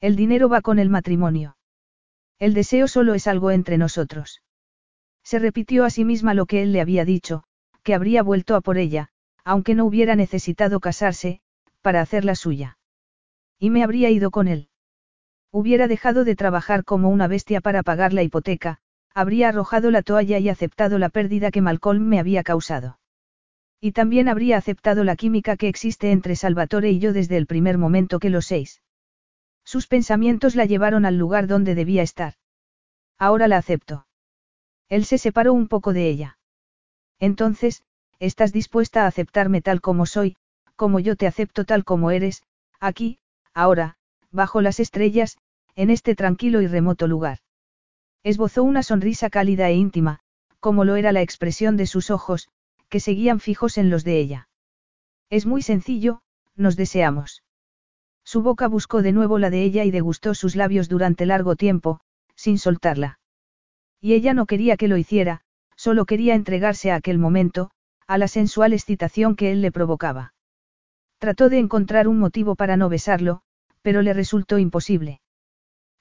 [0.00, 1.56] El dinero va con el matrimonio.
[2.38, 4.42] El deseo solo es algo entre nosotros.
[5.24, 7.44] Se repitió a sí misma lo que él le había dicho,
[7.82, 9.08] que habría vuelto a por ella,
[9.44, 11.40] aunque no hubiera necesitado casarse,
[11.80, 12.78] para hacerla suya.
[13.58, 14.68] Y me habría ido con él.
[15.50, 18.78] Hubiera dejado de trabajar como una bestia para pagar la hipoteca,
[19.18, 23.00] habría arrojado la toalla y aceptado la pérdida que Malcolm me había causado.
[23.80, 27.78] Y también habría aceptado la química que existe entre Salvatore y yo desde el primer
[27.78, 28.80] momento que lo seis.
[29.64, 32.34] Sus pensamientos la llevaron al lugar donde debía estar.
[33.18, 34.06] Ahora la acepto.
[34.88, 36.38] Él se separó un poco de ella.
[37.18, 37.82] Entonces,
[38.20, 40.36] estás dispuesta a aceptarme tal como soy,
[40.76, 42.44] como yo te acepto tal como eres,
[42.78, 43.18] aquí,
[43.52, 43.96] ahora,
[44.30, 45.38] bajo las estrellas,
[45.74, 47.40] en este tranquilo y remoto lugar.
[48.28, 50.18] Esbozó una sonrisa cálida e íntima,
[50.60, 52.50] como lo era la expresión de sus ojos,
[52.90, 54.50] que seguían fijos en los de ella.
[55.30, 56.20] Es muy sencillo,
[56.54, 57.42] nos deseamos.
[58.24, 62.00] Su boca buscó de nuevo la de ella y degustó sus labios durante largo tiempo,
[62.36, 63.18] sin soltarla.
[63.98, 65.40] Y ella no quería que lo hiciera,
[65.74, 67.70] solo quería entregarse a aquel momento,
[68.06, 70.34] a la sensual excitación que él le provocaba.
[71.16, 73.40] Trató de encontrar un motivo para no besarlo,
[73.80, 75.22] pero le resultó imposible.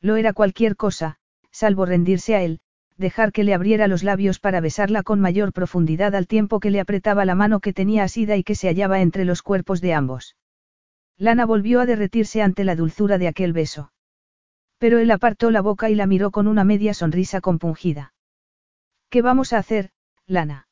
[0.01, 1.19] Lo era cualquier cosa,
[1.57, 2.59] salvo rendirse a él,
[2.97, 6.79] dejar que le abriera los labios para besarla con mayor profundidad al tiempo que le
[6.79, 10.35] apretaba la mano que tenía asida y que se hallaba entre los cuerpos de ambos.
[11.17, 13.91] Lana volvió a derretirse ante la dulzura de aquel beso.
[14.77, 18.13] Pero él apartó la boca y la miró con una media sonrisa compungida.
[19.09, 19.89] ¿Qué vamos a hacer,
[20.27, 20.67] Lana?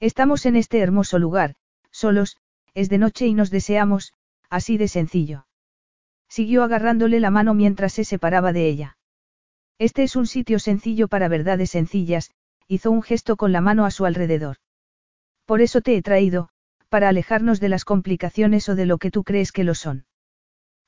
[0.00, 1.56] Estamos en este hermoso lugar,
[1.90, 2.38] solos,
[2.72, 4.14] es de noche y nos deseamos,
[4.48, 5.46] así de sencillo.
[6.28, 8.97] Siguió agarrándole la mano mientras se separaba de ella.
[9.78, 12.32] Este es un sitio sencillo para verdades sencillas,
[12.66, 14.56] hizo un gesto con la mano a su alrededor.
[15.46, 16.48] Por eso te he traído,
[16.88, 20.06] para alejarnos de las complicaciones o de lo que tú crees que lo son.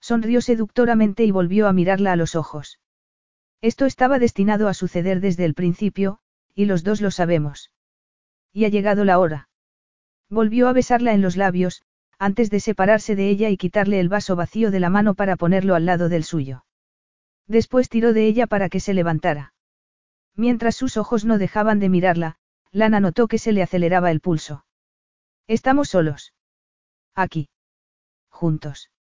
[0.01, 2.81] Sonrió seductoramente y volvió a mirarla a los ojos.
[3.61, 6.19] Esto estaba destinado a suceder desde el principio,
[6.55, 7.71] y los dos lo sabemos.
[8.53, 9.49] Y ha llegado la hora.
[10.29, 11.83] Volvió a besarla en los labios,
[12.19, 15.75] antes de separarse de ella y quitarle el vaso vacío de la mano para ponerlo
[15.75, 16.65] al lado del suyo.
[17.51, 19.55] Después tiró de ella para que se levantara.
[20.37, 22.37] Mientras sus ojos no dejaban de mirarla,
[22.71, 24.65] Lana notó que se le aceleraba el pulso.
[25.49, 26.33] Estamos solos.
[27.17, 27.49] Aquí.
[28.29, 28.93] Juntos.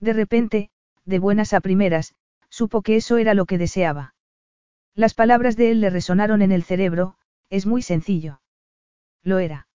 [0.00, 0.70] De repente,
[1.04, 2.16] de buenas a primeras,
[2.48, 4.16] supo que eso era lo que deseaba.
[4.96, 7.14] Las palabras de él le resonaron en el cerebro,
[7.48, 8.40] es muy sencillo.
[9.22, 9.68] Lo era.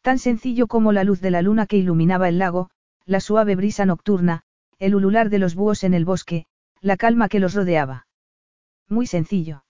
[0.00, 2.70] Tan sencillo como la luz de la luna que iluminaba el lago,
[3.04, 4.44] la suave brisa nocturna,
[4.78, 6.46] el ulular de los búhos en el bosque,
[6.80, 8.06] la calma que los rodeaba.
[8.88, 9.64] Muy sencillo.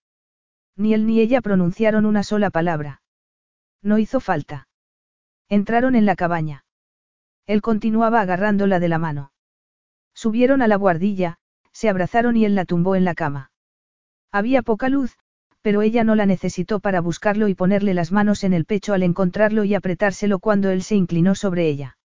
[0.77, 3.03] Ni él ni ella pronunciaron una sola palabra.
[3.83, 4.69] No hizo falta.
[5.49, 6.65] Entraron en la cabaña.
[7.47, 9.33] Él continuaba agarrándola de la mano.
[10.15, 11.39] Subieron a la guardilla,
[11.73, 13.51] se abrazaron y él la tumbó en la cama.
[14.31, 15.17] Había poca luz,
[15.63, 19.03] pero ella no la necesitó para buscarlo y ponerle las manos en el pecho al
[19.03, 21.97] encontrarlo y apretárselo cuando él se inclinó sobre ella.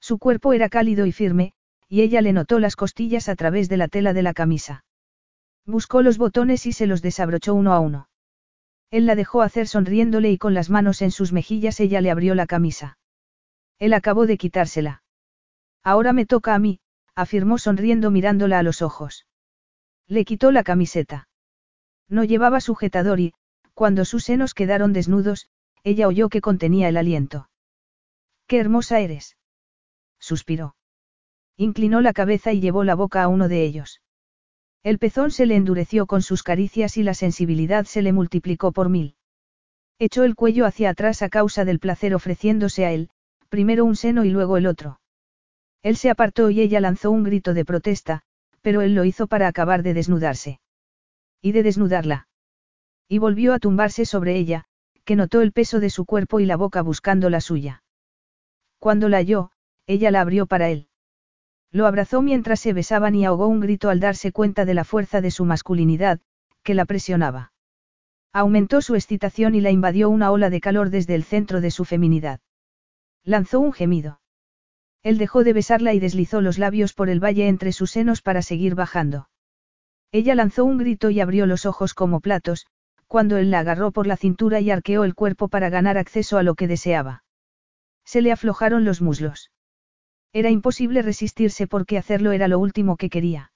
[0.00, 1.52] Su cuerpo era cálido y firme,
[1.90, 4.84] y ella le notó las costillas a través de la tela de la camisa.
[5.66, 8.08] Buscó los botones y se los desabrochó uno a uno.
[8.92, 12.36] Él la dejó hacer sonriéndole y con las manos en sus mejillas ella le abrió
[12.36, 12.96] la camisa.
[13.80, 15.02] Él acabó de quitársela.
[15.82, 16.78] Ahora me toca a mí,
[17.16, 19.26] afirmó sonriendo mirándola a los ojos.
[20.06, 21.28] Le quitó la camiseta.
[22.08, 23.34] No llevaba sujetador y,
[23.74, 25.48] cuando sus senos quedaron desnudos,
[25.82, 27.50] ella oyó que contenía el aliento.
[28.46, 29.36] ¡Qué hermosa eres!
[30.20, 30.76] suspiró.
[31.60, 34.00] Inclinó la cabeza y llevó la boca a uno de ellos.
[34.82, 38.88] El pezón se le endureció con sus caricias y la sensibilidad se le multiplicó por
[38.88, 39.14] mil.
[39.98, 43.10] Echó el cuello hacia atrás a causa del placer ofreciéndose a él,
[43.50, 45.02] primero un seno y luego el otro.
[45.82, 48.22] Él se apartó y ella lanzó un grito de protesta,
[48.62, 50.60] pero él lo hizo para acabar de desnudarse.
[51.42, 52.26] Y de desnudarla.
[53.06, 54.64] Y volvió a tumbarse sobre ella,
[55.04, 57.82] que notó el peso de su cuerpo y la boca buscando la suya.
[58.78, 59.50] Cuando la halló,
[59.86, 60.86] ella la abrió para él.
[61.72, 65.20] Lo abrazó mientras se besaban y ahogó un grito al darse cuenta de la fuerza
[65.20, 66.20] de su masculinidad,
[66.62, 67.52] que la presionaba.
[68.32, 71.84] Aumentó su excitación y la invadió una ola de calor desde el centro de su
[71.84, 72.40] feminidad.
[73.24, 74.20] Lanzó un gemido.
[75.02, 78.42] Él dejó de besarla y deslizó los labios por el valle entre sus senos para
[78.42, 79.28] seguir bajando.
[80.12, 82.66] Ella lanzó un grito y abrió los ojos como platos,
[83.06, 86.42] cuando él la agarró por la cintura y arqueó el cuerpo para ganar acceso a
[86.42, 87.24] lo que deseaba.
[88.04, 89.50] Se le aflojaron los muslos.
[90.32, 93.52] Era imposible resistirse porque hacerlo era lo último que quería.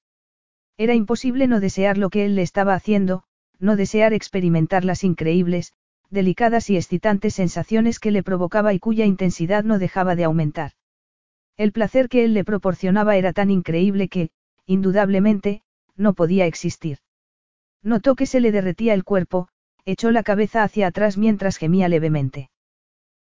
[0.77, 3.23] Era imposible no desear lo que él le estaba haciendo,
[3.61, 5.73] no desear experimentar las increíbles,
[6.11, 10.73] delicadas y excitantes sensaciones que le provocaba y cuya intensidad no dejaba de aumentar.
[11.57, 14.31] El placer que él le proporcionaba era tan increíble que,
[14.67, 15.63] indudablemente,
[15.97, 16.99] no podía existir.
[17.83, 19.49] Notó que se le derretía el cuerpo,
[19.85, 22.51] echó la cabeza hacia atrás mientras gemía levemente.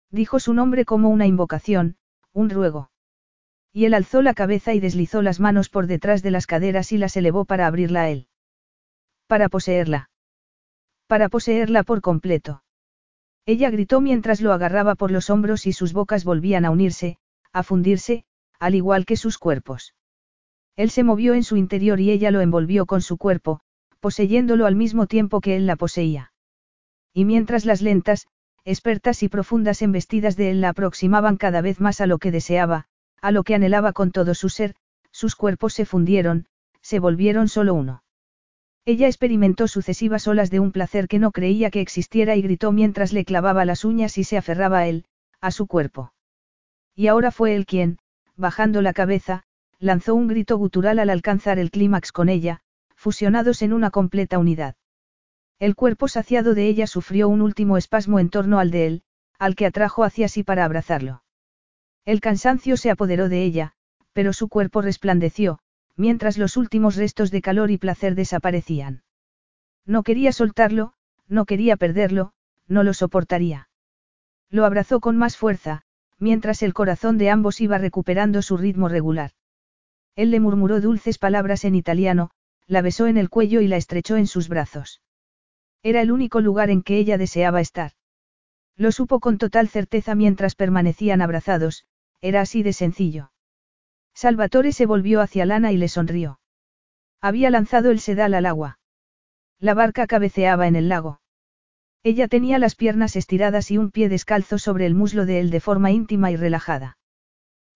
[0.09, 1.97] Dijo su nombre como una invocación,
[2.31, 2.89] un ruego.
[3.73, 6.97] Y él alzó la cabeza y deslizó las manos por detrás de las caderas y
[6.97, 8.27] las elevó para abrirla a él.
[9.25, 10.11] Para poseerla.
[11.07, 12.63] Para poseerla por completo.
[13.45, 17.17] Ella gritó mientras lo agarraba por los hombros y sus bocas volvían a unirse,
[17.51, 18.25] a fundirse,
[18.59, 19.95] al igual que sus cuerpos.
[20.75, 23.59] Él se movió en su interior y ella lo envolvió con su cuerpo,
[23.99, 26.31] poseyéndolo al mismo tiempo que él la poseía.
[27.11, 28.27] Y mientras las lentas,
[28.65, 32.87] expertas y profundas embestidas de él la aproximaban cada vez más a lo que deseaba,
[33.23, 34.75] a lo que anhelaba con todo su ser,
[35.11, 36.45] sus cuerpos se fundieron,
[36.81, 38.03] se volvieron solo uno.
[38.83, 43.13] Ella experimentó sucesivas olas de un placer que no creía que existiera y gritó mientras
[43.13, 45.05] le clavaba las uñas y se aferraba a él,
[45.39, 46.11] a su cuerpo.
[46.95, 47.97] Y ahora fue él quien,
[48.35, 49.43] bajando la cabeza,
[49.79, 52.59] lanzó un grito gutural al alcanzar el clímax con ella,
[52.93, 54.75] fusionados en una completa unidad.
[55.59, 59.03] El cuerpo saciado de ella sufrió un último espasmo en torno al de él,
[59.39, 61.23] al que atrajo hacia sí para abrazarlo.
[62.05, 63.73] El cansancio se apoderó de ella,
[64.11, 65.59] pero su cuerpo resplandeció,
[65.95, 69.03] mientras los últimos restos de calor y placer desaparecían.
[69.85, 70.93] No quería soltarlo,
[71.27, 72.33] no quería perderlo,
[72.67, 73.69] no lo soportaría.
[74.49, 75.83] Lo abrazó con más fuerza,
[76.19, 79.31] mientras el corazón de ambos iba recuperando su ritmo regular.
[80.15, 82.31] Él le murmuró dulces palabras en italiano,
[82.67, 85.01] la besó en el cuello y la estrechó en sus brazos.
[85.81, 87.91] Era el único lugar en que ella deseaba estar.
[88.75, 91.85] Lo supo con total certeza mientras permanecían abrazados,
[92.23, 93.31] era así de sencillo.
[94.15, 96.39] Salvatore se volvió hacia Lana y le sonrió.
[97.19, 98.79] Había lanzado el sedal al agua.
[99.59, 101.19] La barca cabeceaba en el lago.
[102.01, 105.59] Ella tenía las piernas estiradas y un pie descalzo sobre el muslo de él de
[105.59, 106.97] forma íntima y relajada.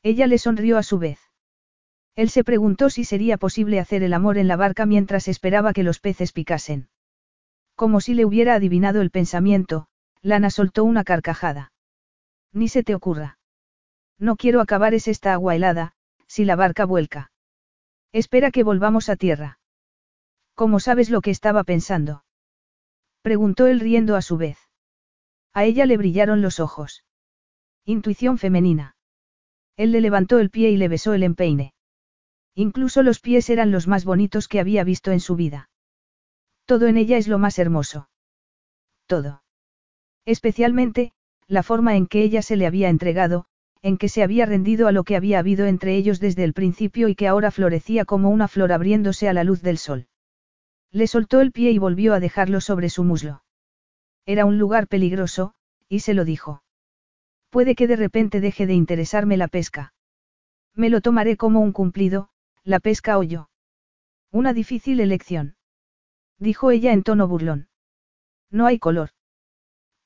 [0.01, 1.19] Ella le sonrió a su vez.
[2.15, 5.83] Él se preguntó si sería posible hacer el amor en la barca mientras esperaba que
[5.83, 6.87] los peces picasen.
[7.75, 9.87] Como si le hubiera adivinado el pensamiento,
[10.21, 11.73] Lana soltó una carcajada.
[12.53, 13.37] Ni se te ocurra.
[14.19, 15.93] No quiero acabar es esta agua helada,
[16.27, 17.31] si la barca vuelca.
[18.11, 19.59] Espera que volvamos a tierra.
[20.55, 22.23] ¿Cómo sabes lo que estaba pensando?
[23.21, 24.57] Preguntó él riendo a su vez.
[25.53, 27.03] A ella le brillaron los ojos.
[27.85, 28.95] Intuición femenina.
[29.75, 31.73] Él le levantó el pie y le besó el empeine.
[32.55, 35.69] Incluso los pies eran los más bonitos que había visto en su vida.
[36.65, 38.09] Todo en ella es lo más hermoso.
[39.05, 39.43] Todo.
[40.25, 41.13] Especialmente,
[41.47, 43.45] la forma en que ella se le había entregado,
[43.87, 47.07] en que se había rendido a lo que había habido entre ellos desde el principio
[47.07, 50.07] y que ahora florecía como una flor abriéndose a la luz del sol.
[50.91, 53.43] Le soltó el pie y volvió a dejarlo sobre su muslo.
[54.25, 55.53] Era un lugar peligroso,
[55.87, 56.63] y se lo dijo.
[57.49, 59.93] Puede que de repente deje de interesarme la pesca.
[60.75, 62.27] Me lo tomaré como un cumplido,
[62.65, 63.49] la pesca o yo.
[64.33, 65.55] Una difícil elección.
[66.39, 67.69] Dijo ella en tono burlón.
[68.51, 69.11] No hay color.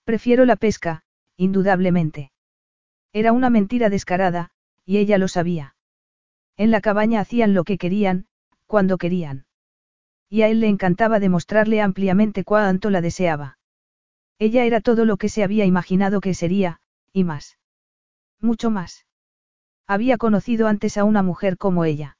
[0.03, 1.01] Prefiero la pesca,
[1.35, 2.31] indudablemente.
[3.13, 4.51] Era una mentira descarada,
[4.85, 5.75] y ella lo sabía.
[6.57, 8.27] En la cabaña hacían lo que querían,
[8.67, 9.45] cuando querían.
[10.29, 13.57] Y a él le encantaba demostrarle ampliamente cuánto la deseaba.
[14.39, 16.79] Ella era todo lo que se había imaginado que sería,
[17.11, 17.57] y más.
[18.39, 19.05] Mucho más.
[19.87, 22.17] Había conocido antes a una mujer como ella.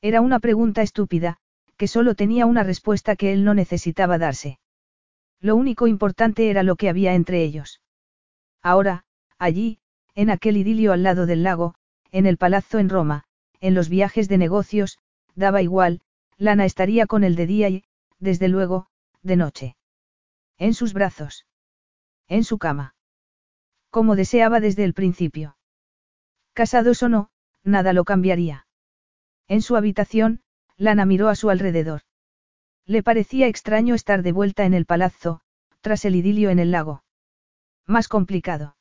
[0.00, 1.38] Era una pregunta estúpida,
[1.76, 4.58] que solo tenía una respuesta que él no necesitaba darse.
[5.40, 7.80] Lo único importante era lo que había entre ellos.
[8.62, 9.04] Ahora,
[9.38, 9.80] allí,
[10.14, 11.74] en aquel idilio al lado del lago,
[12.10, 13.24] en el palazzo en Roma,
[13.60, 14.98] en los viajes de negocios,
[15.34, 16.00] daba igual,
[16.36, 17.84] Lana estaría con él de día y,
[18.18, 18.88] desde luego,
[19.22, 19.76] de noche.
[20.58, 21.46] En sus brazos.
[22.28, 22.94] En su cama.
[23.90, 25.56] Como deseaba desde el principio.
[26.52, 27.30] Casados o no,
[27.62, 28.66] nada lo cambiaría.
[29.48, 30.42] En su habitación,
[30.76, 32.02] Lana miró a su alrededor.
[32.86, 35.40] Le parecía extraño estar de vuelta en el palazzo,
[35.80, 37.04] tras el idilio en el lago.
[37.86, 38.76] Más complicado.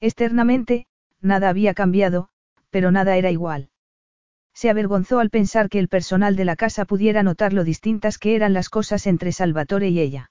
[0.00, 0.86] Externamente,
[1.20, 2.28] nada había cambiado,
[2.70, 3.70] pero nada era igual.
[4.54, 8.36] Se avergonzó al pensar que el personal de la casa pudiera notar lo distintas que
[8.36, 10.30] eran las cosas entre Salvatore y ella.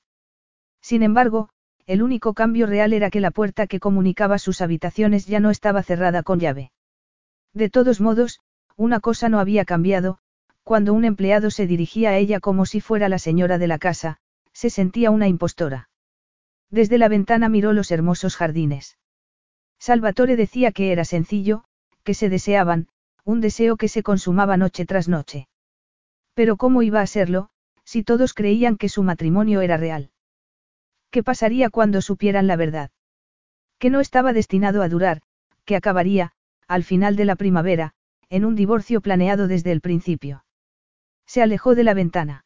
[0.82, 1.50] Sin embargo,
[1.86, 5.84] el único cambio real era que la puerta que comunicaba sus habitaciones ya no estaba
[5.84, 6.72] cerrada con llave.
[7.54, 8.40] De todos modos,
[8.76, 10.18] una cosa no había cambiado,
[10.64, 14.18] cuando un empleado se dirigía a ella como si fuera la señora de la casa,
[14.52, 15.90] se sentía una impostora.
[16.72, 18.98] Desde la ventana miró los hermosos jardines.
[19.80, 21.64] Salvatore decía que era sencillo,
[22.04, 22.88] que se deseaban,
[23.24, 25.48] un deseo que se consumaba noche tras noche.
[26.34, 27.50] Pero ¿cómo iba a serlo,
[27.84, 30.12] si todos creían que su matrimonio era real?
[31.12, 32.92] ¿Qué pasaría cuando supieran la verdad?
[33.80, 35.22] Que no estaba destinado a durar,
[35.66, 36.34] que acabaría,
[36.68, 37.94] al final de la primavera,
[38.30, 40.46] en un divorcio planeado desde el principio.
[41.26, 42.46] Se alejó de la ventana.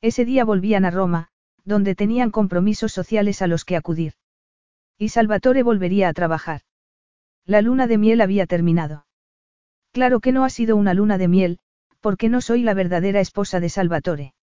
[0.00, 1.28] Ese día volvían a Roma,
[1.64, 4.14] donde tenían compromisos sociales a los que acudir.
[5.00, 6.60] Y Salvatore volvería a trabajar.
[7.46, 9.06] La luna de miel había terminado.
[9.92, 11.58] Claro que no ha sido una luna de miel,
[12.00, 14.34] porque no soy la verdadera esposa de Salvatore.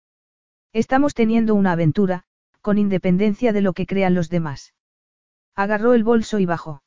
[0.73, 2.23] Estamos teniendo una aventura,
[2.61, 4.73] con independencia de lo que crean los demás.
[5.55, 6.81] Agarró el bolso y bajó.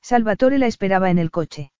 [0.00, 1.72] Salvatore la esperaba en el coche.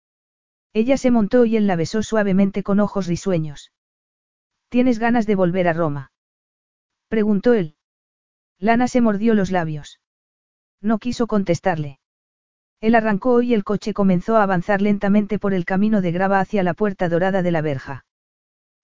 [0.73, 3.70] Ella se montó y él la besó suavemente con ojos risueños.
[4.68, 6.10] ¿Tienes ganas de volver a Roma?
[7.07, 7.76] Preguntó él.
[8.59, 10.01] Lana se mordió los labios.
[10.81, 11.99] No quiso contestarle.
[12.81, 16.62] Él arrancó y el coche comenzó a avanzar lentamente por el camino de grava hacia
[16.62, 18.05] la puerta dorada de la verja.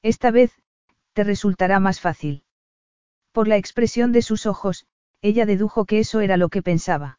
[0.02, 0.52] Esta vez,
[1.12, 2.44] te resultará más fácil.
[3.33, 4.86] Por la expresión de sus ojos,
[5.20, 7.19] ella dedujo que eso era lo que pensaba.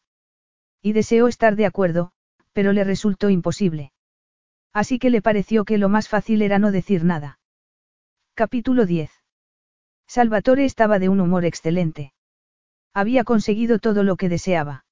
[0.82, 2.12] Y deseó estar de acuerdo,
[2.52, 3.92] pero le resultó imposible.
[4.72, 7.38] Así que le pareció que lo más fácil era no decir nada.
[8.34, 9.10] Capítulo 10.
[10.08, 12.12] Salvatore estaba de un humor excelente.
[12.94, 14.84] Había conseguido todo lo que deseaba.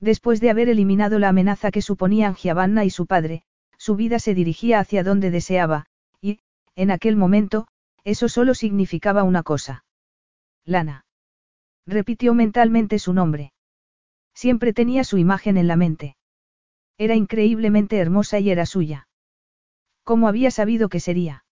[0.00, 3.42] Después de haber eliminado la amenaza que suponían Giovanna y su padre,
[3.78, 5.86] su vida se dirigía hacia donde deseaba,
[6.20, 6.40] y,
[6.76, 7.66] en aquel momento,
[8.04, 9.84] eso solo significaba una cosa.
[10.64, 11.04] Lana.
[11.86, 13.52] Repitió mentalmente su nombre.
[14.34, 16.16] Siempre tenía su imagen en la mente.
[16.98, 19.08] Era increíblemente hermosa y era suya.
[20.04, 21.44] ¿Cómo había sabido que sería?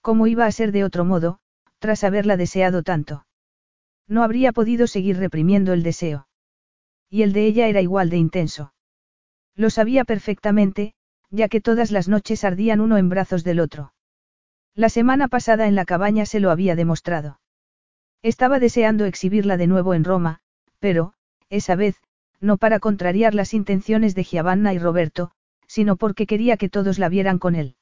[0.00, 1.38] ¿Cómo iba a ser de otro modo,
[1.78, 3.24] tras haberla deseado tanto?
[4.08, 6.26] No habría podido seguir reprimiendo el deseo.
[7.10, 8.72] Y el de ella era igual de intenso.
[9.54, 10.94] Lo sabía perfectamente,
[11.30, 13.92] ya que todas las noches ardían uno en brazos del otro.
[14.74, 17.40] La semana pasada en la cabaña se lo había demostrado.
[18.22, 20.40] Estaba deseando exhibirla de nuevo en Roma,
[20.78, 21.12] pero,
[21.50, 21.96] esa vez,
[22.40, 25.32] no para contrariar las intenciones de Giovanna y Roberto,
[25.66, 27.76] sino porque quería que todos la vieran con él.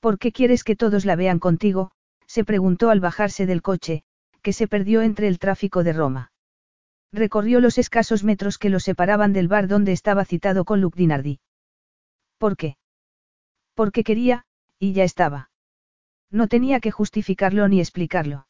[0.00, 1.90] ¿Por qué quieres que todos la vean contigo?
[2.26, 4.04] se preguntó al bajarse del coche,
[4.44, 6.30] que se perdió entre el tráfico de Roma.
[7.10, 11.40] Recorrió los escasos metros que lo separaban del bar donde estaba citado con Luc Dinardi.
[12.36, 12.76] ¿Por qué?
[13.72, 14.44] Porque quería,
[14.78, 15.50] y ya estaba.
[16.30, 18.46] No tenía que justificarlo ni explicarlo.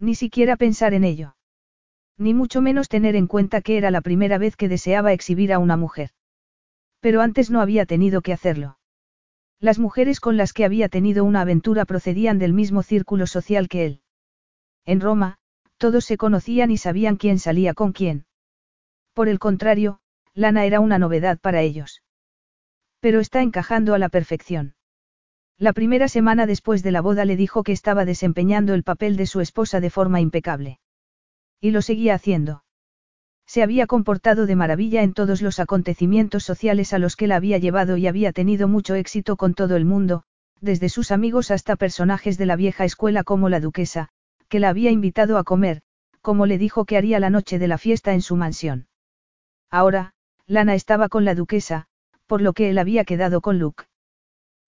[0.00, 1.36] Ni siquiera pensar en ello.
[2.18, 5.60] Ni mucho menos tener en cuenta que era la primera vez que deseaba exhibir a
[5.60, 6.10] una mujer.
[6.98, 8.78] Pero antes no había tenido que hacerlo.
[9.60, 13.86] Las mujeres con las que había tenido una aventura procedían del mismo círculo social que
[13.86, 14.03] él.
[14.86, 15.38] En Roma,
[15.78, 18.26] todos se conocían y sabían quién salía con quién.
[19.12, 19.98] Por el contrario,
[20.34, 22.02] Lana era una novedad para ellos.
[23.00, 24.74] Pero está encajando a la perfección.
[25.58, 29.26] La primera semana después de la boda le dijo que estaba desempeñando el papel de
[29.26, 30.80] su esposa de forma impecable.
[31.60, 32.64] Y lo seguía haciendo.
[33.46, 37.58] Se había comportado de maravilla en todos los acontecimientos sociales a los que la había
[37.58, 40.24] llevado y había tenido mucho éxito con todo el mundo,
[40.60, 44.08] desde sus amigos hasta personajes de la vieja escuela como la duquesa,
[44.54, 45.82] que la había invitado a comer,
[46.20, 48.86] como le dijo que haría la noche de la fiesta en su mansión.
[49.68, 50.12] Ahora,
[50.46, 51.88] Lana estaba con la duquesa,
[52.28, 53.86] por lo que él había quedado con Luke.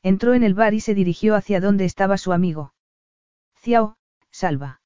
[0.03, 2.75] Entró en el bar y se dirigió hacia donde estaba su amigo.
[3.63, 3.97] Ciao,
[4.33, 4.81] salva.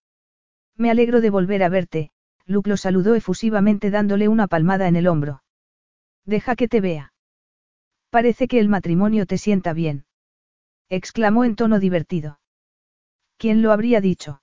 [0.77, 2.11] Me alegro de volver a verte,
[2.45, 5.43] Luke lo saludó efusivamente dándole una palmada en el hombro.
[6.27, 7.15] Deja que te vea.
[8.11, 10.05] Parece que el matrimonio te sienta bien.
[10.91, 12.39] exclamó en tono divertido.
[13.39, 14.43] ¿Quién lo habría dicho?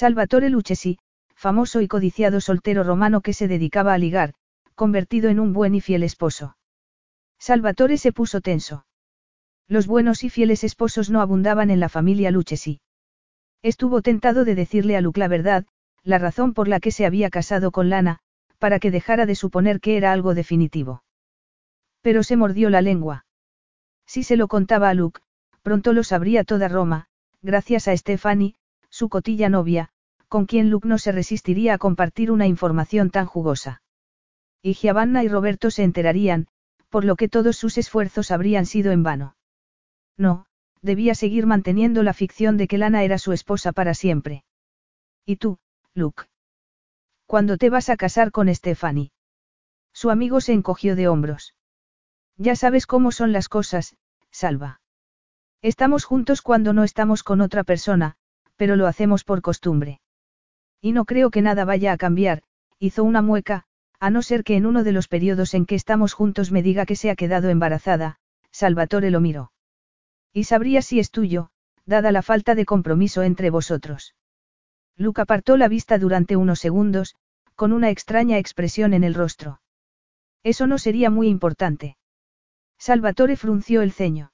[0.00, 1.00] Salvatore Lucchesi,
[1.34, 4.34] famoso y codiciado soltero romano que se dedicaba a ligar,
[4.76, 6.56] convertido en un buen y fiel esposo.
[7.40, 8.86] Salvatore se puso tenso.
[9.66, 12.80] Los buenos y fieles esposos no abundaban en la familia Lucchesi.
[13.60, 15.66] Estuvo tentado de decirle a Luke la verdad,
[16.04, 18.20] la razón por la que se había casado con Lana,
[18.60, 21.02] para que dejara de suponer que era algo definitivo.
[22.02, 23.26] Pero se mordió la lengua.
[24.06, 25.22] Si se lo contaba a Luke,
[25.62, 27.08] pronto lo sabría toda Roma,
[27.42, 28.54] gracias a Stephanie,
[28.98, 29.90] su cotilla novia,
[30.26, 33.80] con quien Luke no se resistiría a compartir una información tan jugosa.
[34.60, 36.48] Y Giovanna y Roberto se enterarían,
[36.88, 39.36] por lo que todos sus esfuerzos habrían sido en vano.
[40.16, 40.46] No,
[40.82, 44.42] debía seguir manteniendo la ficción de que Lana era su esposa para siempre.
[45.24, 45.60] ¿Y tú,
[45.94, 46.24] Luke?
[47.24, 49.12] ¿Cuándo te vas a casar con Stephanie?
[49.92, 51.54] Su amigo se encogió de hombros.
[52.36, 53.96] Ya sabes cómo son las cosas,
[54.32, 54.80] Salva.
[55.62, 58.16] Estamos juntos cuando no estamos con otra persona,
[58.58, 60.00] pero lo hacemos por costumbre.
[60.82, 62.42] Y no creo que nada vaya a cambiar,
[62.78, 63.64] hizo una mueca,
[64.00, 66.84] a no ser que en uno de los periodos en que estamos juntos me diga
[66.84, 68.18] que se ha quedado embarazada,
[68.50, 69.52] Salvatore lo miró.
[70.32, 71.50] Y sabría si es tuyo,
[71.86, 74.14] dada la falta de compromiso entre vosotros.
[74.96, 77.14] Luca apartó la vista durante unos segundos,
[77.54, 79.60] con una extraña expresión en el rostro.
[80.42, 81.96] Eso no sería muy importante.
[82.78, 84.32] Salvatore frunció el ceño.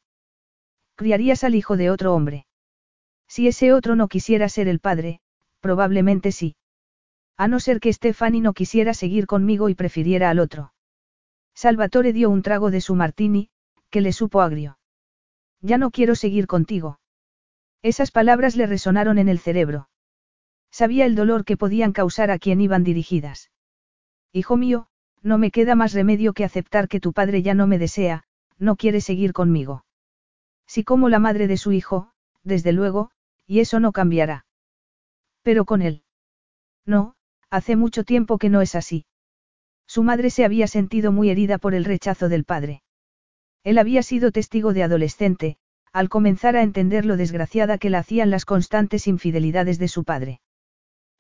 [0.96, 2.46] Criarías al hijo de otro hombre.
[3.28, 5.20] Si ese otro no quisiera ser el padre,
[5.60, 6.56] probablemente sí.
[7.36, 10.72] A no ser que Stefani no quisiera seguir conmigo y prefiriera al otro.
[11.54, 13.50] Salvatore dio un trago de su martini,
[13.90, 14.78] que le supo agrio.
[15.60, 17.00] Ya no quiero seguir contigo.
[17.82, 19.88] Esas palabras le resonaron en el cerebro.
[20.70, 23.50] Sabía el dolor que podían causar a quien iban dirigidas.
[24.32, 24.88] Hijo mío,
[25.22, 28.24] no me queda más remedio que aceptar que tu padre ya no me desea,
[28.58, 29.84] no quiere seguir conmigo.
[30.66, 32.10] Si como la madre de su hijo,
[32.44, 33.10] desde luego,
[33.47, 34.47] y eso no cambiará.
[35.42, 36.02] Pero con él.
[36.86, 37.14] No,
[37.50, 39.06] hace mucho tiempo que no es así.
[39.86, 42.82] Su madre se había sentido muy herida por el rechazo del padre.
[43.64, 45.56] Él había sido testigo de adolescente,
[45.92, 50.40] al comenzar a entender lo desgraciada que la hacían las constantes infidelidades de su padre.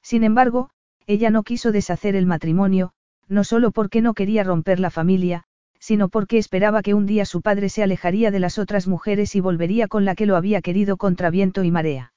[0.02, 0.70] Sin embargo,
[1.06, 2.92] ella no quiso deshacer el matrimonio,
[3.28, 5.44] no solo porque no quería romper la familia,
[5.84, 9.40] sino porque esperaba que un día su padre se alejaría de las otras mujeres y
[9.40, 12.14] volvería con la que lo había querido contra viento y marea.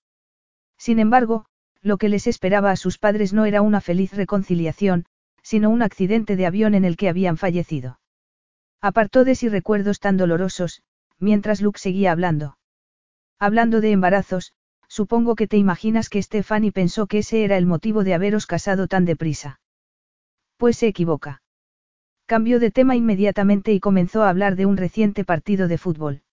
[0.78, 1.48] Sin embargo,
[1.82, 5.06] lo que les esperaba a sus padres no era una feliz reconciliación,
[5.44, 8.00] sino un accidente de avión en el que habían fallecido.
[8.80, 10.82] Apartó de sí recuerdos tan dolorosos,
[11.20, 12.58] mientras Luke seguía hablando.
[13.38, 14.54] Hablando de embarazos,
[14.88, 18.88] Supongo que te imaginas que Stephanie pensó que ese era el motivo de haberos casado
[18.88, 19.60] tan deprisa.
[20.56, 21.42] Pues se equivoca.
[22.28, 26.24] Cambió de tema inmediatamente y comenzó a hablar de un reciente partido de fútbol.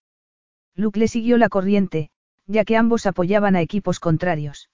[0.75, 2.09] Luke le siguió la corriente,
[2.47, 4.69] ya que ambos apoyaban a equipos contrarios.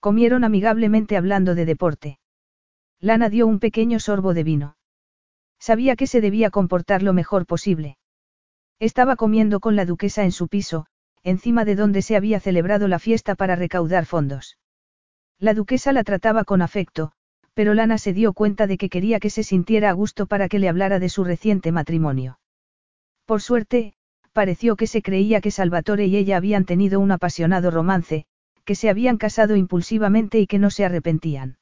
[0.00, 2.18] Comieron amigablemente hablando de deporte.
[3.00, 4.76] Lana dio un pequeño sorbo de vino.
[5.58, 7.98] Sabía que se debía comportar lo mejor posible.
[8.78, 10.86] Estaba comiendo con la duquesa en su piso,
[11.22, 14.56] encima de donde se había celebrado la fiesta para recaudar fondos.
[15.38, 17.12] La duquesa la trataba con afecto,
[17.54, 20.58] pero Lana se dio cuenta de que quería que se sintiera a gusto para que
[20.58, 22.38] le hablara de su reciente matrimonio.
[23.26, 23.94] Por suerte,
[24.32, 28.26] pareció que se creía que Salvatore y ella habían tenido un apasionado romance,
[28.64, 31.58] que se habían casado impulsivamente y que no se arrepentían.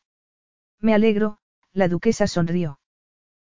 [0.81, 1.39] Me alegro,
[1.73, 2.79] la duquesa sonrió.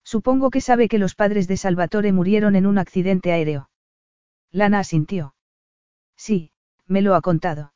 [0.03, 3.69] Supongo que sabe que los padres de Salvatore murieron en un accidente aéreo.
[4.51, 5.35] Lana asintió.
[6.17, 6.51] Sí,
[6.87, 7.73] me lo ha contado.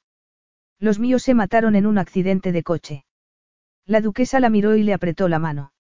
[0.80, 3.05] Los míos se mataron en un accidente de coche.
[3.86, 5.72] La duquesa la miró y le apretó la mano.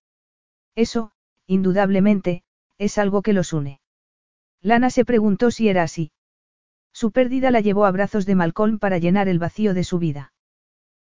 [0.76, 1.12] Eso,
[1.48, 2.44] indudablemente,
[2.78, 3.82] es algo que los une.
[4.62, 6.12] Lana se preguntó si era así.
[6.92, 10.34] Su pérdida la llevó a brazos de Malcolm para llenar el vacío de su vida.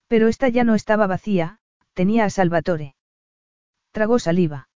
[0.08, 1.60] Pero esta ya no estaba vacía,
[1.94, 2.96] tenía a Salvatore.
[3.92, 4.70] Tragó saliva.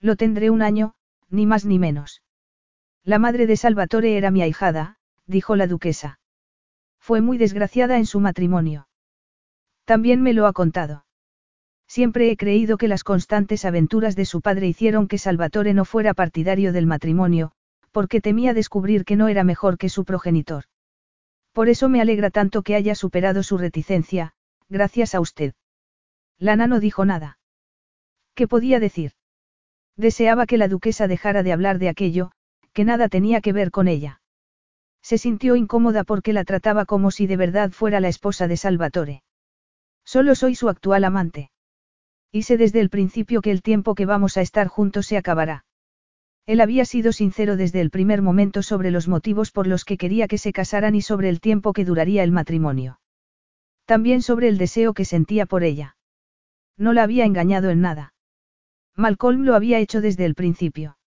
[0.00, 0.94] Lo tendré un año,
[1.30, 2.22] ni más ni menos.
[3.02, 6.20] La madre de Salvatore era mi ahijada, dijo la duquesa.
[6.98, 8.88] Fue muy desgraciada en su matrimonio.
[9.84, 11.05] También me lo ha contado.
[11.88, 16.14] Siempre he creído que las constantes aventuras de su padre hicieron que Salvatore no fuera
[16.14, 17.52] partidario del matrimonio,
[17.92, 20.64] porque temía descubrir que no era mejor que su progenitor.
[21.52, 24.34] Por eso me alegra tanto que haya superado su reticencia,
[24.68, 25.54] gracias a usted.
[26.38, 27.38] Lana no dijo nada.
[28.34, 29.12] ¿Qué podía decir?
[29.96, 32.32] Deseaba que la duquesa dejara de hablar de aquello,
[32.74, 34.20] que nada tenía que ver con ella.
[35.00, 39.22] Se sintió incómoda porque la trataba como si de verdad fuera la esposa de Salvatore.
[40.04, 41.50] Solo soy su actual amante.
[42.36, 45.64] Y desde el principio que el tiempo que vamos a estar juntos se acabará.
[46.44, 50.28] Él había sido sincero desde el primer momento sobre los motivos por los que quería
[50.28, 53.00] que se casaran y sobre el tiempo que duraría el matrimonio.
[53.86, 55.96] También sobre el deseo que sentía por ella.
[56.76, 58.12] No la había engañado en nada.
[58.94, 60.98] Malcolm lo había hecho desde el principio.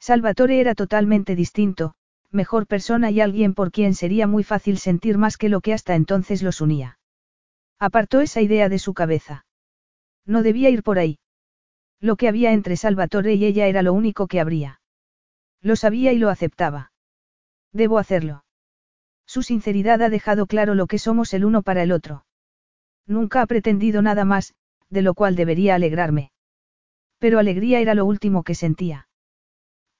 [0.00, 1.96] Salvatore era totalmente distinto,
[2.30, 5.96] mejor persona y alguien por quien sería muy fácil sentir más que lo que hasta
[5.96, 6.98] entonces los unía.
[7.78, 9.45] Apartó esa idea de su cabeza.
[10.26, 11.18] No debía ir por ahí.
[12.00, 14.80] Lo que había entre Salvatore y ella era lo único que habría.
[15.62, 16.92] Lo sabía y lo aceptaba.
[17.72, 18.44] Debo hacerlo.
[19.26, 22.26] Su sinceridad ha dejado claro lo que somos el uno para el otro.
[23.06, 24.54] Nunca ha pretendido nada más,
[24.90, 26.32] de lo cual debería alegrarme.
[27.18, 29.08] Pero alegría era lo último que sentía.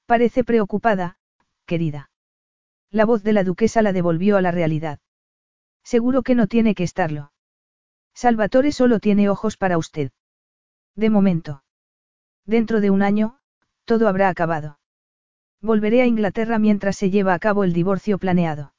[0.05, 1.17] Parece preocupada,
[1.65, 2.09] querida.
[2.91, 4.99] La voz de la duquesa la devolvió a la realidad.
[5.83, 7.31] Seguro que no tiene que estarlo.
[8.13, 10.11] Salvatore solo tiene ojos para usted.
[10.97, 11.63] De momento.
[12.45, 13.37] Dentro de un año,
[13.85, 14.79] todo habrá acabado.
[15.61, 18.73] Volveré a Inglaterra mientras se lleva a cabo el divorcio planeado.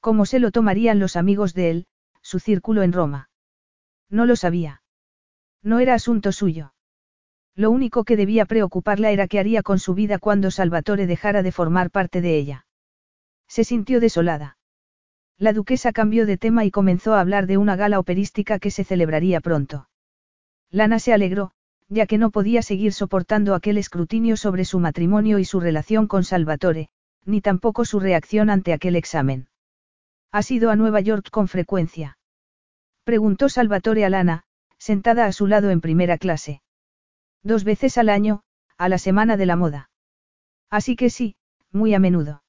[0.00, 1.86] ¿Cómo se lo tomarían los amigos de él,
[2.22, 3.30] su círculo en Roma?
[4.10, 4.82] No lo sabía.
[5.62, 6.74] No era asunto suyo.
[7.54, 11.52] Lo único que debía preocuparla era qué haría con su vida cuando Salvatore dejara de
[11.52, 12.66] formar parte de ella.
[13.46, 14.58] Se sintió desolada.
[15.36, 18.82] La duquesa cambió de tema y comenzó a hablar de una gala operística que se
[18.82, 19.87] celebraría pronto.
[20.70, 21.52] Lana se alegró,
[21.88, 26.24] ya que no podía seguir soportando aquel escrutinio sobre su matrimonio y su relación con
[26.24, 26.90] Salvatore,
[27.24, 29.48] ni tampoco su reacción ante aquel examen.
[30.30, 32.18] ¿Has ido a Nueva York con frecuencia?
[33.04, 34.44] Preguntó Salvatore a Lana,
[34.76, 36.60] sentada a su lado en primera clase.
[37.42, 38.42] Dos veces al año,
[38.76, 39.90] a la semana de la moda.
[40.68, 41.36] Así que sí,
[41.72, 42.42] muy a menudo.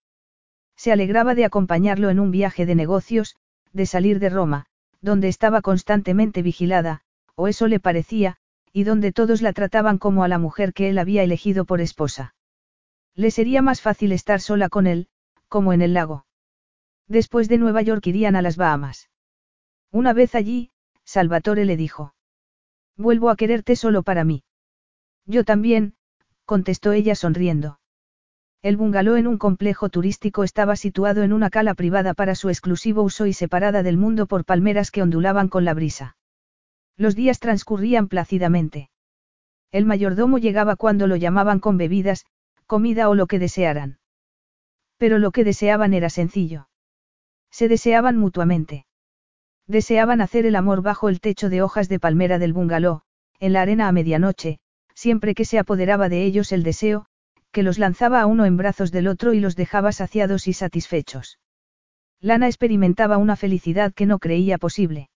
[0.75, 3.35] Se alegraba de acompañarlo en un viaje de negocios,
[3.71, 4.65] de salir de Roma,
[5.01, 7.01] donde estaba constantemente vigilada,
[7.39, 8.35] o eso le parecía,
[8.73, 12.35] y donde todos la trataban como a la mujer que él había elegido por esposa.
[13.15, 15.07] Le sería más fácil estar sola con él,
[15.47, 16.25] como en el lago.
[17.07, 19.09] Después de Nueva York irían a las Bahamas.
[19.89, 20.71] Una vez allí,
[21.05, 22.13] Salvatore le dijo.
[22.97, 24.43] Vuelvo a quererte solo para mí.
[25.25, 25.93] Yo también,
[26.43, 27.79] contestó ella sonriendo.
[28.61, 33.01] El bungalow en un complejo turístico estaba situado en una cala privada para su exclusivo
[33.01, 36.17] uso y separada del mundo por palmeras que ondulaban con la brisa.
[36.99, 38.89] Los días transcurrían plácidamente.
[39.71, 42.25] El mayordomo llegaba cuando lo llamaban con bebidas,
[42.65, 43.99] comida o lo que desearan.
[44.97, 46.67] Pero lo que deseaban era sencillo.
[47.51, 48.85] Se deseaban mutuamente.
[49.65, 53.03] Deseaban hacer el amor bajo el techo de hojas de palmera del bungalow,
[53.39, 54.59] en la arena a medianoche,
[54.93, 57.05] siempre que se apoderaba de ellos el deseo,
[57.53, 61.39] que los lanzaba a uno en brazos del otro y los dejaba saciados y satisfechos.
[62.19, 65.08] Lana experimentaba una felicidad que no creía posible.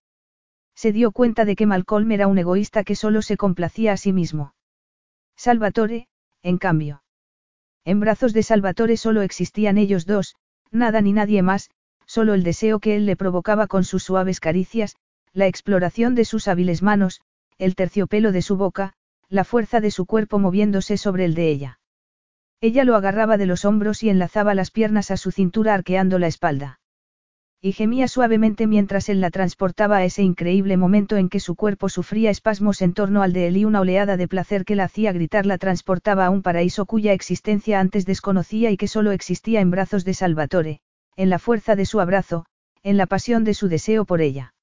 [0.76, 4.12] Se dio cuenta de que Malcolm era un egoísta que solo se complacía a sí
[4.12, 4.54] mismo.
[5.36, 6.08] Salvatore,
[6.42, 7.04] en cambio.
[7.86, 10.36] En brazos de Salvatore solo existían ellos dos,
[10.72, 11.70] nada ni nadie más,
[12.06, 14.96] solo el deseo que él le provocaba con sus suaves caricias,
[15.34, 17.22] la exploración de sus hábiles manos,
[17.58, 18.94] el terciopelo de su boca,
[19.30, 21.80] la fuerza de su cuerpo moviéndose sobre el de ella.
[22.62, 26.28] Ella lo agarraba de los hombros y enlazaba las piernas a su cintura arqueando la
[26.28, 26.80] espalda
[27.66, 31.88] y gemía suavemente mientras él la transportaba a ese increíble momento en que su cuerpo
[31.88, 35.14] sufría espasmos en torno al de él y una oleada de placer que la hacía
[35.14, 39.72] gritar la transportaba a un paraíso cuya existencia antes desconocía y que solo existía en
[39.72, 40.82] brazos de Salvatore,
[41.16, 42.46] en la fuerza de su abrazo,
[42.84, 44.54] en la pasión de su deseo por ella.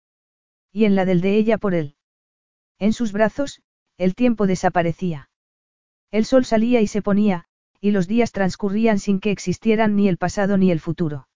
[0.70, 1.94] Y en la del de ella por él.
[2.78, 3.62] En sus brazos,
[3.96, 5.30] el tiempo desaparecía.
[6.10, 7.46] El sol salía y se ponía,
[7.80, 11.28] y los días transcurrían sin que existieran ni el pasado ni el futuro.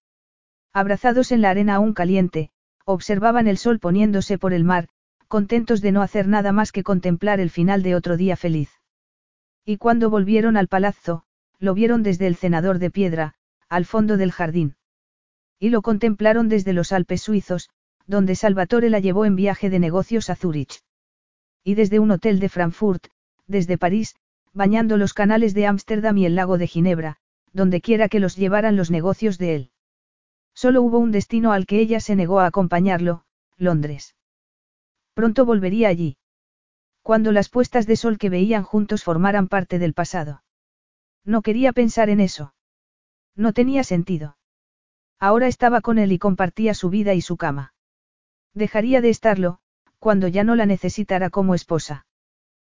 [0.76, 2.50] Abrazados en la arena aún caliente,
[2.84, 4.88] observaban el sol poniéndose por el mar,
[5.28, 8.70] contentos de no hacer nada más que contemplar el final de otro día feliz.
[9.64, 11.22] Y cuando volvieron al palazzo,
[11.60, 13.34] lo vieron desde el cenador de piedra,
[13.68, 14.74] al fondo del jardín.
[15.60, 17.70] Y lo contemplaron desde los Alpes suizos,
[18.08, 20.82] donde Salvatore la llevó en viaje de negocios a Zúrich.
[21.62, 23.06] Y desde un hotel de Frankfurt,
[23.46, 24.16] desde París,
[24.52, 27.18] bañando los canales de Ámsterdam y el lago de Ginebra,
[27.52, 29.70] donde quiera que los llevaran los negocios de él.
[30.54, 33.24] Solo hubo un destino al que ella se negó a acompañarlo,
[33.56, 34.14] Londres.
[35.12, 36.16] Pronto volvería allí.
[37.02, 40.42] Cuando las puestas de sol que veían juntos formaran parte del pasado.
[41.24, 42.54] No quería pensar en eso.
[43.36, 44.36] No tenía sentido.
[45.18, 47.74] Ahora estaba con él y compartía su vida y su cama.
[48.54, 49.58] Dejaría de estarlo,
[49.98, 52.06] cuando ya no la necesitara como esposa.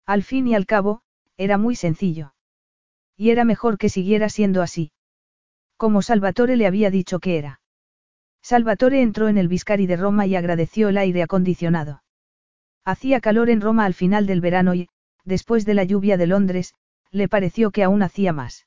[0.07, 1.03] Al fin y al cabo,
[1.37, 2.35] era muy sencillo.
[3.17, 4.93] Y era mejor que siguiera siendo así.
[5.77, 7.61] Como Salvatore le había dicho que era.
[8.45, 12.03] Salvatore entró en el Viscari de Roma y agradeció el aire acondicionado.
[12.85, 14.91] Hacía calor en Roma al final del verano y,
[15.25, 16.75] después de la lluvia de Londres,
[17.11, 18.67] le pareció que aún hacía más.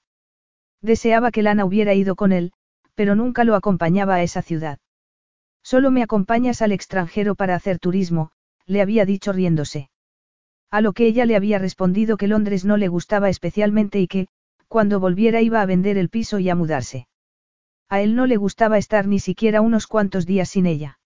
[0.82, 2.54] Deseaba que Lana hubiera ido con él,
[2.96, 4.80] pero nunca lo acompañaba a esa ciudad.
[5.62, 8.32] Solo me acompañas al extranjero para hacer turismo,
[8.66, 9.92] le había dicho riéndose.
[10.72, 14.28] A lo que ella le había respondido que Londres no le gustaba especialmente y que,
[14.68, 17.08] cuando volviera iba a vender el piso y a mudarse.
[17.90, 21.00] A él no le gustaba estar ni siquiera unos cuantos días sin ella.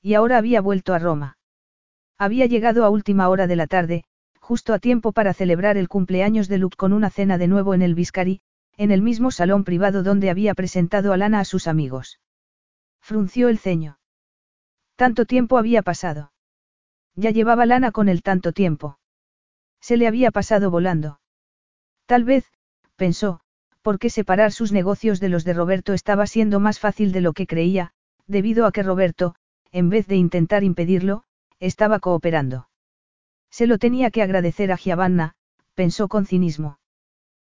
[0.00, 1.38] Y ahora había vuelto a Roma.
[2.16, 4.04] Había llegado a última hora de la tarde,
[4.40, 7.82] justo a tiempo para celebrar el cumpleaños de Luke con una cena de nuevo en
[7.82, 8.40] el Viscari,
[8.76, 12.20] en el mismo salón privado donde había presentado a Lana a sus amigos.
[13.00, 13.98] Frunció el ceño.
[14.96, 16.32] Tanto tiempo había pasado.
[17.14, 18.98] Ya llevaba Lana con él tanto tiempo.
[19.80, 21.20] Se le había pasado volando.
[22.06, 22.46] Tal vez,
[22.96, 23.40] pensó,
[23.82, 27.46] porque separar sus negocios de los de Roberto estaba siendo más fácil de lo que
[27.46, 27.92] creía,
[28.26, 29.34] debido a que Roberto,
[29.72, 31.24] en vez de intentar impedirlo,
[31.60, 32.68] estaba cooperando.
[33.50, 35.34] Se lo tenía que agradecer a Giovanna,
[35.74, 36.78] pensó con cinismo.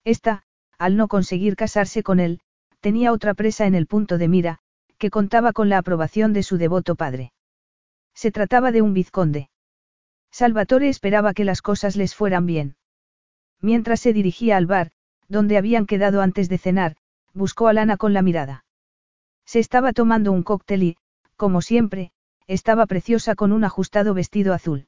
[0.03, 0.43] Esta,
[0.77, 2.39] al no conseguir casarse con él,
[2.79, 4.59] tenía otra presa en el punto de mira,
[4.97, 7.33] que contaba con la aprobación de su devoto padre.
[8.13, 9.49] Se trataba de un vizconde.
[10.31, 12.75] Salvatore esperaba que las cosas les fueran bien.
[13.61, 14.91] Mientras se dirigía al bar,
[15.31, 16.97] donde habían quedado antes de cenar,
[17.33, 18.65] buscó a Lana con la mirada.
[19.45, 20.97] Se estaba tomando un cóctel y,
[21.37, 22.11] como siempre,
[22.47, 24.87] estaba preciosa con un ajustado vestido azul.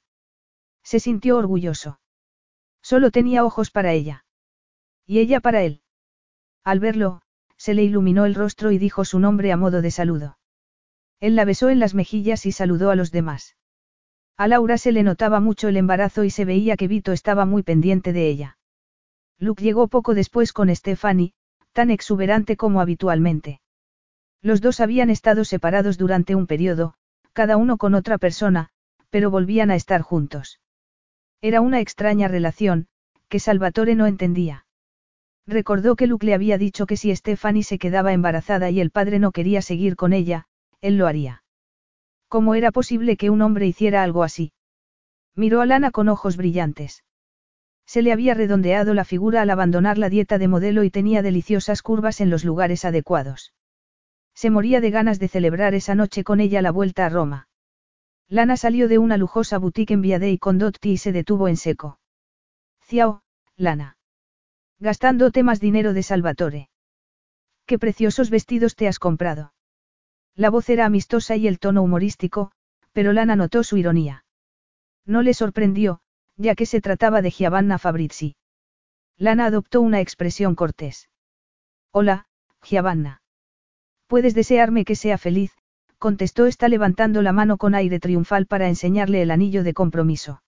[0.83, 1.99] Se sintió orgulloso.
[2.81, 4.25] Solo tenía ojos para ella.
[5.07, 5.81] Y ella para él.
[6.65, 7.21] Al verlo,
[7.55, 10.37] se le iluminó el rostro y dijo su nombre a modo de saludo.
[11.21, 13.55] Él la besó en las mejillas y saludó a los demás.
[14.35, 17.63] A Laura se le notaba mucho el embarazo y se veía que Vito estaba muy
[17.63, 18.57] pendiente de ella.
[19.43, 21.33] Luke llegó poco después con Stephanie,
[21.73, 23.59] tan exuberante como habitualmente.
[24.41, 26.93] Los dos habían estado separados durante un periodo,
[27.33, 28.69] cada uno con otra persona,
[29.09, 30.61] pero volvían a estar juntos.
[31.41, 32.87] Era una extraña relación,
[33.27, 34.65] que Salvatore no entendía.
[35.45, 39.19] Recordó que Luke le había dicho que si Stephanie se quedaba embarazada y el padre
[39.19, 40.45] no quería seguir con ella,
[40.79, 41.43] él lo haría.
[42.29, 44.53] ¿Cómo era posible que un hombre hiciera algo así?
[45.35, 47.03] Miró a Lana con ojos brillantes.
[47.85, 51.81] Se le había redondeado la figura al abandonar la dieta de modelo y tenía deliciosas
[51.81, 53.53] curvas en los lugares adecuados.
[54.33, 57.47] Se moría de ganas de celebrar esa noche con ella la vuelta a Roma.
[58.29, 61.99] Lana salió de una lujosa boutique en Via dei Condotti y se detuvo en seco.
[62.81, 63.21] Ciao,
[63.55, 63.97] Lana.
[64.79, 66.69] Gastándote más dinero de Salvatore.
[67.65, 69.53] Qué preciosos vestidos te has comprado.
[70.35, 72.51] La voz era amistosa y el tono humorístico,
[72.91, 74.25] pero Lana notó su ironía.
[75.05, 75.99] No le sorprendió,
[76.37, 78.35] ya que se trataba de Giovanna Fabrizi.
[79.17, 81.09] Lana adoptó una expresión cortés.
[81.91, 82.25] Hola,
[82.61, 83.21] Giovanna.
[84.07, 85.53] Puedes desearme que sea feliz,
[85.97, 90.43] contestó esta levantando la mano con aire triunfal para enseñarle el anillo de compromiso.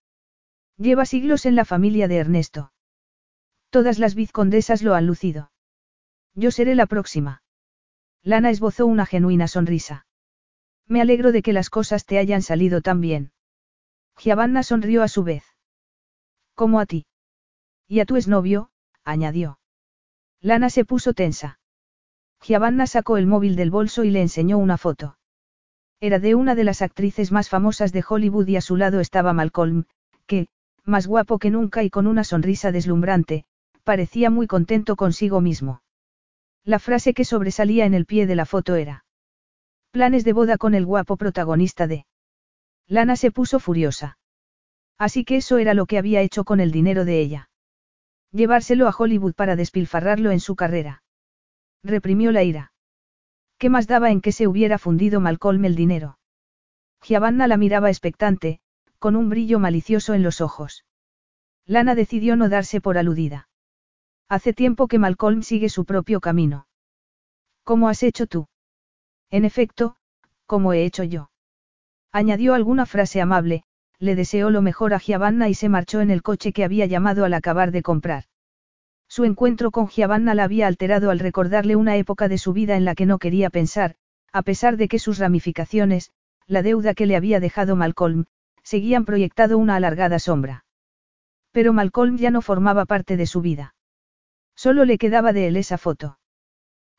[0.78, 2.74] Lleva siglos en la familia de Ernesto.
[3.70, 5.52] Todas las vizcondesas lo han lucido.
[6.34, 7.44] Yo seré la próxima.
[8.22, 10.06] Lana esbozó una genuina sonrisa.
[10.88, 13.32] Me alegro de que las cosas te hayan salido tan bien.
[14.18, 15.55] Giovanna sonrió a su vez.
[16.56, 17.06] Como a ti.
[17.88, 18.70] Y a tu exnovio,
[19.04, 19.60] añadió.
[20.42, 21.60] Lana se puso tensa.
[22.42, 25.18] Giovanna sacó el móvil del bolso y le enseñó una foto.
[26.00, 29.34] Era de una de las actrices más famosas de Hollywood y a su lado estaba
[29.34, 29.86] Malcolm,
[30.28, 30.48] que,
[30.84, 33.46] más guapo que nunca y con una sonrisa deslumbrante,
[33.84, 35.82] parecía muy contento consigo mismo.
[36.64, 39.06] La frase que sobresalía en el pie de la foto era.
[39.92, 42.06] Planes de boda con el guapo protagonista de.
[42.88, 44.18] Lana se puso furiosa.
[44.98, 47.50] Así que eso era lo que había hecho con el dinero de ella.
[48.32, 51.04] Llevárselo a Hollywood para despilfarrarlo en su carrera.
[51.84, 52.72] Reprimió la ira.
[53.58, 56.20] ¿Qué más daba en que se hubiera fundido Malcolm el dinero?
[57.02, 58.60] Giovanna la miraba expectante,
[59.00, 60.86] con un brillo malicioso en los ojos.
[61.66, 63.48] Lana decidió no darse por aludida.
[64.28, 66.68] Hace tiempo que Malcolm sigue su propio camino.
[67.64, 68.48] ¿Cómo has hecho tú?
[69.30, 69.98] En efecto,
[70.46, 71.32] como he hecho yo.
[72.12, 73.64] Añadió alguna frase amable,
[74.00, 77.26] le deseó lo mejor a Giovanna y se marchó en el coche que había llamado
[77.26, 78.26] al acabar de comprar.
[79.08, 82.86] Su encuentro con Giovanna la había alterado al recordarle una época de su vida en
[82.86, 83.96] la que no quería pensar,
[84.34, 86.12] a pesar de que sus ramificaciones,
[86.48, 88.26] la deuda que le había dejado Malcolm,
[88.64, 90.66] seguían proyectado una alargada sombra.
[91.52, 93.76] Pero Malcolm ya no formaba parte de su vida.
[94.56, 96.20] Solo le quedaba de él esa foto.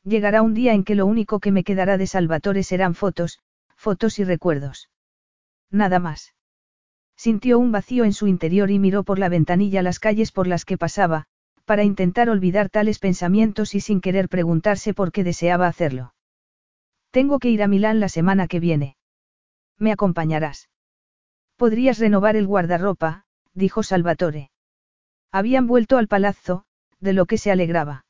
[0.03, 3.39] Llegará un día en que lo único que me quedará de Salvatore serán fotos,
[3.75, 4.89] fotos y recuerdos.
[5.69, 6.33] Nada más.
[7.17, 10.65] Sintió un vacío en su interior y miró por la ventanilla las calles por las
[10.65, 11.25] que pasaba,
[11.65, 16.13] para intentar olvidar tales pensamientos y sin querer preguntarse por qué deseaba hacerlo.
[17.11, 18.95] Tengo que ir a Milán la semana que viene.
[19.79, 20.69] ¿Me acompañarás?
[21.55, 24.51] Podrías renovar el guardarropa, dijo Salvatore.
[25.31, 26.65] Habían vuelto al palazzo,
[26.99, 28.05] de lo que se alegraba.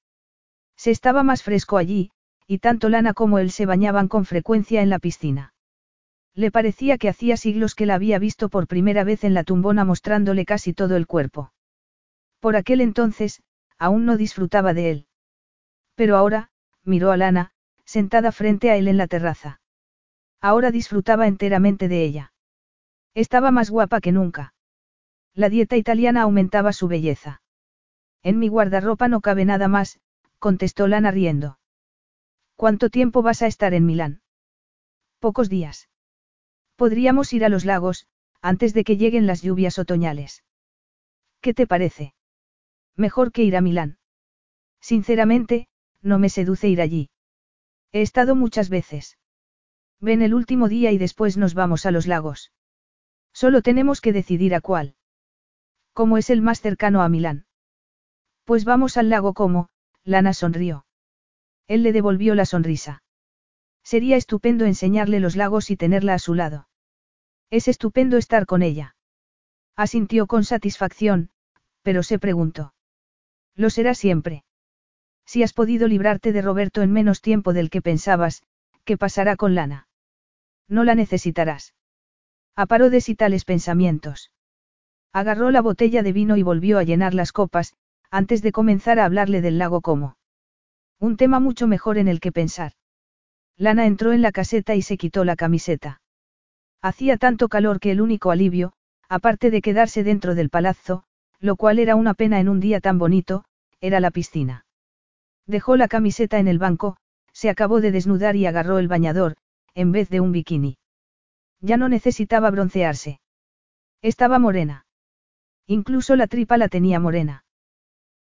[0.76, 2.12] Se estaba más fresco allí,
[2.46, 5.54] y tanto Lana como él se bañaban con frecuencia en la piscina.
[6.38, 9.84] Le parecía que hacía siglos que la había visto por primera vez en la tumbona
[9.86, 11.52] mostrándole casi todo el cuerpo.
[12.40, 13.42] Por aquel entonces,
[13.80, 15.08] aún no disfrutaba de él.
[15.96, 16.52] Pero ahora,
[16.84, 17.54] miró a Lana,
[17.86, 19.62] sentada frente a él en la terraza.
[20.40, 22.34] Ahora disfrutaba enteramente de ella.
[23.16, 24.54] Estaba más guapa que nunca.
[25.34, 27.42] La dieta italiana aumentaba su belleza.
[28.22, 30.00] En mi guardarropa no cabe nada más,
[30.38, 31.58] contestó Lana riendo.
[32.56, 34.22] ¿Cuánto tiempo vas a estar en Milán?
[35.20, 35.90] Pocos días.
[36.78, 38.08] Podríamos ir a los lagos,
[38.42, 40.44] antes de que lleguen las lluvias otoñales.
[41.42, 42.14] ¿Qué te parece?
[42.96, 43.98] Mejor que ir a Milán.
[44.80, 45.68] Sinceramente,
[46.02, 47.10] no me seduce ir allí.
[47.92, 49.18] He estado muchas veces.
[50.00, 52.52] Ven el último día y después nos vamos a los lagos.
[53.34, 54.96] Solo tenemos que decidir a cuál.
[55.94, 57.48] ¿Cómo es el más cercano a Milán?
[58.44, 59.70] Pues vamos al lago como,
[60.04, 60.86] Lana sonrió.
[61.68, 63.02] Él le devolvió la sonrisa.
[63.88, 66.68] Sería estupendo enseñarle los lagos y tenerla a su lado.
[67.50, 68.98] Es estupendo estar con ella.
[69.78, 71.30] Asintió con satisfacción,
[71.84, 72.74] pero se preguntó.
[73.56, 74.44] Lo será siempre.
[75.26, 78.44] Si has podido librarte de Roberto en menos tiempo del que pensabas,
[78.84, 79.88] ¿qué pasará con Lana?
[80.68, 81.74] No la necesitarás.
[82.58, 84.34] Aparó de sí tales pensamientos.
[85.14, 87.74] Agarró la botella de vino y volvió a llenar las copas,
[88.12, 90.18] antes de comenzar a hablarle del lago Como.
[91.00, 92.74] Un tema mucho mejor en el que pensar.
[93.58, 96.02] Lana entró en la caseta y se quitó la camiseta.
[96.82, 98.74] Hacía tanto calor que el único alivio,
[99.10, 101.04] aparte de quedarse dentro del palazzo,
[101.40, 103.46] lo cual era una pena en un día tan bonito,
[103.82, 104.66] era la piscina.
[105.48, 106.98] Dejó la camiseta en el banco,
[107.34, 109.38] se acabó de desnudar y agarró el bañador,
[109.74, 110.78] en vez de un bikini.
[111.62, 113.20] Ya no necesitaba broncearse.
[114.02, 114.86] Estaba morena.
[115.66, 117.44] Incluso la tripa la tenía morena.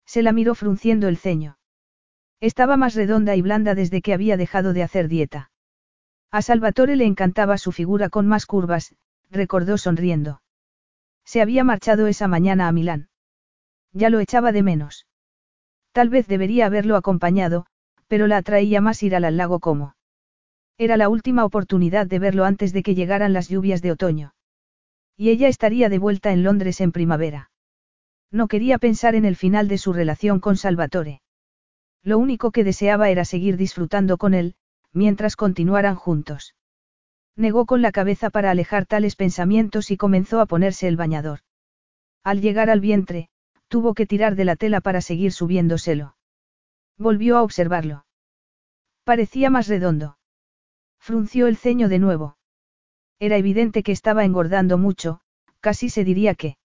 [0.06, 1.58] Se la miró frunciendo el ceño.
[2.40, 5.52] Estaba más redonda y blanda desde que había dejado de hacer dieta.
[6.32, 8.96] A Salvatore le encantaba su figura con más curvas,
[9.32, 10.42] recordó sonriendo.
[11.26, 13.10] Se había marchado esa mañana a Milán.
[13.92, 15.08] Ya lo echaba de menos.
[15.92, 17.66] Tal vez debería haberlo acompañado,
[18.08, 19.96] pero la atraía más ir al lago como.
[20.78, 24.36] Era la última oportunidad de verlo antes de que llegaran las lluvias de otoño.
[25.18, 27.50] Y ella estaría de vuelta en Londres en primavera.
[28.32, 31.22] No quería pensar en el final de su relación con Salvatore.
[32.08, 34.56] Lo único que deseaba era seguir disfrutando con él,
[34.94, 36.56] mientras continuaran juntos.
[37.36, 41.40] Negó con la cabeza para alejar tales pensamientos y comenzó a ponerse el bañador.
[42.24, 43.28] Al llegar al vientre,
[43.68, 46.16] tuvo que tirar de la tela para seguir subiéndoselo.
[46.98, 48.06] Volvió a observarlo.
[49.04, 50.18] Parecía más redondo.
[51.00, 52.38] Frunció el ceño de nuevo.
[53.20, 55.20] Era evidente que estaba engordando mucho,
[55.60, 56.56] casi se diría que.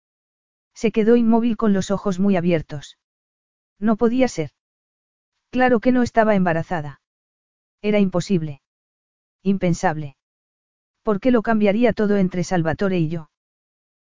[0.72, 2.96] Se quedó inmóvil con los ojos muy abiertos.
[3.80, 4.52] No podía ser.
[5.52, 7.02] Claro que no estaba embarazada.
[7.82, 8.62] Era imposible.
[9.42, 10.16] Impensable.
[11.02, 13.28] ¿Por qué lo cambiaría todo entre Salvatore y yo?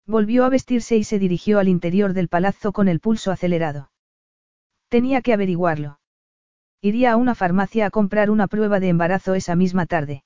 [0.07, 3.93] Volvió a vestirse y se dirigió al interior del palazzo con el pulso acelerado.
[4.89, 6.01] Tenía que averiguarlo.
[6.81, 10.25] Iría a una farmacia a comprar una prueba de embarazo esa misma tarde.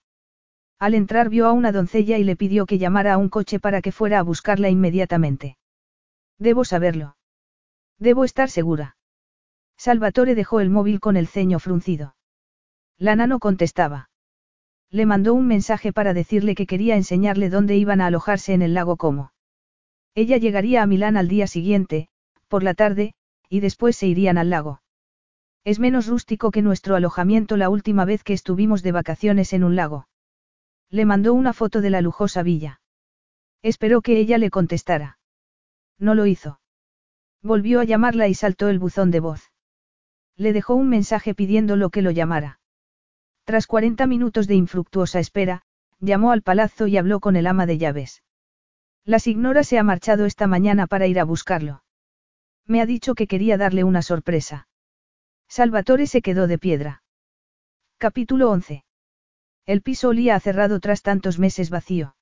[0.78, 3.82] Al entrar vio a una doncella y le pidió que llamara a un coche para
[3.82, 5.58] que fuera a buscarla inmediatamente.
[6.38, 7.16] Debo saberlo.
[7.98, 8.96] Debo estar segura.
[9.80, 12.14] Salvatore dejó el móvil con el ceño fruncido.
[12.98, 14.10] Lana no contestaba.
[14.90, 18.74] Le mandó un mensaje para decirle que quería enseñarle dónde iban a alojarse en el
[18.74, 19.32] lago Como.
[20.14, 22.10] Ella llegaría a Milán al día siguiente,
[22.46, 23.14] por la tarde,
[23.48, 24.82] y después se irían al lago.
[25.64, 29.76] Es menos rústico que nuestro alojamiento la última vez que estuvimos de vacaciones en un
[29.76, 30.08] lago.
[30.90, 32.82] Le mandó una foto de la lujosa villa.
[33.62, 35.18] Esperó que ella le contestara.
[35.98, 36.60] No lo hizo.
[37.42, 39.49] Volvió a llamarla y saltó el buzón de voz.
[40.40, 42.60] Le dejó un mensaje pidiéndolo que lo llamara.
[43.44, 45.60] Tras 40 minutos de infructuosa espera,
[45.98, 48.22] llamó al palazzo y habló con el ama de llaves.
[49.04, 51.84] La signora se ha marchado esta mañana para ir a buscarlo.
[52.64, 54.66] Me ha dicho que quería darle una sorpresa.
[55.46, 57.02] Salvatore se quedó de piedra.
[57.98, 58.82] Capítulo 11.
[59.66, 62.16] El piso olía a cerrado tras tantos meses vacío.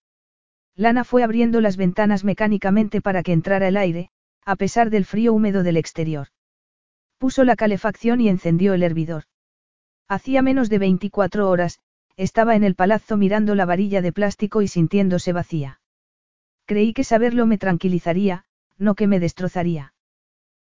[0.75, 4.11] Lana fue abriendo las ventanas mecánicamente para que entrara el aire,
[4.45, 6.27] a pesar del frío húmedo del exterior.
[7.19, 9.25] Puso la calefacción y encendió el hervidor.
[10.09, 11.81] Hacía menos de 24 horas,
[12.17, 15.81] estaba en el palazzo mirando la varilla de plástico y sintiéndose vacía.
[16.65, 18.45] Creí que saberlo me tranquilizaría,
[18.79, 19.95] no que me destrozaría.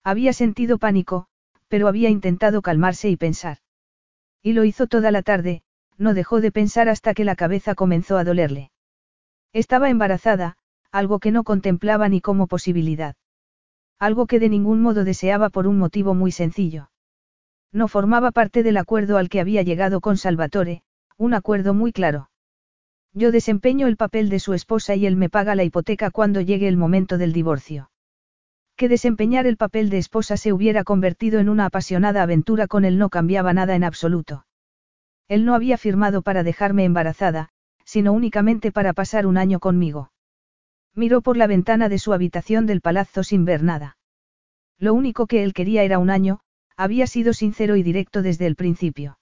[0.03, 1.27] Había sentido pánico,
[1.67, 3.57] pero había intentado calmarse y pensar.
[4.41, 5.63] Y lo hizo toda la tarde,
[5.97, 8.71] no dejó de pensar hasta que la cabeza comenzó a dolerle.
[9.53, 10.57] Estaba embarazada,
[10.91, 13.15] algo que no contemplaba ni como posibilidad.
[13.99, 16.91] Algo que de ningún modo deseaba por un motivo muy sencillo.
[17.71, 20.83] No formaba parte del acuerdo al que había llegado con Salvatore,
[21.17, 22.29] un acuerdo muy claro.
[23.13, 26.67] Yo desempeño el papel de su esposa y él me paga la hipoteca cuando llegue
[26.67, 27.89] el momento del divorcio.
[28.75, 32.99] Que desempeñar el papel de esposa se hubiera convertido en una apasionada aventura con él
[32.99, 34.45] no cambiaba nada en absoluto.
[35.27, 37.49] Él no había firmado para dejarme embarazada,
[37.83, 40.11] sino únicamente para pasar un año conmigo.
[40.97, 43.97] Miró por la ventana de su habitación del palazzo sin ver nada.
[44.79, 46.39] Lo único que él quería era un año,
[46.75, 49.19] había sido sincero y directo desde el principio.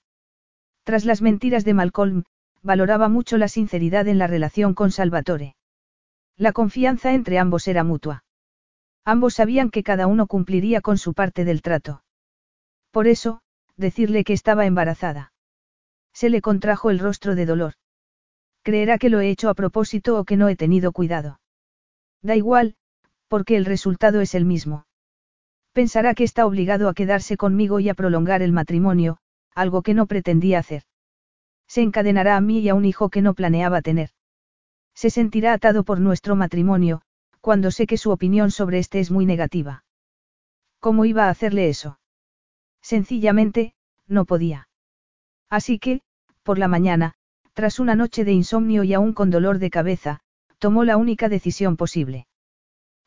[0.84, 2.24] Tras las mentiras de Malcolm,
[2.62, 5.54] valoraba mucho la sinceridad en la relación con Salvatore.
[6.38, 8.24] La confianza entre ambos era mutua.
[9.04, 12.02] Ambos sabían que cada uno cumpliría con su parte del trato.
[12.90, 13.42] Por eso,
[13.76, 15.34] decirle que estaba embarazada.
[16.14, 17.74] Se le contrajo el rostro de dolor.
[18.62, 21.38] Creerá que lo he hecho a propósito o que no he tenido cuidado.
[22.26, 22.74] Da igual,
[23.28, 24.84] porque el resultado es el mismo.
[25.72, 29.18] Pensará que está obligado a quedarse conmigo y a prolongar el matrimonio,
[29.54, 30.82] algo que no pretendía hacer.
[31.68, 34.10] Se encadenará a mí y a un hijo que no planeaba tener.
[34.92, 37.02] Se sentirá atado por nuestro matrimonio,
[37.40, 39.84] cuando sé que su opinión sobre este es muy negativa.
[40.80, 42.00] ¿Cómo iba a hacerle eso?
[42.82, 43.74] Sencillamente,
[44.08, 44.68] no podía.
[45.48, 46.00] Así que,
[46.42, 47.14] por la mañana,
[47.52, 50.22] tras una noche de insomnio y aún con dolor de cabeza,
[50.58, 52.26] tomó la única decisión posible.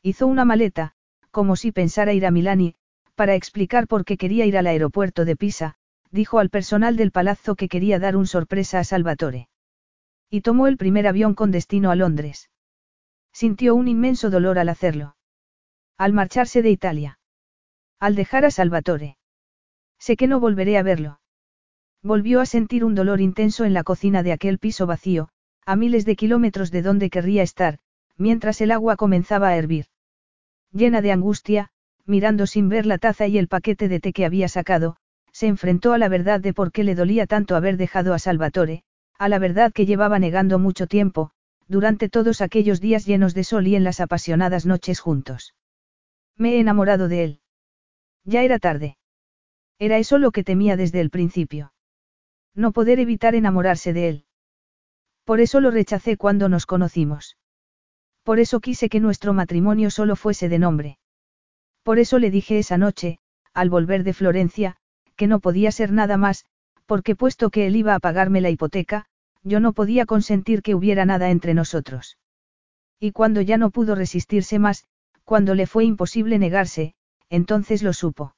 [0.02, 0.94] Hizo una maleta,
[1.30, 2.74] como si pensara ir a Milán
[3.14, 5.76] para explicar por qué quería ir al aeropuerto de Pisa,
[6.10, 9.48] dijo al personal del palazzo que quería dar un sorpresa a Salvatore.
[10.30, 12.50] Y tomó el primer avión con destino a Londres.
[13.32, 15.16] Sintió un inmenso dolor al hacerlo.
[15.98, 17.18] Al marcharse de Italia.
[17.98, 19.18] Al dejar a Salvatore.
[19.98, 21.20] Sé que no volveré a verlo.
[22.02, 25.28] Volvió a sentir un dolor intenso en la cocina de aquel piso vacío,
[25.66, 27.78] a miles de kilómetros de donde querría estar,
[28.16, 29.86] mientras el agua comenzaba a hervir.
[30.72, 31.70] Llena de angustia,
[32.06, 34.96] mirando sin ver la taza y el paquete de té que había sacado,
[35.32, 38.82] se enfrentó a la verdad de por qué le dolía tanto haber dejado a Salvatore,
[39.18, 41.30] a la verdad que llevaba negando mucho tiempo,
[41.68, 45.54] durante todos aquellos días llenos de sol y en las apasionadas noches juntos.
[46.36, 47.40] Me he enamorado de él.
[48.24, 48.96] Ya era tarde.
[49.78, 51.72] Era eso lo que temía desde el principio.
[52.54, 54.24] No poder evitar enamorarse de él.
[55.30, 57.36] Por eso lo rechacé cuando nos conocimos.
[58.24, 60.98] Por eso quise que nuestro matrimonio solo fuese de nombre.
[61.84, 63.20] Por eso le dije esa noche,
[63.54, 64.74] al volver de Florencia,
[65.14, 66.46] que no podía ser nada más,
[66.84, 69.06] porque puesto que él iba a pagarme la hipoteca,
[69.44, 72.18] yo no podía consentir que hubiera nada entre nosotros.
[72.98, 74.84] Y cuando ya no pudo resistirse más,
[75.22, 76.94] cuando le fue imposible negarse,
[77.28, 78.34] entonces lo supo.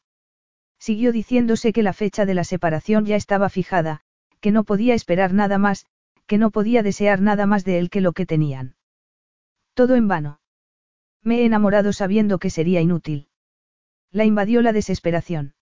[0.78, 4.02] Siguió diciéndose que la fecha de la separación ya estaba fijada,
[4.40, 5.86] que no podía esperar nada más,
[6.26, 8.76] que no podía desear nada más de él que lo que tenían.
[9.74, 10.40] Todo en vano.
[11.22, 13.28] Me he enamorado sabiendo que sería inútil.
[14.10, 15.54] La invadió la desesperación.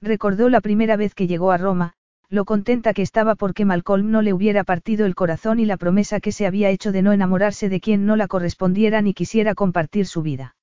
[0.00, 1.94] Recordó la primera vez que llegó a Roma,
[2.28, 6.20] lo contenta que estaba porque Malcolm no le hubiera partido el corazón y la promesa
[6.20, 10.06] que se había hecho de no enamorarse de quien no la correspondiera ni quisiera compartir
[10.06, 10.56] su vida.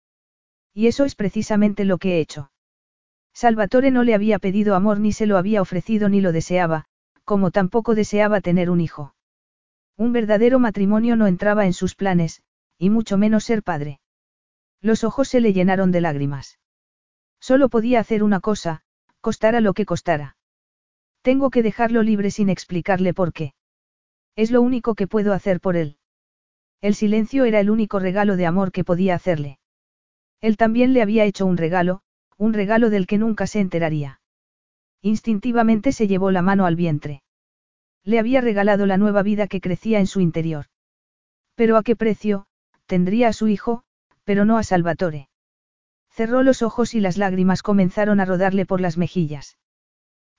[0.73, 2.51] Y eso es precisamente lo que he hecho.
[3.33, 6.85] Salvatore no le había pedido amor ni se lo había ofrecido ni lo deseaba,
[7.23, 9.15] como tampoco deseaba tener un hijo.
[9.97, 12.41] Un verdadero matrimonio no entraba en sus planes,
[12.77, 13.99] y mucho menos ser padre.
[14.81, 16.59] Los ojos se le llenaron de lágrimas.
[17.39, 18.81] Solo podía hacer una cosa,
[19.21, 20.37] costara lo que costara.
[21.21, 23.53] Tengo que dejarlo libre sin explicarle por qué.
[24.35, 25.97] Es lo único que puedo hacer por él.
[26.81, 29.59] El silencio era el único regalo de amor que podía hacerle.
[30.41, 32.01] Él también le había hecho un regalo,
[32.37, 34.19] un regalo del que nunca se enteraría.
[35.05, 37.23] Instintivamente se llevó la mano al vientre.
[38.05, 40.67] Le había regalado la nueva vida que crecía en su interior.
[41.55, 42.45] Pero a qué precio,
[42.85, 43.83] tendría a su hijo,
[44.23, 45.27] pero no a Salvatore.
[46.09, 49.57] Cerró los ojos y las lágrimas comenzaron a rodarle por las mejillas.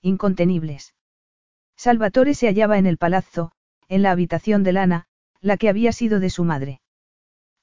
[0.01, 0.95] Incontenibles.
[1.75, 3.51] Salvatore se hallaba en el palazzo,
[3.87, 5.05] en la habitación de Lana,
[5.41, 6.81] la que había sido de su madre.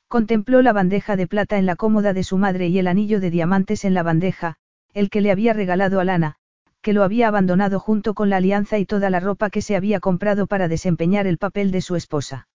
[0.07, 3.31] Contempló la bandeja de plata en la cómoda de su madre y el anillo de
[3.31, 4.55] diamantes en la bandeja,
[4.95, 6.37] el que le había regalado a Lana,
[6.83, 10.01] que lo había abandonado junto con la alianza y toda la ropa que se había
[10.01, 12.49] comprado para desempeñar el papel de su esposa.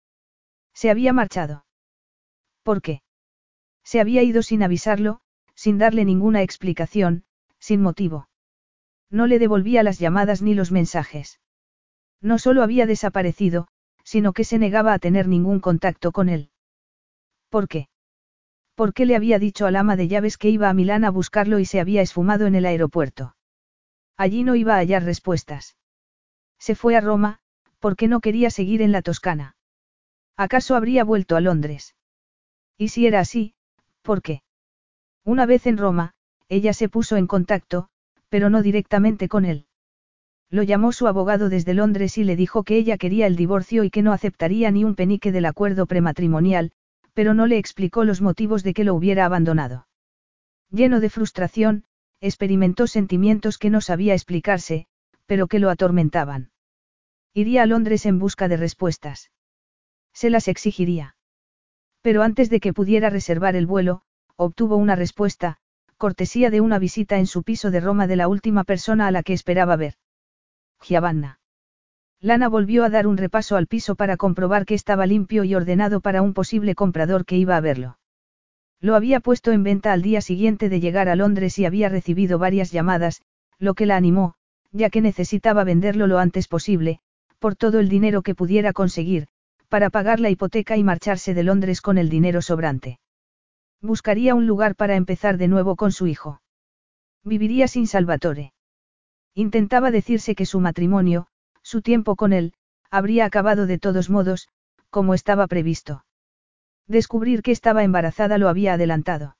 [0.73, 1.65] Se había marchado.
[2.61, 3.01] ¿Por qué?
[3.83, 5.21] Se había ido sin avisarlo,
[5.55, 7.23] sin darle ninguna explicación,
[7.57, 8.27] sin motivo.
[9.09, 11.39] No le devolvía las llamadas ni los mensajes.
[12.21, 13.69] No solo había desaparecido,
[14.03, 16.51] sino que se negaba a tener ningún contacto con él.
[17.49, 17.87] ¿Por qué?
[18.75, 21.59] ¿Por qué le había dicho al ama de llaves que iba a Milán a buscarlo
[21.59, 23.36] y se había esfumado en el aeropuerto?
[24.17, 25.77] Allí no iba a hallar respuestas.
[26.59, 27.39] Se fue a Roma,
[27.79, 29.55] porque no quería seguir en la Toscana.
[30.35, 31.95] ¿Acaso habría vuelto a Londres?
[32.77, 33.53] Y si era así,
[34.01, 34.41] ¿por qué?
[35.23, 36.13] Una vez en Roma,
[36.49, 37.89] ella se puso en contacto,
[38.29, 39.65] pero no directamente con él.
[40.49, 43.89] Lo llamó su abogado desde Londres y le dijo que ella quería el divorcio y
[43.89, 46.71] que no aceptaría ni un penique del acuerdo prematrimonial,
[47.13, 49.87] pero no le explicó los motivos de que lo hubiera abandonado.
[50.69, 51.83] Lleno de frustración,
[52.21, 54.87] experimentó sentimientos que no sabía explicarse,
[55.25, 56.51] pero que lo atormentaban.
[57.33, 59.31] Iría a Londres en busca de respuestas.
[60.13, 61.15] Se las exigiría.
[62.01, 64.01] Pero antes de que pudiera reservar el vuelo,
[64.35, 65.57] obtuvo una respuesta,
[65.97, 69.23] cortesía de una visita en su piso de Roma de la última persona a la
[69.23, 69.95] que esperaba ver.
[70.81, 71.39] Giovanna.
[72.19, 76.01] Lana volvió a dar un repaso al piso para comprobar que estaba limpio y ordenado
[76.01, 77.99] para un posible comprador que iba a verlo.
[78.79, 82.37] Lo había puesto en venta al día siguiente de llegar a Londres y había recibido
[82.37, 83.21] varias llamadas,
[83.57, 84.35] lo que la animó,
[84.71, 86.99] ya que necesitaba venderlo lo antes posible,
[87.39, 89.27] por todo el dinero que pudiera conseguir,
[89.67, 92.99] para pagar la hipoteca y marcharse de Londres con el dinero sobrante.
[93.81, 96.41] Buscaría un lugar para empezar de nuevo con su hijo.
[97.23, 98.53] Viviría sin Salvatore.
[99.33, 101.27] Intentaba decirse que su matrimonio,
[101.61, 102.53] su tiempo con él,
[102.89, 104.47] habría acabado de todos modos,
[104.89, 106.05] como estaba previsto.
[106.87, 109.35] Descubrir que estaba embarazada lo había adelantado.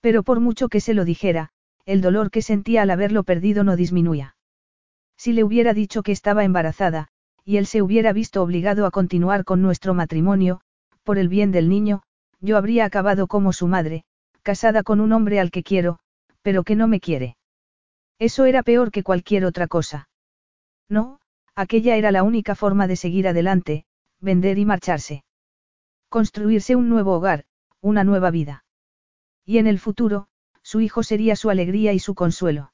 [0.00, 1.50] Pero por mucho que se lo dijera,
[1.86, 4.36] el dolor que sentía al haberlo perdido no disminuía.
[5.16, 7.08] Si le hubiera dicho que estaba embarazada,
[7.44, 10.60] y él se hubiera visto obligado a continuar con nuestro matrimonio,
[11.02, 12.02] por el bien del niño,
[12.40, 14.04] yo habría acabado como su madre,
[14.42, 15.98] casada con un hombre al que quiero,
[16.42, 17.36] pero que no me quiere.
[18.18, 20.08] Eso era peor que cualquier otra cosa.
[20.88, 21.20] No,
[21.54, 23.84] aquella era la única forma de seguir adelante,
[24.20, 25.24] vender y marcharse.
[26.14, 27.42] Construirse un nuevo hogar,
[27.80, 28.64] una nueva vida.
[29.44, 30.28] Y en el futuro,
[30.62, 32.72] su hijo sería su alegría y su consuelo.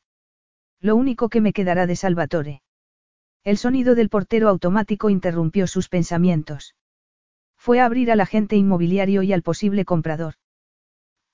[0.79, 2.61] Lo único que me quedará de Salvatore.
[3.43, 6.75] El sonido del portero automático interrumpió sus pensamientos.
[7.57, 10.35] Fue a abrir al agente inmobiliario y al posible comprador.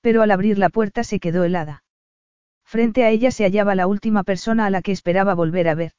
[0.00, 1.82] Pero al abrir la puerta se quedó helada.
[2.62, 5.90] Frente a ella se hallaba la última persona a la que esperaba volver a ver.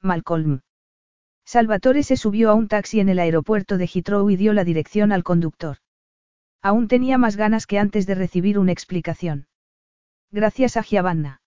[0.00, 0.62] Malcolm.
[1.52, 5.10] Salvatore se subió a un taxi en el aeropuerto de Heathrow y dio la dirección
[5.10, 5.78] al conductor.
[6.62, 9.48] Aún tenía más ganas que antes de recibir una explicación.
[10.30, 11.42] Gracias a Giovanna.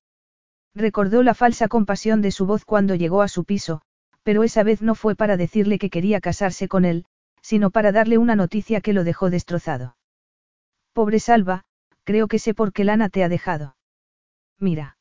[0.76, 3.82] Recordó la falsa compasión de su voz cuando llegó a su piso,
[4.24, 7.06] pero esa vez no fue para decirle que quería casarse con él,
[7.42, 9.96] sino para darle una noticia que lo dejó destrozado.
[10.92, 11.64] Pobre Salva,
[12.04, 13.78] creo que sé por qué Lana te ha dejado.
[14.60, 14.98] Mira.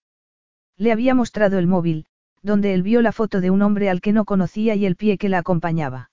[0.76, 2.06] Le había mostrado el móvil,
[2.42, 5.16] donde él vio la foto de un hombre al que no conocía y el pie
[5.16, 6.10] que la acompañaba.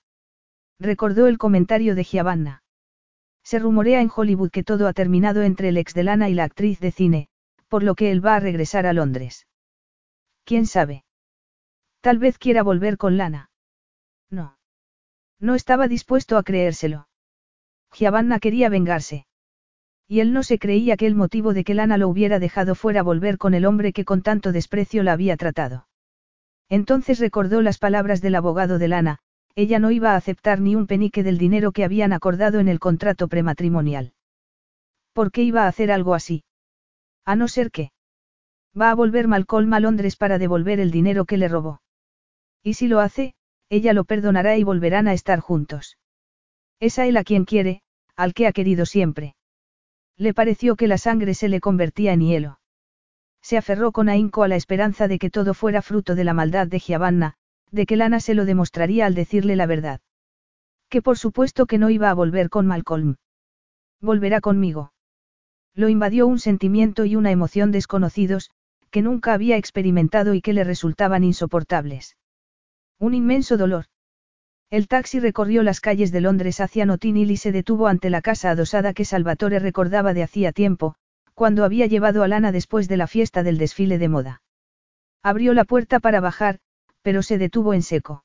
[0.78, 2.62] Recordó el comentario de Giovanna.
[3.42, 6.44] Se rumorea en Hollywood que todo ha terminado entre el ex de Lana y la
[6.44, 7.28] actriz de cine,
[7.68, 9.46] por lo que él va a regresar a Londres.
[10.44, 11.04] ¿Quién sabe?
[12.00, 13.50] Tal vez quiera volver con Lana.
[14.30, 14.56] No.
[15.38, 17.08] No estaba dispuesto a creérselo.
[17.92, 19.26] Giovanna quería vengarse.
[20.06, 23.02] Y él no se creía que el motivo de que Lana lo hubiera dejado fuera
[23.02, 25.86] volver con el hombre que con tanto desprecio la había tratado.
[26.70, 29.18] Entonces recordó las palabras del abogado de Lana,
[29.56, 32.78] ella no iba a aceptar ni un penique del dinero que habían acordado en el
[32.78, 34.14] contrato prematrimonial.
[35.12, 36.44] ¿Por qué iba a hacer algo así?
[37.24, 37.90] A no ser que.
[38.80, 41.82] Va a volver Malcolm a Londres para devolver el dinero que le robó.
[42.62, 43.34] Y si lo hace,
[43.68, 45.98] ella lo perdonará y volverán a estar juntos.
[46.78, 47.82] Es a él a quien quiere,
[48.14, 49.34] al que ha querido siempre.
[50.16, 52.59] Le pareció que la sangre se le convertía en hielo.
[53.42, 56.66] Se aferró con ahínco a la esperanza de que todo fuera fruto de la maldad
[56.66, 57.34] de Giovanna,
[57.70, 60.00] de que Lana se lo demostraría al decirle la verdad.
[60.88, 63.16] Que por supuesto que no iba a volver con Malcolm.
[64.00, 64.92] Volverá conmigo.
[65.74, 68.50] Lo invadió un sentimiento y una emoción desconocidos,
[68.90, 72.16] que nunca había experimentado y que le resultaban insoportables.
[72.98, 73.86] Un inmenso dolor.
[74.68, 78.20] El taxi recorrió las calles de Londres hacia Notting Hill y se detuvo ante la
[78.20, 80.96] casa adosada que Salvatore recordaba de hacía tiempo,
[81.34, 84.42] cuando había llevado a Lana después de la fiesta del desfile de moda.
[85.22, 86.58] Abrió la puerta para bajar,
[87.02, 88.24] pero se detuvo en seco.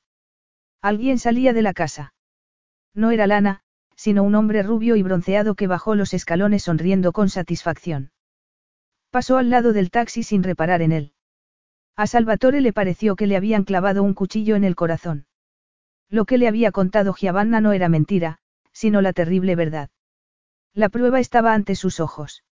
[0.82, 2.14] Alguien salía de la casa.
[2.94, 3.62] No era Lana,
[3.96, 8.12] sino un hombre rubio y bronceado que bajó los escalones sonriendo con satisfacción.
[9.10, 11.12] Pasó al lado del taxi sin reparar en él.
[11.96, 15.26] A Salvatore le pareció que le habían clavado un cuchillo en el corazón.
[16.10, 18.38] Lo que le había contado Giovanna no era mentira,
[18.72, 19.88] sino la terrible verdad.
[20.74, 22.44] La prueba estaba ante sus ojos.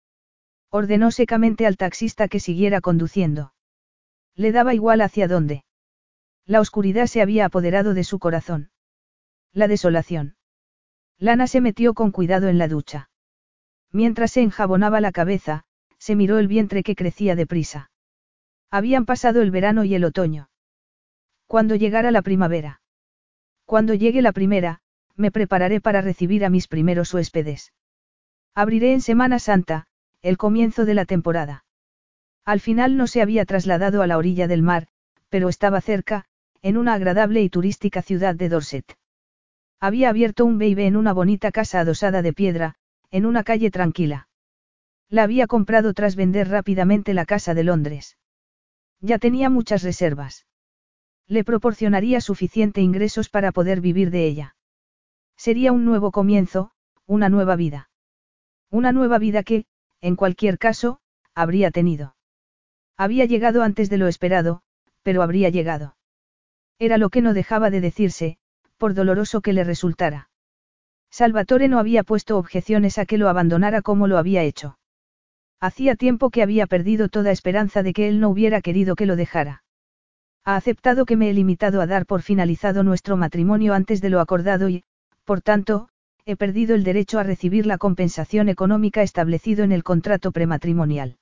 [0.75, 3.52] Ordenó secamente al taxista que siguiera conduciendo.
[4.34, 5.67] Le daba igual hacia dónde.
[6.47, 8.70] La oscuridad se había apoderado de su corazón.
[9.52, 10.34] La desolación.
[11.18, 13.10] Lana se metió con cuidado en la ducha.
[13.91, 15.65] Mientras se enjabonaba la cabeza,
[15.99, 17.91] se miró el vientre que crecía deprisa.
[18.70, 20.49] Habían pasado el verano y el otoño.
[21.47, 22.81] Cuando llegara la primavera.
[23.67, 24.81] Cuando llegue la primera,
[25.17, 27.75] me prepararé para recibir a mis primeros huéspedes.
[28.55, 29.86] Abriré en Semana Santa,
[30.23, 31.65] el comienzo de la temporada.
[32.44, 34.89] Al final no se había trasladado a la orilla del mar,
[35.28, 36.25] pero estaba cerca,
[36.62, 38.97] en una agradable y turística ciudad de Dorset.
[39.81, 42.76] Había abierto un baby en una bonita casa adosada de piedra,
[43.10, 44.28] en una calle tranquila.
[45.09, 48.17] La había comprado tras vender rápidamente la casa de Londres.
[49.01, 50.47] Ya tenía muchas reservas.
[51.26, 54.57] Le proporcionaría suficiente ingresos para poder vivir de ella.
[55.36, 56.70] Sería un nuevo comienzo,
[57.07, 57.91] una nueva vida.
[58.70, 59.67] Una nueva vida que,
[60.03, 60.99] en cualquier caso,
[61.35, 62.17] habría tenido.
[62.99, 64.63] Había llegado antes de lo esperado,
[65.03, 65.97] pero habría llegado.
[66.79, 68.37] Era lo que no dejaba de decirse,
[68.77, 70.29] por doloroso que le resultara.
[71.11, 74.79] Salvatore no había puesto objeciones a que lo abandonara como lo había hecho.
[75.61, 79.15] Hacía tiempo que había perdido toda esperanza de que él no hubiera querido que lo
[79.15, 79.63] dejara.
[80.45, 84.19] Ha aceptado que me he limitado a dar por finalizado nuestro matrimonio antes de lo
[84.19, 84.83] acordado y,
[85.25, 85.89] por tanto,
[86.25, 91.18] he perdido el derecho a recibir la compensación económica establecido en el contrato prematrimonial.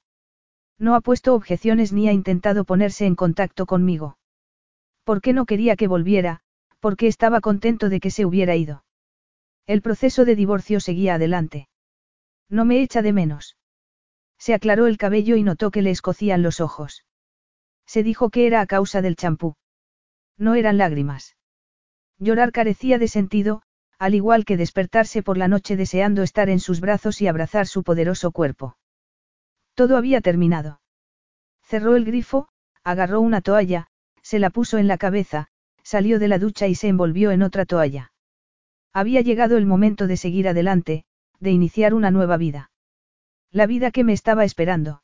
[0.79, 4.19] No ha puesto objeciones ni ha intentado ponerse en contacto conmigo.
[5.05, 6.43] ¿Por qué no quería que volviera?
[6.81, 8.85] porque estaba contento de que se hubiera ido.
[9.67, 11.69] El proceso de divorcio seguía adelante.
[12.49, 13.57] No me echa de menos.
[14.39, 17.05] Se aclaró el cabello y notó que le escocían los ojos.
[17.87, 19.57] Se dijo que era a causa del champú.
[20.39, 21.37] No eran lágrimas.
[22.19, 23.63] Llorar carecía de sentido,
[24.01, 27.83] al igual que despertarse por la noche deseando estar en sus brazos y abrazar su
[27.83, 28.79] poderoso cuerpo.
[29.75, 30.81] Todo había terminado.
[31.63, 32.49] Cerró el grifo,
[32.83, 33.89] agarró una toalla,
[34.23, 35.49] se la puso en la cabeza,
[35.83, 38.11] salió de la ducha y se envolvió en otra toalla.
[38.95, 41.05] Había llegado el momento de seguir adelante,
[41.39, 42.71] de iniciar una nueva vida.
[43.53, 45.03] La vida que me estaba esperando.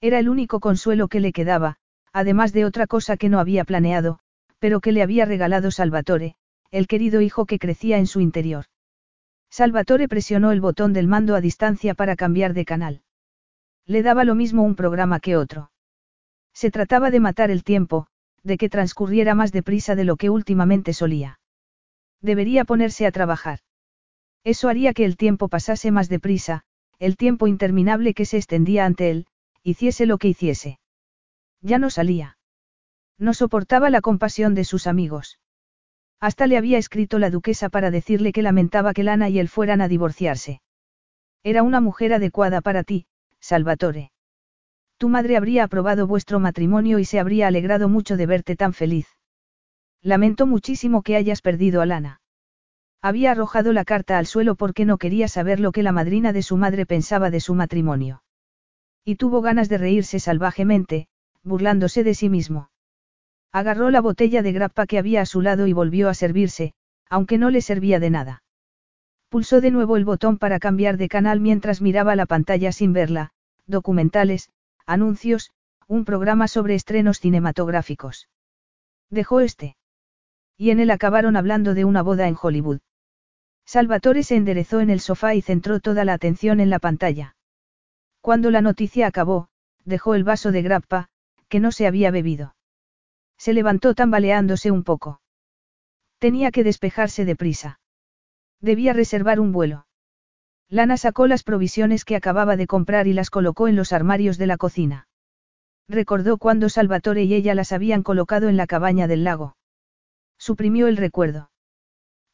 [0.00, 1.76] Era el único consuelo que le quedaba,
[2.14, 4.20] además de otra cosa que no había planeado,
[4.58, 6.36] pero que le había regalado Salvatore,
[6.70, 8.66] el querido hijo que crecía en su interior.
[9.50, 13.02] Salvatore presionó el botón del mando a distancia para cambiar de canal.
[13.86, 15.70] Le daba lo mismo un programa que otro.
[16.52, 18.08] Se trataba de matar el tiempo,
[18.42, 21.38] de que transcurriera más deprisa de lo que últimamente solía.
[22.20, 23.60] Debería ponerse a trabajar.
[24.42, 26.62] Eso haría que el tiempo pasase más deprisa,
[26.98, 29.26] el tiempo interminable que se extendía ante él,
[29.62, 30.78] hiciese lo que hiciese.
[31.60, 32.38] Ya no salía.
[33.18, 35.38] No soportaba la compasión de sus amigos.
[36.20, 39.80] Hasta le había escrito la duquesa para decirle que lamentaba que Lana y él fueran
[39.80, 40.60] a divorciarse.
[41.42, 43.06] Era una mujer adecuada para ti,
[43.40, 44.10] Salvatore.
[44.98, 49.06] Tu madre habría aprobado vuestro matrimonio y se habría alegrado mucho de verte tan feliz.
[50.02, 52.20] Lamento muchísimo que hayas perdido a Lana.
[53.02, 56.42] Había arrojado la carta al suelo porque no quería saber lo que la madrina de
[56.42, 58.22] su madre pensaba de su matrimonio.
[59.04, 61.08] Y tuvo ganas de reírse salvajemente,
[61.42, 62.70] burlándose de sí mismo.
[63.56, 66.74] Agarró la botella de grappa que había a su lado y volvió a servirse,
[67.08, 68.42] aunque no le servía de nada.
[69.30, 73.30] Pulsó de nuevo el botón para cambiar de canal mientras miraba la pantalla sin verla,
[73.66, 74.50] documentales,
[74.84, 75.52] anuncios,
[75.88, 78.28] un programa sobre estrenos cinematográficos.
[79.08, 79.78] Dejó este.
[80.58, 82.80] Y en él acabaron hablando de una boda en Hollywood.
[83.64, 87.36] Salvatore se enderezó en el sofá y centró toda la atención en la pantalla.
[88.20, 89.48] Cuando la noticia acabó,
[89.86, 91.08] dejó el vaso de grappa,
[91.48, 92.54] que no se había bebido.
[93.38, 95.20] Se levantó tambaleándose un poco.
[96.18, 97.80] Tenía que despejarse deprisa.
[98.60, 99.86] Debía reservar un vuelo.
[100.68, 104.46] Lana sacó las provisiones que acababa de comprar y las colocó en los armarios de
[104.46, 105.06] la cocina.
[105.88, 109.56] Recordó cuando Salvatore y ella las habían colocado en la cabaña del lago.
[110.38, 111.50] Suprimió el recuerdo.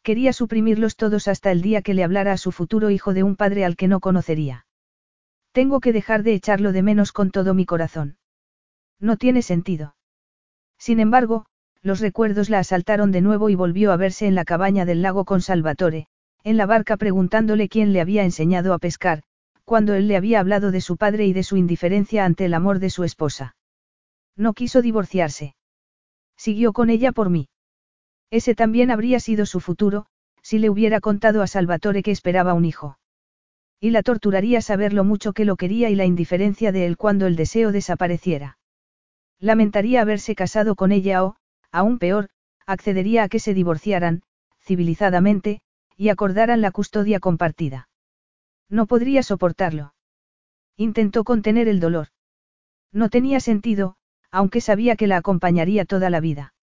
[0.02, 3.36] Quería suprimirlos todos hasta el día que le hablara a su futuro hijo de un
[3.36, 4.66] padre al que no conocería.
[5.52, 8.16] Tengo que dejar de echarlo de menos con todo mi corazón.
[8.98, 9.94] No tiene sentido.
[10.82, 11.46] Sin embargo,
[11.80, 15.24] los recuerdos la asaltaron de nuevo y volvió a verse en la cabaña del lago
[15.24, 16.08] con Salvatore,
[16.42, 19.22] en la barca preguntándole quién le había enseñado a pescar,
[19.64, 22.80] cuando él le había hablado de su padre y de su indiferencia ante el amor
[22.80, 23.54] de su esposa.
[24.36, 25.54] No quiso divorciarse.
[26.36, 27.48] Siguió con ella por mí.
[28.32, 30.06] Ese también habría sido su futuro,
[30.42, 32.98] si le hubiera contado a Salvatore que esperaba un hijo.
[33.78, 37.28] Y la torturaría saber lo mucho que lo quería y la indiferencia de él cuando
[37.28, 38.58] el deseo desapareciera.
[39.42, 41.34] Lamentaría haberse casado con ella o,
[41.72, 42.28] aún peor,
[42.64, 44.22] accedería a que se divorciaran,
[44.60, 45.62] civilizadamente,
[45.96, 47.88] y acordaran la custodia compartida.
[48.68, 49.94] No podría soportarlo.
[50.76, 52.06] Intentó contener el dolor.
[52.92, 53.96] No tenía sentido,
[54.30, 56.54] aunque sabía que la acompañaría toda la vida.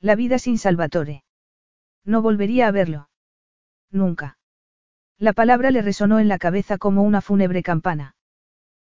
[0.00, 1.24] La vida sin Salvatore.
[2.06, 3.10] No volvería a verlo.
[3.90, 4.38] Nunca.
[5.18, 8.16] La palabra le resonó en la cabeza como una fúnebre campana.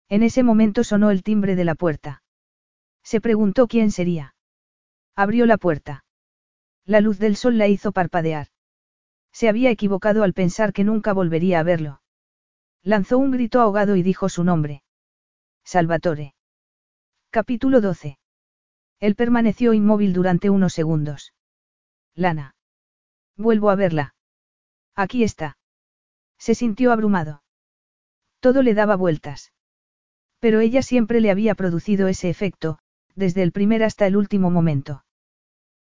[0.08, 2.22] En ese momento sonó el timbre de la puerta.
[3.02, 4.34] Se preguntó quién sería.
[5.16, 6.04] Abrió la puerta.
[6.84, 8.48] La luz del sol la hizo parpadear.
[9.32, 12.02] Se había equivocado al pensar que nunca volvería a verlo.
[12.82, 14.82] Lanzó un grito ahogado y dijo su nombre.
[15.64, 16.34] Salvatore.
[17.30, 18.18] Capítulo 12.
[18.98, 21.32] Él permaneció inmóvil durante unos segundos.
[22.14, 22.54] Lana.
[23.36, 24.14] Vuelvo a verla.
[24.94, 25.58] Aquí está.
[26.38, 27.42] Se sintió abrumado.
[28.40, 29.52] Todo le daba vueltas.
[30.38, 32.78] Pero ella siempre le había producido ese efecto,
[33.20, 35.04] desde el primer hasta el último momento.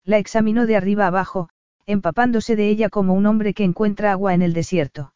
[0.04, 1.48] La examinó de arriba abajo,
[1.86, 5.14] empapándose de ella como un hombre que encuentra agua en el desierto.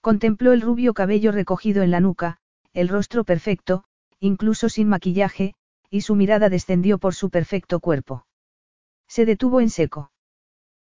[0.00, 2.36] Contempló el rubio cabello recogido en la nuca,
[2.72, 3.82] el rostro perfecto,
[4.20, 5.54] incluso sin maquillaje,
[5.90, 8.24] y su mirada descendió por su perfecto cuerpo.
[9.08, 10.12] Se detuvo en seco.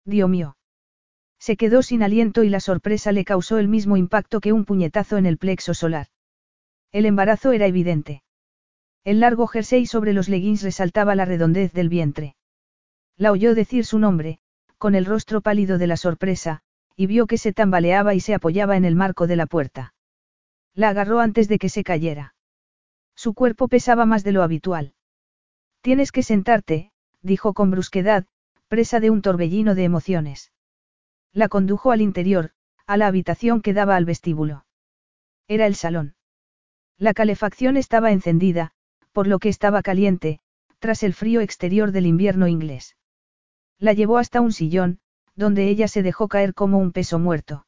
[0.04, 0.56] Dios mío.
[1.40, 5.16] Se quedó sin aliento y la sorpresa le causó el mismo impacto que un puñetazo
[5.16, 6.06] en el plexo solar.
[6.92, 8.22] El embarazo era evidente.
[9.04, 12.36] El largo jersey sobre los leggings resaltaba la redondez del vientre.
[13.16, 14.38] La oyó decir su nombre,
[14.78, 16.62] con el rostro pálido de la sorpresa,
[16.96, 19.94] y vio que se tambaleaba y se apoyaba en el marco de la puerta.
[20.74, 22.34] La agarró antes de que se cayera.
[23.14, 24.94] Su cuerpo pesaba más de lo habitual.
[25.80, 28.26] Tienes que sentarte, dijo con brusquedad,
[28.68, 30.52] presa de un torbellino de emociones.
[31.32, 32.52] La condujo al interior,
[32.86, 34.64] a la habitación que daba al vestíbulo.
[35.48, 36.14] Era el salón.
[36.98, 38.72] La calefacción estaba encendida,
[39.12, 40.40] por lo que estaba caliente,
[40.78, 42.96] tras el frío exterior del invierno inglés.
[43.78, 44.98] La llevó hasta un sillón,
[45.36, 47.66] donde ella se dejó caer como un peso muerto.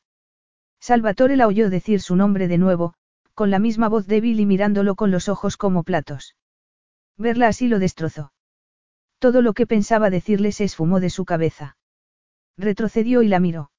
[0.80, 2.94] Salvatore la oyó decir su nombre de nuevo,
[3.34, 6.36] con la misma voz débil y mirándolo con los ojos como platos.
[7.16, 8.32] Verla así lo destrozó.
[9.18, 11.76] Todo lo que pensaba decirle se esfumó de su cabeza.
[12.58, 13.70] Retrocedió y la miró.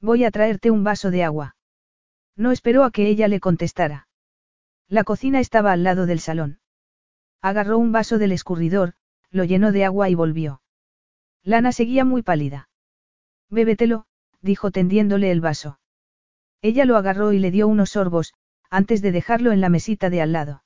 [0.00, 1.56] Voy a traerte un vaso de agua.
[2.36, 4.08] No esperó a que ella le contestara.
[4.88, 6.61] La cocina estaba al lado del salón.
[7.42, 8.94] Agarró un vaso del escurridor,
[9.30, 10.62] lo llenó de agua y volvió.
[11.42, 12.68] Lana seguía muy pálida.
[13.50, 14.06] Bébetelo,
[14.40, 15.80] dijo tendiéndole el vaso.
[16.62, 18.34] Ella lo agarró y le dio unos sorbos,
[18.70, 20.62] antes de dejarlo en la mesita de al lado.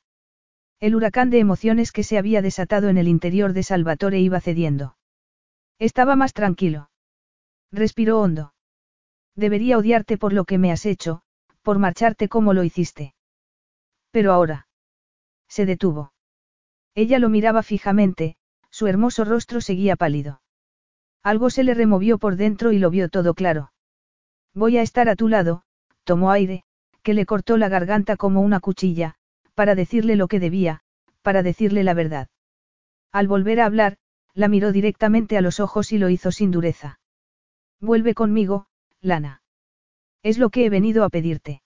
[0.79, 4.99] El huracán de emociones que se había desatado en el interior de Salvatore iba cediendo.
[5.79, 6.91] Estaba más tranquilo.
[7.73, 8.53] Respiró hondo.
[9.35, 11.23] Debería odiarte por lo que me has hecho,
[11.63, 13.15] por marcharte como lo hiciste.
[14.11, 14.69] Pero ahora.
[15.49, 16.13] Se detuvo.
[16.97, 18.37] Ella lo miraba fijamente,
[18.71, 20.41] su hermoso rostro seguía pálido.
[21.23, 23.71] Algo se le removió por dentro y lo vio todo claro.
[24.55, 25.63] Voy a estar a tu lado,
[26.05, 26.65] tomó aire,
[27.03, 29.17] que le cortó la garganta como una cuchilla,
[29.55, 30.81] para decirle lo que debía,
[31.21, 32.29] para decirle la verdad.
[33.13, 33.99] Al volver a hablar,
[34.33, 36.99] la miró directamente a los ojos y lo hizo sin dureza.
[37.79, 38.69] Vuelve conmigo,
[39.03, 39.43] Lana.
[40.23, 41.61] Es lo que he venido a pedirte.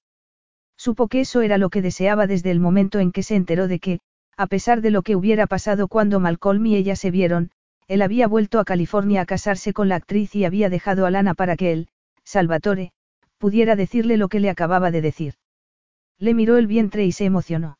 [0.76, 3.78] Supo que eso era lo que deseaba desde el momento en que se enteró de
[3.78, 4.00] que,
[4.40, 7.50] a pesar de lo que hubiera pasado cuando Malcolm y ella se vieron,
[7.88, 11.34] él había vuelto a California a casarse con la actriz y había dejado a Lana
[11.34, 11.88] para que él,
[12.24, 12.92] Salvatore,
[13.36, 15.34] pudiera decirle lo que le acababa de decir.
[16.18, 17.76] Le miró el vientre y se emocionó.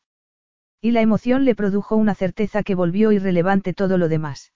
[0.79, 4.53] Y la emoción le produjo una certeza que volvió irrelevante todo lo demás.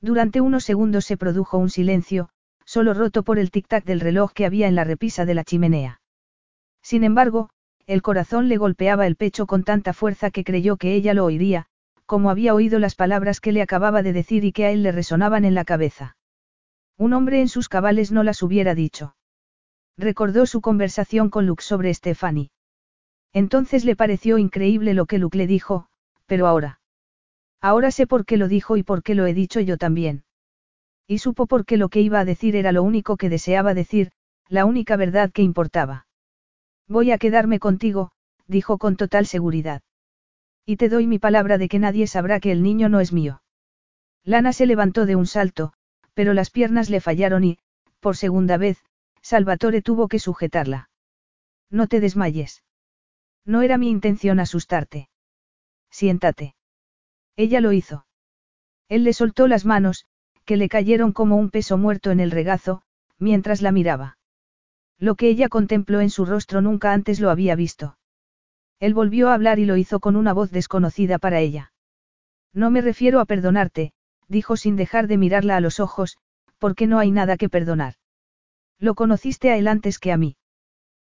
[0.00, 2.30] Durante unos segundos se produjo un silencio,
[2.64, 6.00] solo roto por el tic-tac del reloj que había en la repisa de la chimenea.
[6.80, 7.50] Sin embargo,
[7.88, 11.68] el corazón le golpeaba el pecho con tanta fuerza que creyó que ella lo oiría,
[12.04, 14.92] como había oído las palabras que le acababa de decir y que a él le
[14.92, 16.18] resonaban en la cabeza.
[16.98, 19.16] Un hombre en sus cabales no las hubiera dicho.
[19.96, 22.50] Recordó su conversación con Luke sobre Stephanie.
[23.32, 25.86] Entonces le pareció increíble lo que Luke le dijo,
[26.26, 26.80] pero ahora.
[27.62, 30.24] Ahora sé por qué lo dijo y por qué lo he dicho yo también.
[31.06, 34.10] Y supo por qué lo que iba a decir era lo único que deseaba decir,
[34.46, 36.07] la única verdad que importaba.
[36.88, 38.10] Voy a quedarme contigo,
[38.46, 39.82] dijo con total seguridad.
[40.64, 43.42] Y te doy mi palabra de que nadie sabrá que el niño no es mío.
[44.24, 45.72] Lana se levantó de un salto,
[46.14, 47.58] pero las piernas le fallaron y,
[48.00, 48.78] por segunda vez,
[49.22, 50.90] Salvatore tuvo que sujetarla.
[51.70, 52.64] No te desmayes.
[53.44, 55.08] No era mi intención asustarte.
[55.90, 56.54] Siéntate.
[57.36, 58.06] Ella lo hizo.
[58.88, 60.06] Él le soltó las manos,
[60.44, 62.82] que le cayeron como un peso muerto en el regazo,
[63.18, 64.17] mientras la miraba.
[64.98, 67.96] Lo que ella contempló en su rostro nunca antes lo había visto.
[68.80, 71.72] Él volvió a hablar y lo hizo con una voz desconocida para ella.
[72.52, 73.92] No me refiero a perdonarte,
[74.28, 76.18] dijo sin dejar de mirarla a los ojos,
[76.58, 77.94] porque no hay nada que perdonar.
[78.78, 80.36] Lo conociste a él antes que a mí.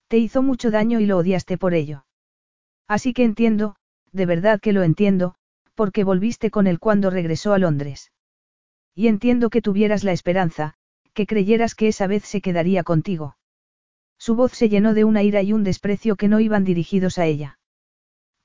[0.08, 2.06] Te hizo mucho daño y lo odiaste por ello.
[2.88, 3.76] Así que entiendo,
[4.12, 5.36] de verdad que lo entiendo,
[5.76, 8.12] porque volviste con él cuando regresó a Londres.
[8.96, 10.76] Y entiendo que tuvieras la esperanza,
[11.14, 13.38] que creyeras que esa vez se quedaría contigo.
[14.26, 17.26] Su voz se llenó de una ira y un desprecio que no iban dirigidos a
[17.26, 17.60] ella.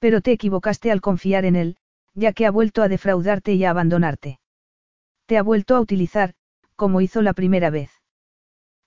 [0.00, 1.76] Pero te equivocaste al confiar en él,
[2.15, 4.40] ya que ha vuelto a defraudarte y a abandonarte.
[5.26, 6.34] Te ha vuelto a utilizar,
[6.74, 7.92] como hizo la primera vez.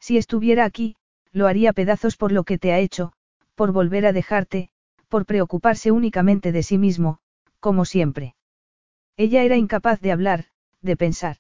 [0.02, 0.98] Si estuviera aquí,
[1.32, 3.14] lo haría pedazos por lo que te ha hecho,
[3.56, 4.70] por volver a dejarte,
[5.08, 7.20] por preocuparse únicamente de sí mismo,
[7.62, 8.36] como siempre.
[9.16, 10.48] Ella era incapaz de hablar,
[10.82, 11.38] de pensar.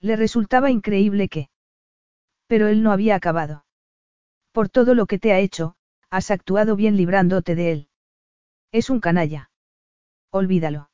[0.00, 1.48] Le resultaba increíble que...
[2.46, 3.64] Pero él no había acabado.
[4.52, 5.76] Por todo lo que te ha hecho,
[6.10, 7.88] has actuado bien librándote de él.
[8.72, 9.50] Es un canalla.
[10.30, 10.90] Olvídalo.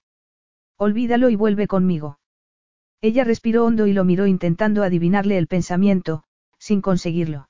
[0.78, 2.18] Olvídalo y vuelve conmigo.
[3.00, 6.24] Ella respiró hondo y lo miró intentando adivinarle el pensamiento,
[6.58, 7.48] sin conseguirlo.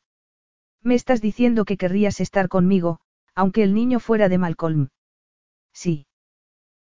[0.83, 3.01] Me estás diciendo que querrías estar conmigo,
[3.35, 4.89] aunque el niño fuera de Malcolm.
[5.73, 6.07] Sí.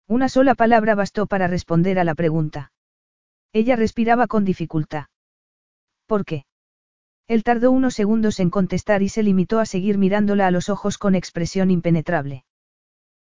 [0.07, 2.71] Una sola palabra bastó para responder a la pregunta.
[3.53, 5.05] Ella respiraba con dificultad.
[6.05, 6.45] ¿Por qué?
[7.27, 10.97] Él tardó unos segundos en contestar y se limitó a seguir mirándola a los ojos
[10.97, 12.45] con expresión impenetrable.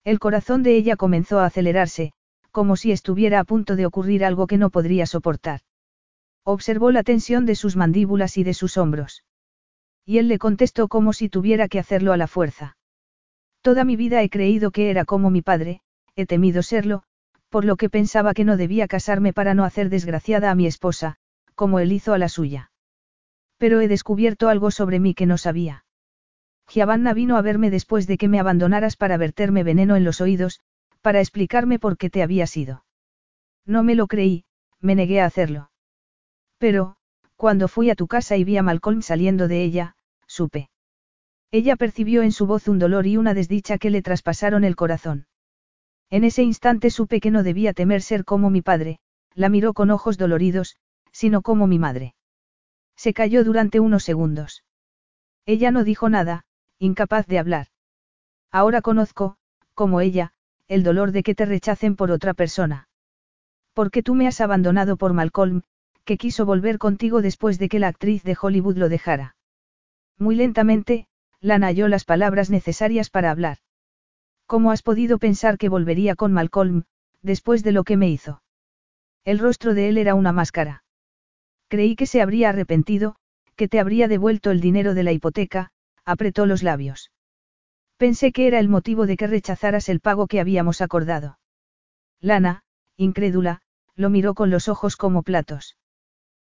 [0.03, 2.11] El corazón de ella comenzó a acelerarse,
[2.51, 5.61] como si estuviera a punto de ocurrir algo que no podría soportar.
[6.43, 9.23] Observó la tensión de sus mandíbulas y de sus hombros.
[10.05, 12.75] Y él le contestó como si tuviera que hacerlo a la fuerza.
[13.61, 15.79] Toda mi vida he creído que era como mi padre,
[16.17, 17.03] he temido serlo,
[17.47, 21.15] por lo que pensaba que no debía casarme para no hacer desgraciada a mi esposa,
[21.55, 22.72] como él hizo a la suya.
[23.63, 25.85] Pero he descubierto algo sobre mí que no sabía.
[26.67, 30.59] Giovanna vino a verme después de que me abandonaras para verterme veneno en los oídos,
[30.99, 32.83] para explicarme por qué te había sido.
[33.65, 34.43] No me lo creí,
[34.81, 35.71] me negué a hacerlo.
[36.57, 36.97] Pero,
[37.37, 39.95] cuando fui a tu casa y vi a Malcolm saliendo de ella,
[40.27, 40.69] supe.
[41.49, 45.25] Ella percibió en su voz un dolor y una desdicha que le traspasaron el corazón.
[46.09, 48.99] En ese instante supe que no debía temer ser como mi padre,
[49.35, 50.75] la miró con ojos doloridos,
[51.13, 52.13] sino como mi madre.
[52.95, 54.63] Se calló durante unos segundos.
[55.45, 56.45] Ella no dijo nada,
[56.79, 57.67] incapaz de hablar.
[58.51, 59.37] Ahora conozco,
[59.73, 60.33] como ella,
[60.67, 62.87] el dolor de que te rechacen por otra persona.
[63.73, 65.63] Porque tú me has abandonado por Malcolm,
[66.05, 69.35] que quiso volver contigo después de que la actriz de Hollywood lo dejara.
[70.17, 71.07] Muy lentamente,
[71.41, 73.57] Lana halló las palabras necesarias para hablar.
[74.45, 76.83] ¿Cómo has podido pensar que volvería con Malcolm,
[77.21, 78.43] después de lo que me hizo?
[79.25, 80.82] El rostro de él era una máscara.
[81.73, 83.15] Creí que se habría arrepentido,
[83.55, 85.71] que te habría devuelto el dinero de la hipoteca,
[86.05, 87.11] apretó los labios.
[87.97, 91.39] Pensé que era el motivo de que rechazaras el pago que habíamos acordado.
[92.21, 92.61] Lana,
[92.95, 93.63] incrédula,
[93.95, 95.75] lo miró con los ojos como platos.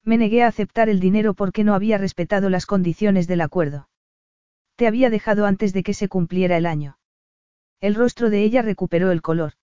[0.04, 3.88] Me negué a aceptar el dinero porque no había respetado las condiciones del acuerdo.
[4.76, 6.96] Te había dejado antes de que se cumpliera el año.
[7.80, 9.54] El rostro de ella recuperó el color.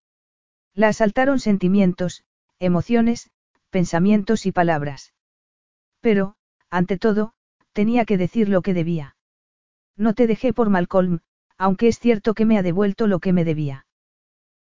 [0.74, 2.26] La asaltaron sentimientos,
[2.60, 3.32] emociones,
[3.70, 5.14] pensamientos y palabras.
[6.06, 6.36] Pero,
[6.70, 7.34] ante todo,
[7.74, 9.16] tenía que decir lo que debía.
[9.98, 11.22] No te dejé por Malcolm,
[11.58, 13.88] aunque es cierto que me ha devuelto lo que me debía.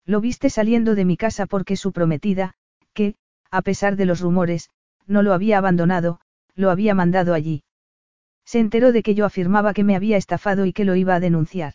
[0.05, 2.53] Lo viste saliendo de mi casa porque su prometida,
[2.93, 3.15] que,
[3.51, 4.69] a pesar de los rumores,
[5.05, 6.21] no lo había abandonado,
[6.55, 7.65] lo había mandado allí.
[8.45, 11.19] Se enteró de que yo afirmaba que me había estafado y que lo iba a
[11.19, 11.73] denunciar.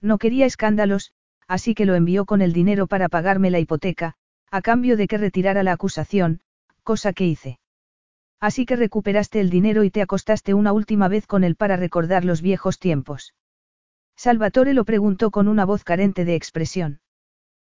[0.00, 1.12] No quería escándalos,
[1.48, 4.14] así que lo envió con el dinero para pagarme la hipoteca,
[4.52, 6.40] a cambio de que retirara la acusación,
[6.84, 7.58] cosa que hice.
[8.40, 12.24] Así que recuperaste el dinero y te acostaste una última vez con él para recordar
[12.24, 13.34] los viejos tiempos.
[14.16, 17.00] Salvatore lo preguntó con una voz carente de expresión.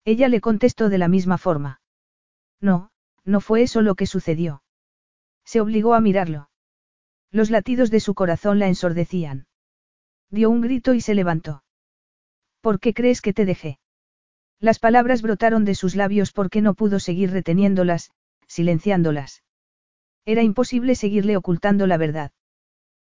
[0.06, 1.82] Ella le contestó de la misma forma.
[2.61, 2.92] No,
[3.24, 4.64] no fue eso lo que sucedió.
[5.45, 6.50] Se obligó a mirarlo.
[7.32, 9.48] Los latidos de su corazón la ensordecían.
[10.30, 11.64] Dio un grito y se levantó.
[12.61, 13.80] ¿Por qué crees que te dejé?
[14.60, 18.11] Las palabras brotaron de sus labios porque no pudo seguir reteniéndolas,
[18.48, 19.44] silenciándolas.
[20.28, 22.34] Era imposible seguirle ocultando la verdad.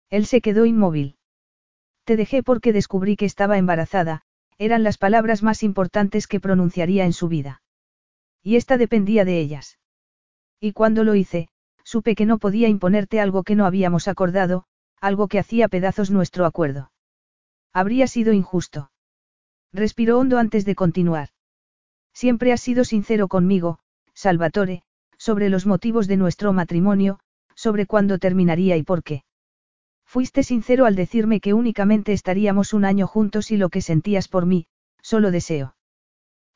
[0.09, 1.17] Él se quedó inmóvil.
[2.03, 4.23] Te dejé porque descubrí que estaba embarazada,
[4.57, 7.61] eran las palabras más importantes que pronunciaría en su vida.
[8.41, 9.77] Y esta dependía de ellas.
[10.59, 11.47] Y cuando lo hice,
[11.83, 14.63] supe que no podía imponerte algo que no habíamos acordado,
[14.99, 16.91] algo que hacía pedazos nuestro acuerdo.
[17.71, 18.91] Habría sido injusto.
[19.71, 21.29] Respiró hondo antes de continuar.
[22.13, 23.77] Siempre has sido sincero conmigo,
[24.15, 24.81] Salvatore,
[25.21, 27.19] sobre los motivos de nuestro matrimonio,
[27.53, 29.23] sobre cuándo terminaría y por qué.
[30.03, 34.47] Fuiste sincero al decirme que únicamente estaríamos un año juntos y lo que sentías por
[34.47, 34.65] mí,
[35.03, 35.75] solo deseo.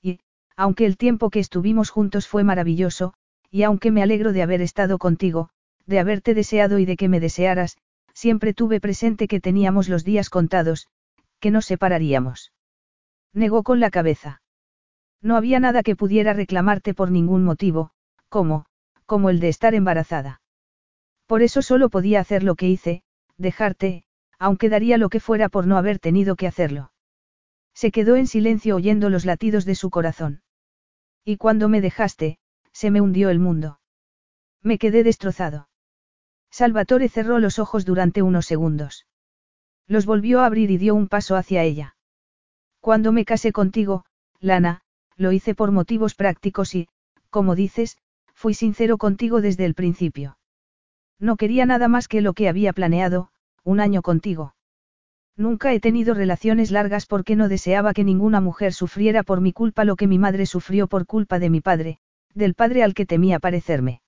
[0.01, 0.19] Y,
[0.55, 3.13] aunque el tiempo que estuvimos juntos fue maravilloso,
[3.51, 5.51] y aunque me alegro de haber estado contigo,
[5.85, 7.77] de haberte deseado y de que me desearas,
[8.15, 10.87] siempre tuve presente que teníamos los días contados,
[11.39, 12.51] que nos separaríamos.
[13.31, 14.41] Negó con la cabeza.
[15.21, 17.91] No había nada que pudiera reclamarte por ningún motivo,
[18.29, 18.65] como,
[19.05, 20.41] como el de estar embarazada.
[21.25, 23.03] Por eso solo podía hacer lo que hice,
[23.37, 24.03] dejarte,
[24.39, 26.91] aunque daría lo que fuera por no haber tenido que hacerlo.
[27.73, 30.41] Se quedó en silencio oyendo los latidos de su corazón.
[31.23, 32.37] Y cuando me dejaste,
[32.71, 33.79] se me hundió el mundo.
[34.61, 35.69] Me quedé destrozado.
[36.51, 39.07] Salvatore cerró los ojos durante unos segundos.
[39.87, 41.95] Los volvió a abrir y dio un paso hacia ella.
[42.79, 44.05] Cuando me casé contigo,
[44.39, 44.81] Lana,
[45.17, 46.87] lo hice por motivos prácticos y,
[47.29, 47.97] como dices,
[48.35, 50.37] fui sincero contigo desde el principio.
[51.19, 53.29] No quería nada más que lo que había planeado,
[53.63, 54.53] un año contigo.
[55.37, 59.83] Nunca he tenido relaciones largas porque no deseaba que ninguna mujer sufriera por mi culpa
[59.83, 61.97] lo que mi madre sufrió por culpa de mi padre,
[62.33, 64.01] del padre al que temía parecerme.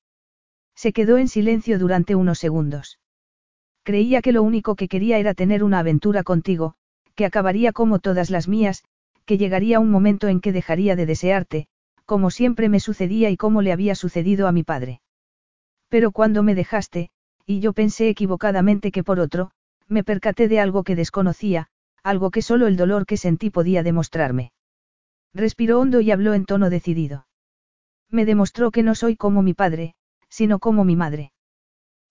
[0.76, 3.00] Se quedó en silencio durante unos segundos.
[3.84, 6.76] Creía que lo único que quería era tener una aventura contigo,
[7.16, 8.84] que acabaría como todas las mías,
[9.26, 11.68] que llegaría un momento en que dejaría de desearte,
[12.08, 15.02] como siempre me sucedía y como le había sucedido a mi padre.
[15.90, 17.12] Pero cuando me dejaste,
[17.46, 19.52] y yo pensé equivocadamente que por otro,
[19.88, 21.68] me percaté de algo que desconocía,
[22.04, 24.54] algo que solo el dolor que sentí podía demostrarme.
[25.34, 27.28] Respiró hondo y habló en tono decidido.
[28.10, 29.94] Me demostró que no soy como mi padre,
[30.30, 31.34] sino como mi madre.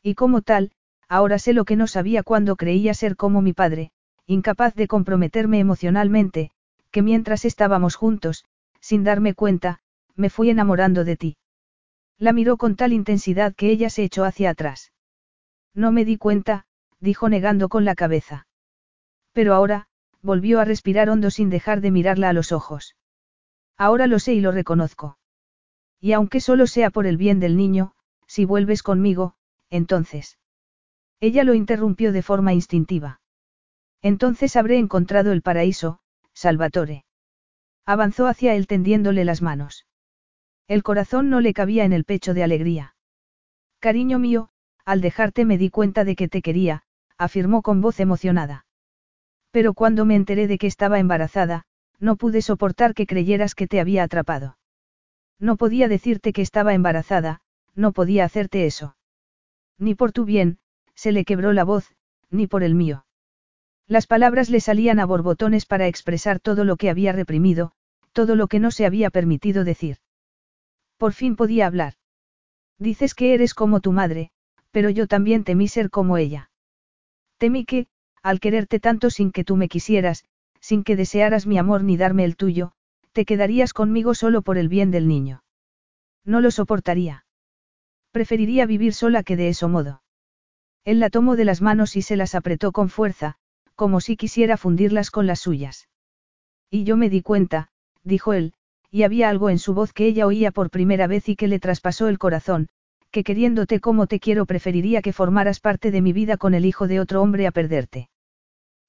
[0.03, 0.73] Y como tal,
[1.09, 3.93] ahora sé lo que no sabía cuando creía ser como mi padre,
[4.27, 6.51] incapaz de comprometerme emocionalmente,
[6.91, 8.45] que mientras estábamos juntos,
[8.81, 9.81] sin darme cuenta,
[10.17, 11.37] me fui enamorando de ti.
[12.19, 14.93] La miró con tal intensidad que ella se echó hacia atrás.
[15.75, 16.67] No me di cuenta,
[16.99, 18.47] dijo negando con la cabeza.
[19.33, 19.89] Pero ahora,
[20.23, 22.97] volvió a respirar hondo sin dejar de mirarla a los ojos.
[23.77, 25.19] Ahora lo sé y lo reconozco.
[26.01, 27.93] Y aunque solo sea por el bien del niño,
[28.27, 29.35] si vuelves conmigo,
[29.69, 30.39] entonces.
[31.21, 33.21] Ella lo interrumpió de forma instintiva.
[34.03, 36.01] Entonces habré encontrado el paraíso,
[36.33, 37.05] Salvatore.
[37.85, 39.87] Avanzó hacia él tendiéndole las manos.
[40.69, 42.97] El corazón no le cabía en el pecho de alegría.
[43.79, 44.49] Cariño mío,
[44.85, 46.83] al dejarte me di cuenta de que te quería,
[47.19, 48.67] afirmó con voz emocionada.
[49.53, 51.67] Pero cuando me enteré de que estaba embarazada,
[51.99, 54.59] no pude soportar que creyeras que te había atrapado.
[55.39, 57.41] No podía decirte que estaba embarazada,
[57.75, 58.97] no podía hacerte eso.
[59.79, 60.59] Ni por tu bien,
[60.95, 61.95] se le quebró la voz,
[62.31, 63.07] ni por el mío.
[63.87, 67.73] Las palabras le salían a borbotones para expresar todo lo que había reprimido,
[68.13, 69.99] todo lo que no se había permitido decir.
[70.97, 71.95] Por fin podía hablar.
[72.79, 74.31] Dices que eres como tu madre,
[74.71, 76.51] pero yo también temí ser como ella.
[77.39, 77.87] Temí que,
[78.23, 80.25] al quererte tanto sin que tú me quisieras,
[80.61, 82.73] sin que desearas mi amor ni darme el tuyo,
[83.13, 85.43] te quedarías conmigo solo por el bien del niño.
[86.25, 87.25] No lo soportaría.
[88.11, 90.03] Preferiría vivir sola que de eso modo.
[90.85, 93.37] Él la tomó de las manos y se las apretó con fuerza,
[93.75, 95.89] como si quisiera fundirlas con las suyas.
[96.71, 97.71] Y yo me di cuenta,
[98.03, 98.55] dijo él,
[98.91, 101.59] y había algo en su voz que ella oía por primera vez y que le
[101.59, 102.69] traspasó el corazón,
[103.11, 106.87] que queriéndote como te quiero preferiría que formaras parte de mi vida con el hijo
[106.87, 108.11] de otro hombre a perderte.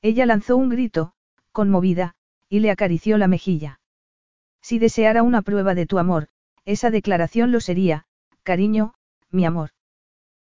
[0.01, 1.13] Ella lanzó un grito,
[1.51, 2.15] conmovida,
[2.49, 3.79] y le acarició la mejilla.
[4.61, 6.27] Si deseara una prueba de tu amor,
[6.65, 8.05] esa declaración lo sería,
[8.43, 8.93] cariño,
[9.31, 9.71] mi amor.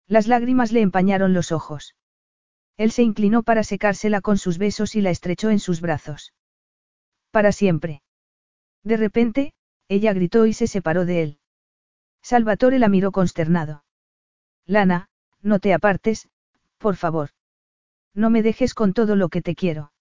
[0.07, 1.95] Las lágrimas le empañaron los ojos.
[2.77, 6.33] Él se inclinó para secársela con sus besos y la estrechó en sus brazos.
[7.31, 8.03] Para siempre.
[8.83, 9.53] De repente,
[9.89, 11.39] ella gritó y se separó de él.
[12.23, 13.85] Salvatore la miró consternado.
[14.67, 15.09] Lana,
[15.43, 16.29] no te apartes,
[16.79, 17.31] por favor.
[18.15, 19.93] No me dejes con todo lo que te quiero.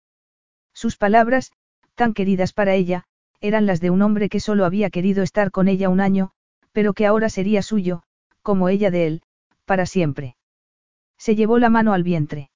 [0.74, 1.52] Sus palabras,
[1.96, 3.06] tan queridas para ella,
[3.42, 6.32] eran las de un hombre que solo había querido estar con ella un año,
[6.72, 8.04] pero que ahora sería suyo,
[8.42, 9.22] como ella de él,
[9.66, 10.36] para siempre.
[11.18, 12.50] Se llevó la mano al vientre.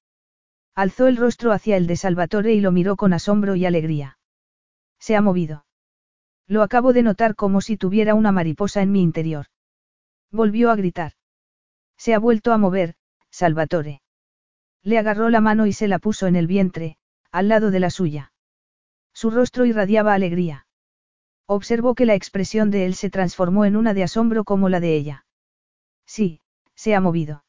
[0.76, 4.18] Alzó el rostro hacia el de Salvatore y lo miró con asombro y alegría.
[5.00, 5.66] Se ha movido.
[6.48, 9.48] Lo acabo de notar como si tuviera una mariposa en mi interior.
[10.32, 11.14] Volvió a gritar.
[11.98, 12.96] Se ha vuelto a mover,
[13.30, 14.02] Salvatore.
[14.82, 16.98] Le agarró la mano y se la puso en el vientre,
[17.32, 18.34] al lado de la suya.
[19.14, 20.68] Su rostro irradiaba alegría.
[21.46, 24.96] Observó que la expresión de él se transformó en una de asombro como la de
[24.96, 25.26] ella.
[26.06, 26.42] Sí,
[26.76, 27.44] se ha movido.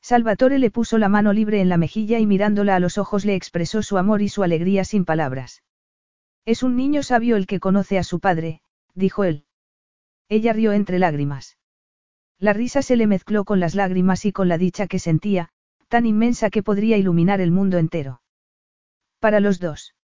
[0.00, 3.34] Salvatore le puso la mano libre en la mejilla y mirándola a los ojos le
[3.34, 5.62] expresó su amor y su alegría sin palabras.
[6.48, 8.62] Es un niño sabio el que conoce a su padre,
[8.94, 9.44] dijo él.
[10.30, 11.58] Ella rió entre lágrimas.
[12.38, 15.50] La risa se le mezcló con las lágrimas y con la dicha que sentía,
[15.88, 18.22] tan inmensa que podría iluminar el mundo entero.
[19.18, 19.94] Para los dos.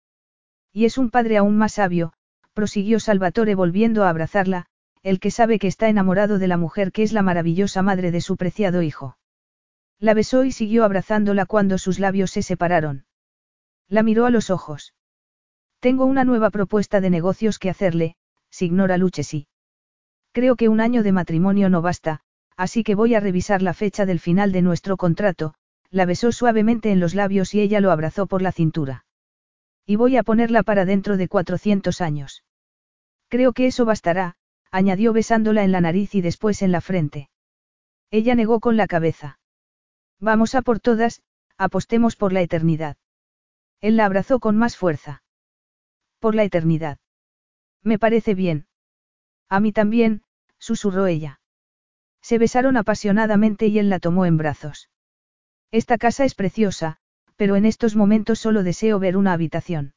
[0.71, 2.13] Y es un padre aún más sabio,
[2.53, 4.67] prosiguió Salvatore volviendo a abrazarla,
[5.03, 8.21] el que sabe que está enamorado de la mujer que es la maravillosa madre de
[8.21, 9.17] su preciado hijo.
[9.99, 13.07] La besó y siguió abrazándola cuando sus labios se separaron.
[13.89, 14.93] La miró a los ojos.
[15.85, 18.17] Tengo una nueva propuesta de negocios que hacerle,
[18.49, 19.49] signora Lucchesi.
[20.33, 22.21] Creo que un año de matrimonio no basta,
[22.57, 25.53] así que voy a revisar la fecha del final de nuestro contrato,
[25.91, 29.05] la besó suavemente en los labios y ella lo abrazó por la cintura.
[29.85, 32.45] Y voy a ponerla para dentro de 400 años.
[33.29, 34.37] Creo que eso bastará,
[34.71, 37.29] añadió besándola en la nariz y después en la frente.
[38.11, 39.39] Ella negó con la cabeza.
[40.19, 41.21] Vamos a por todas,
[41.59, 42.97] apostemos por la eternidad.
[43.83, 45.21] Él la abrazó con más fuerza.
[46.25, 46.97] Por la eternidad.
[47.83, 48.67] Me parece bien.
[49.51, 50.23] A mí también,
[50.59, 51.39] susurró ella.
[52.23, 54.89] Se besaron apasionadamente y él la tomó en brazos.
[55.71, 56.97] Esta casa es preciosa,
[57.37, 59.93] pero en estos momentos solo deseo ver una habitación.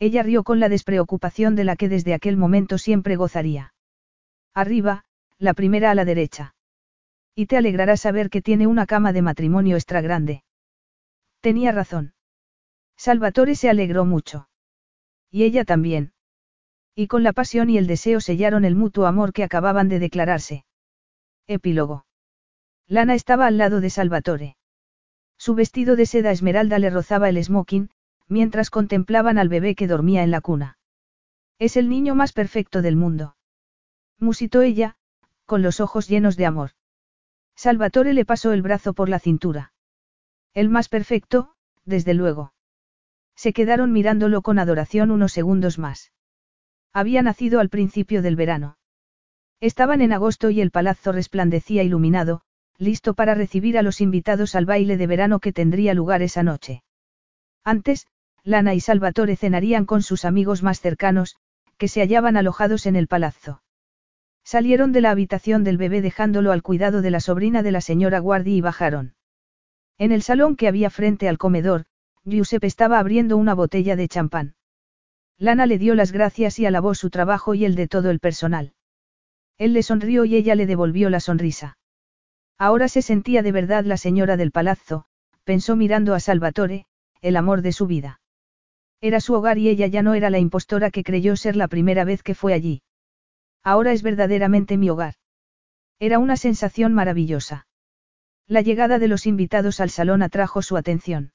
[0.00, 3.72] Ella rió con la despreocupación de la que desde aquel momento siempre gozaría.
[4.52, 5.04] Arriba,
[5.38, 6.56] la primera a la derecha.
[7.36, 10.42] Y te alegrará saber que tiene una cama de matrimonio extra grande.
[11.40, 12.14] Tenía razón.
[12.96, 14.48] Salvatore se alegró mucho.
[15.36, 16.14] Y ella también.
[16.94, 20.64] Y con la pasión y el deseo sellaron el mutuo amor que acababan de declararse.
[21.46, 22.06] Epílogo.
[22.88, 24.56] Lana estaba al lado de Salvatore.
[25.36, 27.90] Su vestido de seda esmeralda le rozaba el smoking,
[28.28, 30.78] mientras contemplaban al bebé que dormía en la cuna.
[31.58, 33.36] Es el niño más perfecto del mundo.
[34.18, 34.96] Musitó ella,
[35.44, 36.70] con los ojos llenos de amor.
[37.56, 39.74] Salvatore le pasó el brazo por la cintura.
[40.54, 41.52] El más perfecto,
[41.84, 42.54] desde luego.
[43.36, 46.12] Se quedaron mirándolo con adoración unos segundos más.
[46.92, 48.78] Había nacido al principio del verano.
[49.60, 52.42] Estaban en agosto y el palazzo resplandecía iluminado,
[52.78, 56.82] listo para recibir a los invitados al baile de verano que tendría lugar esa noche.
[57.64, 58.06] Antes,
[58.42, 61.36] Lana y Salvatore cenarían con sus amigos más cercanos,
[61.78, 63.62] que se hallaban alojados en el palazzo.
[64.44, 68.20] Salieron de la habitación del bebé dejándolo al cuidado de la sobrina de la señora
[68.20, 69.14] Guardi y bajaron.
[69.98, 71.86] En el salón que había frente al comedor,
[72.26, 74.56] Giuseppe estaba abriendo una botella de champán.
[75.38, 78.74] Lana le dio las gracias y alabó su trabajo y el de todo el personal.
[79.58, 81.78] Él le sonrió y ella le devolvió la sonrisa.
[82.58, 85.04] Ahora se sentía de verdad la señora del palazzo,
[85.44, 86.86] pensó mirando a Salvatore,
[87.20, 88.20] el amor de su vida.
[89.00, 92.04] Era su hogar y ella ya no era la impostora que creyó ser la primera
[92.04, 92.82] vez que fue allí.
[93.62, 95.14] Ahora es verdaderamente mi hogar.
[96.00, 97.68] Era una sensación maravillosa.
[98.48, 101.32] La llegada de los invitados al salón atrajo su atención.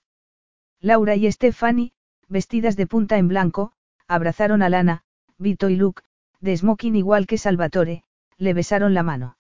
[0.82, 1.94] Laura y Stephanie,
[2.28, 3.74] vestidas de punta en blanco,
[4.08, 5.04] abrazaron a Lana,
[5.38, 6.02] Vito y Luke,
[6.40, 8.04] de smoking igual que Salvatore,
[8.38, 9.38] le besaron la mano.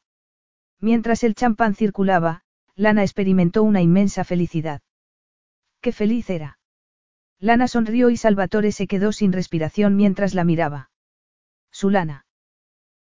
[0.79, 2.43] Mientras el champán circulaba,
[2.75, 4.81] Lana experimentó una inmensa felicidad.
[5.81, 6.59] ¡Qué feliz era!
[7.39, 10.91] Lana sonrió y Salvatore se quedó sin respiración mientras la miraba.
[11.71, 12.27] Su Lana.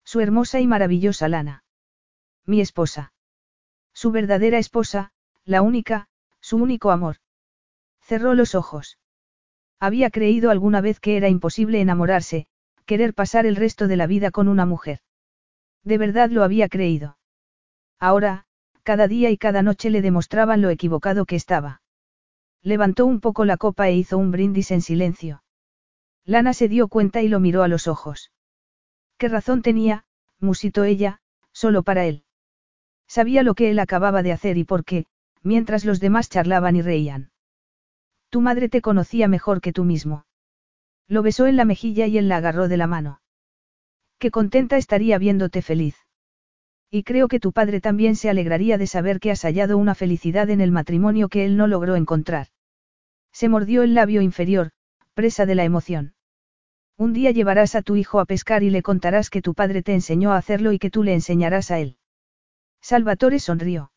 [0.06, 1.66] Su hermosa y maravillosa Lana.
[2.46, 3.12] Mi esposa.
[3.94, 5.12] Su verdadera esposa,
[5.44, 6.08] la única,
[6.40, 7.18] su único amor.
[8.10, 8.98] Cerró los ojos.
[9.80, 12.48] Había creído alguna vez que era imposible enamorarse,
[12.88, 15.02] querer pasar el resto de la vida con una mujer.
[15.84, 17.20] De verdad lo había creído.
[18.00, 18.48] Ahora,
[18.82, 21.84] cada día y cada noche le demostraban lo equivocado que estaba.
[22.64, 25.44] Levantó un poco la copa e hizo un brindis en silencio.
[26.26, 28.32] Lana se dio cuenta y lo miró a los ojos.
[29.20, 30.06] ¿Qué razón tenía?
[30.40, 31.22] musitó ella,
[31.52, 32.24] solo para él.
[33.06, 35.06] Sabía lo que él acababa de hacer y por qué,
[35.44, 37.29] mientras los demás charlaban y reían.
[38.30, 40.26] Tu madre te conocía mejor que tú mismo.
[41.08, 43.22] Lo besó en la mejilla y él la agarró de la mano.
[44.20, 45.96] Qué contenta estaría viéndote feliz.
[46.92, 50.50] Y creo que tu padre también se alegraría de saber que has hallado una felicidad
[50.50, 52.48] en el matrimonio que él no logró encontrar.
[53.32, 54.72] Se mordió el labio inferior,
[55.14, 56.14] presa de la emoción.
[56.98, 59.94] Un día llevarás a tu hijo a pescar y le contarás que tu padre te
[59.94, 61.98] enseñó a hacerlo y que tú le enseñarás a él.
[62.82, 63.92] Salvatore sonrió.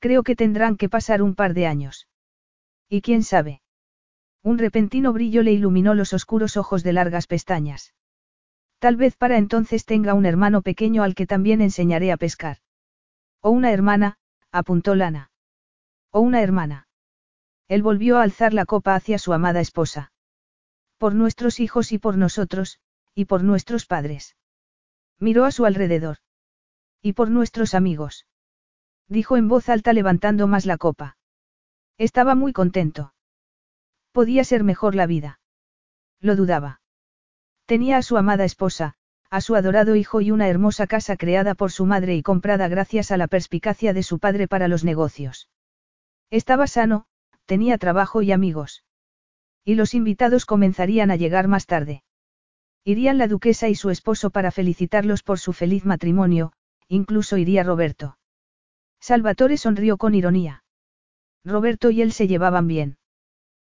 [0.00, 2.09] Creo que tendrán que pasar un par de años.
[2.92, 3.62] ¿Y quién sabe?
[4.42, 7.94] Un repentino brillo le iluminó los oscuros ojos de largas pestañas.
[8.80, 12.56] Tal vez para entonces tenga un hermano pequeño al que también enseñaré a pescar.
[13.40, 14.18] O una hermana,
[14.50, 15.30] apuntó Lana.
[16.10, 16.88] O una hermana.
[17.68, 20.12] Él volvió a alzar la copa hacia su amada esposa.
[20.98, 22.80] Por nuestros hijos y por nosotros,
[23.14, 24.36] y por nuestros padres.
[25.20, 26.16] Miró a su alrededor.
[27.00, 28.26] Y por nuestros amigos.
[29.06, 31.18] Dijo en voz alta levantando más la copa.
[32.00, 33.12] Estaba muy contento.
[34.12, 35.38] Podía ser mejor la vida.
[36.18, 36.80] Lo dudaba.
[37.66, 38.94] Tenía a su amada esposa,
[39.28, 43.10] a su adorado hijo y una hermosa casa creada por su madre y comprada gracias
[43.10, 45.50] a la perspicacia de su padre para los negocios.
[46.30, 47.04] Estaba sano,
[47.44, 48.82] tenía trabajo y amigos.
[49.62, 52.02] Y los invitados comenzarían a llegar más tarde.
[52.82, 56.54] Irían la duquesa y su esposo para felicitarlos por su feliz matrimonio,
[56.88, 58.16] incluso iría Roberto.
[59.00, 60.64] Salvatore sonrió con ironía.
[61.44, 62.98] Roberto y él se llevaban bien.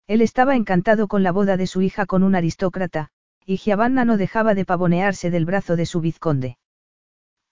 [0.06, 3.10] Él estaba encantado con la boda de su hija con un aristócrata,
[3.44, 6.58] y Giovanna no dejaba de pavonearse del brazo de su vizconde.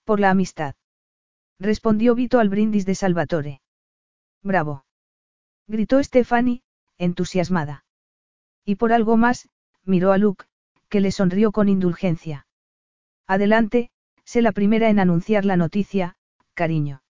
[0.03, 0.75] Por la amistad.
[1.59, 3.61] Respondió Vito al brindis de Salvatore.
[4.43, 4.85] Bravo.
[5.67, 6.63] Gritó Stefani,
[6.97, 7.85] entusiasmada.
[8.65, 9.49] Y por algo más,
[9.83, 10.45] miró a Luke,
[10.89, 12.45] que le sonrió con indulgencia.
[13.27, 13.89] Adelante,
[14.23, 16.15] sé la primera en anunciar la noticia,
[16.53, 17.01] cariño.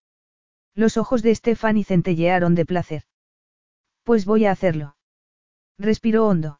[0.75, 3.03] Los ojos de Stefani centellearon de placer.
[4.03, 4.97] Pues voy a hacerlo.
[5.79, 6.59] Respiró hondo.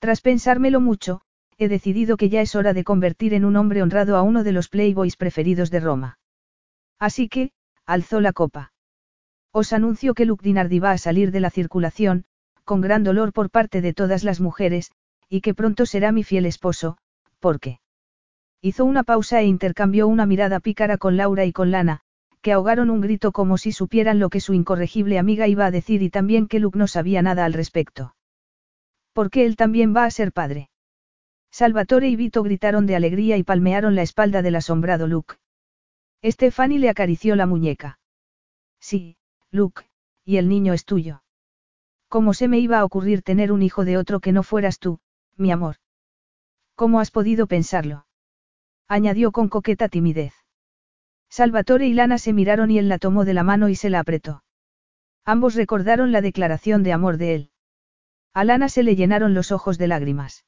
[0.00, 1.20] Tras pensármelo mucho,
[1.58, 4.52] he decidido que ya es hora de convertir en un hombre honrado a uno de
[4.52, 6.18] los playboys preferidos de Roma.
[6.98, 7.52] Así que,
[7.84, 8.72] alzó la copa.
[9.52, 12.24] Os anuncio que Luke Dinardi va a salir de la circulación,
[12.64, 14.92] con gran dolor por parte de todas las mujeres,
[15.28, 16.96] y que pronto será mi fiel esposo,
[17.40, 17.80] porque.
[18.60, 22.02] Hizo una pausa e intercambió una mirada pícara con Laura y con Lana,
[22.40, 26.02] que ahogaron un grito como si supieran lo que su incorregible amiga iba a decir
[26.02, 28.14] y también que Luke no sabía nada al respecto.
[29.12, 30.70] Porque él también va a ser padre.
[31.50, 35.36] Salvatore y Vito gritaron de alegría y palmearon la espalda del asombrado Luke.
[36.24, 37.98] Stefani le acarició la muñeca.
[38.80, 39.16] Sí,
[39.50, 39.84] Luke,
[40.24, 41.22] y el niño es tuyo.
[42.08, 45.00] ¿Cómo se me iba a ocurrir tener un hijo de otro que no fueras tú,
[45.36, 45.76] mi amor?
[46.74, 48.06] ¿Cómo has podido pensarlo?
[48.86, 50.32] añadió con coqueta timidez.
[51.30, 54.00] Salvatore y Lana se miraron y él la tomó de la mano y se la
[54.00, 54.42] apretó.
[55.24, 57.50] Ambos recordaron la declaración de amor de él.
[58.32, 60.44] A Lana se le llenaron los ojos de lágrimas.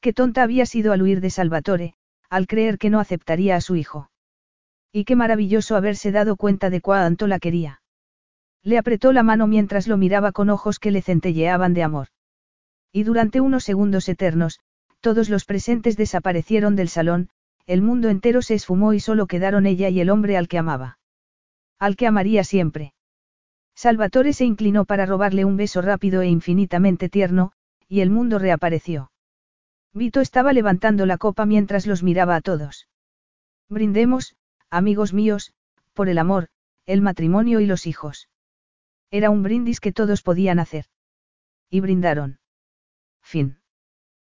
[0.00, 1.94] Qué tonta había sido al huir de Salvatore,
[2.30, 4.10] al creer que no aceptaría a su hijo.
[4.92, 7.82] Y qué maravilloso haberse dado cuenta de cuánto la quería.
[8.62, 12.08] Le apretó la mano mientras lo miraba con ojos que le centelleaban de amor.
[12.92, 14.60] Y durante unos segundos eternos,
[15.00, 17.30] todos los presentes desaparecieron del salón,
[17.68, 20.98] el mundo entero se esfumó y solo quedaron ella y el hombre al que amaba.
[21.78, 22.94] Al que amaría siempre.
[23.74, 27.52] Salvatore se inclinó para robarle un beso rápido e infinitamente tierno,
[27.86, 29.12] y el mundo reapareció.
[29.92, 32.88] Vito estaba levantando la copa mientras los miraba a todos.
[33.68, 34.34] Brindemos,
[34.70, 35.52] amigos míos,
[35.92, 36.48] por el amor,
[36.86, 38.30] el matrimonio y los hijos.
[39.10, 40.86] Era un brindis que todos podían hacer.
[41.68, 42.40] Y brindaron.
[43.20, 43.58] Fin.